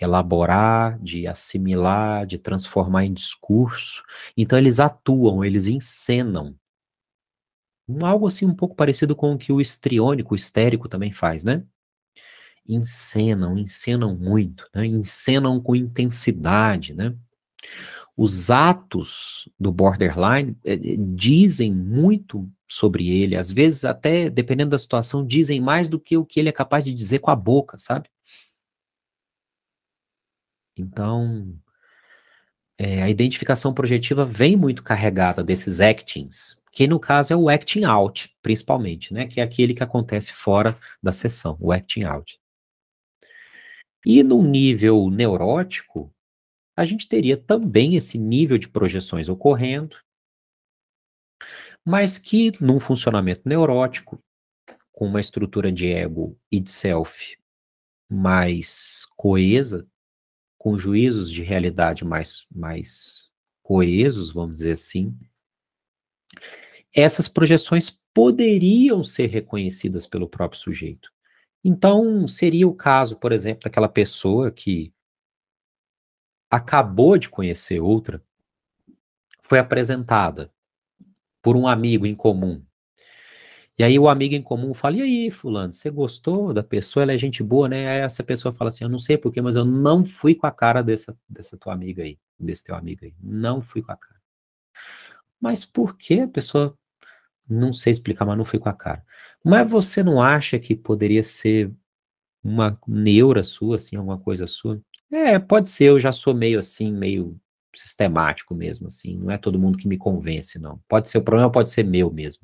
elaborar, 0.00 0.98
de 1.00 1.26
assimilar, 1.26 2.26
de 2.26 2.38
transformar 2.38 3.04
em 3.04 3.12
discurso. 3.12 4.02
Então 4.36 4.58
eles 4.58 4.80
atuam, 4.80 5.44
eles 5.44 5.66
encenam. 5.66 6.54
Algo 8.02 8.26
assim 8.26 8.44
um 8.44 8.54
pouco 8.54 8.74
parecido 8.74 9.14
com 9.14 9.32
o 9.32 9.38
que 9.38 9.52
o 9.52 9.60
estriônico, 9.60 10.34
o 10.34 10.36
histérico 10.36 10.88
também 10.88 11.12
faz, 11.12 11.44
né? 11.44 11.64
Encenam, 12.68 13.56
encenam 13.56 14.16
muito, 14.16 14.68
né? 14.74 14.84
Encenam 14.86 15.60
com 15.60 15.76
intensidade, 15.76 16.92
né? 16.94 17.14
Os 18.16 18.50
atos 18.50 19.48
do 19.58 19.70
borderline 19.70 20.56
eh, 20.64 20.74
eh, 20.74 20.96
dizem 20.98 21.72
muito 21.72 22.50
sobre 22.68 23.08
ele, 23.08 23.36
às 23.36 23.50
vezes 23.52 23.84
até, 23.84 24.30
dependendo 24.30 24.70
da 24.70 24.78
situação, 24.78 25.24
dizem 25.24 25.60
mais 25.60 25.88
do 25.88 26.00
que 26.00 26.16
o 26.16 26.24
que 26.24 26.40
ele 26.40 26.48
é 26.48 26.52
capaz 26.52 26.84
de 26.84 26.92
dizer 26.94 27.20
com 27.20 27.30
a 27.30 27.36
boca, 27.36 27.78
sabe? 27.78 28.08
Então, 30.76 31.58
é, 32.78 33.02
a 33.02 33.08
identificação 33.08 33.72
projetiva 33.72 34.24
vem 34.24 34.56
muito 34.56 34.82
carregada 34.82 35.42
desses 35.42 35.80
actings, 35.80 36.60
que 36.70 36.86
no 36.86 37.00
caso 37.00 37.32
é 37.32 37.36
o 37.36 37.48
acting 37.48 37.84
out, 37.84 38.30
principalmente, 38.42 39.14
né? 39.14 39.26
Que 39.26 39.40
é 39.40 39.42
aquele 39.42 39.72
que 39.74 39.82
acontece 39.82 40.32
fora 40.32 40.78
da 41.02 41.12
sessão, 41.12 41.56
o 41.60 41.72
acting 41.72 42.04
out. 42.04 42.38
E 44.04 44.22
no 44.22 44.42
nível 44.42 45.10
neurótico, 45.10 46.12
a 46.76 46.84
gente 46.84 47.08
teria 47.08 47.36
também 47.36 47.96
esse 47.96 48.18
nível 48.18 48.58
de 48.58 48.68
projeções 48.68 49.28
ocorrendo, 49.28 49.96
mas 51.84 52.18
que 52.18 52.52
num 52.60 52.78
funcionamento 52.78 53.42
neurótico, 53.46 54.18
com 54.92 55.06
uma 55.06 55.20
estrutura 55.20 55.72
de 55.72 55.88
ego 55.88 56.38
e 56.52 56.60
de 56.60 56.70
self 56.70 57.38
mais 58.08 59.06
coesa, 59.16 59.86
com 60.66 60.76
juízos 60.76 61.30
de 61.30 61.44
realidade 61.44 62.04
mais, 62.04 62.44
mais 62.52 63.30
coesos, 63.62 64.32
vamos 64.32 64.56
dizer 64.56 64.72
assim, 64.72 65.16
essas 66.92 67.28
projeções 67.28 67.88
poderiam 68.12 69.04
ser 69.04 69.28
reconhecidas 69.28 70.08
pelo 70.08 70.28
próprio 70.28 70.60
sujeito. 70.60 71.08
Então, 71.62 72.26
seria 72.26 72.66
o 72.66 72.74
caso, 72.74 73.14
por 73.14 73.30
exemplo, 73.30 73.62
daquela 73.62 73.88
pessoa 73.88 74.50
que 74.50 74.92
acabou 76.50 77.16
de 77.16 77.28
conhecer 77.28 77.78
outra, 77.78 78.20
foi 79.44 79.60
apresentada 79.60 80.52
por 81.40 81.56
um 81.56 81.68
amigo 81.68 82.06
em 82.06 82.14
comum, 82.16 82.65
e 83.78 83.84
aí 83.84 83.98
o 83.98 84.08
amigo 84.08 84.34
em 84.34 84.42
comum 84.42 84.72
fala, 84.72 84.96
e 84.96 85.02
aí, 85.02 85.30
fulano, 85.30 85.72
você 85.72 85.90
gostou 85.90 86.52
da 86.54 86.62
pessoa? 86.62 87.02
Ela 87.02 87.12
é 87.12 87.18
gente 87.18 87.42
boa, 87.42 87.68
né? 87.68 87.88
Aí 87.88 87.98
essa 88.00 88.24
pessoa 88.24 88.52
fala 88.54 88.68
assim, 88.68 88.84
eu 88.84 88.90
não 88.90 88.98
sei 88.98 89.18
porquê, 89.18 89.42
mas 89.42 89.56
eu 89.56 89.64
não 89.64 90.04
fui 90.04 90.34
com 90.34 90.46
a 90.46 90.50
cara 90.50 90.82
dessa, 90.82 91.16
dessa 91.28 91.56
tua 91.58 91.74
amiga 91.74 92.02
aí, 92.02 92.18
desse 92.38 92.64
teu 92.64 92.74
amigo 92.74 93.04
aí. 93.04 93.14
Não 93.22 93.60
fui 93.60 93.82
com 93.82 93.92
a 93.92 93.96
cara. 93.96 94.16
Mas 95.40 95.64
por 95.64 95.96
que 95.96 96.20
a 96.20 96.28
pessoa, 96.28 96.76
não 97.48 97.72
sei 97.72 97.92
explicar, 97.92 98.24
mas 98.24 98.38
não 98.38 98.44
fui 98.44 98.58
com 98.58 98.68
a 98.68 98.72
cara. 98.72 99.04
Mas 99.44 99.70
você 99.70 100.02
não 100.02 100.22
acha 100.22 100.58
que 100.58 100.74
poderia 100.74 101.22
ser 101.22 101.70
uma 102.42 102.78
neura 102.88 103.42
sua, 103.42 103.76
assim, 103.76 103.96
alguma 103.96 104.18
coisa 104.18 104.46
sua? 104.46 104.80
É, 105.12 105.38
pode 105.38 105.70
ser, 105.70 105.86
eu 105.86 106.00
já 106.00 106.12
sou 106.12 106.34
meio 106.34 106.58
assim, 106.58 106.92
meio 106.92 107.38
sistemático 107.74 108.54
mesmo, 108.54 108.86
assim, 108.86 109.18
não 109.18 109.30
é 109.30 109.38
todo 109.38 109.58
mundo 109.58 109.76
que 109.78 109.86
me 109.86 109.98
convence, 109.98 110.58
não. 110.58 110.80
Pode 110.88 111.08
ser, 111.08 111.18
o 111.18 111.22
problema 111.22 111.50
pode 111.52 111.70
ser 111.70 111.84
meu 111.84 112.10
mesmo. 112.10 112.42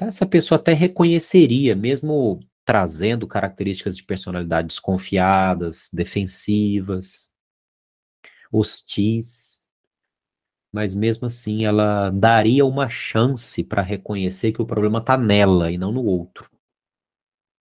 Tá? 0.00 0.06
Essa 0.06 0.24
pessoa 0.24 0.58
até 0.58 0.72
reconheceria, 0.72 1.76
mesmo 1.76 2.40
trazendo 2.64 3.26
características 3.26 3.94
de 3.98 4.02
personalidade 4.02 4.68
desconfiadas, 4.68 5.90
defensivas, 5.92 7.30
hostis, 8.50 9.68
mas 10.72 10.94
mesmo 10.94 11.26
assim 11.26 11.66
ela 11.66 12.08
daria 12.08 12.64
uma 12.64 12.88
chance 12.88 13.62
para 13.62 13.82
reconhecer 13.82 14.52
que 14.52 14.62
o 14.62 14.66
problema 14.66 15.00
está 15.00 15.18
nela 15.18 15.70
e 15.70 15.76
não 15.76 15.92
no 15.92 16.02
outro. 16.06 16.50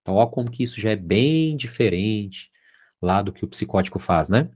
Então, 0.02 0.16
olha 0.16 0.30
como 0.30 0.50
que 0.50 0.64
isso 0.64 0.80
já 0.80 0.92
é 0.92 0.96
bem 0.96 1.58
diferente 1.58 2.50
lá 3.02 3.22
do 3.22 3.34
que 3.34 3.44
o 3.44 3.50
psicótico 3.50 4.00
faz, 4.00 4.30
né? 4.30 4.50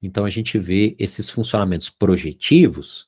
Então 0.00 0.24
a 0.24 0.30
gente 0.30 0.58
vê 0.58 0.96
esses 0.98 1.28
funcionamentos 1.28 1.90
projetivos 1.90 3.06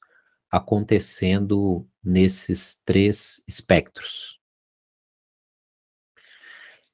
acontecendo 0.51 1.89
nesses 2.03 2.77
três 2.85 3.43
espectros. 3.47 4.39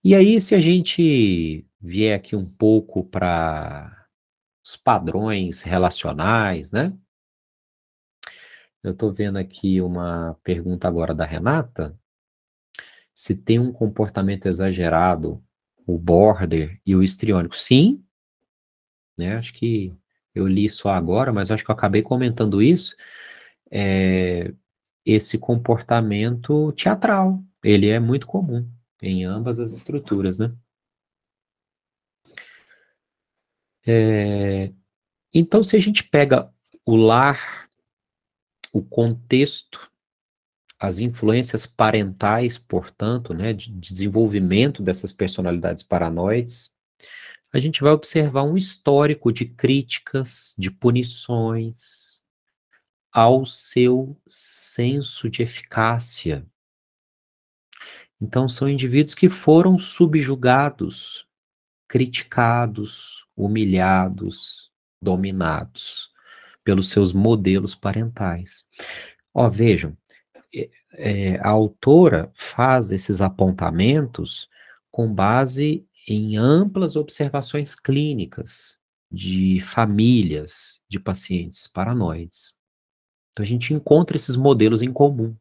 E 0.03 0.15
aí, 0.15 0.41
se 0.41 0.55
a 0.55 0.61
gente 0.61 1.67
vier 1.81 2.17
aqui 2.17 2.37
um 2.37 2.45
pouco 2.45 3.05
para 3.05 4.07
os 4.65 4.77
padrões 4.77 5.63
relacionais, 5.63 6.71
né? 6.71 6.93
Eu 8.83 8.93
estou 8.93 9.13
vendo 9.13 9.37
aqui 9.37 9.81
uma 9.81 10.39
pergunta 10.45 10.87
agora 10.87 11.15
da 11.15 11.25
Renata. 11.25 11.99
Se 13.15 13.35
tem 13.37 13.59
um 13.59 13.73
comportamento 13.73 14.47
exagerado, 14.47 15.43
o 15.87 15.99
border 15.99 16.81
e 16.87 16.95
o 16.95 17.03
histriônico. 17.03 17.57
Sim, 17.57 18.05
né? 19.17 19.37
Acho 19.37 19.53
que 19.55 19.93
eu 20.35 20.47
li 20.47 20.69
só 20.69 20.91
agora, 20.91 21.33
mas 21.33 21.51
acho 21.51 21.65
que 21.65 21.71
eu 21.71 21.75
acabei 21.75 22.03
comentando 22.03 22.63
isso 22.63 22.95
é, 23.71 24.53
esse 25.07 25.39
comportamento 25.39 26.73
teatral. 26.73 27.43
Ele 27.63 27.89
é 27.89 28.01
muito 28.01 28.27
comum 28.27 28.69
em 29.01 29.25
ambas 29.25 29.61
as 29.61 29.71
estruturas, 29.71 30.39
né? 30.39 30.53
É, 33.87 34.73
então, 35.33 35.63
se 35.63 35.77
a 35.77 35.79
gente 35.79 36.03
pega 36.03 36.53
o 36.85 36.97
lar, 36.97 37.71
o 38.73 38.83
contexto, 38.83 39.91
as 40.79 40.99
influências 40.99 41.67
parentais, 41.67 42.59
portanto, 42.59 43.33
né, 43.33 43.53
de 43.53 43.71
desenvolvimento 43.71 44.83
dessas 44.83 45.13
personalidades 45.13 45.83
paranoides, 45.83 46.71
a 47.53 47.59
gente 47.59 47.81
vai 47.81 47.93
observar 47.93 48.43
um 48.43 48.57
histórico 48.57 49.33
de 49.33 49.47
críticas, 49.47 50.55
de 50.59 50.71
punições, 50.71 52.06
ao 53.17 53.47
seu 53.47 54.15
senso 54.29 55.31
de 55.31 55.43
eficácia. 55.43 56.47
Então, 58.21 58.47
são 58.47 58.69
indivíduos 58.69 59.15
que 59.15 59.31
foram 59.31 59.79
subjugados, 59.79 61.27
criticados, 61.89 63.27
humilhados, 63.35 64.71
dominados 65.01 66.11
pelos 66.63 66.91
seus 66.91 67.15
modelos 67.15 67.75
parentais. 67.75 68.67
Ó, 69.33 69.49
vejam, 69.49 69.97
é, 70.93 71.39
a 71.41 71.49
autora 71.49 72.31
faz 72.35 72.93
esses 72.93 73.23
apontamentos 73.23 74.47
com 74.91 75.11
base 75.11 75.89
em 76.07 76.37
amplas 76.37 76.97
observações 76.97 77.75
clínicas 77.75 78.77
de 79.11 79.59
famílias 79.63 80.83
de 80.87 81.01
pacientes 81.01 81.67
paranoides. 81.67 82.56
Então 83.37 83.45
a 83.45 83.47
gente 83.47 83.75
encontra 83.75 84.17
esses 84.17 84.35
modelos 84.35 84.81
em 84.81 84.91
comum. 84.91 85.37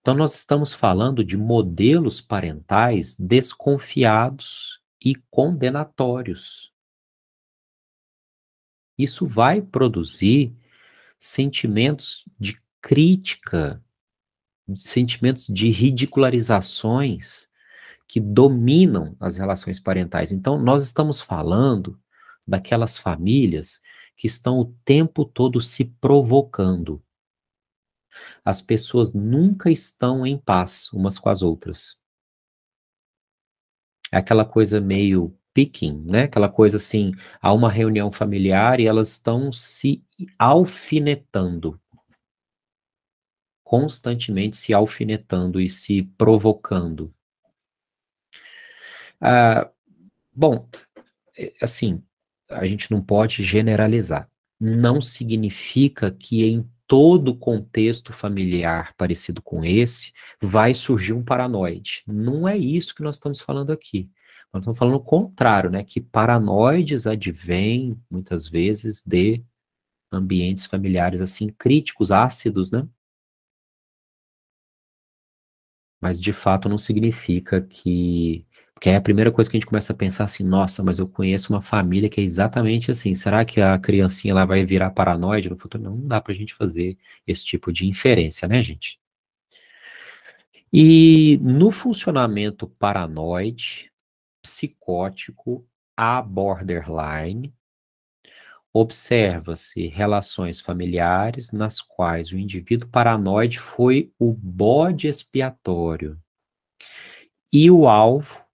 Então 0.00 0.14
nós 0.14 0.36
estamos 0.36 0.72
falando 0.72 1.24
de 1.24 1.36
modelos 1.36 2.20
parentais 2.20 3.16
desconfiados 3.18 4.80
e 5.04 5.16
condenatórios. 5.28 6.72
Isso 8.96 9.26
vai 9.26 9.60
produzir 9.60 10.56
sentimentos 11.18 12.24
de 12.38 12.62
crítica, 12.80 13.82
sentimentos 14.76 15.48
de 15.48 15.70
ridicularizações 15.70 17.48
que 18.06 18.20
dominam 18.20 19.16
as 19.18 19.36
relações 19.36 19.80
parentais. 19.80 20.30
Então, 20.30 20.56
nós 20.56 20.84
estamos 20.84 21.20
falando 21.20 22.00
daquelas 22.46 22.96
famílias 22.96 23.82
que 24.18 24.26
estão 24.26 24.58
o 24.58 24.74
tempo 24.84 25.24
todo 25.24 25.62
se 25.62 25.84
provocando. 25.84 27.00
As 28.44 28.60
pessoas 28.60 29.14
nunca 29.14 29.70
estão 29.70 30.26
em 30.26 30.36
paz 30.36 30.92
umas 30.92 31.20
com 31.20 31.28
as 31.28 31.40
outras. 31.40 32.00
É 34.10 34.16
aquela 34.18 34.44
coisa 34.44 34.80
meio 34.80 35.38
picking, 35.54 36.02
né? 36.04 36.24
Aquela 36.24 36.48
coisa 36.48 36.78
assim, 36.78 37.12
há 37.40 37.52
uma 37.52 37.70
reunião 37.70 38.10
familiar 38.10 38.80
e 38.80 38.86
elas 38.86 39.08
estão 39.12 39.52
se 39.52 40.04
alfinetando. 40.36 41.80
Constantemente 43.62 44.56
se 44.56 44.74
alfinetando 44.74 45.60
e 45.60 45.70
se 45.70 46.02
provocando. 46.02 47.14
Ah, 49.20 49.70
bom, 50.32 50.68
é, 51.36 51.54
assim, 51.62 52.02
a 52.48 52.66
gente 52.66 52.90
não 52.90 53.02
pode 53.02 53.44
generalizar. 53.44 54.28
Não 54.60 55.00
significa 55.00 56.10
que 56.10 56.44
em 56.44 56.68
todo 56.86 57.36
contexto 57.36 58.12
familiar 58.12 58.94
parecido 58.96 59.42
com 59.42 59.64
esse 59.64 60.12
vai 60.40 60.74
surgir 60.74 61.12
um 61.12 61.22
paranoide. 61.24 62.02
Não 62.06 62.48
é 62.48 62.56
isso 62.56 62.94
que 62.94 63.02
nós 63.02 63.16
estamos 63.16 63.40
falando 63.40 63.72
aqui. 63.72 64.10
Nós 64.52 64.62
estamos 64.62 64.78
falando 64.78 64.94
o 64.94 65.00
contrário, 65.00 65.70
né? 65.70 65.84
Que 65.84 66.00
paranoides 66.00 67.06
advêm, 67.06 68.00
muitas 68.10 68.48
vezes, 68.48 69.02
de 69.04 69.44
ambientes 70.10 70.66
familiares 70.66 71.20
assim 71.20 71.48
críticos, 71.48 72.10
ácidos, 72.10 72.70
né? 72.72 72.88
Mas 76.00 76.20
de 76.20 76.32
fato 76.32 76.68
não 76.68 76.78
significa 76.78 77.60
que. 77.60 78.46
Porque 78.78 78.90
é 78.90 78.94
a 78.94 79.00
primeira 79.00 79.32
coisa 79.32 79.50
que 79.50 79.56
a 79.56 79.58
gente 79.58 79.66
começa 79.66 79.92
a 79.92 79.96
pensar 79.96 80.22
assim, 80.22 80.44
nossa, 80.44 80.84
mas 80.84 81.00
eu 81.00 81.08
conheço 81.08 81.52
uma 81.52 81.60
família 81.60 82.08
que 82.08 82.20
é 82.20 82.22
exatamente 82.22 82.92
assim. 82.92 83.12
Será 83.12 83.44
que 83.44 83.60
a 83.60 83.76
criancinha 83.76 84.32
lá 84.32 84.44
vai 84.44 84.64
virar 84.64 84.92
paranoide 84.92 85.50
no 85.50 85.56
futuro? 85.56 85.82
Não, 85.82 85.96
não 85.96 86.06
dá 86.06 86.20
pra 86.20 86.32
gente 86.32 86.54
fazer 86.54 86.96
esse 87.26 87.44
tipo 87.44 87.72
de 87.72 87.88
inferência, 87.88 88.46
né, 88.46 88.62
gente? 88.62 89.00
E 90.72 91.40
no 91.42 91.72
funcionamento 91.72 92.68
paranoide, 92.68 93.90
psicótico 94.40 95.66
a 95.96 96.22
borderline, 96.22 97.52
observa-se 98.72 99.88
relações 99.88 100.60
familiares 100.60 101.50
nas 101.50 101.80
quais 101.80 102.30
o 102.30 102.38
indivíduo 102.38 102.88
paranoide 102.88 103.58
foi 103.58 104.12
o 104.20 104.32
bode 104.32 105.08
expiatório 105.08 106.16
e 107.52 107.68
o 107.72 107.88
alvo 107.88 108.46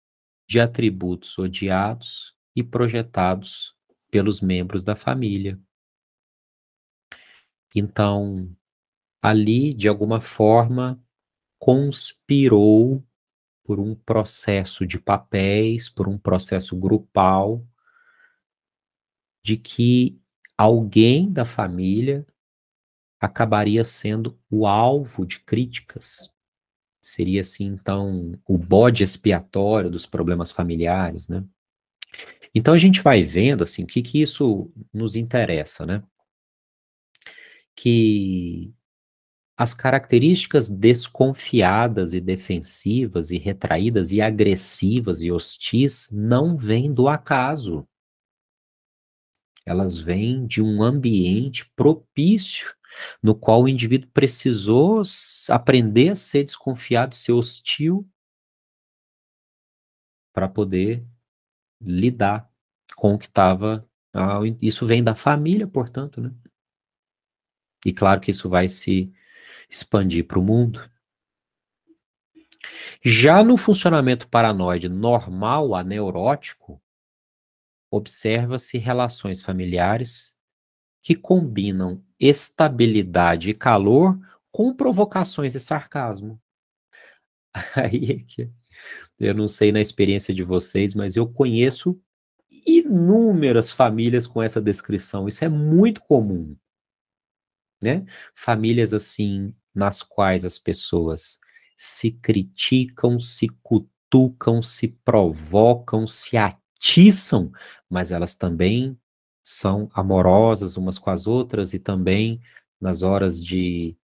de 0.54 0.60
atributos 0.60 1.36
odiados 1.36 2.32
e 2.54 2.62
projetados 2.62 3.74
pelos 4.08 4.40
membros 4.40 4.84
da 4.84 4.94
família. 4.94 5.60
Então, 7.74 8.56
ali, 9.20 9.74
de 9.74 9.88
alguma 9.88 10.20
forma, 10.20 11.02
conspirou 11.58 13.04
por 13.64 13.80
um 13.80 13.96
processo 13.96 14.86
de 14.86 14.96
papéis, 14.96 15.88
por 15.88 16.06
um 16.06 16.16
processo 16.16 16.78
grupal, 16.78 17.66
de 19.42 19.56
que 19.56 20.22
alguém 20.56 21.32
da 21.32 21.44
família 21.44 22.24
acabaria 23.18 23.84
sendo 23.84 24.38
o 24.48 24.68
alvo 24.68 25.26
de 25.26 25.40
críticas. 25.40 26.32
Seria 27.04 27.42
assim, 27.42 27.66
então, 27.66 28.32
o 28.48 28.56
bode 28.56 29.04
expiatório 29.04 29.90
dos 29.90 30.06
problemas 30.06 30.50
familiares, 30.50 31.28
né? 31.28 31.44
Então 32.54 32.72
a 32.72 32.78
gente 32.78 33.02
vai 33.02 33.22
vendo 33.22 33.62
assim, 33.62 33.84
o 33.84 33.86
que 33.86 34.00
que 34.00 34.22
isso 34.22 34.72
nos 34.90 35.14
interessa, 35.14 35.84
né? 35.84 36.02
Que 37.76 38.72
as 39.54 39.74
características 39.74 40.70
desconfiadas 40.70 42.14
e 42.14 42.22
defensivas 42.22 43.30
e 43.30 43.36
retraídas 43.36 44.10
e 44.10 44.22
agressivas 44.22 45.20
e 45.20 45.30
hostis 45.30 46.08
não 46.10 46.56
vêm 46.56 46.90
do 46.90 47.06
acaso. 47.06 47.86
Elas 49.66 49.94
vêm 49.94 50.46
de 50.46 50.62
um 50.62 50.82
ambiente 50.82 51.70
propício 51.76 52.74
no 53.22 53.34
qual 53.34 53.62
o 53.62 53.68
indivíduo 53.68 54.10
precisou 54.10 55.02
aprender 55.48 56.10
a 56.10 56.16
ser 56.16 56.44
desconfiado, 56.44 57.14
ser 57.14 57.32
hostil 57.32 58.08
para 60.32 60.48
poder 60.48 61.06
lidar 61.80 62.50
com 62.96 63.14
o 63.14 63.18
que 63.18 63.26
estava. 63.26 63.88
Isso 64.60 64.86
vem 64.86 65.02
da 65.02 65.14
família, 65.14 65.66
portanto, 65.66 66.20
né? 66.20 66.32
E 67.84 67.92
claro 67.92 68.20
que 68.20 68.30
isso 68.30 68.48
vai 68.48 68.68
se 68.68 69.12
expandir 69.68 70.26
para 70.26 70.38
o 70.38 70.42
mundo. 70.42 70.88
Já 73.04 73.44
no 73.44 73.56
funcionamento 73.56 74.28
paranoide 74.28 74.88
normal, 74.88 75.74
aneurótico, 75.74 76.82
observa-se 77.90 78.78
relações 78.78 79.42
familiares 79.42 80.34
que 81.02 81.14
combinam 81.14 82.02
estabilidade 82.18 83.50
e 83.50 83.54
calor 83.54 84.18
com 84.50 84.74
provocações 84.74 85.54
e 85.54 85.60
sarcasmo. 85.60 86.40
Aí 87.74 88.26
é 88.38 88.48
eu 89.18 89.34
não 89.34 89.46
sei 89.48 89.70
na 89.70 89.80
experiência 89.80 90.34
de 90.34 90.42
vocês, 90.42 90.94
mas 90.94 91.16
eu 91.16 91.26
conheço 91.26 92.00
inúmeras 92.66 93.70
famílias 93.70 94.26
com 94.26 94.42
essa 94.42 94.60
descrição. 94.60 95.28
Isso 95.28 95.44
é 95.44 95.48
muito 95.48 96.00
comum 96.00 96.56
né? 97.84 98.04
Famílias 98.34 98.94
assim, 98.94 99.54
nas 99.74 100.02
quais 100.02 100.44
as 100.44 100.58
pessoas 100.58 101.38
se 101.76 102.10
criticam, 102.10 103.20
se 103.20 103.46
cutucam, 103.62 104.62
se 104.62 104.88
provocam, 105.04 106.06
se 106.06 106.36
atiçam, 106.36 107.52
mas 107.88 108.10
elas 108.10 108.36
também 108.36 108.98
são 109.44 109.90
amorosas 109.94 110.76
umas 110.76 110.98
com 110.98 111.10
as 111.10 111.26
outras 111.26 111.74
e 111.74 111.78
também 111.78 112.40
nas 112.80 113.02
horas 113.02 113.42
de 113.42 113.96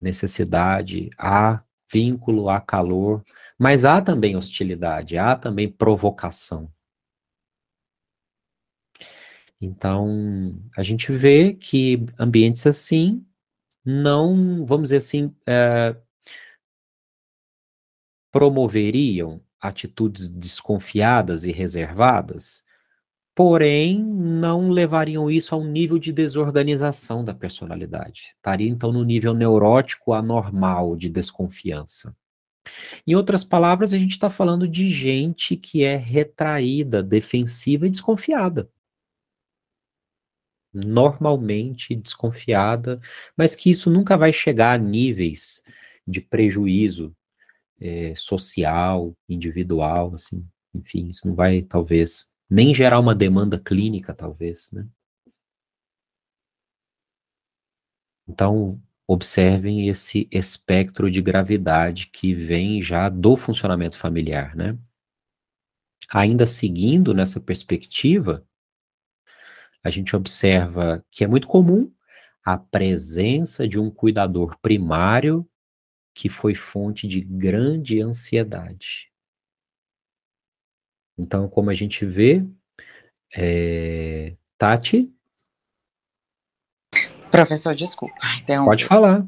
necessidade 0.00 1.10
há 1.18 1.62
vínculo, 1.92 2.48
há 2.48 2.60
calor, 2.60 3.24
mas 3.58 3.84
há 3.84 4.00
também 4.00 4.36
hostilidade, 4.36 5.18
há 5.18 5.36
também 5.36 5.70
provocação. 5.70 6.72
Então, 9.60 10.60
a 10.76 10.82
gente 10.82 11.10
vê 11.12 11.54
que 11.54 12.04
ambientes 12.18 12.66
assim 12.66 13.26
não, 13.84 14.64
vamos 14.64 14.88
dizer 14.88 14.96
assim, 14.98 15.34
é, 15.46 15.96
promoveriam 18.32 19.40
atitudes 19.60 20.28
desconfiadas 20.28 21.44
e 21.44 21.52
reservadas, 21.52 22.65
porém 23.36 24.02
não 24.02 24.70
levariam 24.70 25.30
isso 25.30 25.54
a 25.54 25.58
um 25.58 25.70
nível 25.70 25.98
de 25.98 26.10
desorganização 26.10 27.22
da 27.22 27.34
personalidade. 27.34 28.34
Estaria 28.34 28.68
então 28.68 28.90
no 28.90 29.04
nível 29.04 29.34
neurótico 29.34 30.14
anormal 30.14 30.96
de 30.96 31.10
desconfiança. 31.10 32.16
Em 33.06 33.14
outras 33.14 33.44
palavras, 33.44 33.92
a 33.92 33.98
gente 33.98 34.12
está 34.12 34.30
falando 34.30 34.66
de 34.66 34.90
gente 34.90 35.54
que 35.54 35.84
é 35.84 35.96
retraída, 35.96 37.02
defensiva 37.02 37.86
e 37.86 37.90
desconfiada 37.90 38.68
normalmente 40.76 41.94
desconfiada, 41.96 43.00
mas 43.34 43.54
que 43.54 43.70
isso 43.70 43.90
nunca 43.90 44.14
vai 44.14 44.30
chegar 44.30 44.74
a 44.74 44.78
níveis 44.78 45.62
de 46.06 46.20
prejuízo 46.20 47.16
é, 47.80 48.14
social, 48.14 49.16
individual, 49.28 50.14
assim, 50.14 50.46
enfim, 50.74 51.08
isso 51.08 51.26
não 51.26 51.34
vai, 51.34 51.62
talvez, 51.62 52.30
nem 52.48 52.72
gerar 52.74 53.00
uma 53.00 53.14
demanda 53.14 53.58
clínica, 53.58 54.14
talvez, 54.14 54.70
né? 54.72 54.86
Então, 58.28 58.80
observem 59.06 59.88
esse 59.88 60.28
espectro 60.32 61.10
de 61.10 61.22
gravidade 61.22 62.08
que 62.08 62.34
vem 62.34 62.82
já 62.82 63.08
do 63.08 63.36
funcionamento 63.36 63.96
familiar, 63.96 64.56
né? 64.56 64.76
Ainda 66.12 66.46
seguindo 66.46 67.14
nessa 67.14 67.40
perspectiva, 67.40 68.46
a 69.82 69.90
gente 69.90 70.14
observa 70.16 71.04
que 71.10 71.24
é 71.24 71.26
muito 71.26 71.46
comum 71.46 71.92
a 72.44 72.56
presença 72.56 73.66
de 73.66 73.78
um 73.78 73.90
cuidador 73.90 74.58
primário 74.60 75.48
que 76.14 76.28
foi 76.28 76.54
fonte 76.54 77.06
de 77.06 77.20
grande 77.20 78.00
ansiedade. 78.00 79.12
Então, 81.18 81.48
como 81.48 81.70
a 81.70 81.74
gente 81.74 82.04
vê, 82.04 82.44
é... 83.34 84.34
Tati? 84.58 85.12
Professor, 87.30 87.74
desculpa. 87.74 88.14
Então, 88.42 88.64
Pode 88.64 88.84
falar. 88.84 89.20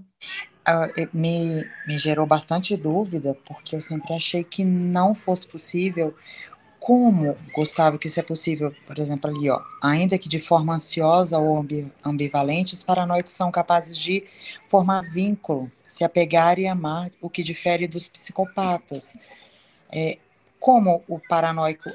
Uh, 0.69 1.09
me, 1.13 1.65
me 1.87 1.99
gerou 1.99 2.27
bastante 2.27 2.77
dúvida, 2.77 3.37
porque 3.47 3.75
eu 3.75 3.81
sempre 3.81 4.13
achei 4.15 4.45
que 4.45 4.65
não 4.65 5.15
fosse 5.15 5.47
possível 5.47 6.15
como, 6.79 7.37
Gustavo, 7.55 7.99
que 7.99 8.07
isso 8.07 8.21
é 8.21 8.23
possível, 8.23 8.75
por 8.87 8.99
exemplo, 8.99 9.31
ali, 9.31 9.51
ó, 9.51 9.61
ainda 9.83 10.19
que 10.19 10.29
de 10.29 10.39
forma 10.39 10.75
ansiosa 10.75 11.39
ou 11.39 11.65
ambivalente, 12.05 12.75
os 12.75 12.83
paranoicos 12.83 13.33
são 13.33 13.51
capazes 13.51 13.97
de 13.97 14.25
formar 14.69 15.03
vínculo, 15.03 15.71
se 15.87 16.05
apegar 16.05 16.59
e 16.59 16.67
amar, 16.67 17.11
o 17.21 17.29
que 17.29 17.43
difere 17.43 17.89
dos 17.89 18.09
psicopatas. 18.09 19.17
É, 19.91 20.19
como 20.59 21.03
o 21.09 21.19
paranoico 21.19 21.91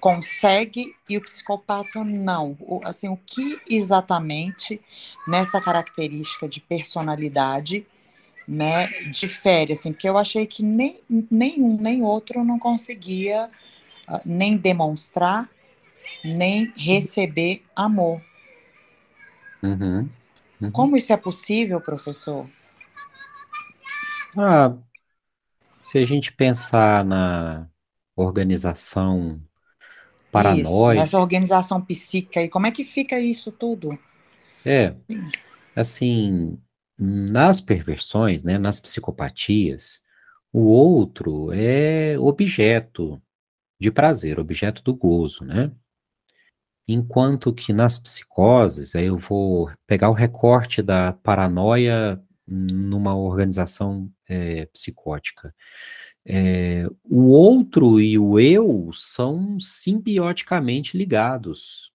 consegue 0.00 0.94
e 1.08 1.16
o 1.16 1.20
psicopata 1.22 2.02
não? 2.02 2.56
O, 2.60 2.80
assim, 2.84 3.08
o 3.08 3.16
que 3.16 3.60
exatamente 3.68 4.80
nessa 5.26 5.60
característica 5.60 6.48
de 6.48 6.60
personalidade 6.60 7.86
né, 8.48 8.88
difere? 9.10 9.74
Assim, 9.74 9.92
porque 9.92 10.08
eu 10.08 10.16
achei 10.18 10.46
que 10.46 10.62
nem, 10.62 11.00
nenhum 11.30 11.76
nem 11.80 12.02
outro 12.02 12.44
não 12.44 12.58
conseguia 12.58 13.50
nem 14.24 14.56
demonstrar 14.56 15.48
nem 16.24 16.72
receber 16.76 17.62
amor. 17.74 18.20
Uhum, 19.62 20.08
uhum. 20.60 20.70
Como 20.70 20.96
isso 20.96 21.12
é 21.12 21.16
possível, 21.16 21.80
professor? 21.80 22.46
Ah, 24.36 24.74
se 25.82 25.98
a 25.98 26.04
gente 26.04 26.32
pensar 26.32 27.04
na 27.04 27.69
organização 28.24 29.40
paranoide. 30.30 30.62
Isso, 30.62 30.94
nessa 30.94 31.18
organização 31.18 31.80
psíquica, 31.80 32.42
e 32.42 32.48
como 32.48 32.66
é 32.66 32.70
que 32.70 32.84
fica 32.84 33.18
isso 33.18 33.50
tudo? 33.50 33.98
É, 34.64 34.94
assim, 35.74 36.58
nas 36.98 37.60
perversões, 37.60 38.44
né, 38.44 38.58
nas 38.58 38.78
psicopatias, 38.78 40.02
o 40.52 40.66
outro 40.66 41.52
é 41.52 42.18
objeto 42.18 43.20
de 43.80 43.90
prazer, 43.90 44.38
objeto 44.38 44.82
do 44.82 44.94
gozo, 44.94 45.44
né? 45.44 45.72
Enquanto 46.86 47.54
que 47.54 47.72
nas 47.72 47.96
psicoses, 47.96 48.94
aí 48.94 49.06
eu 49.06 49.16
vou 49.16 49.70
pegar 49.86 50.10
o 50.10 50.14
recorte 50.14 50.82
da 50.82 51.12
paranoia 51.12 52.20
numa 52.46 53.16
organização 53.16 54.10
é, 54.28 54.66
psicótica. 54.66 55.54
É, 56.26 56.86
o 57.04 57.28
outro 57.28 58.00
e 58.00 58.18
o 58.18 58.38
eu 58.38 58.90
são 58.92 59.58
simbioticamente 59.58 60.96
ligados. 60.96 61.90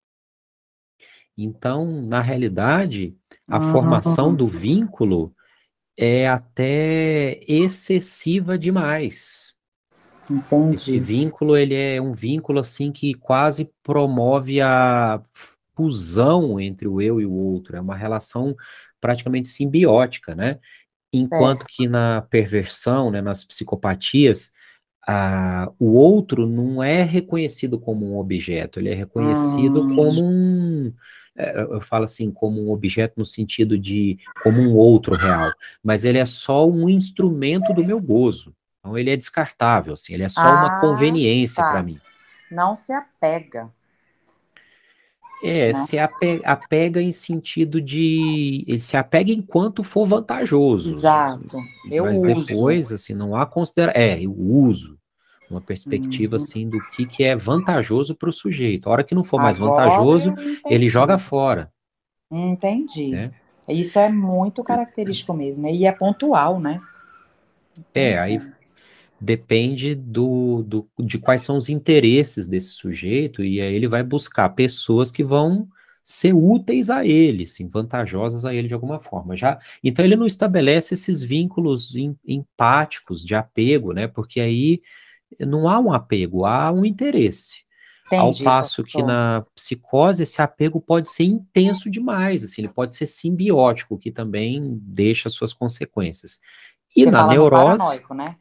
Então, 1.37 2.01
na 2.01 2.21
realidade, 2.21 3.15
a 3.47 3.59
formação 3.59 4.33
do 4.33 4.47
vínculo 4.47 5.33
é 5.97 6.27
até 6.27 7.39
excessiva 7.47 8.57
demais. 8.57 9.53
Entendi. 10.29 10.75
Esse 10.75 10.99
vínculo, 10.99 11.55
ele 11.55 11.75
é 11.75 12.01
um 12.01 12.13
vínculo 12.13 12.59
assim 12.59 12.91
que 12.91 13.13
quase 13.13 13.71
promove 13.83 14.61
a 14.61 15.21
fusão 15.75 16.59
entre 16.59 16.87
o 16.87 17.01
eu 17.01 17.19
e 17.19 17.25
o 17.25 17.33
outro, 17.33 17.75
é 17.75 17.81
uma 17.81 17.95
relação 17.95 18.55
praticamente 18.99 19.49
simbiótica, 19.49 20.33
né? 20.33 20.59
Enquanto 21.17 21.63
é. 21.63 21.65
que 21.69 21.87
na 21.87 22.21
perversão, 22.21 23.11
né, 23.11 23.21
nas 23.21 23.43
psicopatias, 23.43 24.51
a, 25.07 25.71
o 25.79 25.93
outro 25.93 26.47
não 26.47 26.83
é 26.83 27.03
reconhecido 27.03 27.79
como 27.79 28.11
um 28.11 28.17
objeto, 28.17 28.79
ele 28.79 28.89
é 28.89 28.95
reconhecido 28.95 29.81
hum. 29.83 29.95
como 29.95 30.23
um, 30.23 30.93
é, 31.37 31.61
eu 31.61 31.81
falo 31.81 32.05
assim, 32.05 32.31
como 32.31 32.61
um 32.61 32.71
objeto 32.71 33.13
no 33.17 33.25
sentido 33.25 33.77
de 33.77 34.17
como 34.41 34.61
um 34.61 34.73
outro 34.73 35.15
real, 35.15 35.51
mas 35.83 36.05
ele 36.05 36.17
é 36.17 36.25
só 36.25 36.67
um 36.67 36.89
instrumento 36.89 37.73
do 37.73 37.83
meu 37.83 37.99
gozo. 37.99 38.55
Então 38.79 38.97
ele 38.97 39.09
é 39.09 39.17
descartável, 39.17 39.93
assim, 39.93 40.13
ele 40.13 40.23
é 40.23 40.29
só 40.29 40.41
ah, 40.41 40.51
uma 40.51 40.79
conveniência 40.79 41.61
tá. 41.61 41.71
para 41.71 41.83
mim. 41.83 41.99
Não 42.49 42.75
se 42.75 42.93
apega. 42.93 43.69
É, 45.43 45.67
né? 45.67 45.73
se 45.73 45.99
apega, 45.99 46.47
apega, 46.47 47.01
em 47.01 47.11
sentido 47.11 47.81
de. 47.81 48.63
Ele 48.67 48.79
se 48.79 48.97
apega 48.97 49.31
enquanto 49.31 49.83
for 49.83 50.05
vantajoso. 50.05 50.89
Exato. 50.89 51.57
Eu 51.91 52.05
mas 52.05 52.19
uso. 52.21 52.47
depois, 52.47 52.91
assim, 52.91 53.13
não 53.13 53.35
há 53.35 53.45
considera. 53.45 53.91
É, 53.95 54.21
eu 54.21 54.33
uso. 54.33 54.97
Uma 55.49 55.61
perspectiva, 55.61 56.37
uhum. 56.37 56.43
assim, 56.43 56.67
do 56.67 56.79
que, 56.89 57.05
que 57.05 57.23
é 57.23 57.35
vantajoso 57.35 58.15
para 58.15 58.29
o 58.29 58.33
sujeito. 58.33 58.89
A 58.89 58.91
hora 58.91 59.03
que 59.03 59.13
não 59.13 59.23
for 59.23 59.39
mais 59.39 59.61
Agora 59.61 59.89
vantajoso, 59.89 60.33
ele 60.67 60.89
joga 60.89 61.19
fora. 61.19 61.71
Entendi. 62.31 63.09
Né? 63.09 63.31
Isso 63.69 63.99
é 63.99 64.09
muito 64.09 64.63
característico 64.63 65.33
mesmo. 65.33 65.67
E 65.67 65.85
é 65.85 65.91
pontual, 65.91 66.59
né? 66.59 66.81
É, 67.93 68.17
aí 68.17 68.39
depende 69.19 69.95
do, 69.95 70.63
do, 70.63 70.89
de 70.99 71.17
quais 71.17 71.41
são 71.41 71.57
os 71.57 71.69
interesses 71.69 72.47
desse 72.47 72.69
sujeito, 72.69 73.43
e 73.43 73.61
aí 73.61 73.73
ele 73.73 73.87
vai 73.87 74.03
buscar 74.03 74.49
pessoas 74.49 75.11
que 75.11 75.23
vão 75.23 75.67
ser 76.03 76.33
úteis 76.33 76.89
a 76.89 77.03
ele, 77.03 77.47
sim, 77.47 77.67
vantajosas 77.67 78.45
a 78.45 78.53
ele 78.53 78.67
de 78.67 78.73
alguma 78.75 78.99
forma. 78.99 79.35
Já, 79.35 79.59
então 79.83 80.05
ele 80.05 80.15
não 80.15 80.27
estabelece 80.27 80.93
esses 80.93 81.23
vínculos 81.23 81.95
em, 81.95 82.15
empáticos 82.25 83.25
de 83.25 83.33
apego, 83.33 83.91
né? 83.91 84.07
Porque 84.07 84.39
aí 84.39 84.81
não 85.39 85.67
há 85.67 85.79
um 85.79 85.91
apego, 85.91 86.45
há 86.45 86.71
um 86.71 86.85
interesse. 86.85 87.65
Entendi, 88.05 88.21
Ao 88.21 88.53
passo 88.53 88.83
que 88.83 89.01
na 89.01 89.43
psicose 89.55 90.21
esse 90.21 90.39
apego 90.39 90.79
pode 90.79 91.09
ser 91.09 91.23
intenso 91.23 91.89
demais, 91.89 92.43
assim, 92.43 92.61
ele 92.61 92.69
pode 92.69 92.93
ser 92.93 93.07
simbiótico, 93.07 93.97
que 93.97 94.11
também 94.11 94.77
deixa 94.79 95.27
suas 95.27 95.53
consequências. 95.53 96.39
E 96.95 97.03
Você 97.03 97.09
na 97.09 97.27
neurose, 97.27 98.01
né? 98.13 98.35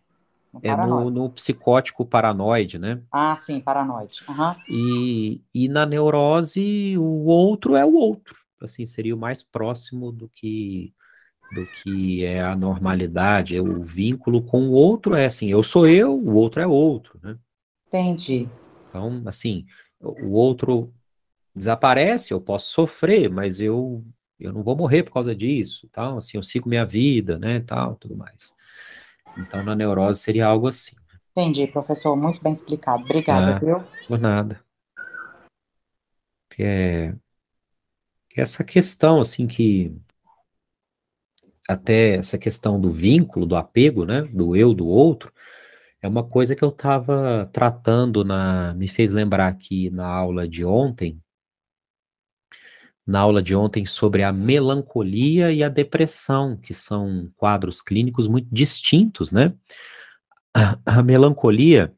No 0.54 0.60
é 0.62 0.76
no, 0.86 1.10
no, 1.10 1.30
psicótico 1.30 2.06
paranoide, 2.06 2.78
né? 2.78 3.02
Ah, 3.10 3.36
sim, 3.36 3.60
paranoide. 3.60 4.20
Uhum. 4.28 4.54
E, 4.68 5.42
e 5.52 5.68
na 5.68 5.84
neurose, 5.84 6.96
o 6.96 7.24
outro 7.26 7.74
é 7.74 7.84
o 7.84 7.94
outro. 7.94 8.36
Assim, 8.62 8.86
seria 8.86 9.14
o 9.14 9.18
mais 9.18 9.42
próximo 9.42 10.12
do 10.12 10.28
que 10.28 10.94
do 11.52 11.66
que 11.66 12.24
é 12.24 12.42
a 12.42 12.56
normalidade, 12.56 13.56
é 13.56 13.60
o 13.60 13.82
vínculo 13.82 14.42
com 14.42 14.68
o 14.68 14.72
outro 14.72 15.14
é 15.14 15.26
assim, 15.26 15.48
eu 15.48 15.62
sou 15.62 15.86
eu, 15.86 16.12
o 16.12 16.34
outro 16.34 16.60
é 16.60 16.66
outro, 16.66 17.20
né? 17.22 17.36
Entendi. 17.86 18.48
Então, 18.88 19.22
assim, 19.24 19.64
o 20.00 20.32
outro 20.32 20.92
desaparece, 21.54 22.32
eu 22.32 22.40
posso 22.40 22.70
sofrer, 22.70 23.30
mas 23.30 23.60
eu 23.60 24.04
eu 24.40 24.52
não 24.52 24.64
vou 24.64 24.76
morrer 24.76 25.04
por 25.04 25.12
causa 25.12 25.34
disso, 25.34 25.88
tal, 25.92 26.18
assim, 26.18 26.36
eu 26.36 26.42
sigo 26.42 26.68
minha 26.68 26.84
vida, 26.84 27.38
né, 27.38 27.60
tal, 27.60 27.94
tudo 27.94 28.16
mais. 28.16 28.52
Então, 29.36 29.62
na 29.62 29.74
neurose 29.74 30.20
seria 30.20 30.46
algo 30.46 30.68
assim. 30.68 30.96
Entendi, 31.30 31.66
professor, 31.66 32.14
muito 32.16 32.42
bem 32.42 32.52
explicado. 32.52 33.02
Obrigada, 33.02 33.56
ah, 33.56 33.58
viu? 33.58 33.84
Por 34.06 34.18
nada. 34.18 34.62
É 36.58 37.14
essa 38.36 38.64
questão, 38.64 39.20
assim, 39.20 39.46
que 39.46 39.96
até 41.68 42.16
essa 42.16 42.36
questão 42.36 42.80
do 42.80 42.90
vínculo, 42.90 43.46
do 43.46 43.56
apego, 43.56 44.04
né, 44.04 44.22
do 44.22 44.54
eu, 44.56 44.74
do 44.74 44.86
outro, 44.86 45.32
é 46.02 46.08
uma 46.08 46.22
coisa 46.22 46.54
que 46.54 46.62
eu 46.62 46.68
estava 46.68 47.48
tratando 47.52 48.24
na, 48.24 48.74
me 48.74 48.86
fez 48.86 49.10
lembrar 49.10 49.48
aqui 49.48 49.88
na 49.90 50.06
aula 50.06 50.46
de 50.46 50.64
ontem, 50.64 51.20
na 53.06 53.20
aula 53.20 53.42
de 53.42 53.54
ontem 53.54 53.84
sobre 53.84 54.22
a 54.22 54.32
melancolia 54.32 55.52
e 55.52 55.62
a 55.62 55.68
depressão, 55.68 56.56
que 56.56 56.72
são 56.72 57.30
quadros 57.36 57.82
clínicos 57.82 58.26
muito 58.26 58.48
distintos, 58.50 59.30
né? 59.30 59.52
A, 60.56 60.78
a 60.86 61.02
melancolia 61.02 61.92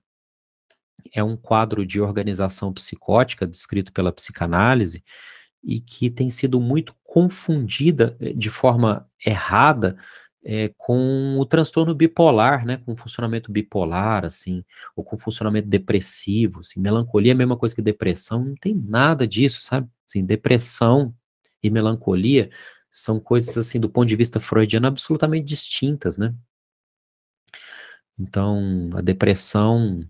é 1.13 1.23
um 1.23 1.37
quadro 1.37 1.87
de 1.87 2.01
organização 2.01 2.73
psicótica 2.73 3.47
descrito 3.47 3.93
pela 3.93 4.13
psicanálise 4.13 5.05
e 5.63 5.81
que 5.81 6.11
tem 6.11 6.31
sido 6.31 6.61
muito 6.61 6.95
confundida 7.03 8.17
eh, 8.21 8.33
de 8.33 8.51
forma 8.51 9.09
errada 9.25 9.97
é, 10.49 10.73
com 10.77 11.37
o 11.41 11.45
transtorno 11.45 11.93
bipolar, 11.93 12.65
né, 12.65 12.77
com 12.87 12.95
funcionamento 12.95 13.51
bipolar, 13.51 14.25
assim, 14.25 14.65
ou 14.95 15.03
com 15.03 15.19
funcionamento 15.19 15.67
depressivo, 15.69 16.61
assim, 16.61 16.79
melancolia 16.79 17.33
é 17.33 17.35
a 17.35 17.37
mesma 17.37 17.57
coisa 17.57 17.75
que 17.75 17.83
depressão, 17.83 18.45
não 18.45 18.55
tem 18.55 18.73
nada 18.73 19.27
disso, 19.27 19.61
sabe? 19.61 19.89
Assim, 20.09 20.25
depressão 20.25 21.13
e 21.61 21.69
melancolia 21.69 22.49
são 22.93 23.19
coisas, 23.19 23.59
assim, 23.59 23.81
do 23.81 23.91
ponto 23.91 24.09
de 24.09 24.15
vista 24.15 24.39
freudiano, 24.39 24.87
absolutamente 24.87 25.45
distintas, 25.45 26.17
né? 26.17 26.33
Então, 28.17 28.91
a 28.95 29.01
depressão 29.01 30.09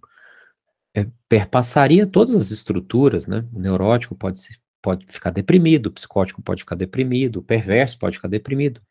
é, 0.94 1.06
perpassaria 1.30 2.06
todas 2.06 2.34
as 2.34 2.50
estruturas, 2.50 3.26
né? 3.26 3.48
O 3.54 3.58
neurótico 3.58 4.14
pode, 4.14 4.40
pode 4.82 5.06
ficar 5.06 5.30
deprimido, 5.30 5.86
o 5.86 5.92
psicótico 5.92 6.42
pode 6.42 6.60
ficar 6.62 6.76
deprimido, 6.76 7.38
o 7.38 7.42
perverso 7.42 7.98
pode 7.98 8.16
ficar 8.16 8.28
deprimido, 8.28 8.82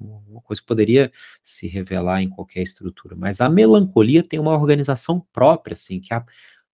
uma 0.00 0.40
coisa 0.42 0.60
que 0.60 0.66
poderia 0.66 1.12
se 1.42 1.66
revelar 1.66 2.22
em 2.22 2.28
qualquer 2.28 2.62
estrutura, 2.62 3.14
mas 3.16 3.40
a 3.40 3.48
melancolia 3.48 4.22
tem 4.22 4.38
uma 4.38 4.52
organização 4.52 5.20
própria, 5.32 5.74
assim, 5.74 6.00
que 6.00 6.12
a, 6.12 6.24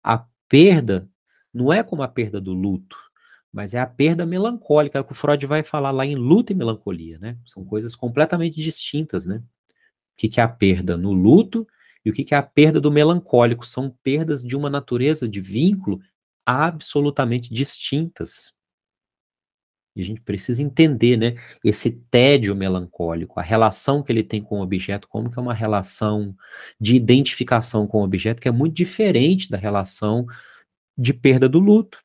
a 0.03 0.25
perda 0.47 1.09
não 1.53 1.73
é 1.73 1.83
como 1.83 2.03
a 2.03 2.07
perda 2.07 2.39
do 2.39 2.53
luto, 2.53 2.97
mas 3.51 3.73
é 3.73 3.79
a 3.79 3.87
perda 3.87 4.25
melancólica, 4.25 5.03
que 5.03 5.11
o 5.11 5.15
Freud 5.15 5.45
vai 5.45 5.63
falar 5.63 5.91
lá 5.91 6.05
em 6.05 6.15
luto 6.15 6.51
e 6.51 6.55
melancolia, 6.55 7.17
né? 7.17 7.37
São 7.45 7.65
coisas 7.65 7.95
completamente 7.95 8.61
distintas, 8.61 9.25
né? 9.25 9.37
O 9.37 9.43
que, 10.17 10.29
que 10.29 10.39
é 10.39 10.43
a 10.43 10.47
perda 10.47 10.97
no 10.97 11.11
luto 11.11 11.67
e 12.05 12.09
o 12.09 12.13
que, 12.13 12.23
que 12.23 12.35
é 12.35 12.37
a 12.37 12.43
perda 12.43 12.79
do 12.79 12.91
melancólico? 12.91 13.65
São 13.65 13.89
perdas 14.03 14.43
de 14.43 14.55
uma 14.55 14.69
natureza 14.69 15.27
de 15.27 15.41
vínculo 15.41 15.99
absolutamente 16.45 17.53
distintas. 17.53 18.53
E 19.97 20.01
a 20.01 20.05
gente 20.05 20.21
precisa 20.21 20.61
entender, 20.61 21.17
né, 21.17 21.33
esse 21.65 21.91
tédio 22.11 22.55
melancólico, 22.55 23.39
a 23.39 23.43
relação 23.43 24.03
que 24.03 24.11
ele 24.11 24.23
tem 24.23 24.43
com 24.43 24.59
o 24.59 24.61
objeto, 24.61 25.07
como 25.07 25.27
que 25.31 25.39
é 25.39 25.41
uma 25.41 25.55
relação 25.55 26.35
de 26.79 26.95
identificação 26.95 27.87
com 27.87 28.01
o 28.01 28.03
objeto 28.03 28.39
que 28.39 28.47
é 28.47 28.51
muito 28.51 28.75
diferente 28.75 29.49
da 29.49 29.57
relação 29.57 30.27
de 30.95 31.15
perda 31.15 31.49
do 31.49 31.57
luto. 31.57 31.99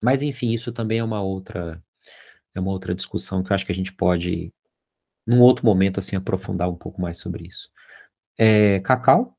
Mas 0.00 0.22
enfim, 0.22 0.52
isso 0.52 0.70
também 0.72 1.00
é 1.00 1.04
uma 1.04 1.20
outra 1.20 1.82
é 2.54 2.60
uma 2.60 2.70
outra 2.70 2.94
discussão 2.94 3.42
que 3.42 3.50
eu 3.50 3.54
acho 3.56 3.66
que 3.66 3.72
a 3.72 3.74
gente 3.74 3.92
pode 3.92 4.52
num 5.26 5.40
outro 5.40 5.66
momento 5.66 5.98
assim 5.98 6.14
aprofundar 6.14 6.70
um 6.70 6.76
pouco 6.76 7.00
mais 7.02 7.18
sobre 7.18 7.48
isso. 7.48 7.68
É, 8.38 8.78
Cacau? 8.80 9.36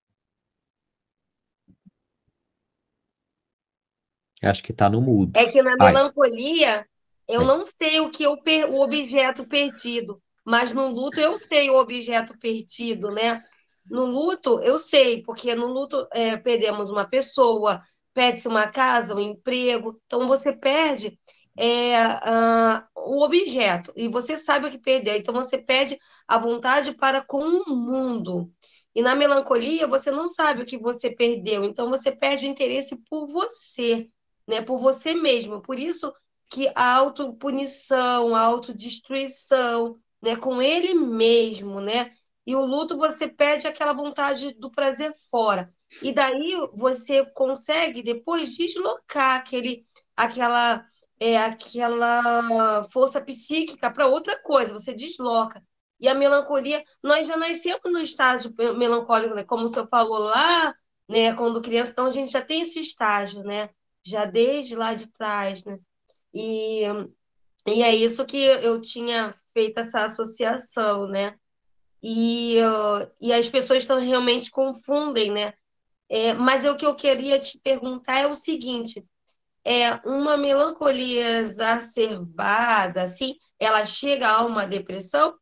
Acho 4.43 4.61
que 4.61 4.73
está 4.73 4.89
no 4.89 5.01
mudo. 5.01 5.31
É 5.37 5.45
que 5.45 5.61
na 5.61 5.77
melancolia, 5.77 6.85
eu 7.27 7.43
não 7.43 7.63
sei 7.63 7.99
o 7.99 8.09
que 8.09 8.23
eu 8.23 8.37
per... 8.41 8.69
o 8.69 8.81
objeto 8.81 9.47
perdido, 9.47 10.21
mas 10.45 10.73
no 10.73 10.87
luto 10.87 11.19
eu 11.19 11.37
sei 11.37 11.69
o 11.69 11.77
objeto 11.77 12.37
perdido, 12.39 13.11
né? 13.11 13.43
No 13.89 14.05
luto 14.05 14.59
eu 14.61 14.77
sei, 14.77 15.23
porque 15.23 15.55
no 15.55 15.67
luto 15.67 16.07
é, 16.13 16.37
perdemos 16.37 16.89
uma 16.89 17.07
pessoa, 17.07 17.81
perde-se 18.13 18.47
uma 18.47 18.67
casa, 18.67 19.15
um 19.15 19.19
emprego, 19.19 19.99
então 20.05 20.27
você 20.27 20.55
perde 20.55 21.19
é, 21.57 21.95
o 22.95 23.23
objeto 23.23 23.91
e 23.95 24.07
você 24.07 24.37
sabe 24.37 24.67
o 24.67 24.71
que 24.71 24.77
perdeu, 24.79 25.15
então 25.15 25.33
você 25.33 25.57
perde 25.57 25.97
a 26.27 26.37
vontade 26.37 26.93
para 26.95 27.21
com 27.21 27.43
o 27.43 27.75
mundo. 27.75 28.51
E 28.95 29.01
na 29.01 29.15
melancolia 29.15 29.87
você 29.87 30.11
não 30.11 30.27
sabe 30.27 30.63
o 30.63 30.65
que 30.65 30.77
você 30.77 31.09
perdeu, 31.13 31.63
então 31.63 31.89
você 31.89 32.11
perde 32.11 32.45
o 32.45 32.49
interesse 32.49 32.95
por 33.09 33.27
você 33.27 34.09
né, 34.47 34.61
por 34.61 34.79
você 34.79 35.13
mesmo. 35.13 35.61
Por 35.61 35.77
isso 35.77 36.11
que 36.49 36.71
a 36.75 36.93
autopunição, 36.95 38.35
a 38.35 38.41
autodestruição, 38.41 39.99
né, 40.21 40.35
com 40.35 40.61
ele 40.61 40.93
mesmo, 40.93 41.81
né? 41.81 42.11
E 42.45 42.55
o 42.55 42.65
luto 42.65 42.97
você 42.97 43.27
perde 43.27 43.67
aquela 43.67 43.93
vontade 43.93 44.53
do 44.53 44.71
prazer 44.71 45.13
fora. 45.29 45.73
E 46.01 46.13
daí 46.13 46.53
você 46.73 47.25
consegue 47.31 48.01
depois 48.01 48.55
deslocar 48.55 49.37
aquele, 49.39 49.81
aquela, 50.15 50.85
é, 51.19 51.37
aquela 51.37 52.83
força 52.91 53.21
psíquica 53.21 53.91
para 53.91 54.07
outra 54.07 54.41
coisa, 54.41 54.73
você 54.73 54.93
desloca. 54.93 55.61
E 55.99 56.07
a 56.07 56.13
melancolia, 56.15 56.83
nós 57.03 57.27
já 57.27 57.35
nascemos 57.35 57.81
no 57.91 57.99
estágio 57.99 58.53
melancólico, 58.77 59.35
né? 59.35 59.43
como 59.43 59.65
o 59.65 59.69
senhor 59.69 59.87
falou 59.89 60.19
lá, 60.19 60.73
né? 61.09 61.33
Quando 61.33 61.61
criança, 61.61 61.91
então 61.91 62.05
a 62.05 62.11
gente 62.11 62.31
já 62.31 62.41
tem 62.41 62.61
esse 62.61 62.79
estágio, 62.79 63.43
né? 63.43 63.69
já 64.07 64.25
desde 64.25 64.75
lá 64.75 64.93
de 64.93 65.07
trás, 65.07 65.63
né? 65.65 65.77
E, 66.37 66.83
e 67.67 67.81
é 67.81 67.95
isso 67.95 68.23
que 68.23 68.37
eu 68.37 68.79
tinha 68.79 69.33
feito 69.53 69.79
essa 69.79 70.03
associação, 70.03 71.07
né? 71.07 71.35
E, 72.03 72.57
e 73.19 73.33
as 73.33 73.49
pessoas 73.49 73.81
estão 73.81 73.99
realmente 73.99 74.51
confundem, 74.51 75.31
né? 75.31 75.53
É, 76.07 76.33
mas 76.33 76.63
o 76.63 76.75
que 76.75 76.85
eu 76.85 76.93
queria 76.93 77.39
te 77.39 77.59
perguntar 77.59 78.19
é 78.19 78.27
o 78.27 78.35
seguinte: 78.35 79.03
é 79.65 79.95
uma 80.07 80.37
melancolia 80.37 81.39
exacerbada, 81.39 83.01
assim, 83.01 83.35
ela 83.59 83.83
chega 83.87 84.29
a 84.29 84.45
uma 84.45 84.67
depressão? 84.67 85.33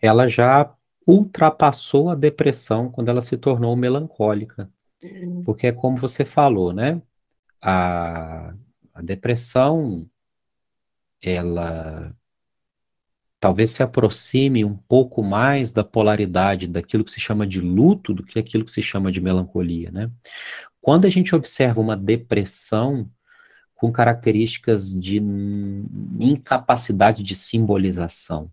Ela 0.00 0.28
já 0.28 0.72
ultrapassou 1.04 2.10
a 2.10 2.14
depressão 2.14 2.92
quando 2.92 3.08
ela 3.08 3.20
se 3.20 3.36
tornou 3.36 3.74
melancólica. 3.74 4.72
Porque 5.44 5.68
é 5.68 5.72
como 5.72 5.96
você 5.96 6.24
falou, 6.24 6.72
né? 6.72 7.00
A, 7.60 8.54
a 8.94 9.02
depressão, 9.02 10.08
ela 11.22 12.14
talvez 13.40 13.70
se 13.70 13.82
aproxime 13.82 14.64
um 14.64 14.76
pouco 14.76 15.22
mais 15.22 15.70
da 15.70 15.84
polaridade 15.84 16.66
daquilo 16.66 17.04
que 17.04 17.12
se 17.12 17.20
chama 17.20 17.46
de 17.46 17.60
luto 17.60 18.12
do 18.12 18.24
que 18.24 18.38
aquilo 18.38 18.64
que 18.64 18.72
se 18.72 18.82
chama 18.82 19.12
de 19.12 19.20
melancolia, 19.20 19.90
né? 19.90 20.10
Quando 20.80 21.06
a 21.06 21.10
gente 21.10 21.34
observa 21.34 21.80
uma 21.80 21.96
depressão 21.96 23.10
com 23.74 23.92
características 23.92 24.92
de 24.98 25.22
incapacidade 26.18 27.22
de 27.22 27.34
simbolização, 27.36 28.50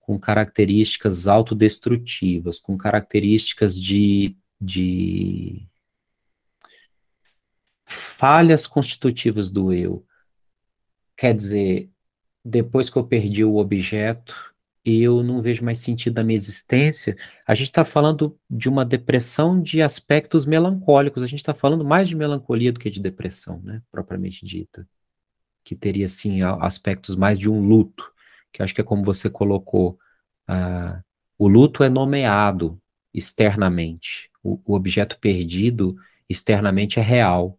com 0.00 0.18
características 0.18 1.26
autodestrutivas, 1.26 2.58
com 2.58 2.76
características 2.76 3.80
de, 3.80 4.36
de 4.60 5.66
falhas 8.18 8.66
constitutivas 8.66 9.50
do 9.50 9.72
eu. 9.72 10.04
Quer 11.16 11.34
dizer, 11.34 11.90
depois 12.44 12.90
que 12.90 12.96
eu 12.96 13.06
perdi 13.06 13.44
o 13.44 13.56
objeto, 13.56 14.34
eu 14.84 15.22
não 15.22 15.42
vejo 15.42 15.64
mais 15.64 15.80
sentido 15.80 16.14
da 16.14 16.24
minha 16.24 16.36
existência. 16.36 17.16
A 17.46 17.54
gente 17.54 17.68
está 17.68 17.84
falando 17.84 18.38
de 18.48 18.68
uma 18.68 18.84
depressão 18.84 19.60
de 19.60 19.82
aspectos 19.82 20.44
melancólicos. 20.44 21.22
A 21.22 21.26
gente 21.26 21.40
está 21.40 21.54
falando 21.54 21.84
mais 21.84 22.08
de 22.08 22.14
melancolia 22.14 22.72
do 22.72 22.78
que 22.78 22.90
de 22.90 23.00
depressão, 23.00 23.60
né, 23.62 23.82
propriamente 23.90 24.44
dita, 24.44 24.88
que 25.64 25.74
teria 25.74 26.06
sim 26.08 26.42
aspectos 26.42 27.16
mais 27.16 27.38
de 27.38 27.50
um 27.50 27.60
luto 27.60 28.14
que 28.56 28.62
acho 28.62 28.74
que 28.74 28.80
é 28.80 28.84
como 28.84 29.04
você 29.04 29.28
colocou, 29.28 29.98
uh, 30.48 31.04
o 31.38 31.46
luto 31.46 31.84
é 31.84 31.90
nomeado 31.90 32.80
externamente, 33.12 34.30
o, 34.42 34.58
o, 34.64 34.74
objeto 34.74 35.18
perdido 35.20 35.94
externamente 36.26 36.98
é 36.98 37.02
real, 37.02 37.58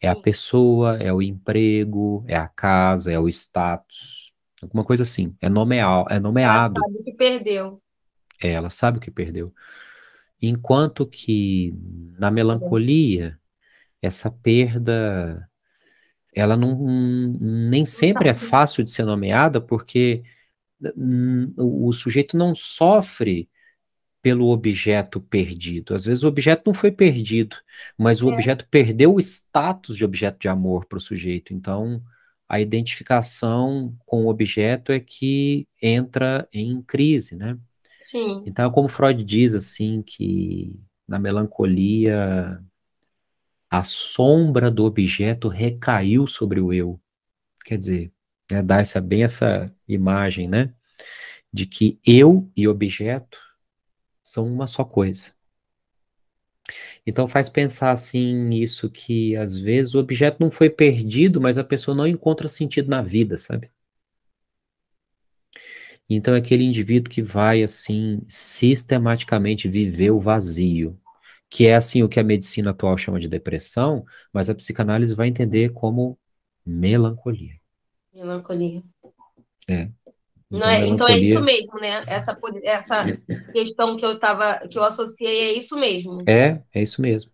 é 0.00 0.08
a 0.08 0.16
pessoa, 0.16 0.96
é 0.96 1.12
o 1.12 1.22
emprego, 1.22 2.24
é 2.26 2.36
a 2.36 2.48
casa, 2.48 3.12
é 3.12 3.18
o 3.18 3.28
status, 3.28 4.32
alguma 4.62 4.84
coisa 4.84 5.02
assim, 5.02 5.34
é, 5.40 5.48
nomeal, 5.48 6.06
é 6.08 6.18
nomeado. 6.18 6.74
Ela 6.76 6.84
sabe 6.84 6.98
o 6.98 7.04
que 7.04 7.12
perdeu. 7.12 7.82
É, 8.40 8.50
ela 8.52 8.70
sabe 8.70 8.98
o 8.98 9.00
que 9.00 9.10
perdeu. 9.10 9.52
Enquanto 10.40 11.06
que 11.06 11.74
na 12.18 12.30
melancolia, 12.30 13.38
essa 14.00 14.30
perda 14.30 15.48
ela 16.32 16.56
não, 16.56 16.76
nem 17.40 17.84
sempre 17.84 18.28
é 18.28 18.34
fácil 18.34 18.84
de 18.84 18.92
ser 18.92 19.04
nomeada, 19.04 19.60
porque 19.60 20.22
o, 21.56 21.88
o 21.88 21.92
sujeito 21.92 22.36
não 22.36 22.54
sofre 22.54 23.48
pelo 24.20 24.48
objeto 24.48 25.20
perdido. 25.20 25.94
Às 25.94 26.04
vezes 26.04 26.24
o 26.24 26.28
objeto 26.28 26.62
não 26.66 26.74
foi 26.74 26.90
perdido, 26.90 27.56
mas 27.96 28.22
o 28.22 28.30
é. 28.30 28.34
objeto 28.34 28.66
perdeu 28.70 29.14
o 29.14 29.20
status 29.20 29.96
de 29.96 30.04
objeto 30.04 30.38
de 30.38 30.48
amor 30.48 30.86
para 30.86 30.98
o 30.98 31.00
sujeito. 31.00 31.54
Então, 31.54 32.02
a 32.48 32.60
identificação 32.60 33.96
com 34.04 34.24
o 34.24 34.28
objeto 34.28 34.90
é 34.90 35.00
que 35.00 35.66
entra 35.80 36.48
em 36.52 36.82
crise, 36.82 37.36
né? 37.36 37.58
Sim. 38.00 38.42
Então, 38.46 38.70
como 38.70 38.88
Freud 38.88 39.22
diz 39.24 39.54
assim 39.54 40.02
que 40.02 40.78
na 41.06 41.18
melancolia 41.18 42.62
a 43.70 43.82
sombra 43.82 44.70
do 44.70 44.84
objeto 44.84 45.48
recaiu 45.48 46.26
sobre 46.26 46.60
o 46.60 46.72
eu. 46.72 47.00
Quer 47.64 47.76
dizer, 47.78 48.12
né, 48.50 48.62
dá 48.62 48.80
essa, 48.80 49.00
bem 49.00 49.24
essa 49.24 49.72
imagem, 49.86 50.48
né? 50.48 50.72
De 51.52 51.66
que 51.66 51.98
eu 52.04 52.50
e 52.56 52.66
objeto 52.66 53.38
são 54.28 54.46
uma 54.46 54.66
só 54.66 54.84
coisa. 54.84 55.32
Então 57.06 57.26
faz 57.26 57.48
pensar 57.48 57.92
assim 57.92 58.50
isso 58.50 58.90
que 58.90 59.34
às 59.36 59.56
vezes 59.56 59.94
o 59.94 59.98
objeto 59.98 60.36
não 60.38 60.50
foi 60.50 60.68
perdido, 60.68 61.40
mas 61.40 61.56
a 61.56 61.64
pessoa 61.64 61.96
não 61.96 62.06
encontra 62.06 62.46
sentido 62.46 62.90
na 62.90 63.00
vida, 63.00 63.38
sabe? 63.38 63.70
Então 66.10 66.34
é 66.34 66.38
aquele 66.38 66.62
indivíduo 66.64 67.10
que 67.10 67.22
vai 67.22 67.62
assim 67.62 68.20
sistematicamente 68.28 69.66
viver 69.66 70.10
o 70.10 70.20
vazio, 70.20 71.00
que 71.48 71.66
é 71.66 71.74
assim 71.74 72.02
o 72.02 72.08
que 72.08 72.20
a 72.20 72.24
medicina 72.24 72.70
atual 72.72 72.98
chama 72.98 73.18
de 73.18 73.28
depressão, 73.28 74.04
mas 74.30 74.50
a 74.50 74.54
psicanálise 74.54 75.14
vai 75.14 75.28
entender 75.28 75.70
como 75.70 76.18
melancolia. 76.66 77.58
Melancolia. 78.14 78.82
É. 79.66 79.88
Então, 80.50 80.60
Não 80.60 80.68
é, 80.68 80.80
melancolia... 80.80 80.94
então 80.94 81.08
é 81.08 81.18
isso 81.18 81.42
mesmo, 81.42 81.80
né? 81.80 82.04
Essa, 82.06 82.38
essa 82.62 83.04
questão 83.52 83.96
que 83.96 84.04
eu 84.04 84.18
tava, 84.18 84.66
que 84.66 84.78
eu 84.78 84.84
associei 84.84 85.50
é 85.50 85.52
isso 85.52 85.76
mesmo. 85.76 86.18
É, 86.26 86.62
é 86.72 86.82
isso 86.82 87.02
mesmo. 87.02 87.30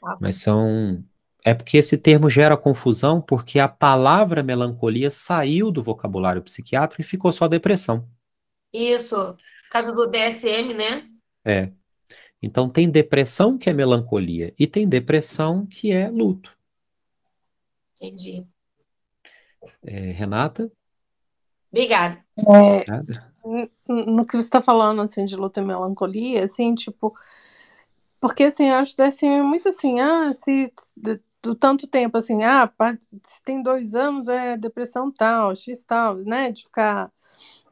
Tá. 0.00 0.16
Mas 0.20 0.36
são. 0.36 1.02
É 1.44 1.52
porque 1.52 1.76
esse 1.76 1.98
termo 1.98 2.30
gera 2.30 2.56
confusão 2.56 3.20
porque 3.20 3.58
a 3.58 3.66
palavra 3.66 4.44
melancolia 4.44 5.10
saiu 5.10 5.72
do 5.72 5.82
vocabulário 5.82 6.40
psiquiátrico 6.40 7.02
e 7.02 7.04
ficou 7.04 7.32
só 7.32 7.48
depressão. 7.48 8.08
Isso, 8.72 9.36
caso 9.68 9.92
do 9.92 10.06
DSM, 10.06 10.72
né? 10.72 11.04
É. 11.44 11.72
Então, 12.40 12.68
tem 12.68 12.88
depressão 12.88 13.58
que 13.58 13.68
é 13.68 13.72
melancolia 13.72 14.54
e 14.58 14.66
tem 14.66 14.88
depressão 14.88 15.66
que 15.66 15.92
é 15.92 16.08
luto. 16.08 16.56
Entendi. 17.96 18.44
É, 19.84 20.12
Renata? 20.12 20.70
Obrigada. 21.70 22.22
É, 22.38 22.84
no 23.88 24.24
que 24.24 24.32
você 24.32 24.44
está 24.44 24.62
falando, 24.62 25.02
assim, 25.02 25.24
de 25.24 25.36
luto 25.36 25.60
e 25.60 25.62
melancolia, 25.62 26.44
assim, 26.44 26.74
tipo... 26.74 27.14
Porque, 28.20 28.44
assim, 28.44 28.68
eu 28.68 28.76
acho 28.76 28.94
assim, 29.02 29.42
muito 29.42 29.68
assim, 29.68 30.00
ah, 30.00 30.32
se 30.32 30.72
do 31.42 31.56
tanto 31.56 31.88
tempo, 31.88 32.16
assim, 32.16 32.44
ah, 32.44 32.72
se 33.24 33.42
tem 33.42 33.60
dois 33.60 33.96
anos 33.96 34.28
é 34.28 34.56
depressão 34.56 35.10
tal, 35.10 35.56
X 35.56 35.84
tal, 35.84 36.16
né, 36.18 36.52
de 36.52 36.62
ficar 36.62 37.10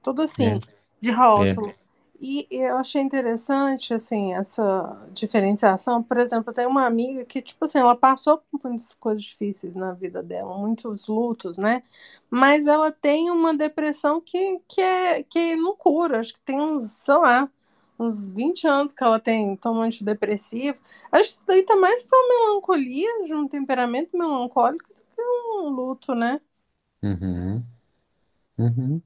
tudo 0.02 0.22
assim, 0.22 0.56
é. 0.56 0.60
de 0.98 1.10
rótulo. 1.12 1.68
É. 1.68 1.79
E 2.22 2.46
eu 2.50 2.76
achei 2.76 3.00
interessante, 3.00 3.94
assim, 3.94 4.34
essa 4.34 5.08
diferenciação. 5.12 6.02
Por 6.02 6.18
exemplo, 6.18 6.50
eu 6.50 6.54
tenho 6.54 6.68
uma 6.68 6.86
amiga 6.86 7.24
que, 7.24 7.40
tipo 7.40 7.64
assim, 7.64 7.78
ela 7.78 7.96
passou 7.96 8.38
por 8.38 8.60
muitas 8.68 8.92
coisas 8.94 9.22
difíceis 9.24 9.74
na 9.74 9.92
vida 9.94 10.22
dela, 10.22 10.58
muitos 10.58 11.08
lutos, 11.08 11.56
né? 11.56 11.82
Mas 12.30 12.66
ela 12.66 12.92
tem 12.92 13.30
uma 13.30 13.56
depressão 13.56 14.20
que, 14.20 14.60
que, 14.68 14.80
é, 14.82 15.22
que 15.22 15.56
não 15.56 15.74
cura, 15.76 16.20
acho 16.20 16.34
que 16.34 16.40
tem 16.42 16.60
uns, 16.60 16.90
sei 16.90 17.14
lá, 17.16 17.50
uns 17.98 18.28
20 18.30 18.66
anos 18.66 18.92
que 18.92 19.02
ela 19.02 19.18
tem 19.18 19.56
toma 19.56 19.84
antidepressivo. 19.84 20.78
Acho 21.10 21.24
que 21.24 21.38
isso 21.38 21.46
daí 21.46 21.62
tá 21.64 21.74
mais 21.76 22.02
pra 22.02 22.18
uma 22.18 22.28
melancolia, 22.48 23.24
de 23.24 23.34
um 23.34 23.48
temperamento 23.48 24.16
melancólico, 24.16 24.86
do 24.94 25.00
que 25.02 25.22
um 25.22 25.68
luto, 25.70 26.14
né? 26.14 26.38
Uhum. 27.02 27.64
Uhum. 28.58 29.02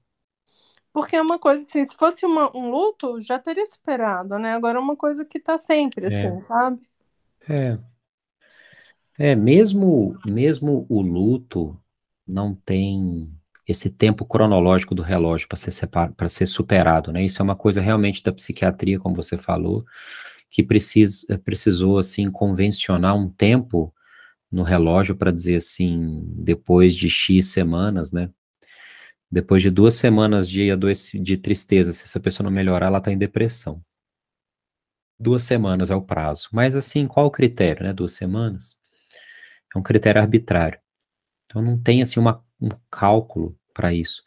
Porque 0.95 1.17
é 1.17 1.23
uma 1.23 1.39
coisa 1.41 1.63
assim, 1.63 1.87
se 1.87 1.97
fosse 1.97 2.27
uma, 2.27 2.57
um 2.57 2.71
luto, 2.71 3.23
já 3.23 3.39
teria 3.41 3.67
superado, 3.67 4.39
né? 4.41 4.55
Agora 4.55 4.79
é 4.79 4.83
uma 4.83 4.97
coisa 4.97 5.27
que 5.27 5.41
tá 5.41 5.59
sempre, 5.59 6.07
assim, 6.09 6.29
É, 6.31 6.41
sabe? 6.41 6.83
é, 7.49 7.79
é, 9.19 9.35
mesmo, 9.37 10.19
mesmo 10.25 10.87
o 10.89 11.01
luto 11.01 11.79
não 12.27 12.55
tem 12.55 13.31
esse 13.67 13.89
tempo 13.91 14.27
cronológico 14.27 14.95
do 14.95 15.03
relógio 15.03 15.49
para 15.49 15.57
ser 15.57 15.73
para 15.89 16.29
ser 16.29 16.47
superado, 16.47 17.13
né? 17.13 17.25
Isso 17.25 17.41
é 17.41 17.45
uma 17.45 17.57
coisa 17.57 17.81
realmente 17.81 18.23
da 18.23 18.33
psiquiatria, 18.33 18.99
como 18.99 19.15
você 19.17 19.39
falou, 19.39 19.85
que 20.51 20.63
precisa, 20.63 21.39
precisou 21.45 21.99
assim 21.99 22.31
convencionar 22.31 23.17
um 23.17 23.29
tempo 23.31 23.95
no 24.53 24.63
relógio 24.65 25.17
para 25.17 25.33
dizer 25.33 25.57
assim, 25.57 26.23
depois 26.37 26.95
de 26.97 27.11
X 27.11 27.49
semanas, 27.49 28.13
né? 28.13 28.31
Depois 29.31 29.63
de 29.63 29.71
duas 29.71 29.95
semanas 29.95 30.49
de, 30.49 30.69
de 31.21 31.37
tristeza, 31.37 31.93
se 31.93 32.05
essa 32.05 32.21
pessoa 32.21 32.45
não 32.45 32.51
melhorar, 32.51 32.87
ela 32.87 32.99
está 32.99 33.13
em 33.13 33.19
depressão. 33.19 33.83
Duas 35.19 35.45
semanas 35.45 35.91
é 35.91 35.95
o 35.95 36.03
prazo. 36.03 36.49
Mas 36.53 36.77
assim, 36.77 37.07
qual 37.07 37.27
o 37.27 37.31
critério, 37.31 37.85
né? 37.85 37.93
Duas 37.93 38.13
semanas? 38.13 38.79
É 39.75 39.79
um 39.79 39.83
critério 39.83 40.21
arbitrário. 40.21 40.79
Então 41.47 41.63
não 41.63 41.81
tem 41.81 42.03
assim 42.03 42.21
uma, 42.21 42.45
um 42.61 42.69
cálculo 42.91 43.57
para 43.73 43.93
isso. 43.93 44.23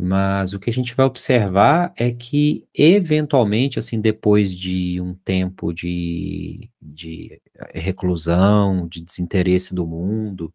Mas 0.00 0.52
o 0.52 0.60
que 0.60 0.70
a 0.70 0.72
gente 0.72 0.94
vai 0.94 1.06
observar 1.06 1.92
é 1.96 2.12
que, 2.12 2.68
eventualmente, 2.72 3.80
assim, 3.80 4.00
depois 4.00 4.54
de 4.54 5.00
um 5.00 5.12
tempo 5.12 5.72
de, 5.72 6.70
de 6.80 7.40
reclusão, 7.74 8.86
de 8.86 9.02
desinteresse 9.02 9.74
do 9.74 9.84
mundo, 9.84 10.54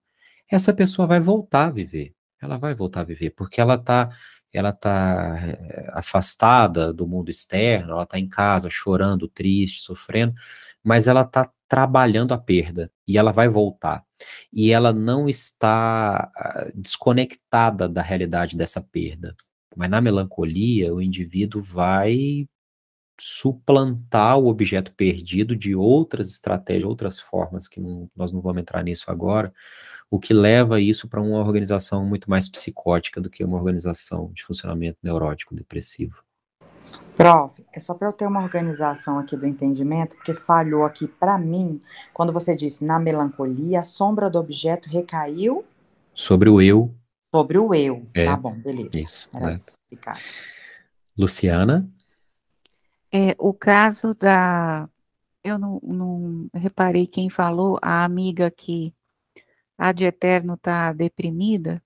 essa 0.50 0.74
pessoa 0.74 1.06
vai 1.08 1.20
voltar 1.20 1.66
a 1.68 1.72
viver. 1.72 2.14
Ela 2.44 2.57
vai 2.57 2.74
voltar 2.74 3.02
a 3.02 3.03
viver, 3.03 3.32
porque 3.32 3.61
ela 3.61 3.76
está 3.76 4.10
ela 4.53 4.72
tá 4.72 5.36
eh, 5.48 5.90
afastada 5.94 6.94
do 6.94 7.07
mundo 7.07 7.32
externo, 7.32 7.94
ela 7.94 8.03
está 8.03 8.20
em 8.20 8.30
casa 8.30 8.70
chorando, 8.70 9.28
triste, 9.28 9.82
sofrendo, 9.82 10.36
mas 10.84 11.07
ela 11.07 11.24
está 11.24 11.52
trabalhando 11.68 12.34
a 12.34 12.38
perda 12.38 12.91
e 13.07 13.18
ela 13.18 13.32
vai 13.32 13.48
voltar. 13.49 14.06
E 14.52 14.72
ela 14.72 14.94
não 14.94 15.28
está 15.28 16.32
ah, 16.36 16.72
desconectada 16.76 17.90
da 17.90 18.02
realidade 18.02 18.56
dessa 18.56 18.80
perda. 18.80 19.36
Mas 19.76 19.90
na 19.90 19.99
melancolia, 20.02 20.94
o 20.94 21.02
indivíduo 21.02 21.64
vai 21.64 22.48
suplantar 23.20 24.38
o 24.38 24.48
objeto 24.48 24.94
perdido 24.94 25.56
de 25.56 25.76
outras 25.76 26.30
estratégias, 26.30 26.86
outras 26.90 27.20
formas, 27.20 27.68
que 27.68 27.80
não, 27.80 28.10
nós 28.15 28.32
não 28.32 28.41
vamos 28.41 28.61
entrar 28.61 28.84
nisso 28.84 29.10
agora, 29.10 29.53
o 30.14 30.19
que 30.19 30.31
leva 30.31 30.80
isso 30.80 31.07
para 31.07 31.19
uma 31.19 31.40
organização 31.40 32.06
muito 32.06 32.30
mais 32.30 32.48
psicótica 32.48 33.19
do 33.19 33.31
que 33.31 33.44
uma 33.44 33.57
organização 33.57 34.31
de 34.31 34.44
funcionamento 34.44 34.99
neurótico 35.02 35.56
depressivo. 35.56 36.23
Prof, 37.15 37.65
é 37.73 37.80
só 37.80 37.95
para 37.95 38.10
eu 38.10 38.14
ter 38.14 38.27
uma 38.27 38.44
organização 38.44 39.18
aqui 39.18 39.35
do 39.35 39.48
entendimento, 39.48 40.15
porque 40.15 40.35
falhou 40.35 40.85
aqui 40.85 41.07
para 41.07 41.35
mim, 41.40 41.81
quando 42.14 42.31
você 42.31 42.56
disse 42.56 42.85
na 42.85 42.99
melancolia, 42.99 43.80
a 43.80 43.84
sombra 43.84 44.30
do 44.30 44.38
objeto 44.38 44.88
recaiu 44.88 45.65
sobre 46.14 46.48
o 46.48 46.61
eu. 46.61 46.94
Sobre 47.34 47.57
o 47.57 47.73
eu. 47.73 48.06
É, 48.14 48.26
tá 48.26 48.38
bom, 48.38 48.53
beleza. 48.53 48.95
Isso. 48.95 49.27
Era 49.34 49.56
isso. 49.56 49.76
Luciana? 51.18 51.90
É, 53.11 53.35
o 53.40 53.52
caso 53.52 54.14
da. 54.14 54.88
Eu 55.44 55.57
não, 55.57 55.80
não 55.81 56.49
reparei 56.53 57.07
quem 57.07 57.31
falou, 57.31 57.80
a 57.81 58.03
amiga 58.06 58.52
que 58.52 58.94
a 59.78 59.91
de 59.91 60.06
eterno 60.06 60.54
está 60.56 60.91
deprimida, 60.94 61.82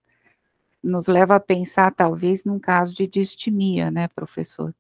nos 0.84 1.08
leva 1.08 1.36
a 1.36 1.40
pensar, 1.40 1.94
talvez, 1.94 2.44
num 2.44 2.60
caso 2.60 2.94
de 2.96 3.08
distimia, 3.08 3.92
né, 3.92 4.08
professor? 4.08 4.74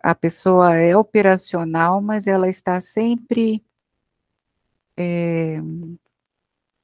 A 0.00 0.14
pessoa 0.14 0.76
é 0.76 0.96
operacional, 0.96 2.00
mas 2.00 2.26
ela 2.26 2.48
está 2.48 2.80
sempre 2.80 3.64
é, 4.96 5.60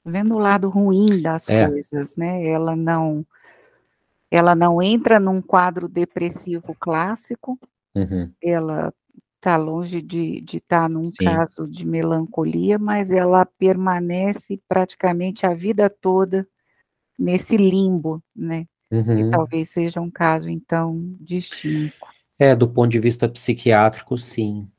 vendo 0.04 0.34
o 0.34 0.38
lado 0.38 0.68
ruim 0.68 1.20
das 1.20 1.48
é. 1.48 1.66
coisas, 1.66 2.16
né? 2.16 2.46
Ela 2.46 2.74
não, 2.74 3.26
ela 4.30 4.54
não 4.54 4.82
entra 4.82 5.20
num 5.20 5.42
quadro 5.42 5.88
depressivo 5.88 6.74
clássico, 6.78 7.58
uhum. 7.94 8.32
ela 8.42 8.92
está 9.40 9.56
longe 9.56 10.02
de 10.02 10.44
estar 10.44 10.82
tá 10.82 10.88
num 10.88 11.06
Sim. 11.06 11.24
caso 11.24 11.66
de 11.66 11.86
melancolia, 11.86 12.78
mas 12.78 13.10
ela 13.10 13.44
permanece 13.44 14.60
praticamente 14.68 15.46
a 15.46 15.54
vida 15.54 15.88
toda 15.88 16.46
nesse 17.18 17.56
limbo, 17.56 18.22
né? 18.36 18.66
Uhum. 18.90 19.28
E 19.28 19.30
talvez 19.30 19.70
seja 19.70 20.00
um 20.00 20.10
caso, 20.10 20.48
então, 20.48 21.16
distinto. 21.20 21.94
É, 22.38 22.54
do 22.54 22.68
ponto 22.68 22.90
de 22.90 22.98
vista 22.98 23.28
psiquiátrico, 23.28 24.16
sim. 24.18 24.70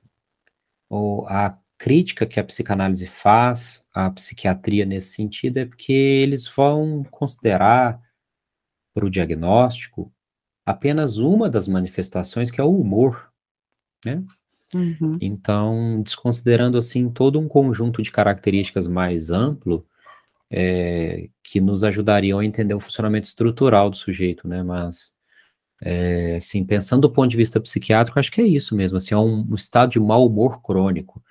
O, 0.90 1.26
a 1.28 1.58
crítica 1.78 2.26
que 2.26 2.40
a 2.40 2.44
psicanálise 2.44 3.08
faz 3.08 3.88
à 3.94 4.12
psiquiatria 4.12 4.86
nesse 4.86 5.16
sentido 5.16 5.58
é 5.58 5.66
porque 5.66 5.94
eles 5.94 6.48
vão 6.48 7.04
considerar 7.10 8.00
para 8.94 9.06
o 9.06 9.10
diagnóstico 9.10 10.14
apenas 10.66 11.18
uma 11.18 11.50
das 11.50 11.68
manifestações, 11.68 12.52
que 12.52 12.62
é 12.62 12.64
o 12.64 12.78
humor, 12.78 13.32
né? 14.06 14.24
Uhum. 14.74 15.18
Então, 15.20 16.02
desconsiderando 16.02 16.78
assim 16.78 17.10
todo 17.10 17.40
um 17.40 17.48
conjunto 17.48 18.02
de 18.02 18.12
características 18.12 18.88
mais 18.88 19.30
amplo 19.30 19.86
é, 20.50 21.30
que 21.44 21.62
nos 21.62 21.84
ajudariam 21.84 22.40
a 22.40 22.46
entender 22.46 22.74
o 22.74 22.80
funcionamento 22.80 23.28
estrutural 23.28 23.90
do 23.90 23.98
sujeito, 23.98 24.48
né? 24.48 24.64
Mas, 24.64 25.12
é, 25.82 26.36
assim, 26.38 26.66
pensando 26.66 27.02
do 27.02 27.12
ponto 27.12 27.30
de 27.30 27.38
vista 27.38 27.60
psiquiátrico, 27.60 28.20
acho 28.20 28.32
que 28.32 28.42
é 28.42 28.48
isso 28.48 28.76
mesmo, 28.76 28.98
assim, 28.98 29.14
é 29.14 29.18
um, 29.18 29.46
um 29.50 29.56
estado 29.56 29.92
de 29.92 30.00
mau 30.00 30.26
humor 30.26 30.62
crônico 30.62 31.22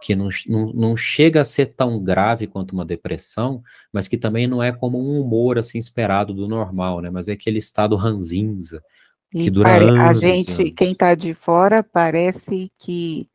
que 0.00 0.16
não, 0.16 0.30
não, 0.48 0.72
não, 0.72 0.96
chega 0.96 1.42
a 1.42 1.44
ser 1.44 1.66
tão 1.74 2.02
grave 2.02 2.46
quanto 2.46 2.72
uma 2.72 2.84
depressão, 2.84 3.62
mas 3.92 4.08
que 4.08 4.16
também 4.16 4.46
não 4.46 4.62
é 4.62 4.72
como 4.72 4.98
um 4.98 5.20
humor 5.20 5.58
assim 5.58 5.78
esperado 5.78 6.32
do 6.32 6.48
normal, 6.48 7.02
né? 7.02 7.10
Mas 7.10 7.28
é 7.28 7.32
aquele 7.32 7.58
estado 7.58 7.94
ranzinza, 7.96 8.82
que 9.30 9.42
e 9.42 9.50
dura 9.50 9.76
anos. 9.76 10.00
A 10.00 10.14
gente, 10.14 10.52
anos. 10.52 10.72
quem 10.76 10.92
está 10.92 11.14
de 11.14 11.32
fora, 11.34 11.82
parece 11.82 12.72
que 12.78 13.28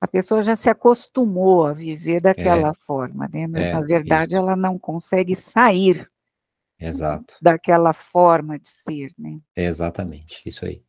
a 0.00 0.08
pessoa 0.08 0.42
já 0.42 0.56
se 0.56 0.70
acostumou 0.70 1.66
a 1.66 1.72
viver 1.72 2.22
daquela 2.22 2.70
é, 2.70 2.74
forma, 2.86 3.28
né? 3.32 3.46
Mas 3.46 3.64
é, 3.64 3.72
na 3.72 3.80
verdade 3.80 4.32
isso. 4.32 4.36
ela 4.36 4.56
não 4.56 4.78
consegue 4.78 5.36
sair 5.36 6.08
Exato. 6.78 7.36
daquela 7.40 7.92
forma 7.92 8.58
de 8.58 8.68
ser, 8.68 9.12
né? 9.18 9.40
É 9.54 9.64
exatamente, 9.64 10.40
isso 10.48 10.64
aí. 10.64 10.82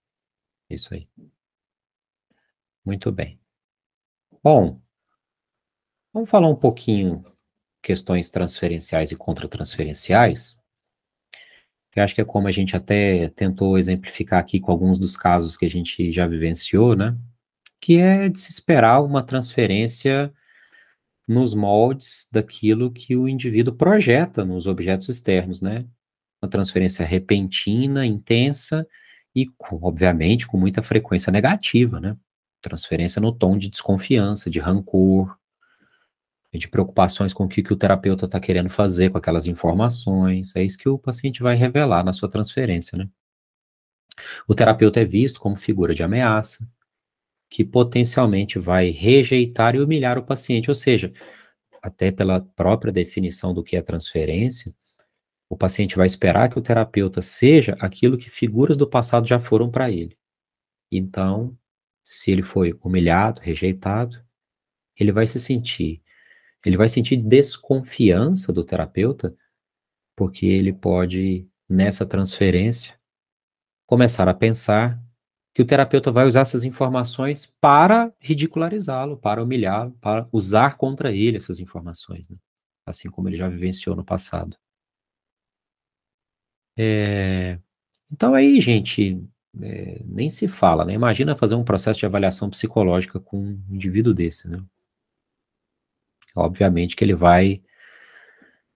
Isso 0.69 0.94
aí. 0.94 1.10
Muito 2.86 3.11
bem. 3.11 3.40
Bom, 4.41 4.80
vamos 6.14 6.30
falar 6.30 6.48
um 6.48 6.56
pouquinho 6.56 7.26
questões 7.82 8.30
transferenciais 8.30 9.11
e 9.11 9.15
contratransferenciais. 9.15 10.60
Eu 11.95 12.03
acho 12.03 12.15
que 12.15 12.22
é 12.22 12.26
como 12.26 12.47
a 12.47 12.51
gente 12.51 12.76
até 12.76 13.30
tentou 13.30 13.77
exemplificar 13.77 14.39
aqui 14.39 14.59
com 14.59 14.72
alguns 14.72 14.97
dos 14.97 15.18
casos 15.18 15.57
que 15.57 15.65
a 15.65 15.69
gente 15.69 16.11
já 16.11 16.26
vivenciou, 16.26 16.95
né? 16.95 17.18
Que 17.81 17.97
é 17.97 18.30
de 18.30 18.39
se 18.39 18.51
esperar 18.51 19.01
uma 19.01 19.23
transferência 19.23 20.34
nos 21.27 21.53
moldes 21.53 22.27
daquilo 22.31 22.91
que 22.91 23.15
o 23.15 23.27
indivíduo 23.27 23.73
projeta 23.76 24.45
nos 24.45 24.68
objetos 24.68 25.09
externos, 25.09 25.61
né? 25.61 25.85
Uma 26.41 26.49
transferência 26.49 27.05
repentina, 27.05 28.05
intensa 28.05 28.88
e, 29.35 29.49
obviamente, 29.72 30.47
com 30.47 30.57
muita 30.57 30.81
frequência 30.81 31.31
negativa, 31.31 31.99
né? 31.99 32.18
Transferência 32.61 33.22
no 33.22 33.31
tom 33.34 33.57
de 33.57 33.69
desconfiança, 33.69 34.49
de 34.49 34.59
rancor, 34.59 35.38
de 36.57 36.68
preocupações 36.68 37.34
com 37.34 37.45
o 37.45 37.48
que, 37.48 37.64
que 37.64 37.72
o 37.72 37.78
terapeuta 37.78 38.26
está 38.26 38.40
querendo 38.40 38.69
fazer 38.69 39.10
com 39.10 39.18
aquelas 39.18 39.45
informações. 39.45 40.56
É 40.56 40.64
isso 40.64 40.78
que 40.78 40.90
o 40.90 40.99
paciente 40.99 41.41
vai 41.41 41.56
revelar 41.56 42.03
na 42.03 42.14
sua 42.14 42.30
transferência, 42.30 42.98
né? 42.98 43.10
O 44.48 44.53
terapeuta 44.53 44.99
é 44.99 45.06
visto 45.06 45.40
como 45.40 45.56
figura 45.56 45.95
de 45.95 46.03
ameaça, 46.03 46.68
que 47.49 47.64
potencialmente 47.64 48.60
vai 48.60 48.90
rejeitar 48.90 49.76
e 49.76 49.80
humilhar 49.80 50.18
o 50.18 50.23
paciente, 50.23 50.69
ou 50.69 50.76
seja, 50.76 51.14
até 51.82 52.11
pela 52.11 52.41
própria 52.41 52.91
definição 52.91 53.53
do 53.53 53.64
que 53.64 53.76
é 53.76 53.82
transferência, 53.82 54.73
o 55.49 55.57
paciente 55.57 55.95
vai 55.98 56.07
esperar 56.07 56.49
que 56.49 56.57
o 56.57 56.61
terapeuta 56.61 57.22
seja 57.22 57.76
aquilo 57.80 58.18
que 58.18 58.30
figuras 58.30 58.78
do 58.78 58.88
passado 58.88 59.28
já 59.28 59.40
foram 59.40 59.69
para 59.69 59.91
ele. 59.91 60.18
Então, 60.91 61.57
se 62.03 62.32
ele 62.32 62.41
foi 62.41 62.78
humilhado, 62.82 63.41
rejeitado, 63.41 64.23
ele 64.98 65.11
vai 65.11 65.28
se 65.28 65.40
sentir 65.40 66.02
ele 66.69 66.77
vai 66.77 66.89
sentir 66.89 67.17
desconfiança 67.17 68.53
do 68.53 68.63
terapeuta, 68.63 69.35
porque 70.15 70.45
ele 70.45 70.73
pode, 70.73 71.47
nessa 71.67 72.05
transferência, 72.05 72.99
começar 73.88 74.27
a 74.27 74.33
pensar 74.33 75.01
que 75.53 75.61
o 75.61 75.65
terapeuta 75.65 76.11
vai 76.11 76.25
usar 76.25 76.41
essas 76.41 76.63
informações 76.63 77.45
para 77.59 78.13
ridicularizá-lo, 78.19 79.17
para 79.17 79.43
humilhá-lo, 79.43 79.91
para 79.99 80.27
usar 80.31 80.77
contra 80.77 81.11
ele 81.11 81.38
essas 81.38 81.59
informações, 81.59 82.29
né? 82.29 82.38
assim 82.85 83.09
como 83.09 83.27
ele 83.27 83.38
já 83.38 83.49
vivenciou 83.49 83.95
no 83.95 84.03
passado. 84.03 84.57
É... 86.77 87.59
Então 88.11 88.33
aí, 88.33 88.59
gente, 88.61 89.21
é, 89.61 90.01
nem 90.05 90.29
se 90.29 90.47
fala, 90.47 90.85
né? 90.85 90.93
Imagina 90.93 91.35
fazer 91.35 91.55
um 91.55 91.63
processo 91.63 91.99
de 91.99 92.05
avaliação 92.05 92.49
psicológica 92.49 93.19
com 93.19 93.38
um 93.39 93.63
indivíduo 93.69 94.13
desse, 94.13 94.49
né? 94.49 94.63
Obviamente 96.36 96.95
que 96.95 97.03
ele 97.03 97.16
vai 97.16 97.62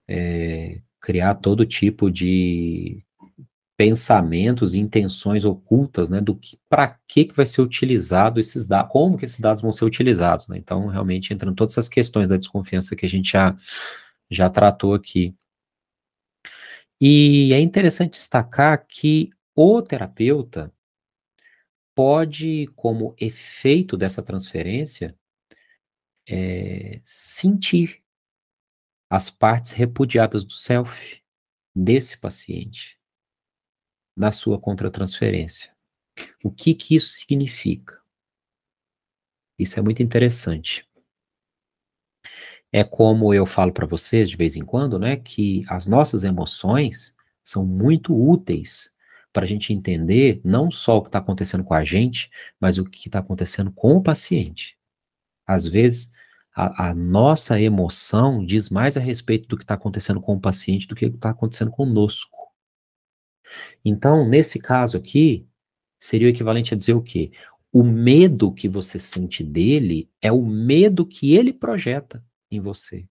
é, 0.07 0.81
criar 0.99 1.35
todo 1.35 1.65
tipo 1.65 2.11
de 2.11 3.03
pensamentos 3.77 4.73
e 4.73 4.79
intenções 4.79 5.43
ocultas, 5.43 6.09
né, 6.09 6.21
do 6.21 6.35
que 6.35 6.57
para 6.69 6.97
que 7.07 7.25
que 7.25 7.35
vai 7.35 7.45
ser 7.45 7.61
utilizado 7.61 8.39
esses 8.39 8.65
dados, 8.67 8.91
como 8.91 9.17
que 9.17 9.25
esses 9.25 9.39
dados 9.39 9.61
vão 9.61 9.71
ser 9.73 9.85
utilizados, 9.85 10.47
né? 10.47 10.57
Então, 10.57 10.87
realmente 10.87 11.33
entram 11.33 11.53
todas 11.53 11.73
essas 11.73 11.89
questões 11.89 12.29
da 12.29 12.37
desconfiança 12.37 12.95
que 12.95 13.05
a 13.05 13.09
gente 13.09 13.31
já 13.31 13.55
já 14.29 14.49
tratou 14.49 14.93
aqui. 14.93 15.35
E 16.99 17.53
é 17.53 17.59
interessante 17.59 18.13
destacar 18.13 18.85
que 18.87 19.29
o 19.55 19.81
terapeuta 19.81 20.71
pode, 21.93 22.67
como 22.75 23.15
efeito 23.19 23.97
dessa 23.97 24.21
transferência, 24.21 25.15
é, 26.27 27.01
sentir 27.03 28.03
as 29.09 29.29
partes 29.29 29.71
repudiadas 29.71 30.43
do 30.43 30.53
self 30.53 31.21
desse 31.75 32.17
paciente 32.17 32.97
na 34.15 34.31
sua 34.31 34.59
contratransferência. 34.59 35.75
O 36.43 36.51
que 36.51 36.73
que 36.73 36.95
isso 36.95 37.09
significa? 37.09 38.01
Isso 39.59 39.79
é 39.79 39.83
muito 39.83 40.01
interessante. 40.01 40.87
É 42.71 42.83
como 42.83 43.33
eu 43.33 43.45
falo 43.45 43.71
para 43.71 43.85
vocês 43.85 44.29
de 44.29 44.35
vez 44.35 44.55
em 44.55 44.65
quando, 44.65 44.99
né, 44.99 45.15
que 45.17 45.65
as 45.67 45.85
nossas 45.85 46.23
emoções 46.23 47.15
são 47.43 47.65
muito 47.65 48.13
úteis 48.13 48.93
para 49.31 49.43
a 49.43 49.47
gente 49.47 49.73
entender 49.73 50.41
não 50.43 50.71
só 50.71 50.97
o 50.97 51.01
que 51.01 51.09
está 51.09 51.19
acontecendo 51.19 51.63
com 51.63 51.73
a 51.73 51.83
gente, 51.83 52.29
mas 52.59 52.77
o 52.77 52.85
que 52.85 53.07
está 53.07 53.19
acontecendo 53.19 53.71
com 53.71 53.95
o 53.97 54.03
paciente. 54.03 54.77
Às 55.45 55.65
vezes, 55.65 56.11
a, 56.55 56.89
a, 56.89 56.93
nossa 56.95 57.59
emoção 57.59 58.45
diz 58.45 58.69
mais 58.69 58.95
a 58.95 59.01
respeito 59.01 59.47
do 59.47 59.57
que 59.57 59.63
está 59.63 59.73
acontecendo 59.73 60.21
com 60.21 60.33
o 60.35 60.39
paciente 60.39 60.87
do 60.87 60.95
que 60.95 61.05
está 61.07 61.31
acontecendo 61.31 61.69
conosco. 61.69 62.53
Então, 63.83 64.27
nesse 64.27 64.57
caso 64.57 64.95
aqui, 64.95 65.45
seria 65.99 66.27
o 66.27 66.29
equivalente 66.29 66.73
a 66.73 66.77
dizer 66.77 66.93
o 66.93 67.01
quê? 67.01 67.31
O 67.73 67.83
medo 67.83 68.53
que 68.53 68.69
você 68.69 68.97
sente 68.97 69.43
dele 69.43 70.09
é 70.21 70.31
o 70.31 70.45
medo 70.45 71.05
que 71.05 71.35
ele 71.35 71.51
projeta 71.51 72.23
em 72.49 72.59
você. 72.59 73.05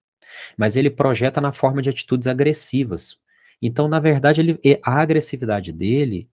Mas 0.56 0.74
ele 0.74 0.88
projeta 0.88 1.38
na 1.38 1.52
forma 1.52 1.82
de 1.82 1.90
atitudes 1.90 2.26
agressivas. 2.26 3.18
Então, 3.60 3.88
na 3.88 4.00
verdade, 4.00 4.40
ele, 4.40 4.58
a 4.82 5.00
agressividade 5.00 5.70
dele 5.70 6.30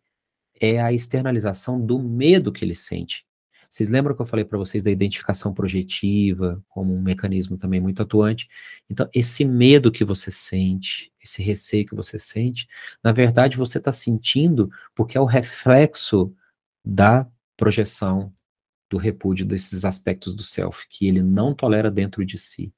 é 0.61 0.81
a 0.81 0.93
externalização 0.93 1.83
do 1.83 1.99
medo 1.99 2.53
que 2.53 2.63
ele 2.63 2.75
sente. 2.75 3.25
Vocês 3.71 3.87
lembram 3.87 4.13
que 4.13 4.21
eu 4.21 4.25
falei 4.25 4.43
para 4.43 4.57
vocês 4.57 4.83
da 4.83 4.91
identificação 4.91 5.53
projetiva 5.53 6.61
como 6.67 6.93
um 6.93 7.01
mecanismo 7.01 7.57
também 7.57 7.79
muito 7.79 8.01
atuante? 8.01 8.49
Então, 8.89 9.09
esse 9.13 9.45
medo 9.45 9.89
que 9.89 10.03
você 10.03 10.29
sente, 10.29 11.09
esse 11.23 11.41
receio 11.41 11.85
que 11.85 11.95
você 11.95 12.19
sente, 12.19 12.67
na 13.01 13.13
verdade 13.13 13.55
você 13.55 13.77
está 13.77 13.93
sentindo 13.93 14.69
porque 14.93 15.17
é 15.17 15.21
o 15.21 15.25
reflexo 15.25 16.35
da 16.83 17.25
projeção, 17.55 18.33
do 18.89 18.97
repúdio 18.97 19.45
desses 19.45 19.85
aspectos 19.85 20.35
do 20.35 20.43
self, 20.43 20.85
que 20.89 21.07
ele 21.07 21.23
não 21.23 21.55
tolera 21.55 21.89
dentro 21.89 22.25
de 22.25 22.37
si. 22.37 22.73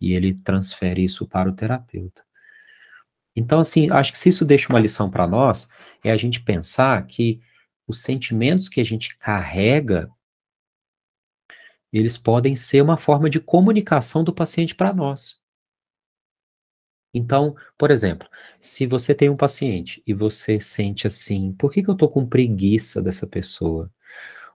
E 0.00 0.12
ele 0.12 0.32
transfere 0.32 1.02
isso 1.02 1.26
para 1.26 1.50
o 1.50 1.52
terapeuta. 1.52 2.22
Então, 3.34 3.58
assim, 3.58 3.90
acho 3.90 4.12
que 4.12 4.18
se 4.18 4.28
isso 4.28 4.44
deixa 4.44 4.68
uma 4.68 4.78
lição 4.78 5.10
para 5.10 5.26
nós, 5.26 5.68
é 6.04 6.12
a 6.12 6.16
gente 6.16 6.40
pensar 6.40 7.04
que 7.08 7.40
os 7.84 8.00
sentimentos 8.00 8.68
que 8.68 8.80
a 8.80 8.84
gente 8.84 9.18
carrega 9.18 10.08
eles 11.98 12.18
podem 12.18 12.56
ser 12.56 12.82
uma 12.82 12.96
forma 12.96 13.30
de 13.30 13.40
comunicação 13.40 14.24
do 14.24 14.32
paciente 14.34 14.74
para 14.74 14.92
nós. 14.92 15.38
Então, 17.14 17.54
por 17.78 17.90
exemplo, 17.90 18.28
se 18.60 18.86
você 18.86 19.14
tem 19.14 19.30
um 19.30 19.36
paciente 19.36 20.02
e 20.06 20.12
você 20.12 20.60
sente 20.60 21.06
assim, 21.06 21.52
por 21.54 21.72
que, 21.72 21.82
que 21.82 21.88
eu 21.88 21.94
estou 21.94 22.10
com 22.10 22.26
preguiça 22.26 23.02
dessa 23.02 23.26
pessoa? 23.26 23.90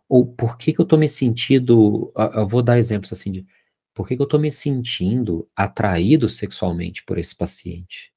Ou 0.08 0.28
por 0.28 0.58
que, 0.58 0.74
que 0.74 0.80
eu 0.82 0.84
estou 0.84 1.00
me 1.00 1.10
sentindo, 1.10 2.14
eu 2.36 2.48
vou 2.48 2.62
dar 2.62 2.78
exemplos 2.78 3.14
assim 3.14 3.32
de, 3.32 3.48
por 3.94 4.08
que, 4.08 4.16
que 4.16 4.22
eu 4.22 4.26
estou 4.26 4.40
me 4.40 4.52
sentindo 4.52 5.50
atraído 5.56 6.30
sexualmente 6.30 7.04
por 7.04 7.18
esse 7.18 7.36
paciente? 7.36 8.14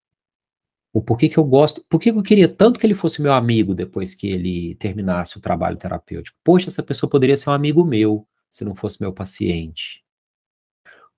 Ou 0.92 1.02
por 1.02 1.18
que, 1.18 1.28
que 1.28 1.38
eu 1.38 1.44
gosto, 1.44 1.84
por 1.88 2.00
que, 2.00 2.12
que 2.12 2.18
eu 2.18 2.22
queria 2.22 2.48
tanto 2.48 2.78
que 2.78 2.86
ele 2.86 2.94
fosse 2.94 3.20
meu 3.22 3.32
amigo 3.32 3.74
depois 3.74 4.14
que 4.14 4.28
ele 4.28 4.76
terminasse 4.76 5.36
o 5.36 5.40
trabalho 5.40 5.76
terapêutico? 5.76 6.38
Poxa, 6.44 6.68
essa 6.68 6.82
pessoa 6.82 7.10
poderia 7.10 7.36
ser 7.36 7.50
um 7.50 7.52
amigo 7.52 7.84
meu 7.84 8.26
se 8.54 8.64
não 8.64 8.72
fosse 8.72 9.00
meu 9.00 9.12
paciente. 9.12 10.04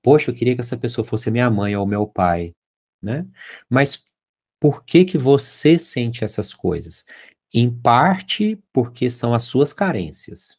Poxa, 0.03 0.31
eu 0.31 0.35
queria 0.35 0.55
que 0.55 0.63
essa 0.63 0.77
pessoa 0.77 1.07
fosse 1.07 1.31
minha 1.31 1.51
mãe 1.51 1.77
ou 1.77 1.87
meu 1.87 2.07
pai, 2.07 2.55
né? 3.03 3.27
Mas 3.69 4.03
por 4.59 4.83
que 4.87 5.05
que 5.05 5.19
você 5.19 5.79
sente 5.79 6.25
essas 6.25 6.55
coisas? 6.55 7.05
Em 7.53 7.71
parte 7.71 8.59
porque 8.73 9.11
são 9.11 9.35
as 9.35 9.45
suas 9.45 9.75
carências. 9.75 10.59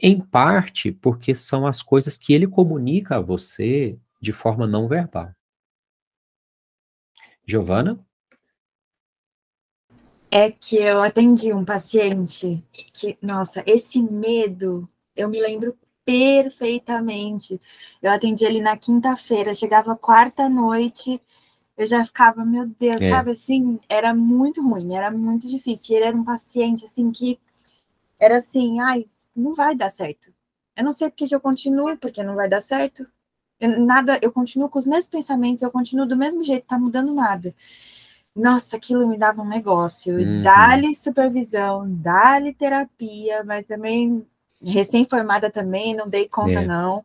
Em 0.00 0.20
parte 0.20 0.92
porque 0.92 1.34
são 1.34 1.66
as 1.66 1.82
coisas 1.82 2.16
que 2.16 2.32
ele 2.32 2.46
comunica 2.46 3.16
a 3.16 3.20
você 3.20 3.98
de 4.22 4.32
forma 4.32 4.64
não 4.64 4.86
verbal. 4.86 5.32
Giovana? 7.44 7.98
É 10.30 10.52
que 10.52 10.76
eu 10.76 11.02
atendi 11.02 11.52
um 11.52 11.64
paciente 11.64 12.62
que, 12.92 13.18
nossa, 13.20 13.64
esse 13.66 14.00
medo, 14.00 14.88
eu 15.16 15.28
me 15.28 15.40
lembro 15.40 15.76
perfeitamente. 16.06 17.60
Eu 18.00 18.12
atendi 18.12 18.44
ele 18.44 18.60
na 18.60 18.76
quinta-feira, 18.76 19.52
chegava 19.52 19.96
quarta-noite, 19.96 21.20
eu 21.76 21.86
já 21.86 22.04
ficava, 22.04 22.44
meu 22.44 22.66
Deus, 22.66 23.02
é. 23.02 23.10
sabe 23.10 23.32
assim, 23.32 23.78
era 23.88 24.14
muito 24.14 24.62
ruim, 24.62 24.94
era 24.94 25.10
muito 25.10 25.48
difícil. 25.48 25.96
Ele 25.96 26.06
era 26.06 26.16
um 26.16 26.24
paciente 26.24 26.84
assim 26.84 27.10
que 27.10 27.38
era 28.18 28.36
assim, 28.36 28.80
ai, 28.80 29.04
não 29.34 29.54
vai 29.54 29.74
dar 29.74 29.90
certo. 29.90 30.32
Eu 30.76 30.84
não 30.84 30.92
sei 30.92 31.10
porque 31.10 31.26
que 31.26 31.34
eu 31.34 31.40
continuo, 31.40 31.96
porque 31.98 32.22
não 32.22 32.36
vai 32.36 32.48
dar 32.48 32.60
certo. 32.60 33.06
Eu, 33.58 33.84
nada, 33.84 34.18
eu 34.22 34.30
continuo 34.30 34.68
com 34.68 34.78
os 34.78 34.86
mesmos 34.86 35.08
pensamentos, 35.08 35.62
eu 35.62 35.70
continuo 35.70 36.06
do 36.06 36.16
mesmo 36.16 36.42
jeito, 36.42 36.66
tá 36.66 36.78
mudando 36.78 37.12
nada. 37.12 37.54
Nossa, 38.34 38.76
aquilo 38.76 39.08
me 39.08 39.18
dava 39.18 39.42
um 39.42 39.48
negócio. 39.48 40.14
Uhum. 40.14 40.42
Dá-lhe 40.42 40.94
supervisão, 40.94 41.84
dá-lhe 41.88 42.54
terapia, 42.54 43.42
mas 43.44 43.66
também 43.66 44.26
recém-formada 44.62 45.50
também, 45.50 45.94
não 45.94 46.08
dei 46.08 46.28
conta, 46.28 46.60
é. 46.60 46.66
não. 46.66 47.04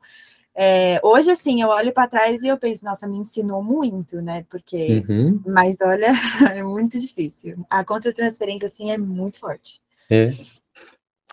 É, 0.53 0.99
hoje, 1.03 1.32
assim, 1.32 1.61
eu 1.61 1.69
olho 1.69 1.94
para 1.94 2.10
trás 2.10 2.44
e 2.44 2.48
eu 2.48 2.57
penso, 2.57 2.84
nossa, 2.84 3.07
me 3.07 3.18
ensinou 3.18 3.64
muito, 3.64 4.22
né? 4.22 4.45
Porque, 4.49 5.03
uhum. 5.07 5.41
mas 5.45 5.78
olha, 5.82 6.11
é 6.53 6.61
muito 6.61 6.99
difícil. 6.99 7.65
A 7.69 7.84
contra-transferência, 7.84 8.65
assim, 8.65 8.91
é 8.91 8.98
muito 8.98 9.40
forte. 9.40 9.80
É. 10.10 10.34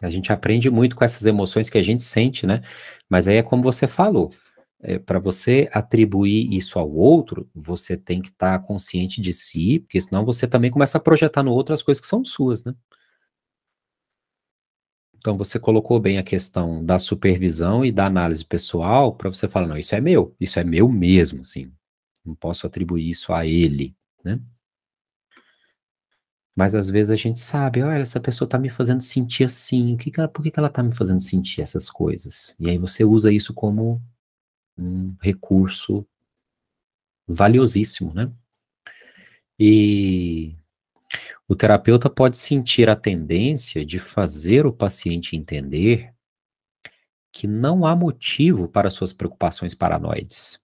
A 0.00 0.08
gente 0.08 0.32
aprende 0.32 0.70
muito 0.70 0.94
com 0.94 1.04
essas 1.04 1.26
emoções 1.26 1.68
que 1.68 1.78
a 1.78 1.82
gente 1.82 2.04
sente, 2.04 2.46
né? 2.46 2.62
Mas 3.08 3.26
aí 3.26 3.36
é 3.36 3.42
como 3.42 3.62
você 3.62 3.86
falou. 3.86 4.32
É, 4.80 4.96
para 4.96 5.18
você 5.18 5.68
atribuir 5.72 6.54
isso 6.54 6.78
ao 6.78 6.88
outro, 6.88 7.50
você 7.52 7.96
tem 7.96 8.22
que 8.22 8.28
estar 8.28 8.60
tá 8.60 8.64
consciente 8.64 9.20
de 9.20 9.32
si, 9.32 9.80
porque 9.80 10.00
senão 10.00 10.24
você 10.24 10.46
também 10.46 10.70
começa 10.70 10.98
a 10.98 11.00
projetar 11.00 11.42
no 11.42 11.50
outro 11.50 11.74
as 11.74 11.82
coisas 11.82 12.00
que 12.00 12.06
são 12.06 12.24
suas, 12.24 12.62
né? 12.64 12.72
Então 15.28 15.36
você 15.36 15.60
colocou 15.60 16.00
bem 16.00 16.16
a 16.16 16.22
questão 16.22 16.82
da 16.82 16.98
supervisão 16.98 17.84
e 17.84 17.92
da 17.92 18.06
análise 18.06 18.42
pessoal 18.42 19.14
para 19.14 19.28
você 19.28 19.46
falar, 19.46 19.66
não, 19.66 19.76
isso 19.76 19.94
é 19.94 20.00
meu, 20.00 20.34
isso 20.40 20.58
é 20.58 20.64
meu 20.64 20.88
mesmo, 20.88 21.42
assim. 21.42 21.70
Não 22.24 22.34
posso 22.34 22.66
atribuir 22.66 23.10
isso 23.10 23.30
a 23.34 23.44
ele, 23.44 23.94
né? 24.24 24.40
Mas 26.56 26.74
às 26.74 26.88
vezes 26.88 27.10
a 27.10 27.14
gente 27.14 27.40
sabe, 27.40 27.82
olha, 27.82 28.00
essa 28.00 28.18
pessoa 28.18 28.46
está 28.46 28.58
me 28.58 28.70
fazendo 28.70 29.02
sentir 29.02 29.44
assim, 29.44 29.92
o 29.92 29.98
que 29.98 30.10
que 30.10 30.18
ela, 30.18 30.30
por 30.30 30.42
que, 30.42 30.50
que 30.50 30.58
ela 30.58 30.68
está 30.68 30.82
me 30.82 30.94
fazendo 30.94 31.20
sentir 31.20 31.60
essas 31.60 31.90
coisas? 31.90 32.56
E 32.58 32.70
aí 32.70 32.78
você 32.78 33.04
usa 33.04 33.30
isso 33.30 33.52
como 33.52 34.00
um 34.78 35.14
recurso 35.20 36.06
valiosíssimo, 37.26 38.14
né? 38.14 38.32
E 39.58 40.56
o 41.48 41.56
terapeuta 41.56 42.10
pode 42.10 42.36
sentir 42.36 42.88
a 42.90 42.96
tendência 42.96 43.84
de 43.84 43.98
fazer 43.98 44.66
o 44.66 44.72
paciente 44.72 45.36
entender 45.36 46.12
que 47.32 47.46
não 47.46 47.86
há 47.86 47.94
motivo 47.94 48.68
para 48.68 48.90
suas 48.90 49.12
preocupações 49.12 49.74
paranoides. 49.74 50.60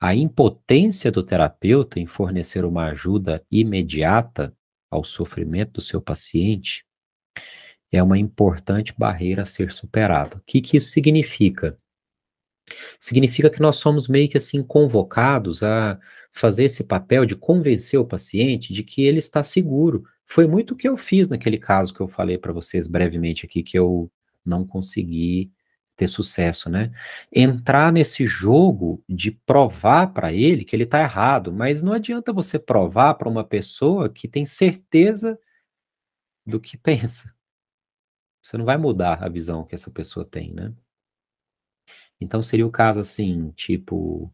A 0.00 0.14
impotência 0.14 1.12
do 1.12 1.22
terapeuta 1.22 2.00
em 2.00 2.06
fornecer 2.06 2.64
uma 2.64 2.86
ajuda 2.86 3.44
imediata 3.50 4.54
ao 4.90 5.04
sofrimento 5.04 5.74
do 5.74 5.80
seu 5.80 6.00
paciente 6.00 6.84
é 7.90 8.02
uma 8.02 8.18
importante 8.18 8.94
barreira 8.96 9.42
a 9.42 9.46
ser 9.46 9.70
superada. 9.70 10.38
O 10.38 10.40
que, 10.40 10.60
que 10.60 10.76
isso 10.76 10.90
significa? 10.90 11.78
Significa 12.98 13.50
que 13.50 13.60
nós 13.60 13.76
somos 13.76 14.08
meio 14.08 14.28
que 14.28 14.38
assim 14.38 14.62
convocados 14.62 15.62
a 15.62 16.00
fazer 16.32 16.64
esse 16.64 16.84
papel 16.84 17.26
de 17.26 17.36
convencer 17.36 18.00
o 18.00 18.06
paciente 18.06 18.72
de 18.72 18.82
que 18.82 19.02
ele 19.02 19.18
está 19.18 19.42
seguro. 19.42 20.04
Foi 20.24 20.46
muito 20.46 20.72
o 20.72 20.76
que 20.76 20.88
eu 20.88 20.96
fiz 20.96 21.28
naquele 21.28 21.58
caso 21.58 21.92
que 21.92 22.00
eu 22.00 22.08
falei 22.08 22.38
para 22.38 22.52
vocês 22.52 22.88
brevemente 22.88 23.44
aqui, 23.46 23.62
que 23.62 23.78
eu 23.78 24.10
não 24.44 24.66
consegui 24.66 25.52
ter 25.94 26.08
sucesso, 26.08 26.70
né? 26.70 26.90
Entrar 27.30 27.92
nesse 27.92 28.26
jogo 28.26 29.04
de 29.08 29.30
provar 29.30 30.12
para 30.12 30.32
ele 30.32 30.64
que 30.64 30.74
ele 30.74 30.84
está 30.84 31.02
errado, 31.02 31.52
mas 31.52 31.82
não 31.82 31.92
adianta 31.92 32.32
você 32.32 32.58
provar 32.58 33.14
para 33.14 33.28
uma 33.28 33.44
pessoa 33.44 34.08
que 34.08 34.26
tem 34.26 34.46
certeza 34.46 35.38
do 36.46 36.58
que 36.58 36.76
pensa. 36.78 37.34
Você 38.42 38.56
não 38.56 38.64
vai 38.64 38.76
mudar 38.76 39.22
a 39.22 39.28
visão 39.28 39.64
que 39.64 39.74
essa 39.74 39.90
pessoa 39.90 40.24
tem, 40.26 40.52
né? 40.52 40.74
Então 42.20 42.42
seria 42.42 42.66
o 42.66 42.70
caso 42.70 43.00
assim, 43.00 43.50
tipo, 43.52 44.32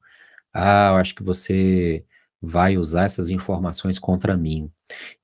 ah, 0.52 0.90
eu 0.92 0.96
acho 0.96 1.14
que 1.14 1.22
você 1.22 2.04
vai 2.40 2.76
usar 2.78 3.04
essas 3.04 3.28
informações 3.30 3.98
contra 3.98 4.36
mim. 4.36 4.70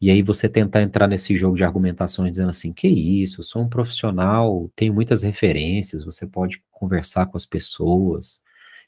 E 0.00 0.10
aí 0.10 0.22
você 0.22 0.48
tentar 0.48 0.82
entrar 0.82 1.06
nesse 1.08 1.36
jogo 1.36 1.56
de 1.56 1.64
argumentações 1.64 2.32
dizendo 2.32 2.50
assim, 2.50 2.72
que 2.72 2.88
isso, 2.88 3.40
eu 3.40 3.44
sou 3.44 3.62
um 3.62 3.68
profissional, 3.68 4.70
tenho 4.76 4.92
muitas 4.94 5.22
referências, 5.22 6.04
você 6.04 6.26
pode 6.26 6.62
conversar 6.70 7.26
com 7.26 7.36
as 7.36 7.46
pessoas, 7.46 8.40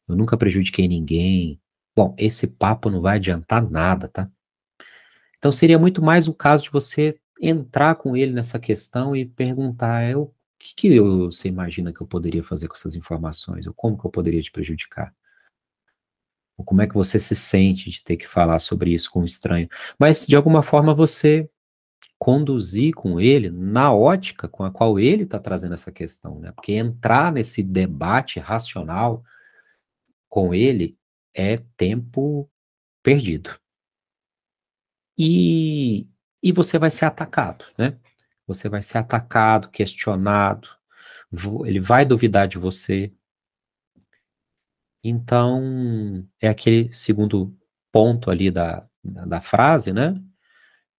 eu 0.08 0.16
nunca 0.16 0.36
prejudiquei 0.36 0.88
ninguém. 0.88 1.60
Bom, 1.96 2.14
esse 2.18 2.46
papo 2.48 2.90
não 2.90 3.00
vai 3.00 3.16
adiantar 3.16 3.68
nada, 3.68 4.08
tá? 4.08 4.30
Então 5.38 5.52
seria 5.52 5.78
muito 5.78 6.02
mais 6.02 6.28
o 6.28 6.34
caso 6.34 6.64
de 6.64 6.70
você 6.70 7.18
entrar 7.40 7.94
com 7.96 8.16
ele 8.16 8.32
nessa 8.32 8.58
questão 8.58 9.14
e 9.14 9.24
perguntar, 9.26 10.02
é, 10.02 10.16
o 10.16 10.32
que, 10.58 10.74
que 10.74 10.88
eu, 10.94 11.30
você 11.30 11.48
imagina 11.48 11.92
que 11.92 12.00
eu 12.00 12.06
poderia 12.06 12.42
fazer 12.42 12.68
com 12.68 12.74
essas 12.74 12.94
informações? 12.94 13.66
Ou 13.66 13.74
como 13.74 13.98
que 13.98 14.06
eu 14.06 14.10
poderia 14.10 14.42
te 14.42 14.50
prejudicar? 14.50 15.14
Ou 16.56 16.64
como 16.64 16.82
é 16.82 16.86
que 16.86 16.94
você 16.94 17.18
se 17.18 17.36
sente 17.36 17.90
de 17.90 18.02
ter 18.02 18.16
que 18.16 18.26
falar 18.26 18.58
sobre 18.58 18.92
isso 18.92 19.10
com 19.10 19.20
um 19.20 19.24
estranho? 19.24 19.68
Mas, 19.98 20.26
de 20.26 20.34
alguma 20.34 20.62
forma, 20.62 20.94
você 20.94 21.48
conduzir 22.18 22.94
com 22.94 23.20
ele 23.20 23.50
na 23.50 23.92
ótica 23.92 24.48
com 24.48 24.64
a 24.64 24.70
qual 24.70 24.98
ele 24.98 25.24
está 25.24 25.38
trazendo 25.38 25.74
essa 25.74 25.92
questão, 25.92 26.38
né? 26.38 26.52
Porque 26.52 26.72
entrar 26.72 27.30
nesse 27.30 27.62
debate 27.62 28.40
racional 28.40 29.22
com 30.28 30.54
ele 30.54 30.98
é 31.34 31.58
tempo 31.76 32.50
perdido. 33.02 33.50
E, 35.18 36.08
e 36.42 36.52
você 36.52 36.78
vai 36.78 36.90
ser 36.90 37.04
atacado, 37.04 37.64
né? 37.78 37.98
Você 38.46 38.68
vai 38.68 38.82
ser 38.82 38.98
atacado, 38.98 39.68
questionado, 39.70 40.68
ele 41.66 41.80
vai 41.80 42.04
duvidar 42.04 42.48
de 42.48 42.58
você, 42.58 43.12
então, 45.08 46.26
é 46.40 46.48
aquele 46.48 46.92
segundo 46.92 47.56
ponto 47.92 48.30
ali 48.30 48.50
da, 48.50 48.86
da, 49.04 49.40
frase, 49.40 49.92
né? 49.92 50.20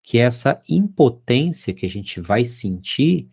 Que 0.03 0.17
essa 0.17 0.61
impotência 0.69 1.73
que 1.73 1.85
a 1.85 1.89
gente 1.89 2.19
vai 2.21 2.45
sentir 2.45 3.29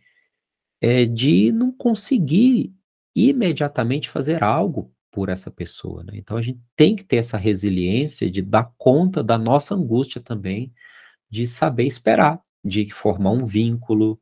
é 0.80 1.05
de 1.06 1.52
não 1.52 1.72
conseguir 1.72 2.74
imediatamente 3.14 4.09
fazer 4.09 4.42
algo 4.42 4.92
por 5.10 5.28
essa 5.28 5.51
pessoa, 5.51 6.02
né? 6.02 6.12
Então 6.14 6.36
a 6.36 6.42
gente 6.42 6.62
tem 6.74 6.96
que 6.96 7.05
ter 7.05 7.16
essa 7.16 7.38
resiliência 7.38 8.30
de 8.30 8.42
dar 8.42 8.72
conta 8.76 9.22
da 9.22 9.38
nossa 9.38 9.74
angústia 9.74 10.20
também, 10.20 10.74
de 11.30 11.46
saber 11.46 11.86
esperar, 11.86 12.42
de 12.64 12.90
formar 12.90 13.30
um 13.30 13.46
vínculo, 13.46 14.20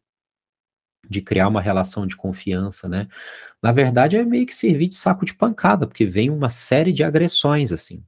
de 1.09 1.21
criar 1.23 1.49
uma 1.49 1.61
relação 1.61 2.07
de 2.07 2.17
confiança, 2.17 2.89
né? 2.89 3.09
Na 3.63 3.73
verdade, 3.73 4.17
é 4.17 4.25
meio 4.25 4.47
que 4.47 4.55
servir 4.57 4.89
de 4.89 4.97
saco 4.97 5.25
de 5.25 5.35
pancada, 5.35 5.87
porque 5.87 6.07
vem 6.07 6.31
uma 6.31 6.51
série 6.51 6.93
de 6.93 7.05
agressões, 7.05 7.73
assim. 7.73 8.05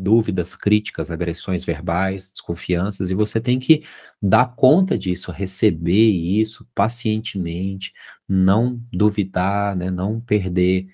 Dúvidas, 0.00 0.54
críticas, 0.54 1.10
agressões 1.10 1.64
verbais, 1.64 2.30
desconfianças, 2.30 3.10
e 3.10 3.14
você 3.14 3.40
tem 3.40 3.58
que 3.58 3.84
dar 4.22 4.54
conta 4.54 4.96
disso, 4.96 5.32
receber 5.32 6.08
isso 6.10 6.64
pacientemente, 6.74 7.92
não 8.28 8.80
duvidar, 8.92 9.76
né? 9.76 9.90
Não 9.90 10.20
perder, 10.20 10.88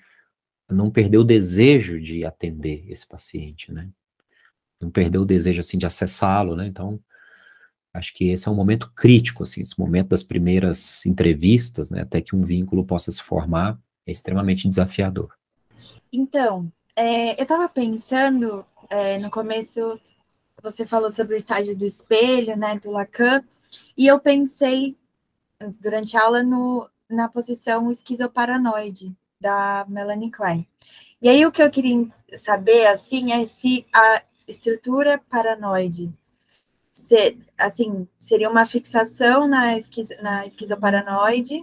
não 0.69 0.91
perder 0.91 1.19
o 1.19 1.23
desejo 1.23 2.01
de 2.01 2.25
atender 2.25 2.85
esse 2.89 3.07
paciente, 3.07 3.71
né? 3.71 3.89
Não 4.81 4.91
perder 4.91 5.19
o 5.19 5.25
desejo, 5.25 5.61
assim, 5.61 5.77
de 5.77 5.85
acessá-lo, 5.85 6.55
né? 6.55 6.67
Então, 6.67 6.99
Acho 7.95 8.13
que 8.13 8.29
esse 8.29 8.47
é 8.47 8.51
um 8.51 8.55
momento 8.55 8.91
crítico, 8.93 9.43
assim, 9.43 9.61
esse 9.61 9.79
momento 9.79 10.09
das 10.09 10.21
primeiras 10.21 11.05
entrevistas, 11.05 11.89
né, 11.89 12.01
até 12.01 12.21
que 12.21 12.35
um 12.35 12.43
vínculo 12.43 12.85
possa 12.85 13.09
se 13.11 13.21
formar, 13.21 13.79
é 14.05 14.11
extremamente 14.11 14.67
desafiador. 14.67 15.33
Então, 16.11 16.71
é, 16.95 17.39
eu 17.39 17.43
estava 17.43 17.69
pensando, 17.69 18.65
é, 18.89 19.17
no 19.19 19.31
começo, 19.31 19.99
você 20.61 20.85
falou 20.85 21.09
sobre 21.09 21.35
o 21.35 21.37
estágio 21.37 21.75
do 21.75 21.85
espelho, 21.85 22.57
né, 22.57 22.77
do 22.77 22.91
Lacan, 22.91 23.41
e 23.97 24.07
eu 24.07 24.19
pensei, 24.19 24.97
durante 25.79 26.17
a 26.17 26.23
aula, 26.23 26.43
no, 26.43 26.89
na 27.09 27.29
posição 27.29 27.89
esquizoparanoide, 27.89 29.15
da 29.39 29.85
Melanie 29.87 30.31
Klein. 30.31 30.67
E 31.21 31.29
aí, 31.29 31.45
o 31.45 31.51
que 31.51 31.61
eu 31.61 31.69
queria 31.69 32.07
saber, 32.33 32.87
assim, 32.87 33.31
é 33.31 33.45
se 33.45 33.85
a 33.93 34.21
estrutura 34.47 35.21
paranoide 35.29 36.11
ser, 36.95 37.37
assim, 37.57 38.07
seria 38.17 38.49
uma 38.49 38.65
fixação 38.65 39.47
na, 39.47 39.77
esquiz, 39.77 40.09
na 40.21 40.45
esquizoparanoide, 40.45 41.61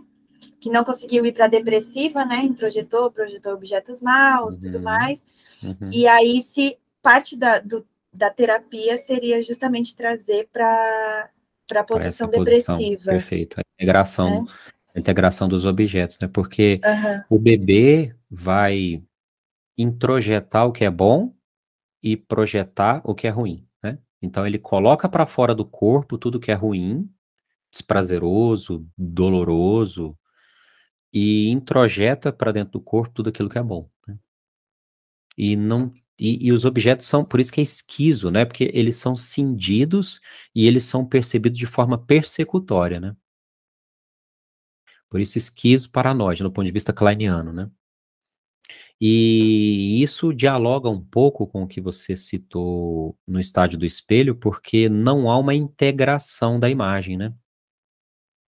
que 0.60 0.68
não 0.70 0.84
conseguiu 0.84 1.24
ir 1.24 1.32
para 1.32 1.46
depressiva, 1.46 2.24
né? 2.24 2.36
Introjetou, 2.42 3.10
projetou 3.10 3.54
objetos 3.54 4.02
maus, 4.02 4.56
uhum. 4.56 4.60
tudo 4.60 4.80
mais. 4.80 5.24
Uhum. 5.62 5.90
E 5.90 6.06
aí, 6.06 6.42
se 6.42 6.78
parte 7.00 7.36
da, 7.36 7.58
do, 7.58 7.84
da 8.12 8.30
terapia 8.30 8.98
seria 8.98 9.42
justamente 9.42 9.96
trazer 9.96 10.48
para 10.52 11.30
a 11.74 11.84
posição 11.84 12.28
depressiva. 12.28 12.96
Posição, 12.96 13.12
perfeito. 13.12 13.56
A 13.58 13.62
integração, 13.74 14.28
é? 14.28 14.98
a 14.98 15.00
integração 15.00 15.48
dos 15.48 15.64
objetos, 15.64 16.18
né? 16.20 16.28
Porque 16.28 16.80
uhum. 16.84 17.36
o 17.36 17.38
bebê 17.38 18.14
vai 18.30 19.02
introjetar 19.78 20.66
o 20.66 20.72
que 20.72 20.84
é 20.84 20.90
bom 20.90 21.34
e 22.02 22.16
projetar 22.16 23.00
o 23.04 23.14
que 23.14 23.26
é 23.26 23.30
ruim. 23.30 23.66
Então 24.22 24.46
ele 24.46 24.58
coloca 24.58 25.08
para 25.08 25.26
fora 25.26 25.54
do 25.54 25.64
corpo 25.64 26.16
tudo 26.16 26.38
que 26.40 26.52
é 26.52 26.54
ruim, 26.54 27.10
desprazeroso, 27.70 28.86
doloroso 28.96 30.16
e 31.12 31.48
introjeta 31.50 32.32
para 32.32 32.52
dentro 32.52 32.72
do 32.74 32.80
corpo 32.80 33.14
tudo 33.14 33.30
aquilo 33.30 33.48
que 33.48 33.58
é 33.58 33.62
bom. 33.62 33.90
Né? 34.06 34.16
E 35.36 35.56
não 35.56 35.92
e, 36.18 36.46
e, 36.46 36.52
os 36.52 36.64
objetos 36.64 37.06
são, 37.06 37.24
por 37.24 37.40
isso 37.40 37.50
que 37.52 37.60
é 37.60 37.64
esquizo, 37.64 38.30
né? 38.30 38.44
Porque 38.44 38.70
eles 38.72 38.96
são 38.96 39.16
cindidos 39.16 40.20
e 40.54 40.68
eles 40.68 40.84
são 40.84 41.04
percebidos 41.04 41.58
de 41.58 41.66
forma 41.66 41.98
persecutória, 41.98 43.00
né? 43.00 43.16
Por 45.10 45.20
isso 45.20 45.36
esquizo 45.36 45.90
nós, 46.14 46.38
no 46.40 46.52
ponto 46.52 46.66
de 46.66 46.72
vista 46.72 46.92
kleiniano, 46.92 47.52
né? 47.52 47.68
E 49.04 50.00
isso 50.00 50.32
dialoga 50.32 50.88
um 50.88 51.00
pouco 51.04 51.44
com 51.44 51.64
o 51.64 51.66
que 51.66 51.80
você 51.80 52.14
citou 52.16 53.18
no 53.26 53.40
estádio 53.40 53.76
do 53.76 53.84
espelho, 53.84 54.36
porque 54.36 54.88
não 54.88 55.28
há 55.28 55.36
uma 55.36 55.52
integração 55.56 56.60
da 56.60 56.70
imagem, 56.70 57.16
né? 57.16 57.34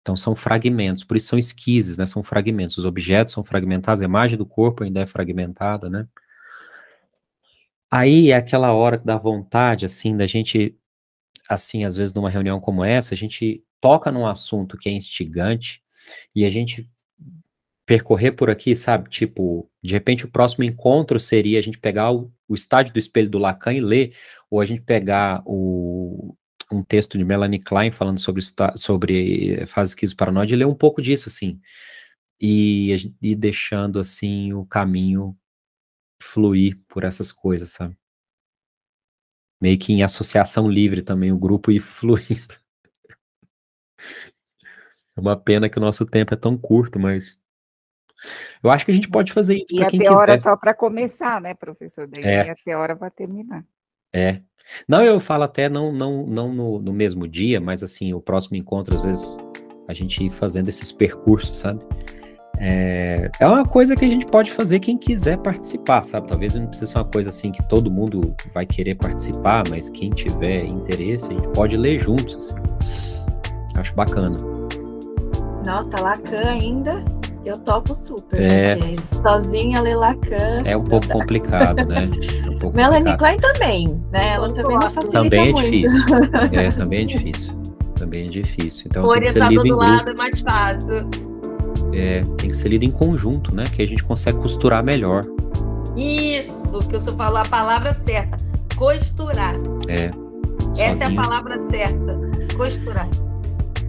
Então 0.02 0.18
são 0.18 0.36
fragmentos, 0.36 1.06
por 1.06 1.16
isso 1.16 1.30
são 1.30 1.40
esquises, 1.40 1.98
né? 1.98 2.06
São 2.06 2.22
fragmentos, 2.22 2.78
os 2.78 2.84
objetos 2.84 3.34
são 3.34 3.46
fragmentados, 3.46 4.02
a 4.02 4.06
imagem 4.06 4.38
do 4.38 4.46
corpo 4.46 4.84
ainda 4.84 5.00
é 5.00 5.06
fragmentada, 5.06 5.90
né? 5.90 6.06
Aí 7.90 8.32
é 8.32 8.36
aquela 8.36 8.74
hora 8.74 8.98
dá 8.98 9.18
vontade, 9.18 9.86
assim, 9.86 10.18
da 10.18 10.28
gente, 10.28 10.78
assim, 11.50 11.86
às 11.86 11.96
vezes 11.96 12.14
numa 12.14 12.30
reunião 12.30 12.60
como 12.60 12.84
essa, 12.84 13.14
a 13.14 13.18
gente 13.18 13.64
toca 13.80 14.12
num 14.12 14.28
assunto 14.28 14.78
que 14.78 14.90
é 14.90 14.92
instigante 14.92 15.82
e 16.36 16.46
a 16.46 16.50
gente 16.50 16.90
percorrer 17.86 18.32
por 18.32 18.50
aqui, 18.50 18.76
sabe? 18.76 19.10
Tipo, 19.10 19.70
de 19.84 19.94
repente 19.94 20.26
o 20.26 20.32
próximo 20.32 20.64
encontro 20.64 21.20
seria 21.20 21.60
a 21.60 21.62
gente 21.62 21.78
pegar 21.78 22.12
o, 22.12 22.32
o 22.48 22.56
estádio 22.56 22.94
do 22.94 23.00
espelho 23.00 23.30
do 23.30 23.38
Lacan 23.38 23.74
e 23.74 23.82
ler, 23.82 24.16
ou 24.50 24.62
a 24.62 24.66
gente 24.66 24.82
pegar 24.82 25.42
o, 25.46 26.36
um 26.72 26.84
texto 26.84 27.18
de 27.18 27.26
Melanie 27.26 27.60
Klein 27.60 27.92
falando 27.92 28.20
sobre, 28.20 28.42
sobre 28.76 29.66
fase 29.68 29.92
esquizoparanoide 29.92 30.54
e 30.54 30.58
ler 30.58 30.66
um 30.66 30.76
pouco 30.76 31.02
disso, 31.02 31.30
assim, 31.30 31.60
e, 32.40 33.14
e 33.22 33.36
deixando, 33.36 34.00
assim, 34.00 34.54
o 34.54 34.66
caminho 34.66 35.38
fluir 36.22 36.80
por 36.88 37.04
essas 37.04 37.32
coisas, 37.32 37.72
sabe? 37.72 37.98
Meio 39.60 39.78
que 39.78 39.94
em 39.94 40.04
associação 40.04 40.70
livre 40.70 41.02
também, 41.02 41.32
o 41.32 41.38
grupo 41.38 41.72
ir 41.72 41.80
fluindo. 41.82 42.62
É 45.16 45.20
uma 45.20 45.36
pena 45.36 45.70
que 45.70 45.78
o 45.78 45.82
nosso 45.82 46.06
tempo 46.06 46.34
é 46.34 46.38
tão 46.38 46.58
curto, 46.58 47.00
mas 47.00 47.41
eu 48.64 48.70
acho 48.70 48.86
que 48.86 48.92
a 48.92 48.94
gente 48.94 49.10
pode 49.10 49.32
fazer 49.32 49.56
isso 49.56 49.76
para 49.76 49.90
quem 49.90 50.00
quiser. 50.00 50.12
E 50.12 50.14
até 50.14 50.22
hora 50.22 50.40
só 50.40 50.56
para 50.56 50.74
começar, 50.74 51.42
né, 51.42 51.54
professor? 51.54 52.08
Daí 52.08 52.24
é. 52.24 52.50
até 52.50 52.76
hora 52.76 52.96
vai 52.96 53.12
terminar. 53.12 53.64
É. 54.14 54.42
Não, 54.88 55.04
eu 55.04 55.20
falo 55.20 55.44
até 55.44 55.70
não, 55.70 55.92
não, 55.92 56.26
não 56.28 56.54
no, 56.54 56.80
no, 56.80 56.94
mesmo 56.94 57.28
dia, 57.28 57.60
mas 57.60 57.82
assim, 57.82 58.14
o 58.14 58.22
próximo 58.22 58.58
encontro, 58.58 58.94
às 58.94 59.02
vezes, 59.02 59.38
a 59.88 59.94
gente 59.94 60.26
ir 60.26 60.30
fazendo 60.30 60.70
esses 60.70 60.92
percursos, 60.92 61.58
sabe? 61.58 61.84
É, 62.60 63.32
é 63.40 63.48
uma 63.48 63.66
coisa 63.66 63.96
que 63.96 64.06
a 64.06 64.08
gente 64.08 64.26
pode 64.28 64.52
fazer 64.52 64.80
quem 64.80 64.96
quiser 64.96 65.38
participar, 65.38 66.04
sabe? 66.04 66.28
Talvez 66.28 66.54
não 66.54 66.68
precise 66.68 66.92
ser 66.92 66.98
uma 67.00 67.06
coisa 67.06 67.30
assim 67.30 67.52
que 67.52 67.68
todo 67.68 67.90
mundo 67.90 68.36
vai 68.54 68.68
querer 68.68 68.96
participar, 68.96 69.64
mas 69.70 69.90
quem 69.90 70.12
tiver 70.12 70.64
interesse, 70.64 71.26
a 71.28 71.34
gente 71.34 71.48
pode 71.50 71.76
ler 71.76 72.00
juntos, 72.00 72.36
assim. 72.36 72.56
Acho 73.76 73.96
bacana. 73.96 74.38
Nossa, 75.66 76.02
Lacan 76.02 76.50
ainda, 76.50 77.04
eu 77.46 77.58
topo 77.58 77.96
super. 77.96 78.40
É. 78.40 78.76
Né? 78.76 78.96
Sozinha 79.08 79.82
ler 79.82 79.96
Lacan. 79.96 80.62
É 80.64 80.78
um 80.78 80.84
pouco 80.84 81.08
dá. 81.08 81.14
complicado, 81.14 81.86
né? 81.86 82.10
É 82.46 82.50
um 82.50 82.58
pouco 82.58 82.76
Melanie 82.76 83.18
Klein 83.18 83.38
também, 83.38 84.02
né? 84.12 84.34
Ela 84.34 84.48
também 84.50 84.78
não 84.78 84.92
facilita 84.92 85.24
Também 85.24 85.50
é 85.50 85.52
muito. 85.52 85.72
difícil. 85.72 86.02
É, 86.52 86.70
também 86.70 87.00
é 87.00 87.06
difícil. 87.06 87.54
Também 87.96 88.24
é 88.24 88.28
difícil. 88.28 88.84
Então, 88.86 89.06
o 89.06 89.08
orientador 89.08 89.64
do 89.64 89.76
lado 89.76 90.10
é 90.12 90.14
mais 90.16 90.40
fácil. 90.42 91.08
É, 91.94 92.24
tem 92.38 92.50
que 92.50 92.58
ser 92.58 92.70
lido 92.70 92.86
em 92.86 92.92
conjunto, 92.92 93.54
né? 93.54 93.64
Que 93.64 93.82
a 93.82 93.88
gente 93.88 94.04
consegue 94.04 94.38
costurar 94.38 94.84
melhor. 94.84 95.22
Isso, 95.98 96.80
que 96.88 96.96
o 96.96 97.00
senhor 97.00 97.18
falou 97.18 97.40
a 97.40 97.46
palavra 97.46 97.94
certa. 97.94 98.38
Costurar. 98.76 99.56
É. 99.88 100.10
Essa 100.78 101.06
sozinho. 101.06 101.20
é 101.20 101.20
a 101.20 101.24
palavra 101.24 101.60
certa. 101.60 102.20
Costurar. 102.56 103.10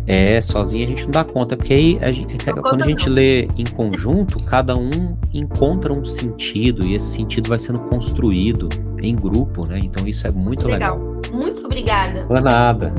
É, 0.07 0.41
sozinho 0.41 0.85
a 0.85 0.89
gente 0.89 1.05
não 1.05 1.11
dá 1.11 1.25
conta, 1.25 1.57
porque 1.57 1.73
aí 1.73 1.99
a 2.01 2.11
gente, 2.11 2.37
quando 2.61 2.83
a 2.83 2.87
gente 2.87 3.09
lê 3.09 3.45
em 3.57 3.65
conjunto, 3.65 4.43
cada 4.43 4.77
um 4.77 5.17
encontra 5.33 5.93
um 5.93 6.05
sentido 6.05 6.87
e 6.87 6.95
esse 6.95 7.17
sentido 7.17 7.49
vai 7.49 7.59
sendo 7.59 7.81
construído 7.83 8.69
em 9.03 9.15
grupo, 9.15 9.67
né? 9.69 9.79
Então 9.79 10.07
isso 10.07 10.27
é 10.27 10.33
muito 10.33 10.69
legal. 10.69 10.99
legal. 10.99 11.21
Muito 11.33 11.65
obrigada. 11.65 12.27
Não 12.29 12.37
é 12.37 12.41
nada. 12.41 12.93